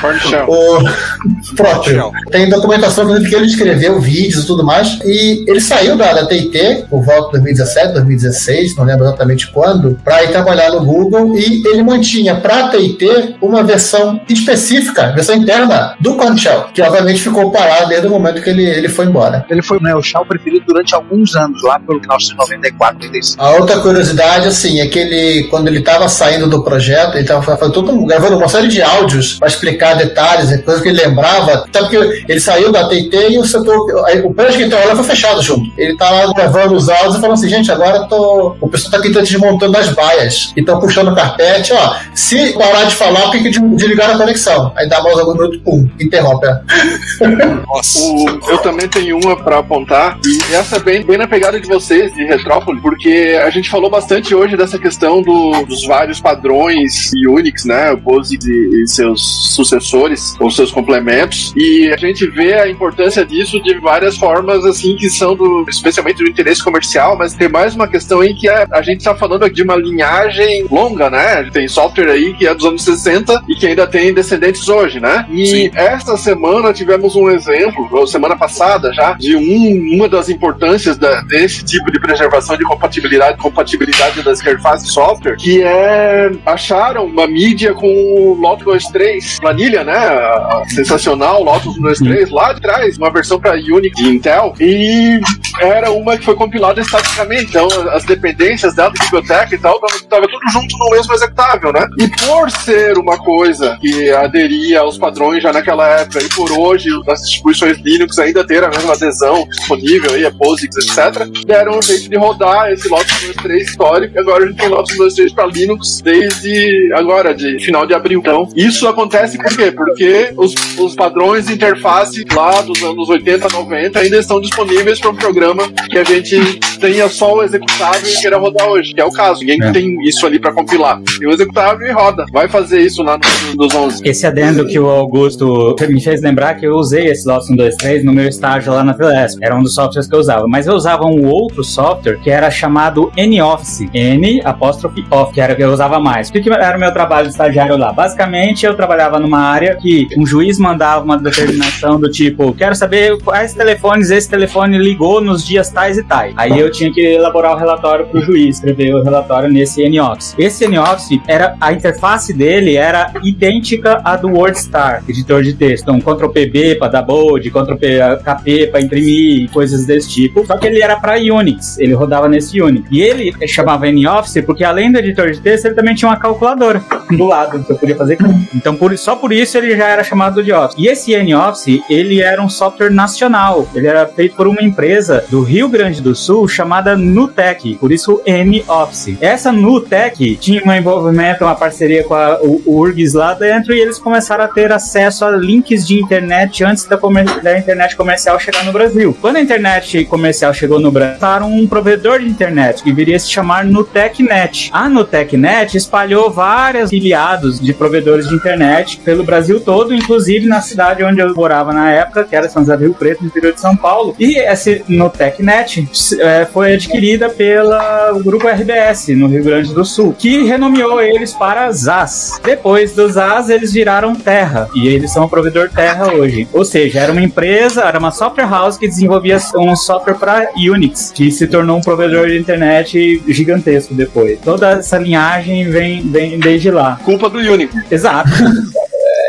O 0.47 1.55
próprio. 1.55 2.11
Tem 2.31 2.49
documentação 2.49 3.05
que 3.23 3.35
ele 3.35 3.45
escreveu, 3.45 3.99
vídeos 3.99 4.43
e 4.43 4.47
tudo 4.47 4.63
mais. 4.63 4.99
E 5.05 5.45
ele 5.47 5.61
saiu 5.61 5.95
da, 5.95 6.13
da 6.13 6.27
TIT, 6.27 6.85
por 6.89 7.03
volta 7.03 7.37
de 7.37 7.43
2017, 7.43 7.93
2016, 7.93 8.75
não 8.75 8.85
lembro 8.85 9.05
exatamente 9.05 9.51
quando, 9.51 9.97
para 10.03 10.23
ir 10.23 10.31
trabalhar 10.31 10.71
no 10.71 10.83
Google. 10.83 11.37
E 11.37 11.65
ele 11.67 11.83
mantinha 11.83 12.35
para 12.35 12.65
a 12.65 12.69
TIT 12.69 13.35
uma 13.41 13.63
versão 13.63 14.19
específica, 14.27 15.11
versão 15.11 15.35
interna 15.35 15.95
do 15.99 16.15
Corn 16.15 16.37
Shell, 16.37 16.65
que 16.73 16.81
obviamente 16.81 17.21
ficou 17.21 17.51
parado 17.51 17.89
desde 17.89 18.07
o 18.07 18.09
momento 18.09 18.41
que 18.41 18.49
ele, 18.49 18.65
ele 18.65 18.89
foi 18.89 19.05
embora. 19.05 19.45
Ele 19.49 19.61
foi 19.61 19.79
né, 19.79 19.93
o 19.95 20.01
Shell 20.01 20.25
preferido 20.25 20.65
durante 20.67 20.95
alguns 20.95 21.35
anos, 21.35 21.61
lá 21.63 21.79
pelo 21.79 21.99
final 21.99 22.17
de 22.17 22.35
94, 22.35 23.05
95. 23.05 23.43
A 23.43 23.49
outra 23.51 23.79
curiosidade, 23.79 24.47
assim, 24.47 24.79
é 24.79 24.87
que 24.87 24.99
ele, 24.99 25.47
quando 25.49 25.67
ele 25.67 25.79
estava 25.79 26.07
saindo 26.07 26.47
do 26.47 26.63
projeto, 26.63 27.13
ele 27.13 27.21
estava 27.21 27.41
fazendo 27.41 27.71
todo, 27.71 28.05
gravando 28.05 28.37
uma 28.37 28.47
série 28.47 28.67
de 28.67 28.81
áudios 28.81 29.10
para 29.39 29.47
explicar 29.47 29.95
detalhes, 29.95 30.49
coisas 30.63 30.81
que 30.83 30.89
ele 30.89 31.01
lembrava. 31.05 31.53
Até 31.53 31.79
porque 31.79 32.23
ele 32.27 32.39
saiu 32.39 32.71
da 32.71 32.87
TT 32.87 33.29
e 33.31 33.39
o 33.39 33.45
setor, 33.45 33.77
o 34.25 34.33
prédio 34.33 34.55
que 34.57 34.61
ele 34.63 34.69
trabalhava 34.69 35.03
foi 35.03 35.15
fechado 35.15 35.41
junto. 35.41 35.71
Ele 35.77 35.93
estava 35.93 36.33
gravando 36.33 36.75
os 36.75 36.89
áudios 36.89 37.15
e 37.15 37.21
falando 37.21 37.33
assim: 37.37 37.49
gente, 37.49 37.71
agora 37.71 38.07
tô, 38.07 38.55
o 38.59 38.67
pessoal 38.69 38.87
está 38.93 38.97
aqui 38.97 39.11
tá 39.13 39.19
desmontando 39.21 39.77
as 39.77 39.89
baias 39.89 40.51
e 40.55 40.59
estão 40.61 40.79
puxando 40.79 41.09
o 41.09 41.15
carpete. 41.15 41.73
Ó, 41.73 41.95
se 42.13 42.53
parar 42.53 42.85
de 42.85 42.95
falar, 42.95 43.29
tem 43.31 43.43
que 43.43 43.49
desligar 43.49 44.11
a 44.11 44.17
conexão. 44.17 44.71
Aí 44.75 44.87
dá 44.87 45.01
mais 45.01 45.17
algum 45.19 45.33
minuto, 45.33 45.59
pum, 45.61 45.89
interrompe. 45.99 46.47
O- 48.01 48.51
eu 48.51 48.57
também 48.59 48.87
tenho 48.87 49.17
uma 49.17 49.35
pra 49.41 49.59
apontar, 49.59 50.17
e 50.25 50.53
essa 50.55 50.77
é 50.77 50.79
bem, 50.79 51.03
bem 51.05 51.17
na 51.17 51.27
pegada 51.27 51.59
de 51.59 51.67
vocês, 51.67 52.13
de 52.13 52.23
Retrópole, 52.25 52.79
porque 52.81 53.39
a 53.43 53.49
gente 53.49 53.69
falou 53.69 53.89
bastante 53.89 54.33
hoje 54.35 54.57
dessa 54.57 54.77
questão 54.77 55.21
do- 55.21 55.65
dos 55.65 55.85
vários 55.85 56.19
padrões 56.19 57.11
Unix, 57.27 57.65
né? 57.65 57.91
O 57.91 57.97
POSIX 57.97 58.45
e, 58.45 58.51
e 58.83 58.87
seus 59.01 59.55
sucessores, 59.55 60.35
ou 60.39 60.51
seus 60.51 60.71
complementos, 60.71 61.53
e 61.55 61.89
a 61.91 61.97
gente 61.97 62.27
vê 62.27 62.53
a 62.53 62.69
importância 62.69 63.25
disso 63.25 63.59
de 63.63 63.79
várias 63.79 64.15
formas, 64.17 64.63
assim, 64.65 64.95
que 64.95 65.09
são 65.09 65.35
do, 65.35 65.65
especialmente 65.67 66.23
do 66.23 66.29
interesse 66.29 66.63
comercial, 66.63 67.17
mas 67.17 67.33
tem 67.33 67.49
mais 67.49 67.73
uma 67.75 67.87
questão 67.87 68.19
aí 68.21 68.33
que 68.35 68.47
a, 68.47 68.67
a 68.71 68.81
gente 68.81 69.03
tá 69.03 69.15
falando 69.15 69.49
de 69.49 69.63
uma 69.63 69.75
linhagem 69.75 70.65
longa, 70.69 71.09
né? 71.09 71.49
Tem 71.51 71.67
software 71.67 72.11
aí 72.11 72.33
que 72.35 72.45
é 72.47 72.53
dos 72.53 72.65
anos 72.65 72.83
60 72.83 73.43
e 73.49 73.55
que 73.55 73.65
ainda 73.65 73.87
tem 73.87 74.13
descendentes 74.13 74.67
hoje, 74.69 74.99
né? 74.99 75.25
E 75.31 75.71
esta 75.73 76.15
semana 76.17 76.71
tivemos 76.73 77.15
um 77.15 77.29
exemplo, 77.29 77.87
ou 77.91 78.05
semana 78.05 78.35
passada 78.35 78.93
já, 78.93 79.13
de 79.13 79.35
um, 79.35 79.95
uma 79.95 80.07
das 80.07 80.29
importâncias 80.29 80.97
da- 80.97 81.21
desse 81.21 81.63
tipo 81.65 81.91
de 81.91 81.99
preservação 81.99 82.55
de 82.57 82.63
compatibilidade, 82.63 83.37
compatibilidade 83.37 84.21
das 84.21 84.39
interfaces 84.41 84.87
de 84.87 84.93
software, 84.93 85.35
que 85.37 85.61
é 85.63 86.31
acharam 86.45 87.05
uma 87.05 87.25
mídia 87.27 87.73
com 87.73 87.87
o 87.87 88.33
Lotus 88.39 88.61
23 88.95 89.39
planilha, 89.39 89.83
né? 89.83 89.93
A- 89.95 90.63
sensacional 90.69 91.43
Lotus 91.43 91.73
123 91.75 92.29
lá 92.29 92.53
de 92.53 92.61
trás, 92.61 92.97
uma 92.97 93.11
versão 93.11 93.39
para 93.39 93.53
Unix 93.55 93.95
de 93.95 94.07
Intel 94.09 94.53
e 94.59 95.19
era 95.59 95.91
uma 95.91 96.17
que 96.17 96.23
foi 96.25 96.35
compilada 96.35 96.79
estaticamente, 96.81 97.45
então 97.49 97.67
as 97.91 98.03
dependências 98.05 98.73
dela, 98.73 98.91
biblioteca 98.91 99.53
e 99.53 99.57
tal, 99.57 99.79
estava 99.93 100.27
tudo 100.27 100.51
junto 100.51 100.77
no 100.77 100.89
mesmo 100.91 101.13
executável, 101.13 101.73
né? 101.73 101.87
E 101.99 102.07
por 102.07 102.49
ser 102.51 102.97
uma 102.97 103.17
coisa 103.17 103.77
que 103.81 104.09
aderia 104.11 104.81
aos 104.81 104.97
padrões 104.97 105.43
já 105.43 105.51
naquela 105.51 105.87
época 105.87 106.23
e 106.23 106.29
por 106.29 106.51
hoje 106.51 106.89
as 107.07 107.21
distribuições 107.21 107.77
Linux 107.79 108.17
ainda 108.19 108.45
ter 108.45 108.63
a 108.63 108.69
mesma 108.69 108.93
adesão 108.93 109.45
disponível 109.49 110.13
aí, 110.13 110.25
a 110.25 110.31
POSIX, 110.31 110.75
etc., 110.77 111.27
deram 111.45 111.77
um 111.77 111.81
jeito 111.81 112.09
de 112.09 112.17
rodar 112.17 112.71
esse 112.71 112.87
Lotus 112.87 113.11
123 113.11 113.69
histórico 113.69 114.15
e 114.15 114.19
agora 114.19 114.43
a 114.43 114.47
gente 114.47 114.57
tem 114.57 114.69
Lotus 114.69 114.91
123 114.91 115.33
para 115.33 115.45
Linux 115.47 116.01
desde 116.01 116.91
agora, 116.95 117.33
de 117.33 117.59
final 117.59 117.85
de 117.85 117.93
abril. 117.93 118.19
Então, 118.19 118.47
isso 118.55 118.80
acontece 118.87 119.37
por 119.37 119.55
quê? 119.55 119.71
Porque 119.71 120.33
os, 120.37 120.53
os 120.79 120.95
padrões 120.95 121.47
de 121.47 121.53
interface 121.53 122.25
lá 122.33 122.61
dos 122.61 122.81
anos 122.83 123.09
80, 123.09 123.47
90 123.51 123.99
ainda 123.99 124.17
estão 124.17 124.39
disponíveis 124.39 124.99
para 124.99 125.09
um 125.09 125.15
programa 125.15 125.63
que 125.89 125.97
a 125.97 126.03
gente 126.03 126.59
tenha 126.79 127.07
só 127.09 127.35
o 127.35 127.43
executável 127.43 128.09
e 128.09 128.21
queira 128.21 128.37
rodar 128.37 128.67
hoje, 128.67 128.93
que 128.93 129.01
é 129.01 129.05
o 129.05 129.11
caso. 129.11 129.41
Ninguém 129.41 129.61
É. 129.61 129.71
tem 129.71 129.95
isso 130.07 130.25
ali 130.25 130.39
para 130.39 130.51
compilar. 130.51 131.01
Tem 131.19 131.27
o 131.27 131.31
executável 131.31 131.87
e 131.87 131.91
roda. 131.91 132.25
Vai 132.31 132.47
fazer 132.47 132.81
isso 132.81 133.03
lá 133.03 133.17
no, 133.17 133.63
nos 133.65 133.73
11. 133.73 134.01
Esse 134.05 134.25
adendo 134.25 134.65
que 134.67 134.79
o 134.79 134.87
Augusto 134.89 135.75
me 135.87 136.01
fez 136.01 136.21
lembrar 136.21 136.55
que 136.55 136.65
eu 136.65 136.73
usei 136.75 137.07
esse 137.07 137.27
Lotus 137.27 137.47
123 137.47 138.03
no 138.03 138.13
meu 138.13 138.27
estágio 138.27 138.73
lá 138.73 138.83
na 138.83 138.93
Telesp. 138.93 139.39
Era 139.43 139.55
um 139.55 139.61
dos 139.63 139.73
softwares 139.75 140.07
que 140.07 140.15
eu 140.15 140.19
usava. 140.19 140.47
Mas 140.47 140.67
eu 140.67 140.73
usava 140.73 141.05
um 141.05 141.27
outro 141.27 141.63
software 141.63 142.17
que 142.19 142.29
era 142.29 142.49
chamado 142.49 143.11
N-Office. 143.15 143.87
N 143.93 144.41
apóstrofe 144.43 145.05
off, 145.11 145.33
que 145.33 145.41
era 145.41 145.53
o 145.53 145.55
que 145.55 145.63
eu 145.63 145.71
usava 145.71 145.99
mais. 145.99 146.29
O 146.29 146.33
que, 146.33 146.41
que 146.41 146.49
era 146.49 146.77
o 146.77 146.79
meu 146.79 146.91
trabalho 146.91 147.27
de 147.27 147.31
estagiário 147.33 147.77
lá? 147.77 147.91
Basicamente, 147.93 148.65
eu 148.71 148.75
trabalhava 148.75 149.19
numa 149.19 149.39
área 149.39 149.75
que 149.75 150.07
um 150.17 150.25
juiz 150.25 150.57
mandava 150.57 151.03
uma 151.03 151.17
determinação 151.17 151.99
do 151.99 152.09
tipo: 152.09 152.53
quero 152.53 152.75
saber 152.75 153.17
quais 153.21 153.53
telefones 153.53 154.09
esse 154.09 154.29
telefone 154.29 154.77
ligou 154.77 155.21
nos 155.21 155.45
dias 155.45 155.69
tais 155.69 155.97
e 155.97 156.03
tais. 156.03 156.33
Aí 156.37 156.59
eu 156.59 156.71
tinha 156.71 156.91
que 156.91 157.01
elaborar 157.01 157.53
o 157.53 157.57
relatório 157.57 158.05
pro 158.07 158.21
juiz, 158.21 158.57
escrever 158.57 158.93
o 158.95 159.03
relatório 159.03 159.49
nesse 159.49 159.81
N-Office. 159.83 160.35
Esse 160.37 160.65
N-Office 160.65 161.19
era 161.27 161.55
a 161.59 161.73
interface 161.73 162.33
dele 162.33 162.75
era 162.75 163.11
idêntica 163.23 164.01
à 164.03 164.15
do 164.15 164.29
WordStar, 164.29 165.03
editor 165.07 165.43
de 165.43 165.53
texto. 165.53 165.83
Então, 165.83 165.99
Ctrl 165.99 166.29
PB 166.29 166.75
para 166.75 166.87
dar 166.87 167.01
bold, 167.01 167.49
Ctrl 167.49 167.75
KP 168.23 168.67
para 168.67 168.81
imprimir, 168.81 169.49
coisas 169.51 169.85
desse 169.85 170.09
tipo. 170.09 170.45
Só 170.45 170.57
que 170.57 170.67
ele 170.67 170.81
era 170.81 170.95
para 170.99 171.17
Unix, 171.17 171.77
ele 171.79 171.93
rodava 171.93 172.27
nesse 172.27 172.61
Unix. 172.61 172.87
E 172.91 173.01
ele 173.01 173.33
chamava 173.47 173.87
N-Office 173.87 174.43
porque 174.45 174.63
além 174.63 174.91
do 174.91 174.99
editor 174.99 175.31
de 175.31 175.39
texto, 175.39 175.65
ele 175.65 175.75
também 175.75 175.95
tinha 175.95 176.09
uma 176.09 176.17
calculadora 176.17 176.83
do 177.09 177.25
lado 177.25 177.63
que 177.63 177.71
eu 177.71 177.77
podia 177.77 177.95
fazer. 177.95 178.17
Então, 178.61 178.75
por, 178.75 178.95
só 178.95 179.15
por 179.15 179.33
isso 179.33 179.57
ele 179.57 179.75
já 179.75 179.87
era 179.87 180.03
chamado 180.03 180.43
de 180.43 180.53
Office. 180.53 180.75
E 180.77 180.87
esse 180.87 181.13
N-Office, 181.13 181.81
ele 181.89 182.21
era 182.21 182.39
um 182.39 182.47
software 182.47 182.91
nacional. 182.91 183.67
Ele 183.73 183.87
era 183.87 184.05
feito 184.05 184.35
por 184.35 184.47
uma 184.47 184.61
empresa 184.61 185.25
do 185.29 185.41
Rio 185.41 185.67
Grande 185.67 185.99
do 185.99 186.13
Sul 186.13 186.47
chamada 186.47 186.95
Nutec, 186.95 187.75
por 187.77 187.91
isso 187.91 188.21
N-Office. 188.23 189.17
Essa 189.19 189.51
Nutec 189.51 190.35
tinha 190.35 190.61
um 190.63 190.71
envolvimento, 190.71 191.43
uma 191.43 191.55
parceria 191.55 192.03
com 192.03 192.13
a, 192.13 192.39
o, 192.39 192.61
o 192.67 192.79
URGS 192.81 193.15
lá 193.15 193.33
dentro 193.33 193.73
e 193.73 193.79
eles 193.79 193.97
começaram 193.97 194.43
a 194.43 194.47
ter 194.47 194.71
acesso 194.71 195.25
a 195.25 195.31
links 195.31 195.87
de 195.87 195.99
internet 195.99 196.63
antes 196.63 196.85
da, 196.85 196.99
da 197.41 197.57
internet 197.57 197.95
comercial 197.95 198.39
chegar 198.39 198.63
no 198.63 198.71
Brasil. 198.71 199.17
Quando 199.19 199.37
a 199.37 199.41
internet 199.41 200.05
comercial 200.05 200.53
chegou 200.53 200.79
no 200.79 200.91
Brasil, 200.91 201.17
um 201.47 201.65
provedor 201.65 202.19
de 202.19 202.27
internet 202.27 202.83
que 202.83 202.93
viria 202.93 203.15
a 203.15 203.19
se 203.19 203.31
chamar 203.31 203.65
NutecNet. 203.65 204.69
A 204.71 204.87
NutecNet 204.87 205.75
espalhou 205.75 206.29
vários 206.29 206.91
filiados 206.91 207.59
de 207.59 207.73
provedores 207.73 208.27
de 208.27 208.35
internet 208.41 208.99
pelo 209.05 209.23
Brasil 209.23 209.59
todo, 209.59 209.93
inclusive 209.93 210.47
na 210.47 210.61
cidade 210.61 211.03
onde 211.03 211.21
eu 211.21 211.33
morava 211.33 211.71
na 211.71 211.91
época, 211.91 212.23
que 212.23 212.35
era 212.35 212.49
São 212.49 212.63
José 212.63 212.75
do 212.75 212.83
Rio 212.83 212.93
Preto, 212.93 213.21
no 213.21 213.27
interior 213.27 213.53
de 213.53 213.61
São 213.61 213.75
Paulo. 213.75 214.15
E 214.19 214.37
essa 214.37 214.81
NutecNet 214.87 215.87
eh, 216.19 216.47
foi 216.51 216.73
adquirida 216.73 217.29
pelo 217.29 218.19
grupo 218.23 218.47
RBS 218.47 219.09
no 219.09 219.27
Rio 219.27 219.43
Grande 219.43 219.73
do 219.73 219.85
Sul, 219.85 220.15
que 220.17 220.43
renomeou 220.43 221.01
eles 221.01 221.33
para 221.33 221.71
ZAS. 221.71 222.39
Depois 222.43 222.93
do 222.93 223.07
ZAS, 223.09 223.49
eles 223.49 223.71
viraram 223.71 224.15
Terra 224.15 224.69
e 224.75 224.87
eles 224.87 225.11
são 225.11 225.25
o 225.25 225.29
provedor 225.29 225.69
Terra 225.69 226.13
hoje. 226.13 226.47
Ou 226.51 226.65
seja, 226.65 226.99
era 226.99 227.11
uma 227.11 227.21
empresa, 227.21 227.83
era 227.83 227.99
uma 227.99 228.11
software 228.11 228.49
house 228.49 228.77
que 228.77 228.87
desenvolvia 228.87 229.37
um 229.55 229.75
software 229.75 230.15
para 230.15 230.49
Unix, 230.55 231.11
que 231.13 231.31
se 231.31 231.47
tornou 231.47 231.77
um 231.77 231.81
provedor 231.81 232.27
de 232.27 232.37
internet 232.37 233.21
gigantesco 233.27 233.93
depois. 233.93 234.39
Toda 234.43 234.71
essa 234.71 234.97
linhagem 234.97 235.69
vem, 235.69 236.01
vem 236.01 236.39
desde 236.39 236.71
lá. 236.71 236.99
Culpa 237.03 237.29
do 237.29 237.37
Unix. 237.37 237.73
Exato. 237.89 238.30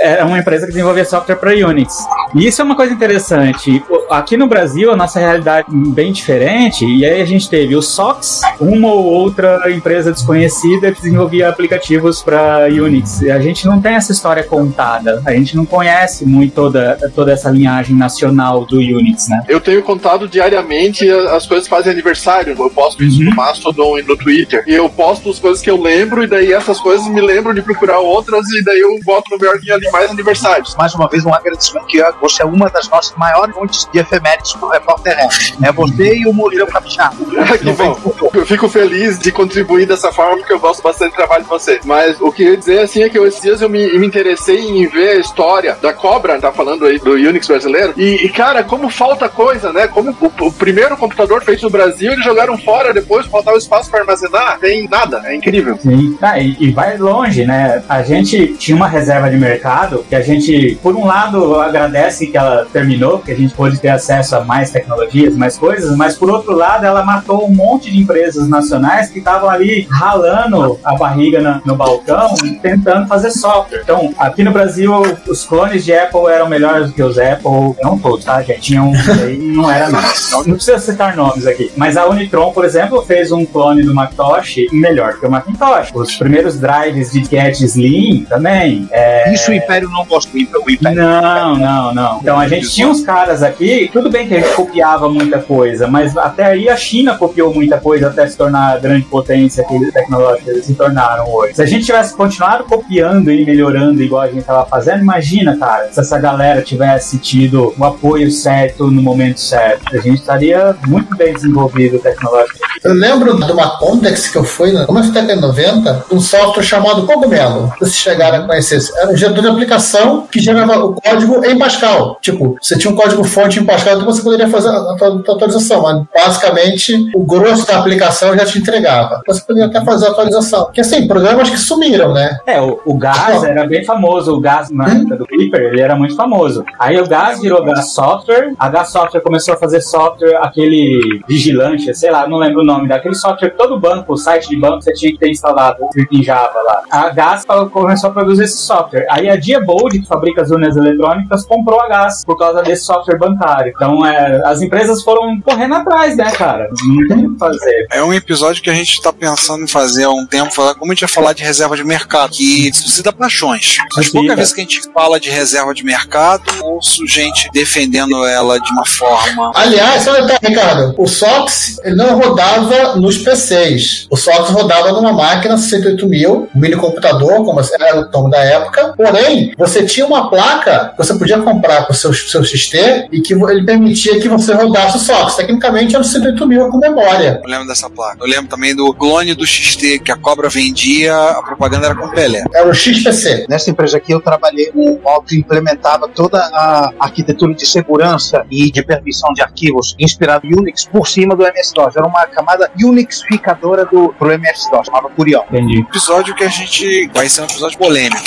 Era 0.03 0.27
uma 0.27 0.39
empresa 0.39 0.67
que 0.67 0.73
desenvolvia 0.73 1.05
software 1.05 1.37
para 1.37 1.53
Unix. 1.53 1.95
E 2.35 2.47
isso 2.47 2.61
é 2.61 2.65
uma 2.65 2.75
coisa 2.75 2.93
interessante. 2.93 3.83
Aqui 4.13 4.37
no 4.37 4.47
Brasil 4.47 4.93
a 4.93 4.97
nossa 4.97 5.19
realidade 5.19 5.69
é 5.71 5.91
bem 5.91 6.13
diferente, 6.13 6.85
e 6.85 7.05
aí 7.05 7.23
a 7.23 7.25
gente 7.25 7.49
teve 7.49 7.75
o 7.75 7.81
SOX, 7.81 8.43
uma 8.61 8.89
ou 8.93 9.05
outra 9.05 9.71
empresa 9.73 10.13
desconhecida 10.13 10.93
que 10.93 11.01
desenvolvia 11.01 11.49
aplicativos 11.49 12.23
para 12.23 12.67
Unix. 12.69 13.23
A 13.25 13.39
gente 13.41 13.67
não 13.67 13.81
tem 13.81 13.95
essa 13.95 14.13
história 14.13 14.45
contada, 14.45 15.23
a 15.25 15.33
gente 15.33 15.57
não 15.57 15.65
conhece 15.65 16.27
muito 16.27 16.53
toda, 16.55 16.99
toda 17.15 17.33
essa 17.33 17.51
linhagem 17.51 17.97
nacional 17.97 18.67
do 18.67 18.77
Unix, 18.77 19.29
né? 19.29 19.43
Eu 19.49 19.61
tenho 19.61 19.83
contado 19.83 20.29
diariamente 20.29 21.09
as 21.11 21.47
coisas 21.47 21.67
que 21.67 21.71
fazem 21.75 21.91
aniversário. 21.93 22.55
Eu 22.59 22.71
posto 22.71 23.03
isso 23.03 23.19
Uhum. 23.21 23.31
no 23.31 23.37
Mastodon 23.37 23.99
e 23.99 24.03
no 24.03 24.17
Twitter. 24.17 24.63
E 24.67 24.75
eu 24.75 24.89
posto 24.91 25.31
as 25.31 25.39
coisas 25.39 25.63
que 25.63 25.71
eu 25.71 25.81
lembro, 25.81 26.23
e 26.23 26.27
daí 26.27 26.53
essas 26.53 26.79
coisas 26.81 27.07
me 27.09 27.21
lembram 27.21 27.55
de 27.55 27.63
procurar 27.63 27.99
outras, 27.99 28.47
e 28.51 28.63
daí 28.63 28.81
eu 28.81 28.99
boto 29.05 29.31
no 29.31 29.39
meu 29.39 29.51
arquivo 29.51 29.73
ali 29.75 29.91
mais 29.91 30.11
aniversários. 30.11 30.75
Mais 30.77 30.95
uma 30.95 31.09
vez, 31.09 31.25
um 31.25 31.33
agradecimento 31.33 31.87
que 31.87 32.03
você 32.21 32.43
é 32.43 32.47
uma 32.47 32.69
das 32.69 32.89
nossas 32.91 33.17
maiores 33.17 33.55
fontes 33.55 33.89
de 33.93 34.02
efemérides 34.03 34.53
pro 34.55 34.69
repórter 34.69 35.17
é. 35.19 35.29
É 35.69 35.73
você 35.73 36.17
e 36.17 36.27
o 36.27 36.33
Murilo 36.33 36.67
Capixaba. 36.67 37.17
Eu 38.35 38.47
fico 38.47 38.69
feliz 38.69 39.19
de 39.19 39.31
contribuir 39.31 39.87
dessa 39.87 40.13
forma 40.13 40.39
porque 40.39 40.53
eu 40.53 40.61
gosto 40.61 40.83
bastante 40.83 41.13
do 41.13 41.17
trabalho 41.17 41.43
de 41.43 41.49
você. 41.49 41.81
Mas 41.85 42.21
o 42.21 42.33
que 42.33 42.43
eu 42.43 42.51
ia 42.51 42.57
dizer 42.57 42.81
assim 42.81 43.03
é 43.03 43.09
que 43.09 43.19
eu, 43.19 43.27
esses 43.27 43.41
dias 43.41 43.61
eu 43.61 43.69
me, 43.69 43.99
me 43.99 44.07
interessei 44.07 44.59
em 44.59 44.87
ver 44.87 45.11
a 45.11 45.21
história 45.21 45.77
da 45.81 45.93
Cobra, 45.93 46.41
tá 46.41 46.51
falando 46.53 46.87
aí 46.87 46.99
do 46.99 47.13
Unix 47.13 47.47
brasileiro. 47.47 47.95
E, 47.97 48.25
e, 48.25 48.29
cara, 48.29 48.65
como 48.65 48.89
falta 48.89 49.29
coisa, 49.29 49.73
né? 49.73 49.87
Como 49.87 50.11
o, 50.11 50.47
o 50.47 50.53
primeiro 50.53 50.97
computador 50.97 51.43
feito 51.45 51.63
no 51.63 51.71
Brasil, 51.71 52.13
eles 52.13 52.25
jogaram 52.25 52.57
fora 52.59 52.93
depois, 52.93 53.27
faltava 53.27 53.57
espaço 53.57 53.91
para 53.91 54.01
armazenar, 54.01 54.59
tem 54.59 54.89
nada, 54.89 55.23
é 55.25 55.35
incrível. 55.35 55.79
Sim. 55.81 56.17
Ah, 56.21 56.39
e, 56.39 56.57
e 56.59 56.71
vai 56.71 56.97
longe, 56.97 57.45
né? 57.45 57.83
A 57.89 58.03
gente 58.03 58.55
tinha 58.55 58.77
uma 58.77 58.89
reserva 58.89 59.31
de 59.31 59.37
mercado 59.37 60.05
que 60.09 60.15
a 60.15 60.21
gente, 60.21 60.79
por 60.83 60.97
um 60.97 61.07
lado, 61.07 61.61
agradece 61.61 62.27
que 62.27 62.37
ela 62.37 62.67
terminou, 62.73 63.19
que 63.19 63.33
a 63.33 63.37
gente 63.37 63.55
pôde 63.55 63.79
ter 63.79 63.89
acesso 63.93 64.37
a 64.37 64.41
mais 64.45 64.71
tecnologias, 64.71 65.37
mais 65.37 65.57
coisas, 65.57 65.97
mas 65.97 66.17
por 66.17 66.31
outro 66.31 66.55
lado, 66.57 66.85
ela 66.85 67.05
matou 67.05 67.47
um 67.47 67.51
monte 67.51 67.91
de 67.91 68.01
empresas 68.01 68.49
nacionais 68.49 69.11
que 69.11 69.19
estavam 69.19 69.49
ali 69.49 69.87
ralando 69.91 70.79
a 70.85 70.95
barriga 70.95 71.41
na- 71.41 71.61
no 71.65 71.75
balcão, 71.77 72.35
tentando 72.61 73.07
fazer 73.07 73.31
software. 73.31 73.81
Então, 73.83 74.13
aqui 74.19 74.43
no 74.43 74.51
Brasil, 74.53 74.93
os 75.29 75.45
clones 75.45 75.85
de 75.85 75.93
Apple 75.93 76.27
eram 76.29 76.49
melhores 76.49 76.89
do 76.89 76.93
que 76.93 77.03
os 77.03 77.19
Apple, 77.19 77.75
não 77.83 77.99
todos, 77.99 78.25
tá, 78.25 78.43
gente? 78.43 78.61
Tinham, 78.61 78.93
aí 79.23 79.37
não 79.39 79.71
era 79.71 79.89
não. 79.89 80.01
Não, 80.31 80.45
não 80.45 80.55
precisa 80.55 80.79
citar 80.79 81.17
nomes 81.17 81.47
aqui. 81.47 81.71
Mas 81.77 81.97
a 81.97 82.07
Unitron, 82.07 82.53
por 82.53 82.65
exemplo, 82.65 83.03
fez 83.03 83.33
um 83.33 83.45
clone 83.45 83.83
do 83.83 83.95
Macintosh 83.95 84.57
melhor 84.73 85.19
que 85.19 85.27
o 85.27 85.31
Macintosh. 85.31 85.91
Os 85.95 86.15
primeiros 86.17 86.59
drives 86.59 87.13
de 87.13 87.21
disquete 87.21 87.65
Slim 87.65 88.27
também. 88.29 88.89
É... 88.91 89.33
Isso 89.33 89.51
o 89.51 89.55
Império 89.55 89.89
não 89.91 90.05
gosta. 90.05 90.31
O 90.35 90.39
Império. 90.71 90.97
Não, 91.03 91.57
não, 91.57 91.95
não. 91.95 92.19
Então 92.21 92.39
a 92.39 92.49
gente 92.49 92.71
tinha 92.71 92.89
uns 92.89 93.03
caras 93.03 93.43
aqui, 93.43 93.82
tudo 93.89 94.11
bem 94.11 94.27
que 94.27 94.35
a 94.35 94.41
gente 94.41 94.55
copiava 94.55 95.09
muita 95.09 95.39
coisa, 95.39 95.87
mas 95.87 96.17
até 96.17 96.45
aí 96.47 96.69
a 96.69 96.77
China 96.77 97.17
copiou 97.17 97.53
muita 97.55 97.79
coisa 97.79 98.09
até 98.09 98.27
se 98.27 98.37
tornar 98.37 98.75
a 98.75 98.79
grande 98.79 99.05
potência 99.07 99.65
que- 99.65 99.93
tecnológica 99.93 100.51
eles 100.51 100.65
se 100.67 100.75
tornaram 100.75 101.33
hoje. 101.33 101.55
Se 101.55 101.63
a 101.63 101.67
gente 101.67 101.85
tivesse 101.87 102.15
continuado 102.15 102.65
copiando 102.65 103.31
e 103.31 103.45
melhorando 103.45 104.03
igual 104.03 104.23
a 104.23 104.27
gente 104.27 104.39
estava 104.41 104.65
fazendo, 104.67 105.01
imagina, 105.03 105.57
cara, 105.57 105.89
se 105.93 106.01
essa 106.01 106.19
galera 106.19 106.63
tivesse 106.63 107.19
tido 107.19 107.75
o 107.79 107.85
apoio 107.85 108.31
certo 108.31 108.91
no 108.91 109.03
momento 109.03 109.41
certo. 109.41 109.83
A 109.97 110.01
gente 110.01 110.21
estaria 110.21 110.75
muito 110.87 111.17
bem 111.17 111.33
desenvolvido 111.33 111.99
tecnologicamente. 111.99 112.81
Eu 112.85 112.95
lembro 112.95 113.37
de 113.45 113.53
uma 113.53 113.79
Condex 113.79 114.29
que 114.29 114.37
eu 114.37 114.45
fui 114.45 114.73
no 114.73 114.87
começo 114.87 115.11
da 115.13 115.21
década 115.21 115.41
de 115.41 115.47
90, 115.47 116.05
um 116.11 116.21
software 116.21 116.63
chamado 116.63 117.07
Cogumelo. 117.07 117.73
Vocês 117.79 117.95
chegaram 117.95 118.45
a 118.45 118.47
conhecer. 118.47 118.81
Era 118.97 119.11
um 119.13 119.17
gerador 119.17 119.43
de 119.43 119.49
aplicação 119.49 120.27
que 120.31 120.41
gerava 120.41 120.79
o 120.85 120.95
código 120.95 121.45
em 121.45 121.59
Pascal. 121.59 122.19
Tipo, 122.21 122.57
você 122.61 122.77
tinha 122.77 122.93
um 122.93 122.97
código 122.97 123.23
fonte 123.25 123.59
em 123.63 123.67
Pascal, 123.67 123.95
então 123.95 124.07
você 124.07 124.23
poderia 124.23 124.49
fazer 124.49 124.69
a 124.69 124.77
atu- 124.93 125.25
a 125.29 125.33
atualização. 125.35 125.83
Mas 125.83 126.03
basicamente 126.27 127.11
o 127.15 127.25
grosso 127.25 127.67
da 127.67 127.79
aplicação 127.79 128.37
já 128.37 128.45
te 128.45 128.59
entregava. 128.59 129.21
Então, 129.23 129.35
Você 129.35 129.43
poderia 129.43 129.69
até 129.69 129.85
fazer 129.85 130.07
a 130.07 130.11
atualização. 130.11 130.65
Porque 130.65 130.81
assim, 130.81 131.07
programas 131.09 131.49
que 131.51 131.57
sumiram, 131.59 132.13
né? 132.13 132.39
É, 132.47 132.61
o, 132.61 132.81
o 132.85 132.95
Gás 132.99 133.43
era 133.45 133.67
bem 133.67 133.85
famoso, 133.85 134.35
o 134.35 134.41
Gás 134.41 134.71
na 134.71 134.87
época 134.89 135.17
do 135.17 135.27
Clipper, 135.27 135.61
ele 135.61 135.81
era 135.81 135.95
muito 135.97 136.15
famoso. 136.17 136.65
Aí 136.79 137.01
o 137.01 137.07
Gás 137.07 137.41
virou 137.41 137.65
Gás 137.65 137.93
Software, 137.95 138.53
a 138.59 138.69
Gás 138.69 138.89
Software 138.91 139.21
começou 139.21 139.55
a 139.55 139.57
fazer 139.57 139.81
software, 139.81 140.37
aquele 140.43 141.21
vigilante, 141.29 141.95
sei 141.95 142.11
lá, 142.11 142.27
não 142.29 142.39
lembro 142.39 142.61
o 142.61 142.65
nome, 142.65 142.89
daquele 142.89 143.15
software 143.15 143.51
que 143.51 143.57
todo 143.57 143.79
banco, 143.79 144.13
o 144.13 144.17
site 144.17 144.49
de 144.49 144.57
banco, 144.57 144.83
você 144.83 144.93
tinha 144.93 145.13
que 145.13 145.19
ter 145.19 145.31
instalado 145.31 145.79
em 146.11 146.23
Java 146.23 146.61
lá. 146.63 146.83
A 146.91 147.39
fa- 147.39 147.67
começou 147.67 148.11
a 148.11 148.13
produzir 148.13 148.45
esse 148.45 148.59
software. 148.59 149.07
Aí 149.11 149.29
a 149.29 149.37
Diebold, 149.37 150.01
que 150.01 150.07
fabrica 150.07 150.43
as 150.43 150.51
urnas 150.51 150.77
eletrônicas, 150.77 151.45
comprou 151.47 151.81
a 151.81 151.89
Gás 151.89 152.25
por 152.25 152.37
causa 152.39 152.63
desse 152.63 152.85
software 152.85 153.19
bancário. 153.19 153.52
Então 153.67 154.05
é, 154.07 154.41
as 154.47 154.61
empresas 154.63 155.03
foram 155.03 155.41
correndo 155.41 155.75
atrás, 155.75 156.17
né, 156.17 156.31
cara? 156.33 156.69
Não 156.87 157.09
tem 157.09 157.27
o 157.27 157.33
que 157.33 157.39
fazer. 157.39 157.87
É 157.93 158.03
um 158.03 158.13
episódio 158.13 158.63
que 158.63 158.71
a 158.71 158.75
gente 158.75 158.93
está 158.93 159.13
pensando 159.13 159.65
em 159.65 159.69
fazer 159.69 160.05
há 160.05 160.11
um 160.11 160.27
tempo, 160.27 160.53
falar- 160.53 160.75
como 160.75 160.91
a 160.93 160.95
gente 160.95 161.03
vai 161.03 161.09
falar 161.11 161.33
de 161.33 161.43
reserva 161.43 161.77
de 161.77 161.85
mercado, 161.85 162.33
que 162.33 162.73
suscita 162.73 163.13
paixões. 163.13 163.77
As 163.99 164.09
poucas 164.09 164.37
vezes 164.37 164.53
que 164.53 164.61
a 164.61 164.65
gente 164.65 164.81
fala 164.93 165.19
de 165.21 165.31
reserva 165.31 165.75
de 165.75 165.85
mercado, 165.85 166.43
ouço 166.63 167.07
gente 167.07 167.49
defendendo 167.53 168.25
ela 168.27 168.59
de 168.61 168.71
uma 168.73 168.87
forma. 168.87 169.53
Aliás, 169.55 170.03
só 170.03 170.11
um 170.13 170.27
detalhe, 170.27 170.39
Ricardo. 170.55 170.95
O 170.99 171.07
SOX 171.07 171.79
ele 171.85 171.97
não 171.97 172.19
rodava 172.19 172.97
nos 172.97 173.19
PCs. 173.19 174.07
O 174.11 174.17
SOX 174.17 174.51
rodava 174.51 174.93
numa 174.93 175.13
máquina 175.13 175.57
68000, 175.57 176.49
um 176.55 176.59
mini 176.61 176.77
computador, 176.77 177.45
como 177.45 177.61
era 177.81 178.01
o 178.01 178.05
tom 178.11 178.29
da 178.29 178.39
época. 178.39 178.95
Porém, 178.97 179.53
você 179.57 179.85
tinha 179.85 180.07
uma 180.07 180.29
placa 180.31 180.91
que 180.91 180.99
você 180.99 181.15
podia 181.15 181.39
comprar 181.41 181.83
para 181.83 181.93
o 181.93 181.95
seu, 181.95 182.13
seu 182.13 182.43
XT 182.45 183.09
e 183.13 183.21
que 183.21 183.35
ele 183.51 183.65
permitia 183.65 184.21
que 184.21 184.29
você 184.29 184.55
rodasse 184.55 184.97
o 184.97 185.01
SOX. 185.01 185.37
Tecnicamente 185.37 185.95
era 185.95 186.03
o 186.03 186.05
68000 186.05 186.69
com 186.69 186.79
memória. 186.79 187.41
Eu 187.43 187.51
lembro 187.51 187.67
dessa 187.67 187.89
placa. 187.89 188.19
Eu 188.21 188.29
lembro 188.29 188.47
também 188.47 188.75
do 188.75 188.93
clone 188.95 189.35
do 189.35 189.47
XT 189.47 190.01
que 190.01 190.13
a 190.13 190.17
Cobra 190.17 190.49
vendia, 190.49 191.15
a 191.15 191.43
propaganda 191.43 191.87
era 191.87 191.95
com 191.95 192.09
Pelé. 192.11 192.45
Era 192.55 192.69
o 192.69 192.75
XPC. 192.75 193.47
Nessa 193.49 193.71
empresa 193.71 193.97
aqui 193.97 194.13
eu 194.13 194.21
trabalhei 194.21 194.71
com 194.71 195.01
o 195.03 195.23
que 195.23 195.37
implementava 195.37 196.09
toda 196.09 196.39
a 196.39 196.93
arquitetura 196.99 197.55
de 197.55 197.67
segurança 197.67 198.45
e 198.51 198.71
de 198.71 198.83
permissão 198.83 199.33
de 199.33 199.43
arquivos 199.43 199.95
inspirado 199.99 200.47
em 200.47 200.55
Unix 200.55 200.85
por 200.85 201.07
cima 201.07 201.35
do 201.37 201.45
MS-DOS. 201.45 201.97
Era 201.97 202.07
uma 202.07 202.27
camada 202.27 202.71
Unixificadora 202.83 203.85
do 203.85 204.13
pro 204.19 204.33
MS-DOS, 204.33 204.87
chamava 204.87 205.09
Curial. 205.11 205.47
Entendi. 205.51 205.81
Episódio 205.81 206.35
que 206.35 206.45
a 206.45 206.49
gente 206.49 207.09
vai 207.15 207.29
ser 207.29 207.43
um 207.43 207.45
episódio 207.45 207.79
polêmico. 207.79 208.23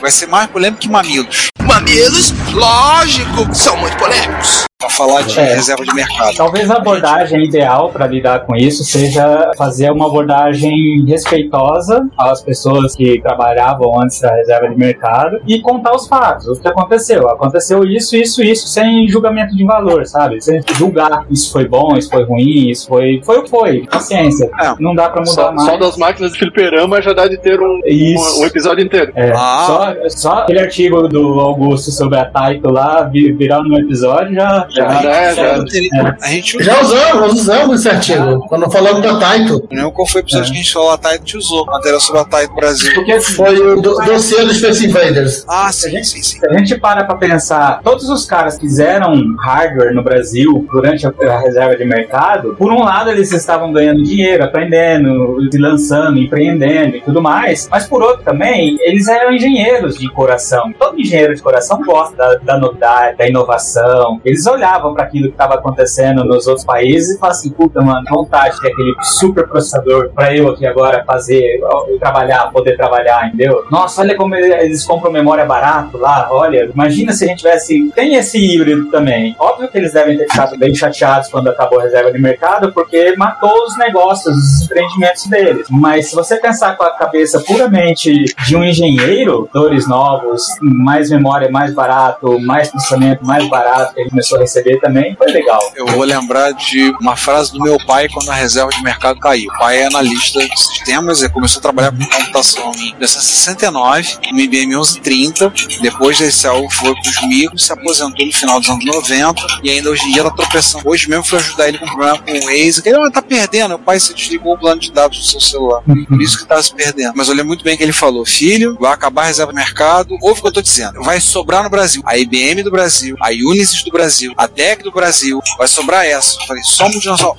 Vai, 0.00 0.10
ser 0.10 0.26
mais 0.26 0.48
polêmico 0.48 0.82
que 0.82 0.88
mamilos. 0.88 1.48
Mamilos, 1.90 2.32
lógico, 2.52 3.52
são 3.52 3.76
muito 3.76 3.96
polêmicos. 3.96 4.69
Pra 4.80 4.88
falar 4.88 5.20
de 5.22 5.38
É. 5.38 5.54
reserva 5.56 5.84
de 5.84 5.94
mercado. 5.94 6.34
Talvez 6.36 6.70
a 6.70 6.76
abordagem 6.76 7.44
ideal 7.44 7.90
para 7.90 8.06
lidar 8.06 8.40
com 8.46 8.56
isso 8.56 8.82
seja 8.82 9.50
fazer 9.56 9.90
uma 9.90 10.06
abordagem 10.06 11.04
respeitosa 11.06 12.08
às 12.16 12.40
pessoas 12.42 12.94
que 12.96 13.20
trabalhavam 13.20 14.00
antes 14.00 14.18
da 14.22 14.34
reserva 14.34 14.70
de 14.70 14.76
mercado 14.78 15.38
e 15.46 15.60
contar 15.60 15.94
os 15.94 16.08
fatos, 16.08 16.46
o 16.48 16.58
que 16.58 16.66
aconteceu. 16.66 17.28
Aconteceu 17.28 17.84
isso, 17.84 18.16
isso, 18.16 18.42
isso, 18.42 18.66
sem 18.68 19.06
julgamento 19.06 19.54
de 19.54 19.64
valor, 19.66 20.06
sabe? 20.06 20.40
Sem 20.40 20.62
julgar 20.74 21.26
isso 21.30 21.52
foi 21.52 21.68
bom, 21.68 21.94
isso 21.98 22.08
foi 22.10 22.24
ruim, 22.24 22.70
isso 22.70 22.88
foi. 22.88 23.20
Foi 23.22 23.38
o 23.38 23.42
que 23.44 23.50
foi. 23.50 23.86
Paciência. 23.86 24.50
Não 24.78 24.94
dá 24.94 25.10
para 25.10 25.20
mudar 25.20 25.32
Só, 25.32 25.52
mais. 25.52 25.62
só 25.68 25.76
das 25.76 25.96
máquinas 25.98 26.32
de 26.32 26.38
fliperama 26.38 27.02
já 27.02 27.12
dá 27.12 27.28
de 27.28 27.36
ter 27.36 27.60
um, 27.60 27.80
Isso. 27.84 28.38
um, 28.40 28.44
um 28.44 28.46
episódio 28.46 28.82
inteiro. 28.82 29.12
É, 29.14 29.34
só, 29.34 29.94
só 30.08 30.32
aquele 30.38 30.60
artigo 30.60 31.06
do 31.06 31.38
Augusto 31.38 31.90
sobre 31.90 32.18
a 32.18 32.24
Taito 32.24 32.70
lá 32.70 33.02
vi- 33.02 33.30
virar 33.32 33.62
no 33.62 33.78
episódio 33.78 34.34
já. 34.34 34.66
Já, 34.70 35.02
já, 35.02 35.34
já. 35.34 35.42
É. 35.42 36.16
A 36.22 36.28
gente 36.28 36.62
Já 36.62 36.80
usamos, 36.80 37.32
usamos 37.34 37.80
esse 37.80 37.88
artigo. 37.88 38.46
Quando 38.48 38.70
falamos 38.70 39.02
da 39.02 39.18
Taito. 39.18 39.66
Não 39.70 39.90
qual 39.90 40.06
foi 40.06 40.20
o 40.20 40.24
episódio 40.24 40.52
que 40.52 40.58
a 40.58 40.62
gente 40.62 40.72
falou 40.72 40.90
a 40.90 40.98
Taito 40.98 41.24
te 41.24 41.36
usou. 41.36 41.66
Matéria 41.66 42.00
sobre 42.00 42.20
a 42.20 42.24
Taito 42.24 42.54
Brasil. 42.54 42.94
Porque 42.94 43.20
Foi 43.20 43.58
o 43.58 43.80
do, 43.80 43.94
dossiê 43.96 44.44
dos 44.44 44.58
Space 44.58 44.86
Invaders. 44.86 45.44
Ah, 45.48 45.70
sim, 45.72 46.02
sim, 46.02 46.22
sim. 46.22 46.38
Se 46.38 46.46
a 46.46 46.58
gente 46.58 46.78
para 46.78 47.04
pra 47.04 47.16
pensar, 47.16 47.80
todos 47.82 48.08
os 48.08 48.24
caras 48.24 48.56
que 48.56 48.66
fizeram 48.66 49.36
hardware 49.38 49.94
no 49.94 50.02
Brasil 50.02 50.66
durante 50.72 51.06
a, 51.06 51.10
a 51.10 51.40
reserva 51.40 51.76
de 51.76 51.84
mercado, 51.84 52.54
por 52.56 52.72
um 52.72 52.84
lado 52.84 53.10
eles 53.10 53.32
estavam 53.32 53.72
ganhando 53.72 54.02
dinheiro, 54.02 54.44
aprendendo, 54.44 55.36
se 55.50 55.58
lançando, 55.58 56.18
empreendendo 56.18 56.96
e 56.96 57.00
tudo 57.00 57.20
mais, 57.20 57.68
mas 57.70 57.86
por 57.86 58.02
outro 58.02 58.22
também, 58.22 58.76
eles 58.80 59.08
eram 59.08 59.32
engenheiros 59.32 59.98
de 59.98 60.08
coração. 60.12 60.72
Todo 60.78 60.98
engenheiro 60.98 61.34
de 61.34 61.42
coração 61.42 61.82
gosta 61.82 62.16
da, 62.16 62.34
da 62.36 62.58
novidade, 62.58 63.16
da 63.16 63.28
inovação. 63.28 64.20
Eles 64.24 64.46
olhavam 64.60 64.92
para 64.94 65.04
aquilo 65.04 65.26
que 65.28 65.32
estava 65.32 65.54
acontecendo 65.54 66.24
nos 66.24 66.46
outros 66.46 66.64
países 66.66 67.16
e 67.16 67.18
falavam 67.18 67.38
assim, 67.38 67.50
puta, 67.50 67.80
mano, 67.80 68.02
vontade 68.10 68.60
de 68.60 68.68
aquele 68.68 68.94
super 69.02 69.48
processador 69.48 70.10
para 70.14 70.34
eu 70.36 70.48
aqui 70.48 70.66
agora 70.66 71.02
fazer, 71.04 71.60
trabalhar, 71.98 72.50
poder 72.52 72.76
trabalhar, 72.76 73.26
entendeu? 73.28 73.64
Nossa, 73.70 74.02
olha 74.02 74.14
como 74.16 74.34
ele- 74.34 74.52
eles 74.54 74.84
compram 74.84 75.10
memória 75.10 75.44
barato 75.46 75.96
lá, 75.96 76.28
olha, 76.30 76.68
imagina 76.72 77.12
se 77.12 77.24
a 77.24 77.28
gente 77.28 77.38
tivesse. 77.38 77.90
Tem 77.94 78.14
esse 78.14 78.38
híbrido 78.38 78.90
também. 78.90 79.34
Óbvio 79.38 79.68
que 79.70 79.78
eles 79.78 79.92
devem 79.92 80.16
ter 80.18 80.26
ficado 80.28 80.58
bem 80.58 80.74
chateados 80.74 81.28
quando 81.30 81.48
acabou 81.48 81.80
a 81.80 81.82
reserva 81.82 82.12
de 82.12 82.18
mercado, 82.20 82.72
porque 82.72 83.14
matou 83.16 83.64
os 83.64 83.76
negócios, 83.78 84.34
os 84.36 84.62
empreendimentos 84.64 85.26
deles. 85.26 85.66
Mas 85.70 86.10
se 86.10 86.14
você 86.14 86.36
pensar 86.36 86.76
com 86.76 86.84
a 86.84 86.90
cabeça 86.90 87.40
puramente 87.40 88.12
de 88.46 88.56
um 88.56 88.64
engenheiro, 88.64 89.48
dores 89.52 89.88
novos, 89.88 90.42
mais 90.60 91.10
memória 91.10 91.50
mais 91.50 91.72
barato, 91.72 92.38
mais 92.40 92.68
processamento 92.70 93.24
mais 93.24 93.48
barato, 93.48 93.92
ele 93.96 94.10
começou 94.10 94.36
a 94.36 94.40
receber 94.50 94.80
também, 94.80 95.14
foi 95.16 95.30
legal. 95.30 95.60
Eu 95.76 95.86
vou 95.86 96.02
lembrar 96.02 96.52
de 96.52 96.90
uma 97.00 97.16
frase 97.16 97.52
do 97.52 97.60
meu 97.60 97.78
pai 97.86 98.08
quando 98.08 98.28
a 98.30 98.34
reserva 98.34 98.70
de 98.70 98.82
mercado 98.82 99.20
caiu. 99.20 99.48
O 99.50 99.58
pai 99.58 99.78
é 99.78 99.86
analista 99.86 100.40
de 100.40 100.58
sistemas, 100.58 101.22
ele 101.22 101.32
começou 101.32 101.60
a 101.60 101.62
trabalhar 101.62 101.92
com 101.92 102.04
computação 102.04 102.72
em 102.76 102.90
1969, 102.96 104.18
no 104.32 104.40
IBM 104.40 104.66
1130. 104.66 105.52
Depois 105.80 106.18
desse 106.18 106.46
algo 106.46 106.68
foi 106.70 106.92
para 106.94 107.10
os 107.10 107.28
micros, 107.28 107.66
se 107.66 107.72
aposentou 107.72 108.26
no 108.26 108.32
final 108.32 108.60
dos 108.60 108.68
anos 108.68 108.84
90 108.84 109.34
e 109.62 109.70
ainda 109.70 109.90
hoje 109.90 110.04
em 110.08 110.12
dia 110.12 110.24
tá 110.24 110.30
tropeçando. 110.30 110.88
Hoje 110.88 111.08
mesmo 111.08 111.24
fui 111.24 111.38
ajudar 111.38 111.68
ele 111.68 111.78
com 111.78 111.86
um 111.86 111.88
problema 111.88 112.18
com 112.18 112.32
o 112.32 112.40
Waze, 112.42 112.82
que 112.82 112.88
ele 112.88 112.98
ah, 112.98 113.10
tá 113.10 113.22
perdendo. 113.22 113.74
O 113.74 113.78
pai 113.78 114.00
se 114.00 114.12
desligou 114.14 114.54
o 114.54 114.58
plano 114.58 114.80
de 114.80 114.90
dados 114.92 115.18
do 115.18 115.24
seu 115.24 115.40
celular. 115.40 115.82
Por 115.82 116.20
isso 116.20 116.38
que 116.38 116.46
tá 116.46 116.60
se 116.62 116.74
perdendo. 116.74 117.12
Mas 117.14 117.28
eu 117.28 117.34
lembro 117.34 117.48
muito 117.48 117.64
bem 117.64 117.76
que 117.76 117.82
ele 117.82 117.92
falou: 117.92 118.24
filho, 118.24 118.76
vai 118.80 118.92
acabar 118.92 119.22
a 119.22 119.26
reserva 119.26 119.52
de 119.52 119.58
mercado. 119.58 120.16
Ouve 120.22 120.40
o 120.40 120.42
que 120.42 120.48
eu 120.48 120.52
tô 120.52 120.62
dizendo. 120.62 121.02
Vai 121.02 121.20
sobrar 121.20 121.62
no 121.62 121.70
Brasil. 121.70 122.02
A 122.04 122.18
IBM 122.18 122.62
do 122.62 122.70
Brasil, 122.70 123.16
a 123.20 123.30
Unisys 123.30 123.82
do 123.82 123.90
Brasil, 123.90 124.32
a 124.40 124.46
DEC 124.46 124.82
do 124.82 124.90
Brasil, 124.90 125.38
vai 125.58 125.68
sobrar 125.68 126.06
essa. 126.06 126.40
Eu 126.40 126.46
falei, 126.46 126.62
só 126.62 126.88
multinacional. 126.88 127.36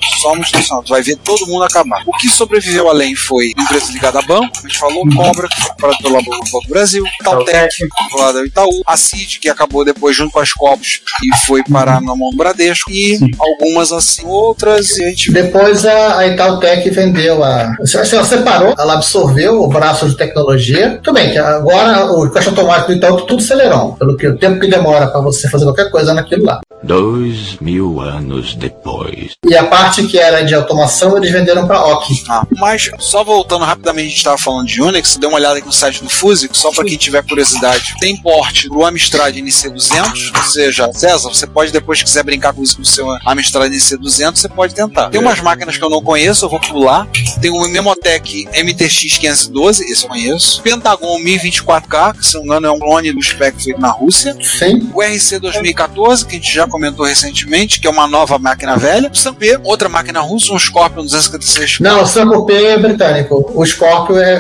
Tu 0.84 0.90
vai 0.90 1.02
ver 1.02 1.16
todo 1.16 1.48
mundo 1.48 1.64
acabar. 1.64 2.04
O 2.06 2.16
que 2.18 2.30
sobreviveu 2.30 2.88
além 2.88 3.16
foi 3.16 3.54
empresa 3.58 3.92
ligada 3.92 4.20
a 4.20 4.22
banco, 4.22 4.52
a 4.60 4.62
gente 4.62 4.78
falou, 4.78 5.04
Cobra, 5.16 5.48
que 5.48 5.62
foi 5.62 5.70
comprada 5.72 5.98
pelo 5.98 6.22
Banco 6.22 6.62
do 6.62 6.70
Brasil, 6.70 7.04
Taltec, 7.24 7.76
lá 8.20 8.32
do 8.32 8.46
Itaú, 8.46 8.84
a 8.86 8.96
CID, 8.96 9.40
que 9.40 9.50
acabou 9.50 9.84
depois 9.84 10.16
junto 10.16 10.32
com 10.32 10.40
as 10.40 10.54
Copos 10.54 11.02
e 11.24 11.36
foi 11.48 11.64
parar 11.64 12.02
na 12.02 12.16
mão 12.16 12.30
do 12.30 12.38
Bradesco, 12.38 12.92
e 12.92 13.18
algumas 13.40 13.92
assim, 13.92 14.24
outras, 14.24 14.96
e 15.00 15.04
a 15.04 15.10
gente 15.10 15.32
Depois 15.32 15.84
a, 15.88 16.20
a 16.20 16.28
Itautec 16.28 16.88
vendeu 16.92 17.44
a. 17.44 17.76
Ela 18.14 18.24
separou, 18.24 18.76
ela 18.78 18.94
absorveu 18.94 19.64
o 19.64 19.68
braço 19.68 20.08
de 20.08 20.16
tecnologia. 20.16 21.00
Tudo 21.02 21.16
bem, 21.16 21.32
que 21.32 21.40
agora 21.40 22.12
o 22.12 22.30
caixa 22.30 22.52
automático 22.52 22.90
do 22.90 22.98
Itaú 22.98 23.22
tudo 23.22 23.42
acelerou. 23.42 23.94
Pelo 23.96 24.16
que 24.16 24.28
o 24.28 24.38
tempo 24.38 24.60
que 24.60 24.68
demora 24.68 25.08
para 25.08 25.22
você 25.22 25.50
fazer 25.50 25.66
qualquer 25.66 25.90
coisa 25.90 26.14
naquilo 26.14 26.46
lá. 26.46 26.62
Dois 26.84 27.58
mil 27.60 28.00
anos 28.00 28.56
depois. 28.56 29.34
E 29.48 29.56
a 29.56 29.66
parte 29.66 30.08
que 30.08 30.18
era 30.18 30.42
de 30.44 30.56
automação 30.56 31.16
eles 31.18 31.32
venderam 31.32 31.68
para 31.68 31.84
OK. 31.86 32.16
Ah, 32.30 32.46
mas 32.58 32.90
só 33.00 33.24
voltando 33.24 33.66
rapidamente, 33.66 34.06
a 34.06 34.10
gente 34.10 34.18
estava 34.18 34.38
falando 34.38 34.68
de 34.68 34.82
Unix, 34.82 35.18
dê 35.18 35.28
uma 35.28 35.38
olhada 35.38 35.58
aqui 35.58 35.68
no 35.68 35.74
site 35.74 36.04
do 36.04 36.10
Fusic, 36.10 36.58
só 36.58 36.72
para 36.72 36.86
quem 36.86 36.98
tiver 36.98 37.24
curiosidade. 37.24 37.94
Tem 38.00 38.18
porte 38.18 38.68
do 38.68 38.84
Amstrad 38.84 39.36
NC200, 39.36 40.36
ou 40.36 40.44
seja, 40.44 40.92
César, 40.94 41.30
você 41.30 41.46
pode 41.46 41.72
depois 41.72 42.00
se 42.00 42.06
quiser 42.06 42.24
brincar 42.24 42.54
com 42.54 42.62
o 42.62 42.86
seu 42.86 43.08
Amstrad 43.26 43.72
NC200, 43.72 44.38
você 44.38 44.50
pode 44.50 44.74
tentar. 44.74 45.10
Tem 45.10 45.22
umas 45.22 45.40
máquinas 45.40 45.78
que 45.78 45.84
eu 45.84 45.90
não 45.90 46.02
conheço, 46.02 46.46
eu 46.46 46.50
vou 46.50 46.60
pular. 46.60 47.08
Tem 47.42 47.52
o 47.52 47.68
Memotech 47.68 48.48
MTX 48.48 49.18
512, 49.18 49.84
esse 49.84 50.04
eu 50.04 50.10
conheço. 50.10 50.62
Pentagon 50.62 51.20
1024K, 51.20 52.18
que 52.18 52.26
se 52.26 52.34
não 52.36 52.42
me 52.42 52.48
engano 52.48 52.68
é 52.68 52.72
um 52.72 52.80
clone 52.80 53.14
do 53.14 53.22
spec 53.22 53.62
feito 53.62 53.80
na 53.80 53.92
Rússia. 53.92 54.36
Sim. 54.42 54.90
O 54.94 55.02
RC 55.02 55.40
2014, 55.40 56.26
que 56.26 56.36
a 56.36 56.40
gente 56.40 56.54
já 56.54 56.68
comentou 56.72 57.06
recentemente, 57.06 57.80
que 57.80 57.88
é 57.88 57.90
uma 57.90 58.08
nova 58.08 58.40
máquina 58.40 58.78
velha. 58.78 59.10
O 59.12 59.16
Sampé, 59.16 59.60
outra 59.64 59.88
máquina 59.90 60.20
russa, 60.22 60.54
um 60.54 60.60
Scorpion 60.60 61.04
256. 61.04 61.80
Não, 61.82 62.02
o 62.04 62.08
Sankopé 62.08 62.64
é 62.74 62.78
britânico. 62.78 63.52
O 63.54 63.66
Scorpio 63.66 64.18
é, 64.18 64.32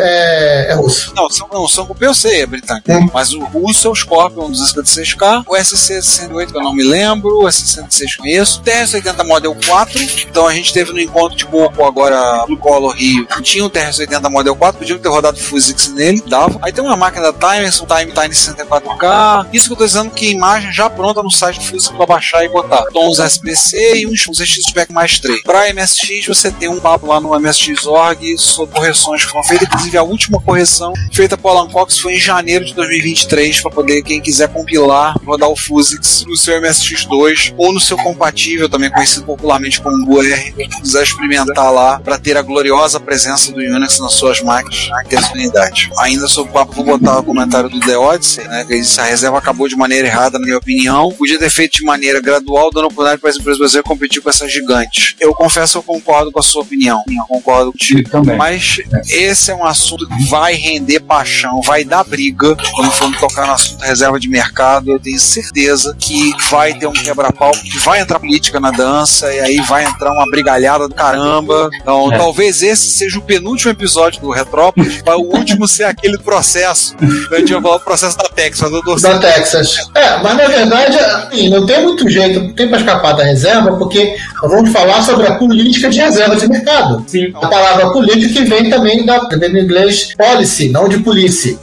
é, 0.67 0.71
é 0.71 0.73
russo. 0.75 1.13
Não, 1.15 1.29
São- 1.29 1.47
não, 1.51 1.63
o 1.63 1.67
Sankopé 1.69 2.07
eu 2.07 2.13
sei, 2.15 2.41
é 2.41 2.45
britânico. 2.45 3.11
Mas 3.13 3.33
o 3.33 3.43
russo 3.43 3.87
é 3.87 3.91
o 3.91 3.95
Scorpion 3.95 4.49
256K. 4.51 5.43
O 5.47 5.55
SC-108 5.55 6.51
que 6.51 6.57
eu 6.57 6.63
não 6.63 6.73
me 6.73 6.83
lembro. 6.83 7.43
O 7.43 7.47
SC-106 7.47 8.17
conheço. 8.17 8.59
O 8.59 8.63
TRS-80 8.63 9.25
Model 9.27 9.55
4. 9.65 10.01
Então 10.29 10.47
a 10.47 10.53
gente 10.53 10.71
teve 10.73 10.91
no 10.93 10.99
encontro 10.99 11.37
de 11.37 11.45
Boco 11.45 11.83
agora 11.85 12.45
no 12.47 12.57
Color 12.57 12.95
Rio. 12.95 13.27
Tinha 13.41 13.65
o 13.65 13.69
TRS-80 13.69 14.29
Model 14.29 14.55
4. 14.55 14.79
Podiam 14.79 14.97
ter 14.99 15.09
rodado 15.09 15.37
Fusix 15.39 15.89
nele. 15.89 16.23
Dava. 16.27 16.59
Aí 16.61 16.71
tem 16.71 16.83
uma 16.83 16.95
máquina 16.95 17.31
da 17.31 17.51
Times, 17.51 17.81
um 17.81 17.85
Time 17.85 18.11
Time 18.11 18.29
64K. 18.29 19.47
Isso 19.51 19.67
que 19.67 19.73
eu 19.73 19.77
tô 19.77 19.85
dizendo 19.85 20.09
que 20.11 20.29
imagem 20.31 20.71
já 20.71 20.89
pronta 20.89 21.21
no 21.21 21.31
site 21.31 21.59
do 21.59 21.65
Fusix 21.65 21.95
pra 21.95 22.05
baixar 22.05 22.20
e 22.43 22.49
botar. 22.49 22.83
Tons 22.93 23.19
SPC 23.19 23.97
e 23.97 24.07
uns, 24.07 24.21
Spec 24.69 24.91
mais 24.91 25.19
3. 25.19 25.43
Pra 25.43 25.73
MSX 25.73 26.27
você 26.27 26.51
tem 26.51 26.69
um 26.69 26.79
papo 26.79 27.07
lá 27.07 27.19
no 27.19 27.37
MSX.org 27.39 28.37
sobre 28.37 28.75
correções 28.75 29.25
que 29.25 29.31
foram 29.31 29.43
feitas. 29.43 29.67
Inclusive 29.67 29.97
a 29.97 30.03
última 30.03 30.41
correção 30.41 30.93
feita 31.11 31.37
por 31.37 31.49
Alan 31.49 31.69
Cox 31.69 31.99
foi 31.99 32.13
em 32.13 32.19
janeiro 32.19 32.65
de 32.65 32.73
2023 32.73 33.61
para 33.61 33.71
poder 33.71 34.01
quem 34.03 34.21
quiser 34.21 34.49
compilar, 34.49 35.15
rodar 35.25 35.49
o 35.49 35.55
Fusix 35.55 36.25
no 36.27 36.35
seu 36.35 36.59
MSX2 36.61 37.53
ou 37.57 37.73
no 37.73 37.79
seu 37.79 37.97
compatível, 37.97 38.69
também 38.69 38.91
conhecido 38.91 39.25
popularmente 39.25 39.81
como 39.81 39.95
UR, 40.11 40.25
quem 40.55 40.69
quiser 40.69 41.03
experimentar 41.03 41.71
lá 41.71 41.99
para 41.99 42.17
ter 42.17 42.37
a 42.37 42.41
gloriosa 42.41 42.99
presença 42.99 43.51
do 43.51 43.59
Unix 43.59 43.99
nas 43.99 44.13
suas 44.13 44.41
máquinas, 44.41 44.89
ter 45.07 45.17
essa 45.17 45.33
unidade. 45.33 45.89
Ainda 45.99 46.27
sobre 46.27 46.51
o 46.51 46.53
papo, 46.53 46.73
vou 46.73 46.85
botar 46.85 47.19
o 47.19 47.23
comentário 47.23 47.69
do 47.69 47.79
The 47.79 47.97
Odyssey, 47.97 48.47
né, 48.47 48.65
que 48.65 48.77
diz, 48.77 48.97
a 48.99 49.03
reserva 49.03 49.37
acabou 49.37 49.67
de 49.67 49.75
maneira 49.75 50.07
errada, 50.07 50.37
na 50.37 50.45
minha 50.45 50.57
opinião. 50.57 51.11
Podia 51.11 51.39
ter 51.39 51.49
feito 51.49 51.77
de 51.77 51.83
maneira 51.83 52.10
gradual, 52.19 52.69
dando 52.73 52.85
oportunidade 52.85 53.21
para 53.21 53.29
as 53.29 53.37
empresas 53.37 53.59
brasileiras 53.59 53.87
competir 53.87 54.21
com 54.21 54.29
essas 54.29 54.51
gigantes. 54.51 55.15
Eu 55.19 55.33
confesso, 55.33 55.77
eu 55.77 55.83
concordo 55.83 56.31
com 56.31 56.39
a 56.39 56.43
sua 56.43 56.63
opinião. 56.63 57.03
Eu 57.07 57.25
concordo 57.27 57.71
contigo. 57.71 58.09
Também. 58.09 58.35
Mas 58.35 58.77
esse 59.09 59.51
é 59.51 59.55
um 59.55 59.63
assunto 59.65 60.07
que 60.07 60.23
vai 60.29 60.55
render 60.55 60.99
paixão, 61.01 61.61
vai 61.61 61.83
dar 61.83 62.03
briga. 62.03 62.55
Quando 62.73 62.91
formos 62.91 63.19
tocar 63.19 63.45
no 63.47 63.53
assunto 63.53 63.81
reserva 63.83 64.19
de 64.19 64.27
mercado, 64.27 64.91
eu 64.91 64.99
tenho 64.99 65.19
certeza 65.19 65.95
que 65.99 66.31
vai 66.49 66.73
ter 66.73 66.87
um 66.87 66.93
quebra-pau, 66.93 67.51
que 67.51 67.77
vai 67.79 67.99
entrar 68.01 68.19
política 68.19 68.59
na 68.59 68.71
dança, 68.71 69.31
e 69.33 69.39
aí 69.39 69.61
vai 69.61 69.85
entrar 69.85 70.11
uma 70.11 70.25
brigalhada 70.29 70.87
do 70.87 70.95
caramba. 70.95 71.69
Então, 71.81 72.11
É. 72.11 72.17
talvez 72.17 72.61
esse 72.63 72.89
seja 72.91 73.19
o 73.19 73.21
penúltimo 73.21 73.71
episódio 73.71 74.21
do 74.21 74.31
Retrópolis, 74.31 75.01
para 75.01 75.17
o 75.17 75.21
último 75.35 75.67
ser 75.67 75.83
aquele 75.83 76.17
processo. 76.17 76.95
A 77.31 77.35
gente 77.37 77.53
vai 77.53 77.61
falar 77.61 77.75
o 77.75 77.79
processo 77.79 78.17
da 78.17 78.23
Texas, 78.29 78.71
eu 78.71 78.81
tô 78.81 78.95
Da 78.95 79.19
Texas. 79.19 79.77
É, 79.95 80.17
mas 80.21 80.37
na 80.37 80.47
verdade, 80.47 80.97
assim, 80.97 81.49
não 81.49 81.65
tem 81.65 81.81
muito 81.83 82.00
jeito, 82.09 82.39
não 82.41 82.53
tem 82.53 82.67
para 82.67 82.79
escapar 82.79 83.13
da 83.13 83.23
reserva, 83.23 83.75
porque 83.77 84.15
vamos 84.43 84.71
falar 84.71 85.01
sobre 85.03 85.27
a 85.27 85.35
política 85.35 85.89
de 85.89 85.99
reserva 85.99 86.35
de 86.35 86.47
mercado. 86.47 87.03
Sim. 87.07 87.31
A 87.35 87.47
palavra 87.47 87.91
política 87.91 88.33
que 88.33 88.45
vem 88.45 88.69
também 88.69 89.05
da, 89.05 89.19
do 89.19 89.45
inglês 89.59 90.13
policy, 90.15 90.69
não 90.69 90.87
de 90.87 90.99
police. 90.99 91.57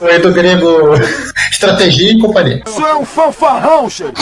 Vem 0.00 0.20
do 0.20 0.32
grego 0.32 0.92
estratégia 1.50 2.10
e 2.12 2.18
companhia. 2.18 2.62
Isso 2.66 2.80
é 2.84 2.96
um 2.96 3.04
fanfarrão, 3.04 3.88
chefe. 3.88 4.12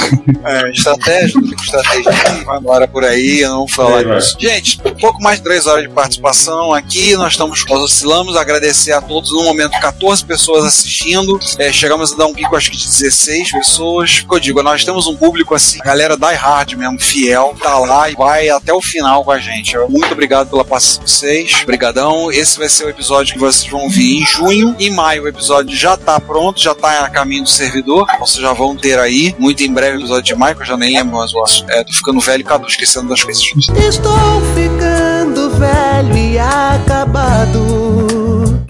É, 0.45 0.71
estratégia, 0.71 1.41
estratégia. 1.63 2.13
Vai 2.45 2.59
embora 2.59 2.87
por 2.87 3.05
aí, 3.05 3.41
eu 3.41 3.51
não 3.51 3.59
vou 3.59 3.69
falar 3.69 4.01
É, 4.01 4.05
vai. 4.05 4.19
disso. 4.19 4.37
Gente, 4.39 4.81
um 4.85 4.95
pouco 4.95 5.23
mais 5.23 5.39
de 5.39 5.45
três 5.45 5.67
horas 5.67 5.83
de 5.85 5.91
participação 5.91 6.73
aqui. 6.73 7.17
Nós 7.17 7.33
estamos, 7.33 7.65
nós 7.69 7.81
oscilamos. 7.81 8.37
Agradecer 8.37 8.93
a 8.93 9.01
todos. 9.01 9.33
No 9.33 9.43
momento, 9.45 9.79
14 9.81 10.25
pessoas 10.25 10.65
assistindo. 10.65 11.39
É, 11.59 11.73
chegamos 11.73 12.13
a 12.13 12.17
dar 12.17 12.27
um 12.27 12.35
pico, 12.35 12.55
acho 12.57 12.71
que 12.71 12.77
de 12.77 12.85
16 12.85 13.53
pessoas. 13.53 14.25
Eu 14.31 14.39
digo, 14.39 14.63
nós 14.63 14.85
temos 14.85 15.07
um 15.07 15.17
público 15.25 15.55
assim, 15.55 15.79
galera 15.79 16.17
die 16.17 16.35
hard 16.35 16.75
mesmo, 16.75 17.01
fiel, 17.01 17.57
tá 17.61 17.79
lá 17.79 18.11
e 18.11 18.15
vai 18.15 18.51
até 18.51 18.73
o 18.75 18.81
final 18.83 19.25
com 19.25 19.31
a 19.31 19.39
gente. 19.39 19.77
Muito 19.89 20.13
obrigado 20.13 20.51
pela 20.51 20.65
participação 20.65 21.05
de 21.05 21.11
vocês. 21.11 21.63
Obrigadão. 21.63 22.31
Esse 22.31 22.59
vai 22.59 22.69
ser 22.69 22.85
o 22.85 22.91
episódio 22.91 23.33
que 23.33 23.41
vocês 23.41 23.71
vão 23.71 23.89
vir 23.89 24.21
em 24.21 24.27
junho. 24.27 24.77
Em 24.79 24.91
maio, 24.91 25.25
o 25.25 25.29
episódio 25.29 25.75
já 25.75 25.97
tá 25.97 26.21
pronto, 26.21 26.61
já 26.61 26.75
tá 26.75 27.05
a 27.05 27.09
caminho 27.09 27.45
do 27.45 27.49
servidor. 27.49 28.07
Vocês 28.19 28.43
já 28.43 28.53
vão 28.53 28.77
ter 28.77 28.99
aí. 28.99 29.35
Muito 29.39 29.63
em 29.63 29.73
breve 29.73 29.97
o 29.97 30.01
episódio 30.01 30.25
de 30.25 30.35
maio, 30.35 30.57
que 30.57 30.63
eu 30.63 30.67
já 30.67 30.77
nem 30.77 30.95
lembro 30.95 31.17
mais 31.17 31.33
o 31.33 31.43
assunto. 31.43 31.71
É, 31.71 31.83
tô 31.85 31.93
ficando 31.93 32.21
velho 32.21 32.43
e 32.43 32.45
cadu, 32.45 32.67
esquecendo 32.67 33.09
das 33.09 33.23
coisas. 33.23 33.43
Estou 33.43 34.43
ficando 34.55 35.51
velho 35.51 36.17
e 36.17 36.39
acabado. 36.39 37.84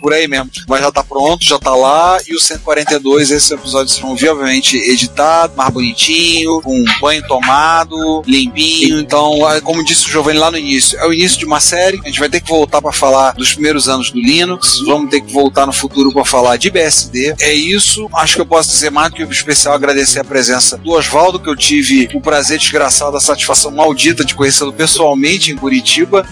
Por 0.05 0.13
aí 0.13 0.29
mesmo. 0.29 0.51
Mas 0.69 0.83
já 0.83 0.93
tá 0.93 1.03
pronto, 1.03 1.43
já 1.43 1.59
tá 1.59 1.75
lá. 1.75 2.19
E 2.29 2.35
o 2.35 2.39
142, 2.39 3.31
esse 3.31 3.55
episódio 3.55 3.91
vocês 3.91 4.03
vão 4.03 4.15
ver, 4.15 4.29
obviamente, 4.29 4.77
editado, 4.77 5.57
mais 5.57 5.73
bonitinho, 5.73 6.61
com 6.61 6.79
um 6.79 6.85
banho 7.01 7.27
tomado, 7.27 8.21
limpinho. 8.27 9.01
Então, 9.01 9.47
ah, 9.47 9.63
como 9.63 9.83
disse 9.83 10.07
o 10.07 10.11
Giovanni 10.11 10.39
lá 10.39 10.51
no 10.51 10.59
início, 10.59 10.99
é 10.99 11.07
o 11.07 11.13
início 11.15 11.39
de 11.39 11.47
uma 11.47 11.59
série. 11.59 12.03
A 12.05 12.09
gente 12.09 12.21
vai 12.21 12.29
ter 12.29 12.43
que 12.43 12.51
voltar 12.51 12.83
para 12.83 12.93
falar 12.93 13.33
dos 13.33 13.55
primeiros 13.55 13.89
anos 13.89 14.11
do 14.11 14.21
Linux. 14.21 14.79
Vamos 14.85 15.09
ter 15.09 15.23
que 15.23 15.33
voltar 15.33 15.65
no 15.65 15.73
futuro 15.73 16.13
para 16.13 16.23
falar 16.23 16.59
de 16.59 16.69
BSD. 16.69 17.37
É 17.41 17.55
isso. 17.55 18.07
Acho 18.13 18.35
que 18.35 18.43
eu 18.43 18.47
posso 18.47 18.69
dizer 18.69 18.91
mais 18.91 19.09
do 19.09 19.17
que 19.17 19.25
o 19.25 19.33
especial 19.33 19.75
agradecer 19.75 20.21
a 20.21 20.25
presença 20.25 20.77
do 20.77 20.91
Oswaldo, 20.91 21.41
que 21.41 21.49
eu 21.49 21.57
tive 21.57 22.11
o 22.13 22.21
prazer 22.21 22.59
desgraçado, 22.59 23.17
a 23.17 23.21
satisfação 23.21 23.71
maldita 23.71 24.23
de 24.23 24.35
conhecê-lo 24.35 24.71
pessoalmente 24.75 25.51
em 25.51 25.57
Curitiba. 25.57 26.27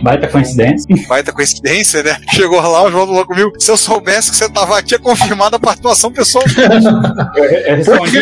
Baita 0.00 0.28
coincidência. 0.28 0.86
Baita 1.08 1.32
coincidência, 1.32 2.04
né? 2.04 2.20
Chegou 2.30 2.60
lá, 2.60 2.84
o 2.84 2.90
João 2.92 3.15
falou 3.16 3.26
comigo. 3.26 3.52
Se 3.58 3.70
eu 3.70 3.76
soubesse 3.76 4.30
que 4.30 4.36
você 4.36 4.48
tava 4.48 4.78
aqui, 4.78 4.88
tinha 4.88 5.00
confirmado 5.00 5.56
a 5.56 5.58
participação 5.58 6.12
pessoal. 6.12 6.44
Eu, 7.36 7.44
eu 7.44 7.76
respondi, 7.76 8.18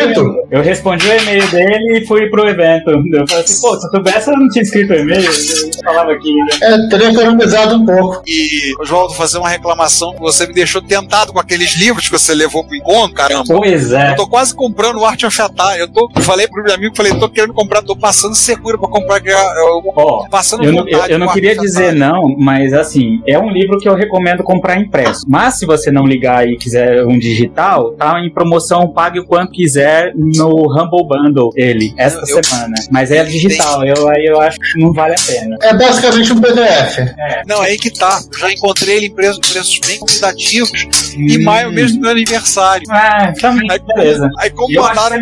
eu 0.51 0.61
respondi 0.61 1.07
o 1.07 1.21
e-mail 1.21 1.47
dele 1.49 1.99
e 1.99 2.05
fui 2.05 2.29
pro 2.29 2.47
evento. 2.47 2.89
Eu 2.89 3.27
falei 3.27 3.43
assim, 3.43 3.61
pô, 3.61 3.79
se 3.79 3.87
eu 3.87 3.91
soubesse, 3.91 4.29
eu 4.29 4.37
não 4.37 4.49
tinha 4.49 4.63
escrito 4.63 4.91
o 4.91 4.95
e-mail. 4.95 5.23
Eu 5.25 5.83
falava 5.83 6.11
aqui. 6.11 6.33
né? 6.33 6.57
É, 6.61 6.89
teria 6.89 7.11
economizado 7.11 7.75
um 7.75 7.85
pouco. 7.85 8.23
E, 8.27 8.73
Oswaldo, 8.81 9.13
fazer 9.13 9.37
uma 9.37 9.49
reclamação 9.49 10.13
que 10.13 10.19
você 10.19 10.45
me 10.47 10.53
deixou 10.53 10.81
tentado 10.81 11.31
com 11.33 11.39
aqueles 11.39 11.77
livros 11.77 12.05
que 12.05 12.11
você 12.11 12.33
levou 12.33 12.63
pro 12.63 12.75
encontro, 12.75 13.15
caramba. 13.15 13.43
Pois 13.47 13.91
é. 13.91 14.11
Eu 14.11 14.15
tô 14.15 14.27
quase 14.27 14.53
comprando 14.53 14.99
o 14.99 15.05
Art 15.05 15.23
of 15.23 15.41
Atar. 15.41 15.77
Eu 15.77 15.87
tô, 15.87 16.09
eu 16.15 16.21
falei 16.21 16.47
pro 16.47 16.63
meu 16.63 16.73
amigo, 16.73 16.95
falei, 16.95 17.13
tô 17.17 17.29
querendo 17.29 17.53
comprar, 17.53 17.81
tô 17.81 17.95
passando 17.95 18.35
seguro 18.35 18.77
pra 18.77 18.89
comprar. 18.89 19.21
Eu, 19.25 19.37
eu, 19.37 19.83
Ó, 19.95 20.27
passando 20.29 20.63
Eu 20.63 20.73
não, 20.73 20.87
eu, 20.87 20.99
eu 21.07 21.19
não 21.19 21.27
queria 21.27 21.55
dizer 21.55 21.93
não, 21.93 22.35
mas 22.37 22.73
assim, 22.73 23.21
é 23.27 23.37
um 23.39 23.49
livro 23.49 23.79
que 23.79 23.87
eu 23.87 23.95
recomendo 23.95 24.43
comprar 24.43 24.77
em 24.77 24.84
impresso. 24.85 25.25
Mas 25.27 25.57
se 25.59 25.65
você 25.65 25.91
não 25.91 26.05
ligar 26.05 26.47
e 26.47 26.57
quiser 26.57 27.05
um 27.05 27.17
digital, 27.17 27.91
tá 27.93 28.19
em 28.19 28.31
promoção, 28.33 28.87
pague 28.89 29.19
o 29.19 29.25
quanto 29.25 29.51
quiser 29.51 30.13
no 30.15 30.71
Humble 30.71 31.07
Bundle 31.07 31.51
ele, 31.55 31.93
esta 31.97 32.21
Eu- 32.29 32.37
eu- 32.37 32.43
semana. 32.43 32.75
Mas 32.91 33.11
é 33.11 33.23
digital, 33.23 33.83
eu, 33.85 34.07
aí 34.09 34.25
eu 34.25 34.39
acho 34.41 34.57
que 34.59 34.79
não 34.79 34.93
vale 34.93 35.13
a 35.13 35.31
pena. 35.33 35.57
É 35.61 35.73
basicamente 35.75 36.33
um 36.33 36.39
PDF. 36.41 36.99
Não, 37.47 37.61
aí 37.61 37.77
que 37.77 37.89
tá. 37.91 38.19
Eu 38.33 38.39
já 38.39 38.51
encontrei 38.51 38.97
ele 38.97 39.05
em 39.07 39.11
preços, 39.13 39.39
preços 39.39 39.79
bem 39.85 39.99
convidativos. 39.99 41.13
E 41.17 41.37
maio 41.43 41.71
mesmo 41.71 42.01
meu 42.01 42.11
aniversário. 42.11 42.85
Ah, 42.89 43.33
também, 43.39 43.69
Aí, 43.71 43.79
beleza. 43.79 44.29
aí 44.39 44.49
eu 44.69 44.83
pra 44.83 45.17
mim, 45.17 45.21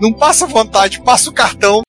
não 0.00 0.12
passa 0.12 0.46
vontade, 0.46 1.00
passa 1.02 1.30
o 1.30 1.32
cartão. 1.32 1.82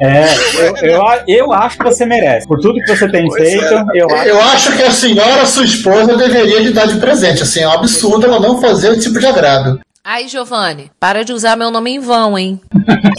É, 0.00 0.24
eu, 0.58 0.76
eu, 0.76 1.02
eu 1.26 1.52
acho 1.52 1.78
que 1.78 1.84
você 1.84 2.04
merece. 2.04 2.46
Por 2.46 2.58
tudo 2.58 2.80
que 2.80 2.96
você 2.96 3.08
tem 3.08 3.26
Pois 3.26 3.42
feito, 3.42 3.64
é. 3.64 3.86
eu 3.94 4.08
acho. 4.08 4.28
Eu 4.28 4.40
acho 4.40 4.76
que 4.76 4.82
a 4.82 4.90
senhora, 4.90 5.46
sua 5.46 5.64
esposa, 5.64 6.16
deveria 6.16 6.60
lhe 6.60 6.72
dar 6.72 6.86
de 6.86 6.98
presente. 6.98 7.42
Assim, 7.42 7.60
é 7.60 7.68
um 7.68 7.72
absurdo 7.72 8.26
ela 8.26 8.40
não 8.40 8.60
fazer 8.60 8.90
o 8.90 8.98
tipo 8.98 9.18
de 9.18 9.26
agrado. 9.26 9.80
Aí, 10.06 10.28
Giovanni, 10.28 10.90
para 11.00 11.24
de 11.24 11.32
usar 11.32 11.56
meu 11.56 11.70
nome 11.70 11.92
em 11.92 11.98
vão, 11.98 12.38
hein? 12.38 12.60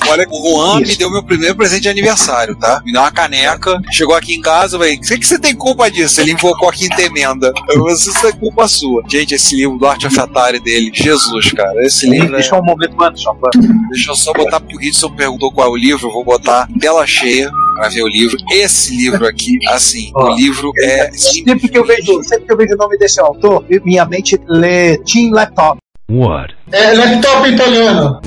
Olha, 0.08 0.24
o 0.30 0.56
Juan 0.56 0.82
me 0.82 0.96
deu 0.96 1.10
meu 1.10 1.24
primeiro 1.24 1.56
presente 1.56 1.82
de 1.82 1.90
aniversário, 1.90 2.56
tá? 2.60 2.80
Me 2.86 2.92
deu 2.92 3.02
uma 3.02 3.12
caneca. 3.12 3.82
Chegou 3.92 4.16
aqui 4.16 4.36
em 4.36 4.42
casa, 4.42 4.76
eu 4.76 4.80
falei, 4.80 4.96
o 4.96 5.02
que, 5.02 5.18
que 5.18 5.26
você 5.26 5.40
tem 5.40 5.56
culpa 5.56 5.90
disso? 5.90 6.22
Ele 6.22 6.34
invocou 6.34 6.70
a 6.70 6.72
quinta 6.72 7.02
emenda. 7.02 7.52
Eu 7.70 7.80
falei, 7.80 7.94
isso 7.96 8.28
é 8.28 8.32
culpa 8.34 8.68
sua. 8.68 9.02
Gente, 9.10 9.34
esse 9.34 9.56
livro 9.56 9.80
do 9.80 9.88
Art 9.88 10.04
of 10.04 10.20
Atari 10.20 10.60
dele, 10.60 10.92
Jesus, 10.94 11.52
cara. 11.54 11.84
Esse 11.84 12.08
livro 12.08 12.36
é... 12.36 12.38
Deixa 12.38 12.56
um 12.56 12.64
momento 12.64 13.02
antes, 13.02 13.24
só 13.24 13.34
pra... 13.34 13.50
Deixa 13.90 14.12
eu 14.12 14.16
só 14.16 14.32
botar, 14.32 14.60
porque 14.60 14.78
o 14.78 14.80
Gibson 14.80 15.10
perguntou 15.10 15.52
qual 15.52 15.68
é 15.68 15.72
o 15.72 15.76
livro, 15.76 16.08
eu 16.08 16.14
vou 16.14 16.24
botar 16.24 16.68
tela 16.80 17.08
cheia 17.08 17.50
pra 17.74 17.90
ver 17.90 18.04
o 18.04 18.08
livro. 18.08 18.38
Esse 18.52 18.96
livro 18.96 19.26
aqui, 19.26 19.58
assim, 19.70 20.12
o 20.14 20.36
livro 20.36 20.72
é... 20.78 21.12
Sempre 21.14 21.68
que 21.68 21.80
eu 21.80 21.84
vejo, 21.84 22.22
sempre 22.22 22.46
que 22.46 22.54
eu 22.54 22.58
vejo 22.58 22.76
o 22.76 22.78
nome 22.78 22.96
desse 23.00 23.20
autor, 23.20 23.66
minha 23.84 24.06
mente 24.06 24.40
lê 24.48 25.00
Team 25.00 25.32
Laptop. 25.32 25.80
What? 26.08 26.54
É 26.72 26.94
laptop 26.94 27.48
italiano. 27.50 28.22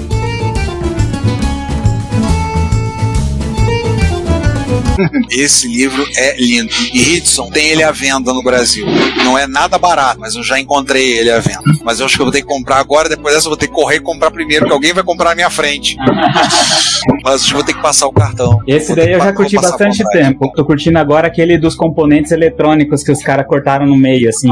Esse 5.30 5.68
livro 5.68 6.06
é 6.16 6.36
lindo. 6.40 6.72
E 6.92 7.16
Hitson 7.16 7.50
tem 7.50 7.68
ele 7.68 7.82
à 7.82 7.90
venda 7.90 8.32
no 8.32 8.42
Brasil. 8.42 8.86
Não 9.24 9.38
é 9.38 9.46
nada 9.46 9.78
barato, 9.78 10.20
mas 10.20 10.34
eu 10.34 10.42
já 10.42 10.58
encontrei 10.58 11.18
ele 11.18 11.30
à 11.30 11.38
venda. 11.38 11.62
Mas 11.82 12.00
eu 12.00 12.06
acho 12.06 12.16
que 12.16 12.22
eu 12.22 12.26
vou 12.26 12.32
ter 12.32 12.42
que 12.42 12.48
comprar 12.48 12.78
agora, 12.78 13.08
depois 13.08 13.34
dessa 13.34 13.46
eu 13.46 13.50
vou 13.50 13.56
ter 13.56 13.68
que 13.68 13.74
correr 13.74 13.96
e 13.96 14.00
comprar 14.00 14.30
primeiro, 14.30 14.66
que 14.66 14.72
alguém 14.72 14.92
vai 14.92 15.02
comprar 15.02 15.30
na 15.30 15.34
minha 15.34 15.50
frente. 15.50 15.96
mas 17.24 17.46
eu 17.46 17.54
vou 17.54 17.64
ter 17.64 17.74
que 17.74 17.82
passar 17.82 18.06
o 18.06 18.12
cartão. 18.12 18.60
Esse 18.66 18.94
daí 18.94 19.12
eu 19.12 19.20
já 19.20 19.32
curti 19.32 19.56
bastante 19.56 20.04
tempo. 20.10 20.52
Tô 20.54 20.64
curtindo 20.64 20.98
agora 20.98 21.26
aquele 21.26 21.58
dos 21.58 21.74
componentes 21.74 22.32
eletrônicos 22.32 23.02
que 23.02 23.12
os 23.12 23.22
caras 23.22 23.46
cortaram 23.46 23.86
no 23.86 23.96
meio, 23.96 24.28
assim. 24.28 24.50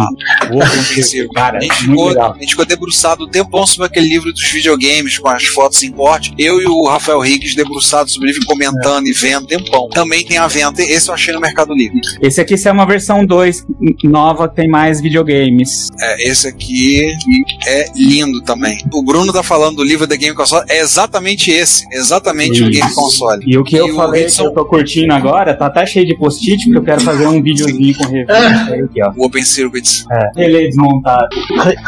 O 0.51 0.57
Open 0.57 1.03
Circuit, 1.03 1.35
cara, 1.35 1.59
A 1.59 1.61
gente, 1.61 1.75
ficou, 1.75 2.09
legal. 2.09 2.33
a 2.33 2.39
gente 2.39 2.51
ficou 2.51 2.65
debruçado 2.65 3.25
um 3.25 3.29
tempão 3.29 3.67
sobre 3.67 3.87
aquele 3.87 4.09
livro 4.09 4.33
dos 4.33 4.51
videogames 4.51 5.19
com 5.19 5.29
as 5.29 5.45
fotos 5.45 5.83
em 5.83 5.91
corte. 5.91 6.33
Eu 6.39 6.61
e 6.61 6.67
o 6.67 6.87
Rafael 6.87 7.21
Riggs 7.21 7.57
debruçados 7.57 8.13
sobre 8.13 8.29
o 8.29 8.33
livro, 8.33 8.47
comentando 8.47 9.07
e 9.07 9.13
vendo 9.13 9.47
tempão. 9.47 9.89
Também 9.89 10.25
tem 10.25 10.36
a 10.39 10.47
venda. 10.49 10.83
Esse 10.83 11.09
eu 11.09 11.15
achei 11.15 11.33
no 11.35 11.41
Mercado 11.41 11.73
Livre. 11.75 12.01
Esse 12.21 12.41
aqui 12.41 12.57
se 12.57 12.69
é 12.69 12.73
uma 12.73 12.87
versão 12.87 13.25
2 13.25 13.65
nova, 14.05 14.49
tem 14.49 14.69
mais 14.69 15.01
videogames. 15.01 15.89
É, 16.01 16.29
esse 16.31 16.47
aqui 16.49 17.13
é 17.67 17.87
lindo 17.97 18.43
também. 18.43 18.79
O 18.93 19.03
Bruno 19.03 19.33
tá 19.33 19.43
falando 19.43 19.77
do 19.77 19.85
livro 19.85 20.07
The 20.07 20.17
Game 20.17 20.35
Console. 20.35 20.65
É 20.69 20.81
exatamente 20.81 21.51
esse. 21.51 21.85
Exatamente 21.93 22.63
o 22.63 22.71
Isso. 22.71 22.81
Game 22.81 22.95
Console. 22.95 23.43
E 23.47 23.59
o 23.59 23.65
que 23.65 23.77
eu 23.77 23.87
o 23.87 23.95
falei 23.95 24.25
Hitson- 24.25 24.43
que 24.45 24.49
eu 24.49 24.55
tô 24.55 24.65
curtindo 24.67 25.13
agora, 25.13 25.55
tá 25.55 25.67
até 25.67 25.85
cheio 25.87 26.07
de 26.07 26.17
post-it, 26.17 26.65
porque 26.65 26.79
eu 26.79 26.83
quero 26.85 27.01
fazer 27.03 27.27
um 27.27 27.41
videozinho 27.43 27.97
com 27.97 28.05
review. 28.05 28.27
É. 28.35 28.81
Aqui, 28.85 29.03
ó. 29.03 29.13
O 29.17 29.27
Open 29.27 29.43
Circuits. 29.45 30.05
É. 30.11 30.45
Ele 30.45 30.65
é 30.65 30.67
desmontado. 30.69 31.29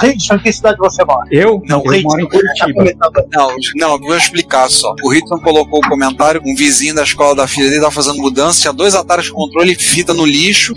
Richard, 0.00 0.40
em 0.40 0.44
que 0.44 0.52
cidade 0.52 0.76
você 0.78 1.04
mora? 1.04 1.26
Eu? 1.30 1.60
Não, 1.66 1.82
eu 1.84 2.02
moro 2.02 2.20
em 2.20 2.28
Curitiba. 2.28 2.84
Não, 3.32 3.50
não, 3.76 3.98
vou 3.98 4.16
explicar 4.16 4.68
só. 4.68 4.94
O 5.04 5.12
Hitman 5.14 5.40
colocou 5.40 5.80
o 5.84 5.88
comentário, 5.88 6.40
um 6.44 6.54
vizinho 6.54 6.94
da 6.94 7.02
escola 7.02 7.34
da 7.34 7.46
filha 7.46 7.68
dele 7.68 7.80
tava 7.80 7.92
fazendo 7.92 8.16
mudança, 8.18 8.37
tinha 8.60 8.72
dois 8.72 8.94
atalhos 8.94 9.26
de 9.26 9.32
controle, 9.32 9.74
fita 9.74 10.14
no 10.14 10.24
lixo. 10.24 10.72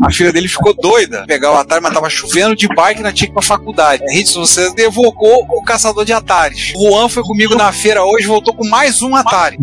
A 0.00 0.10
filha 0.10 0.32
dele 0.32 0.48
ficou 0.48 0.74
doida. 0.74 1.24
Pegar 1.26 1.52
o 1.52 1.56
Atari, 1.56 1.82
mas 1.82 1.92
tava 1.92 2.08
chovendo 2.10 2.54
de 2.56 2.66
bike 2.68 3.02
na 3.02 3.12
tinha 3.12 3.26
que 3.26 3.32
ir 3.32 3.34
pra 3.34 3.42
faculdade. 3.42 4.02
Hitman, 4.12 4.44
você 4.46 4.72
evocou 4.78 5.46
o 5.50 5.62
caçador 5.64 6.04
de 6.04 6.12
Atares. 6.12 6.72
O 6.76 6.90
Juan 6.90 7.08
foi 7.08 7.22
comigo 7.22 7.54
na 7.54 7.72
feira 7.72 8.04
hoje, 8.04 8.26
voltou 8.26 8.54
com 8.54 8.66
mais 8.68 9.02
um 9.02 9.14
Atari. 9.14 9.56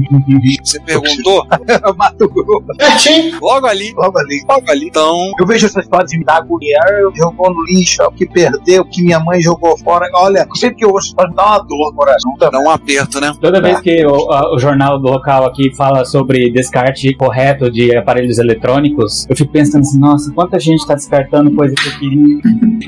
Você 0.63 0.79
perguntou? 0.81 1.45
Mato 1.97 2.29
Grosso. 2.29 2.65
Pertinho. 2.77 3.37
Logo 3.41 3.67
ali. 3.67 3.93
Logo 3.95 4.17
ali. 4.19 4.43
Logo 4.47 4.69
ali. 4.71 4.87
Então, 4.87 5.31
Eu 5.39 5.45
vejo 5.45 5.65
essa 5.67 5.79
história 5.79 6.05
de 6.05 6.17
me 6.17 6.23
dar 6.25 6.37
agonia. 6.37 6.77
Eu 6.99 7.11
jogou 7.15 7.53
no 7.53 7.63
lixo, 7.65 8.01
o 8.03 8.11
que 8.11 8.25
perdeu, 8.27 8.81
o 8.81 8.85
que 8.85 9.01
minha 9.01 9.19
mãe 9.19 9.41
jogou 9.41 9.77
fora. 9.77 10.07
Olha, 10.13 10.47
sempre 10.55 10.77
que 10.77 10.85
eu 10.85 10.91
ouço, 10.91 11.13
me 11.17 11.35
dá 11.35 11.45
uma 11.45 11.59
dor 11.59 11.91
no 11.91 11.95
coração. 11.95 12.33
dá 12.39 12.59
um 12.59 12.69
aperto, 12.69 13.19
né? 13.19 13.33
Toda 13.41 13.61
vez 13.61 13.79
que 13.81 14.05
o, 14.05 14.31
a- 14.31 14.53
o 14.55 14.59
jornal 14.59 14.97
local 14.97 15.45
aqui 15.45 15.73
fala 15.75 16.05
sobre 16.05 16.51
descarte 16.51 17.13
correto 17.15 17.69
de 17.71 17.95
aparelhos 17.95 18.37
eletrônicos, 18.37 19.25
eu 19.29 19.35
fico 19.35 19.51
pensando 19.51 19.81
assim, 19.81 19.99
nossa, 19.99 20.18
quanta 20.33 20.59
gente 20.59 20.85
tá 20.85 20.95
descartando 20.95 21.51
coisa 21.51 21.75
que 21.75 21.87
eu 21.87 21.99
queria. 21.99 22.39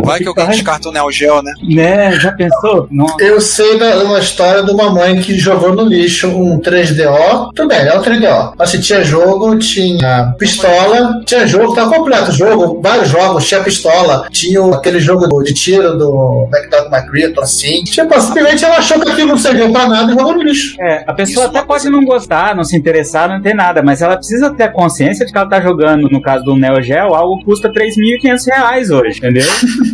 Vai 0.04 0.20
que 0.20 0.28
alguém 0.28 0.48
descarta 0.48 0.90
o 0.90 0.92
Neo 0.92 1.12
Geo, 1.12 1.42
né? 1.42 1.54
Né, 1.64 2.12
já 2.20 2.32
pensou? 2.32 2.88
Nossa. 2.90 3.22
Eu 3.24 3.40
sei 3.40 3.78
da 3.78 4.02
uma 4.04 4.20
história 4.20 4.64
de 4.64 4.72
uma 4.72 4.90
mãe 4.90 5.20
que 5.22 5.38
jogou 5.38 5.74
no 5.74 5.84
lixo 5.84 6.28
um 6.28 6.60
3DO. 6.60 7.52
Tudo 7.56 7.68
bem, 7.68 7.80
é 7.80 7.98
um 7.98 8.02
3DO. 8.02 8.54
Assim, 8.58 8.80
tinha 8.80 9.04
jogo, 9.04 9.58
tinha 9.58 10.34
pistola, 10.38 11.22
tinha 11.26 11.46
jogo, 11.48 11.74
tá 11.74 11.88
completo 11.88 12.32
o 12.32 12.34
jogo, 12.34 12.82
vários 12.82 13.10
jogos, 13.10 13.48
tinha 13.48 13.62
pistola, 13.62 14.28
tinha 14.32 14.62
aquele 14.74 15.00
jogo 15.00 15.44
de 15.44 15.54
tiro 15.54 15.98
do 15.98 16.48
McDonald 16.52 16.94
McCreaton, 16.94 17.42
assim. 17.42 17.84
Tipo, 17.84 18.20
simplesmente 18.20 18.66
ela 18.66 18.78
achou 18.78 19.00
que 19.00 19.10
aquilo 19.10 19.30
não 19.30 19.38
servia 19.38 19.70
pra 19.72 19.88
nada 19.88 20.12
e 20.12 20.16
jogou 20.16 20.34
no 20.34 20.44
lixo. 20.44 20.76
É, 20.80 21.04
a 21.06 21.14
pessoa 21.14 21.48
até 21.48 21.62
pode 21.62 21.90
não 21.90 22.04
gostar, 22.04 22.56
não 22.56 22.64
se 22.64 22.76
interessar, 22.76 23.30
não 23.30 23.42
ter 23.42 23.54
nada, 23.54 23.82
mas 23.82 24.02
ela 24.02 24.16
precisa 24.18 24.50
ter 24.52 24.64
a 24.64 24.72
consciência 24.72 25.26
de 25.26 25.32
que 25.32 25.38
ela 25.38 25.50
tá 25.50 25.62
jogando, 25.62 26.10
no 26.10 26.22
caso 26.22 26.44
do 26.44 26.56
Neo 26.56 26.82
Geo, 26.82 27.14
algo 27.22 27.44
custa 27.44 27.72
3.500 27.72 28.46
reais 28.48 28.90
hoje, 28.92 29.18
entendeu? 29.18 29.48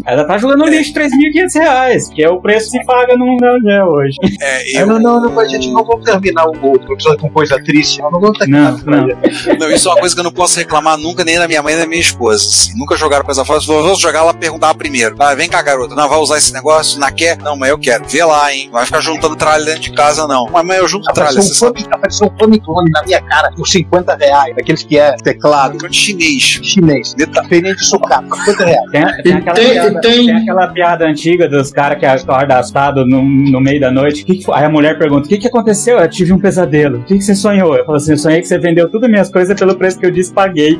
ela 0.05 0.25
tá 0.25 0.37
jogando 0.37 0.59
no 0.59 0.67
lixo 0.67 0.93
3.500 0.93 1.53
reais, 1.59 2.09
que 2.09 2.23
é 2.23 2.29
o 2.29 2.39
preço 2.41 2.71
que 2.71 2.79
se 2.79 2.85
paga 2.85 3.15
no 3.15 3.25
Neo 3.25 3.61
Geo 3.61 3.87
hoje. 3.87 4.17
É, 4.41 4.57
Ah, 4.57 4.81
eu, 4.81 4.87
Não, 4.87 4.99
não, 4.99 5.21
não, 5.21 5.31
mas 5.31 5.51
gente, 5.51 5.69
não 5.69 5.83
vamos 5.83 6.03
terminar 6.03 6.45
o 6.45 6.65
outro 6.65 6.93
episódio 6.93 7.19
com 7.19 7.29
coisa 7.29 7.61
triste. 7.63 8.01
Não, 8.01 8.11
não 8.11 8.19
vamos 8.19 8.37
terminar. 8.37 8.71
Não, 8.85 9.07
não. 9.07 9.07
Não, 9.59 9.71
isso 9.71 9.87
é 9.87 9.91
uma 9.91 9.99
coisa 9.99 10.15
que 10.15 10.19
eu 10.19 10.23
não 10.23 10.31
posso 10.31 10.57
reclamar 10.57 10.97
nunca, 10.97 11.23
nem 11.23 11.37
da 11.37 11.47
minha 11.47 11.61
mãe 11.61 11.75
nem 11.75 11.83
da 11.83 11.89
minha 11.89 12.01
esposa. 12.01 12.43
assim. 12.43 12.77
nunca 12.77 12.95
jogaram 12.95 13.25
coisa 13.25 13.45
fora. 13.45 13.59
Se 13.59 13.67
vou 13.67 13.95
jogar, 13.95 14.19
ela 14.19 14.33
perguntava 14.33 14.75
primeiro. 14.75 15.15
Ah, 15.19 15.35
vem 15.35 15.49
cá, 15.49 15.61
garota. 15.61 15.95
Não, 15.95 16.07
vai 16.07 16.17
usar 16.19 16.37
esse 16.37 16.53
negócio? 16.53 16.99
Não 16.99 17.11
quer? 17.11 17.37
Não, 17.37 17.55
mas 17.55 17.69
eu 17.69 17.77
quero. 17.77 18.05
Vê 18.07 18.23
lá, 18.23 18.53
hein? 18.53 18.69
Vai 18.71 18.85
ficar 18.85 19.01
juntando 19.01 19.35
tralha 19.35 19.65
dentro 19.65 19.81
de 19.81 19.91
casa, 19.91 20.27
não. 20.27 20.47
Mas, 20.51 20.65
mãe, 20.65 20.77
eu 20.77 20.87
junto 20.87 21.11
tralha, 21.13 21.31
Apareceu 21.31 21.69
um, 21.69 21.73
fone, 21.73 21.87
apareceu 21.91 22.27
um 22.27 22.37
fone 22.37 22.59
clone 22.59 22.91
na 22.91 23.03
minha 23.03 23.21
cara 23.21 23.51
por 23.51 23.67
50 23.67 24.15
reais. 24.15 24.55
Daqueles 24.55 24.83
que 24.83 24.97
é 24.97 25.15
teclado 25.17 25.77
chinês. 25.93 26.59
chinês. 26.63 27.13
De 27.25 27.85
sucata, 27.85 28.23
50 28.45 28.65
reais. 28.65 28.91
Tem, 28.91 29.23
tem 29.23 29.33
aquela 29.33 29.55
tem- 29.55 29.71
piada, 29.73 30.01
tem- 30.01 30.25
tem 30.27 30.35
aquela 30.37 30.67
piada 30.67 31.05
antiga 31.05 31.47
dos 31.49 31.71
caras 31.71 31.97
que 31.99 32.05
acordam 32.05 32.57
assado 32.57 33.05
no, 33.05 33.21
no 33.23 33.59
meio 33.59 33.79
da 33.79 33.91
noite. 33.91 34.23
Que 34.23 34.37
que 34.37 34.43
foi? 34.45 34.55
Aí 34.57 34.63
a 34.65 34.69
mulher 34.69 34.97
pergunta: 34.97 35.25
O 35.25 35.29
que, 35.29 35.37
que 35.37 35.47
aconteceu? 35.47 35.97
Eu 35.99 36.09
tive 36.09 36.31
um 36.33 36.39
pesadelo. 36.39 36.99
O 36.99 37.03
que, 37.03 37.15
que 37.17 37.21
você 37.23 37.35
sonhou? 37.35 37.75
Eu 37.75 37.85
falo 37.85 37.97
assim: 37.97 38.11
Eu 38.11 38.17
sonhei 38.17 38.41
que 38.41 38.47
você 38.47 38.57
vendeu 38.57 38.89
tudo 38.89 39.09
minhas 39.09 39.29
coisas 39.29 39.57
pelo 39.57 39.75
preço 39.75 39.99
que 39.99 40.05
eu 40.05 40.11
disse 40.11 40.31
paguei. 40.33 40.79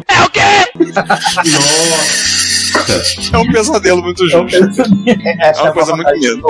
É 3.33 3.37
um 3.37 3.51
pesadelo 3.51 4.01
muito 4.01 4.27
justo. 4.29 4.57
É 4.57 5.61
uma 5.61 5.71
coisa 5.71 5.95
muito 5.95 6.11
mesmo. 6.11 6.43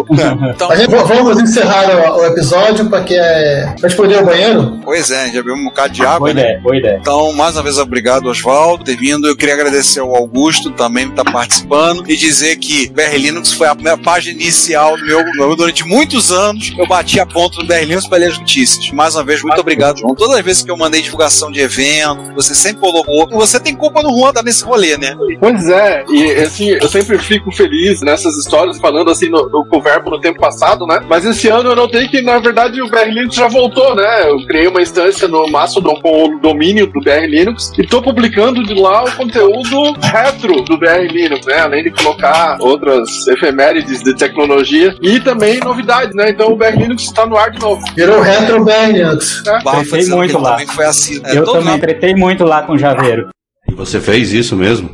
Então, 0.54 0.70
v- 0.70 0.88
vamos 0.88 1.42
encerrar 1.42 2.12
o, 2.12 2.18
o 2.20 2.26
episódio 2.26 2.90
para 2.90 3.04
que 3.04 3.16
é, 3.16 3.74
pra 3.80 3.88
gente 3.90 3.98
poder 3.98 4.16
ir 4.16 4.18
ao 4.20 4.26
banheiro. 4.26 4.80
pois 4.84 5.10
é, 5.10 5.28
já 5.28 5.34
bebemos 5.42 5.62
um 5.62 5.66
bocado 5.66 5.94
de 5.94 6.02
água, 6.04 6.20
Boa 6.20 6.34
né? 6.34 6.42
ideia, 6.42 6.60
boa 6.62 6.76
ideia. 6.78 6.98
Então, 7.00 7.32
mais 7.34 7.56
uma 7.56 7.64
vez, 7.64 7.78
obrigado, 7.78 8.26
Oswaldo, 8.28 8.80
por 8.80 8.84
ter 8.84 8.98
vindo. 8.98 9.28
Eu 9.28 9.36
queria 9.38 9.54
agradecer 9.56 9.77
ao 10.00 10.16
Augusto 10.16 10.72
também 10.72 11.08
estar 11.08 11.24
participando 11.26 12.04
e 12.10 12.16
dizer 12.16 12.56
que 12.58 12.88
BR 12.90 13.16
Linux 13.18 13.52
foi 13.54 13.68
a 13.68 13.76
minha 13.76 13.98
página 13.98 14.40
inicial 14.42 14.98
do 14.98 15.06
meu, 15.06 15.24
meu- 15.34 15.56
durante 15.56 15.84
muitos 15.86 16.32
anos. 16.32 16.74
Eu 16.78 16.88
bati 16.88 17.20
a 17.20 17.26
ponta 17.26 17.58
no 17.62 17.68
BR 17.68 17.82
Linux 17.86 18.08
para 18.08 18.20
ler 18.20 18.32
as 18.32 18.38
notícias. 18.40 18.90
Mais 18.92 19.16
uma 19.16 19.24
vez, 19.24 19.42
muito 19.42 19.60
obrigado, 19.60 20.00
João. 20.00 20.16
Todas 20.16 20.38
as 20.38 20.46
vezes 20.46 20.64
que 20.64 20.72
eu 20.72 20.78
mandei 20.78 21.02
divulgação 21.02 21.52
de 21.52 21.60
evento, 21.60 22.34
você 22.36 22.54
sempre 22.56 22.80
colocou. 22.82 23.28
Você 23.32 23.60
tem 23.60 23.76
culpa 23.76 24.02
no 24.02 24.10
Juan 24.18 24.32
tá 24.34 24.42
nesse 24.44 24.64
rolê, 24.64 24.98
né? 24.98 25.16
Pois 25.40 25.68
é, 25.70 26.04
e 26.10 26.32
assim, 26.34 26.70
eu 26.70 26.88
sempre 26.88 27.18
fico 27.20 27.52
feliz 27.52 28.02
nessas 28.02 28.36
histórias, 28.38 28.78
falando 28.80 29.10
assim 29.12 29.30
no, 29.30 29.50
no, 29.50 29.66
com 29.66 29.78
o 29.78 29.82
verbo 29.82 30.10
no 30.10 30.20
tempo 30.20 30.40
passado, 30.40 30.86
né? 30.86 31.00
Mas 31.08 31.26
esse 31.26 31.48
ano 31.48 31.70
eu 31.72 31.76
notei 31.76 32.08
que, 32.08 32.22
na 32.22 32.40
verdade, 32.40 32.82
o 32.82 32.90
BR 32.90 33.06
Linux 33.10 33.36
já 33.36 33.48
voltou, 33.48 33.96
né? 33.96 34.30
Eu 34.30 34.46
criei 34.46 34.68
uma 34.68 34.82
instância 34.82 35.28
no 35.28 35.48
Mastodon 35.50 36.00
com 36.02 36.26
o 36.26 36.40
domínio 36.40 36.88
do 36.88 37.00
BR 37.02 37.26
Linux 37.28 37.72
e 37.78 37.86
tô 37.86 38.02
publicando 38.02 38.64
de 38.64 38.74
lá 38.74 39.04
o 39.04 39.12
conteúdo 39.16 39.67
retro 40.02 40.62
do 40.64 40.78
BR 40.78 41.08
Linux, 41.12 41.46
né? 41.46 41.60
Além 41.60 41.84
de 41.84 41.92
colocar 41.92 42.58
outras 42.60 43.28
efemérides 43.28 44.02
de 44.04 44.16
tecnologia 44.16 44.96
e 45.02 45.20
também 45.20 45.60
novidades, 45.60 46.16
né? 46.16 46.30
Então 46.30 46.52
o 46.52 46.56
BR 46.56 46.78
Linux 46.78 47.04
está 47.04 47.26
no 47.26 47.38
ar 47.38 47.52
de 47.52 47.60
novo. 47.60 47.82
Virou 47.96 48.22
Retro 48.22 48.64
BR 48.64 48.92
Linux. 48.92 49.44
Barra 49.64 49.84
Tretei 49.84 50.08
muito 50.08 50.38
lá. 50.38 50.52
também 50.52 50.68
foi 50.68 50.86
assim. 50.86 51.22
É, 51.24 51.38
eu 51.38 51.46
também 51.46 51.80
tretei 51.80 52.16
muito 52.16 52.44
lá 52.44 52.64
com 52.64 52.74
o 52.74 52.78
Javeiro. 52.78 53.30
E 53.70 53.74
você 53.74 54.00
fez 54.00 54.32
isso 54.32 54.56
mesmo? 54.56 54.90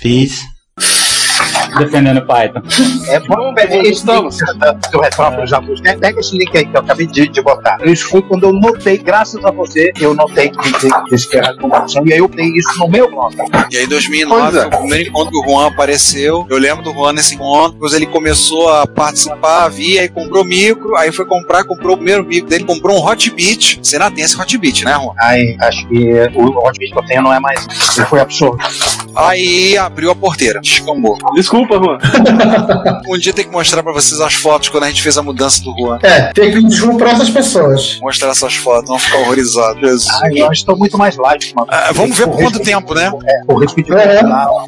Fiz. 0.00 0.40
Defendendo 1.78 2.22
Python. 2.26 2.60
É 3.08 3.20
bom 3.20 3.54
pegar 3.54 3.76
esse 3.78 4.06
link 4.06 4.34
do 4.92 5.00
Retrópolis 5.00 5.52
Avulso. 5.52 5.82
né? 5.82 5.96
Pega 5.96 6.20
esse 6.20 6.36
link 6.36 6.56
aí 6.56 6.64
que 6.66 6.76
eu 6.76 6.80
acabei 6.80 7.06
de, 7.06 7.28
de 7.28 7.42
botar. 7.42 7.78
Isso 7.84 8.08
foi 8.08 8.22
quando 8.22 8.44
eu 8.44 8.52
notei, 8.52 8.98
graças 8.98 9.44
a 9.44 9.50
você, 9.50 9.92
eu 10.00 10.14
notei 10.14 10.50
que 10.50 10.72
tem 10.80 10.90
esse 11.12 11.28
terra 11.28 11.52
de 11.52 11.58
computação 11.58 12.06
e 12.06 12.12
aí 12.12 12.18
eu 12.18 12.28
dei 12.28 12.46
isso 12.48 12.78
no 12.78 12.88
meu 12.88 13.10
blog. 13.10 13.34
E 13.70 13.76
aí, 13.76 13.84
em 13.84 13.88
2009, 13.88 14.50
Pois 14.50 14.54
é. 14.62 14.66
o 14.66 14.70
primeiro 14.70 15.08
encontro 15.10 15.30
que 15.30 15.38
o 15.38 15.50
Juan 15.50 15.68
apareceu. 15.68 16.46
Eu 16.48 16.58
lembro 16.58 16.82
do 16.84 16.92
Juan 16.92 17.12
nesse 17.12 17.34
encontro. 17.34 17.72
Depois 17.72 17.92
ele 17.92 18.06
começou 18.06 18.68
a 18.72 18.86
participar, 18.86 19.68
via, 19.68 20.02
aí 20.02 20.08
comprou 20.08 20.44
micro. 20.44 20.96
Aí 20.96 21.12
foi 21.12 21.24
comprar, 21.24 21.64
comprou 21.64 21.94
o 21.94 21.96
primeiro 21.96 22.24
micro 22.24 22.48
dele, 22.48 22.64
comprou 22.64 22.96
um 22.98 23.06
Hotbit. 23.06 23.80
Você 23.82 23.96
ainda 23.96 24.10
tem 24.10 24.24
esse 24.24 24.40
Hotbit, 24.40 24.84
né, 24.84 24.92
Juan? 24.94 25.12
Aí 25.20 25.56
acho 25.60 25.86
que 25.88 26.14
o 26.34 26.66
Hotbit 26.66 26.92
que 26.92 26.98
eu 26.98 27.06
tenho 27.06 27.22
não 27.22 27.32
é 27.32 27.40
mais. 27.40 27.66
Ele 27.96 28.06
foi 28.06 28.20
absorvido. 28.20 28.68
Aí 29.14 29.76
abriu 29.76 30.10
a 30.10 30.14
porteira, 30.14 30.60
descambou. 30.60 31.18
Desculpa, 31.34 31.76
Juan. 31.76 31.98
Um 33.08 33.16
dia 33.18 33.32
tem 33.32 33.44
que 33.44 33.50
mostrar 33.50 33.82
pra 33.82 33.92
vocês 33.92 34.20
as 34.20 34.34
fotos 34.34 34.68
quando 34.68 34.84
a 34.84 34.88
gente 34.88 35.02
fez 35.02 35.16
a 35.16 35.22
mudança 35.22 35.62
do 35.62 35.74
Juan. 35.78 35.98
É, 36.02 36.32
tem 36.32 36.52
que 36.52 36.62
desculpa 36.64 36.98
pra 36.98 37.10
essas 37.12 37.30
pessoas. 37.30 37.98
Mostrar 38.00 38.30
essas 38.30 38.54
fotos, 38.54 38.88
não 38.90 38.98
ficar 38.98 39.18
horrorizado. 39.18 39.80
Jesus. 39.80 40.06
Ah, 40.22 40.28
eu 40.32 40.52
estou 40.52 40.76
muito 40.76 40.96
mais 40.98 41.16
light, 41.16 41.54
mano. 41.54 41.68
Ah, 41.70 41.90
vamos 41.92 42.16
ver 42.16 42.26
por 42.26 42.36
quanto 42.36 42.60
tempo, 42.60 42.94
né? 42.94 43.10
É, 43.26 43.52
o 43.52 43.58
repetir 43.58 43.86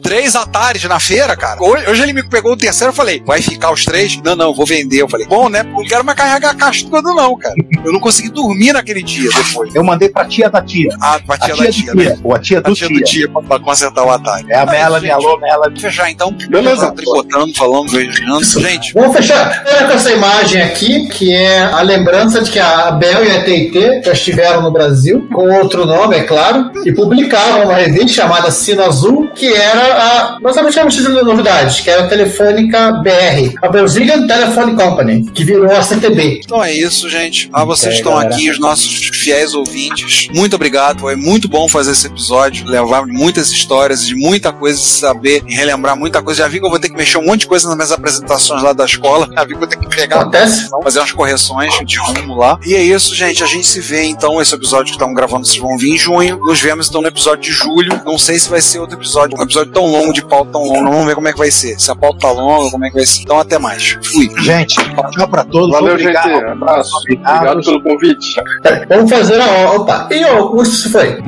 Três 0.03 0.35
Atares 0.35 0.83
na 0.85 0.99
feira, 0.99 1.37
cara. 1.37 1.63
Hoje, 1.63 1.89
hoje 1.89 2.03
ele 2.03 2.13
me 2.13 2.23
pegou 2.29 2.53
o 2.53 2.57
terceiro, 2.57 2.91
eu 2.93 2.97
falei, 2.97 3.23
vai 3.27 3.41
ficar 3.43 3.73
os 3.73 3.85
três? 3.85 4.19
Não, 4.25 4.35
não, 4.35 4.55
vou 4.55 4.65
vender. 4.67 5.03
Eu 5.03 5.09
falei, 5.09 5.27
bom, 5.27 5.49
né? 5.49 5.63
Não 5.63 5.85
quero 5.85 6.05
mais 6.05 6.17
carregar 6.17 6.51
a 6.51 6.55
caixa 6.55 6.87
toda, 6.89 7.13
não, 7.13 7.37
cara. 7.37 7.55
Eu 7.85 7.93
não 7.93 8.01
consegui 8.01 8.31
dormir 8.31 8.73
naquele 8.73 9.03
dia 9.03 9.31
depois. 9.31 9.75
Eu 9.75 9.85
mandei 9.85 10.09
pra 10.09 10.25
tia 10.25 10.49
da 10.49 10.63
tia. 10.63 10.89
Ah, 11.01 11.21
pra 11.27 11.37
tia, 11.39 11.55
A 11.55 11.57
tia 11.57 11.65
da 11.65 11.71
do 11.71 11.73
tia, 11.73 11.93
tia. 11.93 11.95
né? 12.15 12.19
Ou 12.25 12.35
a 12.35 12.39
tia 12.39 12.61
do 12.61 12.71
a 12.71 12.75
tia 12.75 12.89
tia. 12.89 12.97
do 12.99 13.05
tia 13.05 13.29
pra, 13.31 13.43
pra 13.43 13.61
consertar 13.61 14.05
o 14.05 14.11
É 14.49 14.57
a 14.59 14.67
Melanie, 14.67 15.09
gente, 15.09 15.11
alô, 15.13 15.39
Melanie. 15.39 15.61
Vamos 15.65 15.81
fechar 15.83 16.11
então. 16.11 16.33
Beleza. 16.49 16.91
Tricotando, 16.93 17.55
falando, 17.55 17.91
beijando. 17.93 18.45
Gente, 18.61 18.93
Vamos 18.93 19.17
fechar 19.17 19.65
com 19.65 19.93
essa 19.93 20.13
imagem 20.13 20.63
aqui, 20.63 21.09
que 21.09 21.33
é 21.35 21.61
a 21.61 21.83
lembrança 21.83 22.43
de 22.43 22.51
que 22.51 22.59
a 22.59 22.91
Bell 22.93 23.25
e 23.25 23.31
a 23.31 23.45
T&T 23.45 24.03
já 24.05 24.13
estiveram 24.13 24.63
no 24.63 24.71
Brasil, 24.71 25.27
com 25.33 25.49
outro 25.61 25.85
nome, 25.87 26.17
é 26.17 26.23
claro, 26.23 26.71
e 26.85 26.93
publicavam 26.93 27.65
uma 27.65 27.75
revista 27.75 28.23
chamada 28.23 28.51
Sino 28.51 28.83
Azul, 28.85 29.29
que 29.35 29.53
era 29.53 30.35
a, 30.35 30.39
basicamente 30.41 30.77
uma 30.79 30.85
notícia 30.85 31.09
de 31.11 31.23
novidades, 31.23 31.81
que 31.81 31.91
era 31.91 32.05
a 32.05 32.09
Telefônica 32.09 32.93
BR, 33.03 33.55
a 33.63 33.69
Brazilian 33.69 34.27
Telephone 34.27 34.75
Company, 34.77 35.25
que 35.33 35.45
virou 35.45 35.71
a 35.71 35.83
CTB. 35.83 36.41
Então 36.45 36.63
é 36.63 36.73
isso, 36.73 37.09
gente. 37.09 37.49
Ah, 37.53 37.65
vocês 37.65 37.95
É, 37.95 37.97
estão 37.97 38.13
galera. 38.13 38.35
aqui, 38.35 38.51
os 38.51 38.59
nossos 38.59 39.11
fiéis 39.15 39.55
ouvintes. 39.55 40.29
Muito 40.35 40.55
obrigado. 40.57 41.01
Foi 41.01 41.17
muito 41.17 41.49
bom 41.49 41.69
fazer 41.69 41.93
esse 41.93 42.07
episódio. 42.07 42.67
Levar 42.67 43.07
muitas 43.07 43.51
histórias, 43.51 44.10
de 44.11 44.17
muita 44.17 44.53
coisa, 44.53 44.79
saber 44.79 45.43
e 45.47 45.55
relembrar 45.55 45.97
muita 45.97 46.21
coisa. 46.23 46.43
Já 46.43 46.49
vi 46.49 46.59
que 46.61 46.67
eu 46.67 46.71
vou 46.71 46.79
ter 46.79 46.89
que 46.89 46.97
mexer 46.97 47.19
um 47.19 47.25
monte 47.25 47.41
de 47.41 47.47
coisa 47.47 47.67
nas 47.69 47.77
minhas 47.77 47.93
apresentações 47.93 48.63
lá 48.63 48.73
da 48.73 48.85
escola. 48.85 49.29
Já 49.33 49.43
vi 49.43 49.49
que 49.49 49.55
eu 49.55 49.59
vou 49.59 49.69
ter 49.69 49.77
que 49.79 49.89
pegar, 49.89 50.21
Acontece. 50.23 50.69
fazer 50.83 50.99
umas 51.01 51.13
correções 51.13 51.75
de 51.85 51.99
rumo 51.99 52.37
lá. 52.37 52.59
E 52.67 52.75
é 52.75 52.83
isso, 52.83 53.15
gente. 53.15 53.43
A 53.43 53.47
gente 53.47 53.67
se 53.67 53.81
vê 53.81 54.05
então. 54.05 54.41
Esse 54.41 54.55
episódio 54.55 54.87
que 54.87 54.93
estamos 54.93 55.15
gravando, 55.15 55.47
vocês 55.47 55.59
vão 55.61 55.77
vir 55.77 55.95
em 55.95 55.99
junho. 55.99 56.39
Nos 56.39 56.61
vemos 56.61 56.89
então 56.89 57.01
no 57.03 57.09
episódio 57.09 57.43
de 57.43 57.53
julho. 57.53 58.01
Não 58.05 58.19
sei 58.19 58.39
se 58.39 58.49
vai 58.49 58.61
ser 58.61 58.79
outro 58.81 58.97
episódio. 58.99 59.39
Um 59.39 59.43
episódio 59.43 59.73
tão 59.73 59.87
longo, 59.87 60.13
de 60.13 60.25
pauta 60.25 60.53
tão 60.53 60.63
longo. 60.63 60.91
Vamos 60.91 61.07
ver 61.07 61.15
como 61.15 61.29
é 61.29 61.33
que 61.33 61.39
vai 61.39 61.51
ser. 61.51 61.79
Se 61.81 61.91
a 61.91 61.95
pauta 61.97 62.19
tá 62.21 62.33
longa, 62.33 62.71
como 62.71 62.85
é 62.85 62.89
que 62.89 62.95
vai 62.97 63.07
ser. 63.07 63.23
Então 63.23 63.39
até 63.39 63.59
mais. 63.59 63.97
Fui. 64.13 64.29
Gente, 64.43 64.77
tchau 65.13 65.29
pra 65.29 65.45
todos. 65.45 65.71
Valeu, 65.71 65.93
obrigado. 65.95 66.29
gente. 66.29 66.45
Abraço. 66.45 66.91
Obrigado 66.97 67.61
pelo 67.63 67.83
convite. 67.83 68.35
Peraí, 68.63 68.87
Vamos 68.89 69.11
fazer 69.11 69.41
a. 69.41 69.71
Opa! 69.73 70.09
E 70.11 70.25
o 70.25 70.65
se 70.65 70.91
foi? 70.91 71.19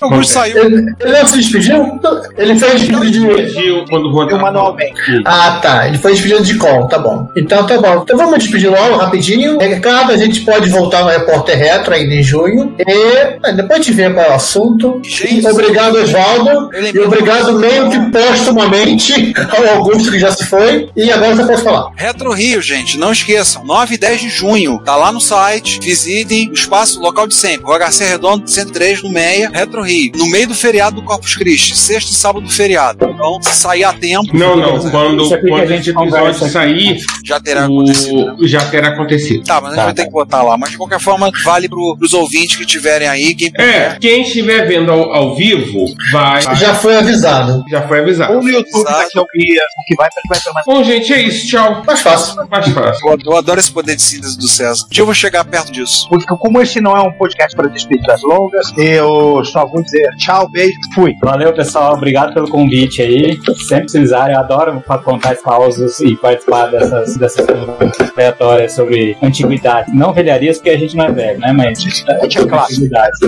Augusto 0.00 0.32
saiu. 0.32 0.64
Ele, 0.64 0.94
ele 1.00 1.12
não 1.12 1.26
se 1.26 1.38
despediu? 1.38 2.00
Ele 2.36 2.58
fez 2.58 2.80
despedido. 2.80 3.34
Pediu 3.34 3.84
quando 3.88 4.08
o 4.08 4.12
Juan 4.12 4.28
Eu 4.30 4.38
manualmente. 4.38 4.94
Ah, 5.24 5.58
tá. 5.62 5.88
Ele 5.88 5.98
foi 5.98 6.12
despedido 6.12 6.42
de 6.44 6.56
call, 6.56 6.86
tá 6.88 6.98
bom. 6.98 7.28
Então 7.36 7.66
tá 7.66 7.80
bom. 7.80 8.02
Então 8.02 8.16
vamos 8.16 8.38
despedir 8.38 8.70
logo, 8.70 8.96
rapidinho. 8.96 9.58
Recado, 9.58 10.12
a 10.12 10.16
gente 10.16 10.42
pode 10.42 10.68
voltar 10.70 11.02
no 11.02 11.10
Repórter 11.10 11.58
Retro 11.58 11.94
ainda 11.94 12.14
em 12.14 12.22
junho. 12.22 12.74
E 12.78 13.38
ah, 13.42 13.50
depois 13.52 13.84
te 13.84 13.92
ver 13.92 14.14
qual 14.14 14.26
é 14.26 14.30
o 14.30 14.34
assunto. 14.34 15.00
Gente, 15.04 15.44
E 15.44 15.48
obrigado, 15.48 15.96
Oswaldo. 15.96 16.70
eu 16.74 16.94
E 16.94 17.00
obrigado 17.00 17.58
meio 17.58 17.90
que 17.90 17.98
postumamente 18.10 19.32
ao 19.50 19.76
Augusto, 19.76 20.10
que 20.10 20.18
já 20.18 20.30
se 20.30 20.44
foi. 20.46 20.88
E 20.96 21.10
agora 21.10 21.34
você 21.34 21.44
pode 21.44 21.62
falar. 21.62 21.90
Retro 21.96 22.32
Rio, 22.32 22.60
gente, 22.62 22.98
não 22.98 23.12
esqueçam, 23.12 23.64
9 23.64 23.94
e 23.94 23.98
10 23.98 24.20
de 24.20 24.28
junho, 24.28 24.78
tá 24.84 24.96
lá 24.96 25.10
no 25.12 25.20
site, 25.20 25.80
visitem 25.80 26.50
o 26.50 26.52
espaço 26.52 27.00
local 27.00 27.26
de 27.26 27.34
sempre, 27.34 27.66
o 27.66 27.78
HC 27.78 28.04
Redondo 28.04 28.48
103 28.48 29.02
no 29.02 29.10
Meia, 29.10 29.50
Retro 29.52 29.82
Rio, 29.82 29.87
no 30.14 30.26
meio 30.30 30.48
do 30.48 30.54
feriado 30.54 30.96
do 30.96 31.02
Corpus 31.02 31.36
Christi, 31.36 31.76
sexta 31.76 32.12
e 32.12 32.14
sábado 32.14 32.44
do 32.46 32.52
feriado. 32.52 33.08
Então, 33.08 33.38
se 33.42 33.54
sair 33.54 33.84
a 33.84 33.92
tempo, 33.92 34.36
Não, 34.36 34.56
não. 34.56 34.90
Quando, 34.90 35.28
que 35.28 35.34
a 35.34 35.40
quando 35.40 35.66
gente 35.66 35.90
esse 35.90 35.90
episódio 35.90 36.48
sair, 36.48 36.98
já 37.24 37.40
terá 37.40 37.64
acontecido. 37.64 38.36
o, 38.38 38.48
já 38.48 38.64
terá 38.64 38.88
acontecido. 38.88 39.44
Tá, 39.44 39.60
mas 39.60 39.72
a 39.72 39.76
gente 39.76 39.84
vai 39.84 39.94
ter 39.94 40.04
que 40.04 40.10
botar 40.10 40.42
lá. 40.42 40.56
Mas 40.56 40.70
de 40.70 40.76
qualquer 40.76 41.00
forma, 41.00 41.30
vale 41.44 41.68
pro, 41.68 41.96
pros 41.98 42.12
ouvintes 42.12 42.56
que 42.56 42.66
tiverem 42.66 43.08
aí. 43.08 43.34
Quem 43.34 43.50
É, 43.58 43.96
quem 44.00 44.22
estiver 44.22 44.66
vendo 44.66 44.90
ao, 44.90 45.12
ao 45.12 45.36
vivo, 45.36 45.84
vai. 46.12 46.42
Já 46.56 46.74
foi 46.74 46.96
avisado. 46.96 47.62
Já 47.70 47.86
foi 47.86 48.00
avisado. 48.00 48.34
Ou 48.34 48.42
no 48.42 48.48
YouTube, 48.48 48.84
daqui 48.84 49.18
a 49.18 49.22
um 49.22 49.26
dia, 49.38 49.62
o 49.62 49.84
que 49.86 49.96
vai, 49.96 50.08
vai 50.28 50.40
permanecer. 50.40 50.64
Bom, 50.66 50.84
gente, 50.84 51.12
é 51.12 51.22
isso. 51.22 51.48
Tchau. 51.48 51.82
Mais 51.86 52.00
fácil. 52.00 52.36
Mais 52.50 52.68
fácil. 52.68 53.08
Eu, 53.08 53.18
eu 53.24 53.36
adoro 53.36 53.58
esse 53.60 53.70
poder 53.70 53.96
de 53.96 54.02
síntese 54.02 54.38
do 54.38 54.48
César. 54.48 54.84
Um 54.86 54.88
dia 54.90 55.02
eu 55.02 55.06
vou 55.06 55.14
chegar 55.14 55.44
perto 55.44 55.72
disso. 55.72 56.06
Porque 56.08 56.26
como 56.26 56.60
esse 56.60 56.80
não 56.80 56.96
é 56.96 57.02
um 57.02 57.12
podcast 57.12 57.56
para 57.56 57.68
despedidas 57.68 58.20
longas, 58.22 58.72
eu 58.76 59.42
só 59.44 59.66
vou 59.66 59.77
dizer 59.82 60.08
tchau, 60.16 60.48
beijo, 60.48 60.78
fui. 60.94 61.14
Valeu, 61.22 61.52
pessoal. 61.52 61.94
Obrigado 61.94 62.34
pelo 62.34 62.48
convite 62.48 63.02
aí. 63.02 63.38
Sempre 63.66 63.84
precisarem, 63.84 64.34
eu 64.34 64.40
adoro 64.40 64.82
contar 65.04 65.36
causos 65.36 66.00
e 66.00 66.16
participar 66.16 66.66
dessas, 66.66 67.16
dessas 67.16 67.46
conversas 67.46 68.10
aleatórias 68.16 68.72
sobre 68.72 69.16
antiguidade. 69.22 69.92
Não 69.94 70.12
velharias, 70.12 70.58
porque 70.58 70.70
a 70.70 70.78
gente 70.78 70.96
não 70.96 71.06
é 71.06 71.12
velho, 71.12 71.40
né? 71.40 71.52
Mas 71.52 71.78
é 72.08 72.46
clássico. 72.46 72.62
antiguidades. 72.62 73.18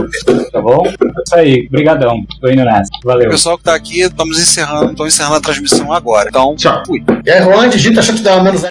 Tá 0.51 0.61
bom? 0.61 0.87
É 0.87 0.91
isso 1.27 1.35
aí. 1.35 1.67
Obrigadão. 1.69 2.25
Tô 2.41 2.49
indo 2.49 2.65
nessa. 2.65 2.91
Valeu. 3.05 3.29
O 3.29 3.31
pessoal 3.31 3.59
que 3.59 3.65
tá 3.65 3.75
aqui, 3.75 4.01
estamos 4.01 4.39
encerrando, 4.39 4.93
estamos 4.93 5.15
encerrando 5.15 5.37
a 5.37 5.41
transmissão 5.41 5.93
agora. 5.93 6.29
Então, 6.29 6.55
Tchau. 6.57 6.83
fui. 6.87 7.03
E 7.25 7.31
aí, 7.31 7.43
Juan, 7.43 7.69
digita 7.69 8.03
shutdown 8.03 8.43
menos. 8.43 8.63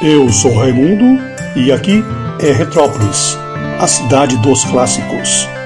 Eu 0.00 0.28
sou 0.28 0.54
Raimundo 0.54 1.20
e 1.56 1.72
aqui 1.72 2.04
é 2.40 2.52
Retrópolis, 2.52 3.36
a 3.80 3.86
cidade 3.86 4.36
dos 4.38 4.64
clássicos. 4.64 5.57